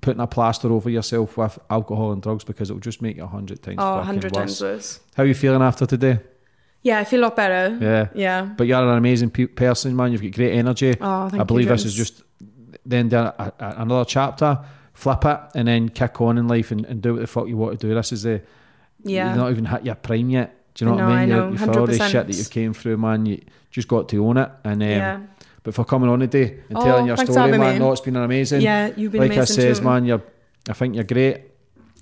putting 0.00 0.20
a 0.20 0.26
plaster 0.26 0.70
over 0.72 0.88
yourself 0.88 1.36
with 1.36 1.58
alcohol 1.68 2.12
and 2.12 2.22
drugs 2.22 2.44
because 2.44 2.70
it'll 2.70 2.80
just 2.80 3.02
make 3.02 3.18
it 3.18 3.20
a 3.20 3.26
hundred 3.26 3.62
times 3.62 3.76
Oh, 3.80 4.02
fucking 4.02 4.20
worse. 4.22 4.32
times 4.32 4.60
worse. 4.62 5.00
How 5.14 5.22
are 5.24 5.26
you 5.26 5.34
feeling 5.34 5.60
after 5.62 5.84
today? 5.86 6.20
Yeah, 6.82 6.98
I 6.98 7.04
feel 7.04 7.20
a 7.20 7.24
lot 7.24 7.36
better. 7.36 7.76
Yeah. 7.80 8.08
Yeah. 8.14 8.44
But 8.56 8.66
you're 8.66 8.82
an 8.82 8.96
amazing 8.96 9.30
pe- 9.30 9.46
person, 9.46 9.94
man. 9.94 10.12
You've 10.12 10.22
got 10.22 10.32
great 10.32 10.52
energy. 10.54 10.96
Oh, 11.00 11.28
thank 11.28 11.34
I 11.34 11.36
you, 11.38 11.44
believe 11.44 11.68
this 11.68 11.84
is 11.84 11.94
just 11.94 12.22
then 12.86 13.08
do 13.08 13.16
a, 13.18 13.52
a, 13.58 13.74
another 13.78 14.04
chapter, 14.04 14.58
flip 14.94 15.24
it, 15.24 15.40
and 15.54 15.68
then 15.68 15.88
kick 15.88 16.20
on 16.20 16.38
in 16.38 16.48
life 16.48 16.70
and, 16.70 16.84
and 16.86 17.00
do 17.02 17.12
what 17.14 17.20
the 17.20 17.26
fuck 17.26 17.48
you 17.48 17.56
want 17.56 17.78
to 17.80 17.86
do. 17.88 17.94
This 17.94 18.12
is 18.12 18.22
the 18.22 18.40
Yeah. 19.02 19.28
you've 19.28 19.36
not 19.38 19.50
even 19.50 19.64
hit 19.66 19.84
your 19.84 19.94
prime 19.96 20.30
yet. 20.30 20.56
Do 20.74 20.84
you 20.84 20.90
know 20.90 20.98
I 20.98 21.02
what 21.02 21.12
I 21.12 21.26
mean? 21.26 21.32
I 21.32 21.36
You're, 21.36 21.44
know, 21.44 21.48
you're 21.56 21.58
for 21.74 21.80
all 21.80 21.86
the 21.86 22.08
shit 22.08 22.26
that 22.26 22.36
you 22.36 22.44
came 22.44 22.72
through, 22.74 22.96
man. 22.96 23.26
You 23.26 23.40
just 23.70 23.88
got 23.88 24.08
to 24.10 24.24
own 24.26 24.36
it. 24.36 24.50
And 24.64 24.82
um, 24.82 24.88
Yeah. 24.88 25.20
but 25.62 25.74
for 25.74 25.84
coming 25.84 26.08
on 26.08 26.20
today 26.20 26.60
and 26.68 26.78
Oh, 26.78 26.84
telling 26.84 27.06
your 27.06 27.16
story, 27.16 27.58
man, 27.58 27.78
no, 27.78 27.92
it's 27.92 28.00
been 28.00 28.16
an 28.16 28.22
amazing. 28.22 28.60
Yeah, 28.62 28.90
you've 28.96 29.12
been 29.12 29.20
like 29.28 29.36
I 29.38 29.44
says, 29.44 29.78
too. 29.78 29.84
man, 29.84 30.04
you're. 30.04 30.22
I 30.68 30.72
think 30.74 30.94
you're 30.94 31.04
great. 31.04 31.42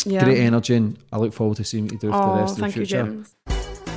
Yeah. 0.04 0.22
Great 0.24 0.38
energy, 0.38 0.74
and 0.76 0.96
I 1.12 1.18
look 1.18 1.32
forward 1.32 1.56
to 1.56 1.64
seeing 1.64 1.84
what 1.84 1.92
you 1.92 1.98
do 1.98 2.06
for 2.12 2.16
the 2.18 2.22
Oh, 2.22 2.36
rest 2.40 2.52
of 2.52 2.56
the 2.58 2.62
thank 2.62 2.76
you, 2.76 2.86
future. 2.86 3.04
James. 3.04 3.34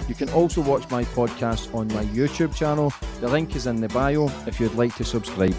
You 0.09 0.15
can 0.15 0.29
also 0.29 0.61
watch 0.61 0.89
my 0.89 1.03
podcast 1.03 1.73
on 1.75 1.87
my 1.89 2.03
YouTube 2.05 2.55
channel. 2.55 2.91
The 3.19 3.27
link 3.27 3.55
is 3.55 3.67
in 3.67 3.81
the 3.81 3.87
bio 3.89 4.25
if 4.47 4.59
you'd 4.59 4.73
like 4.75 4.95
to 4.95 5.03
subscribe. 5.03 5.55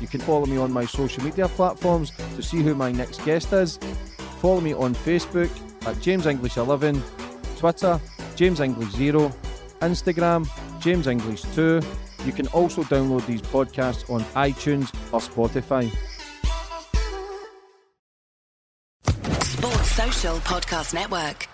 You 0.00 0.06
can 0.06 0.20
follow 0.20 0.46
me 0.46 0.56
on 0.56 0.72
my 0.72 0.84
social 0.84 1.22
media 1.24 1.48
platforms 1.48 2.12
to 2.36 2.42
see 2.42 2.62
who 2.62 2.74
my 2.74 2.92
next 2.92 3.24
guest 3.24 3.52
is. 3.52 3.78
Follow 4.40 4.60
me 4.60 4.74
on 4.74 4.94
Facebook 4.94 5.50
at 5.86 6.00
James 6.00 6.26
English 6.26 6.56
11, 6.56 7.02
Twitter 7.58 8.00
James 8.36 8.60
English 8.60 8.90
0, 8.92 9.32
Instagram 9.80 10.48
James 10.80 11.06
English 11.06 11.42
2. 11.54 11.80
You 12.24 12.32
can 12.32 12.46
also 12.48 12.82
download 12.84 13.24
these 13.26 13.42
podcasts 13.42 14.08
on 14.10 14.22
iTunes 14.34 14.92
or 15.12 15.20
Spotify. 15.20 15.90
Sports 19.42 19.90
Social 19.90 20.36
Podcast 20.38 20.94
Network. 20.94 21.53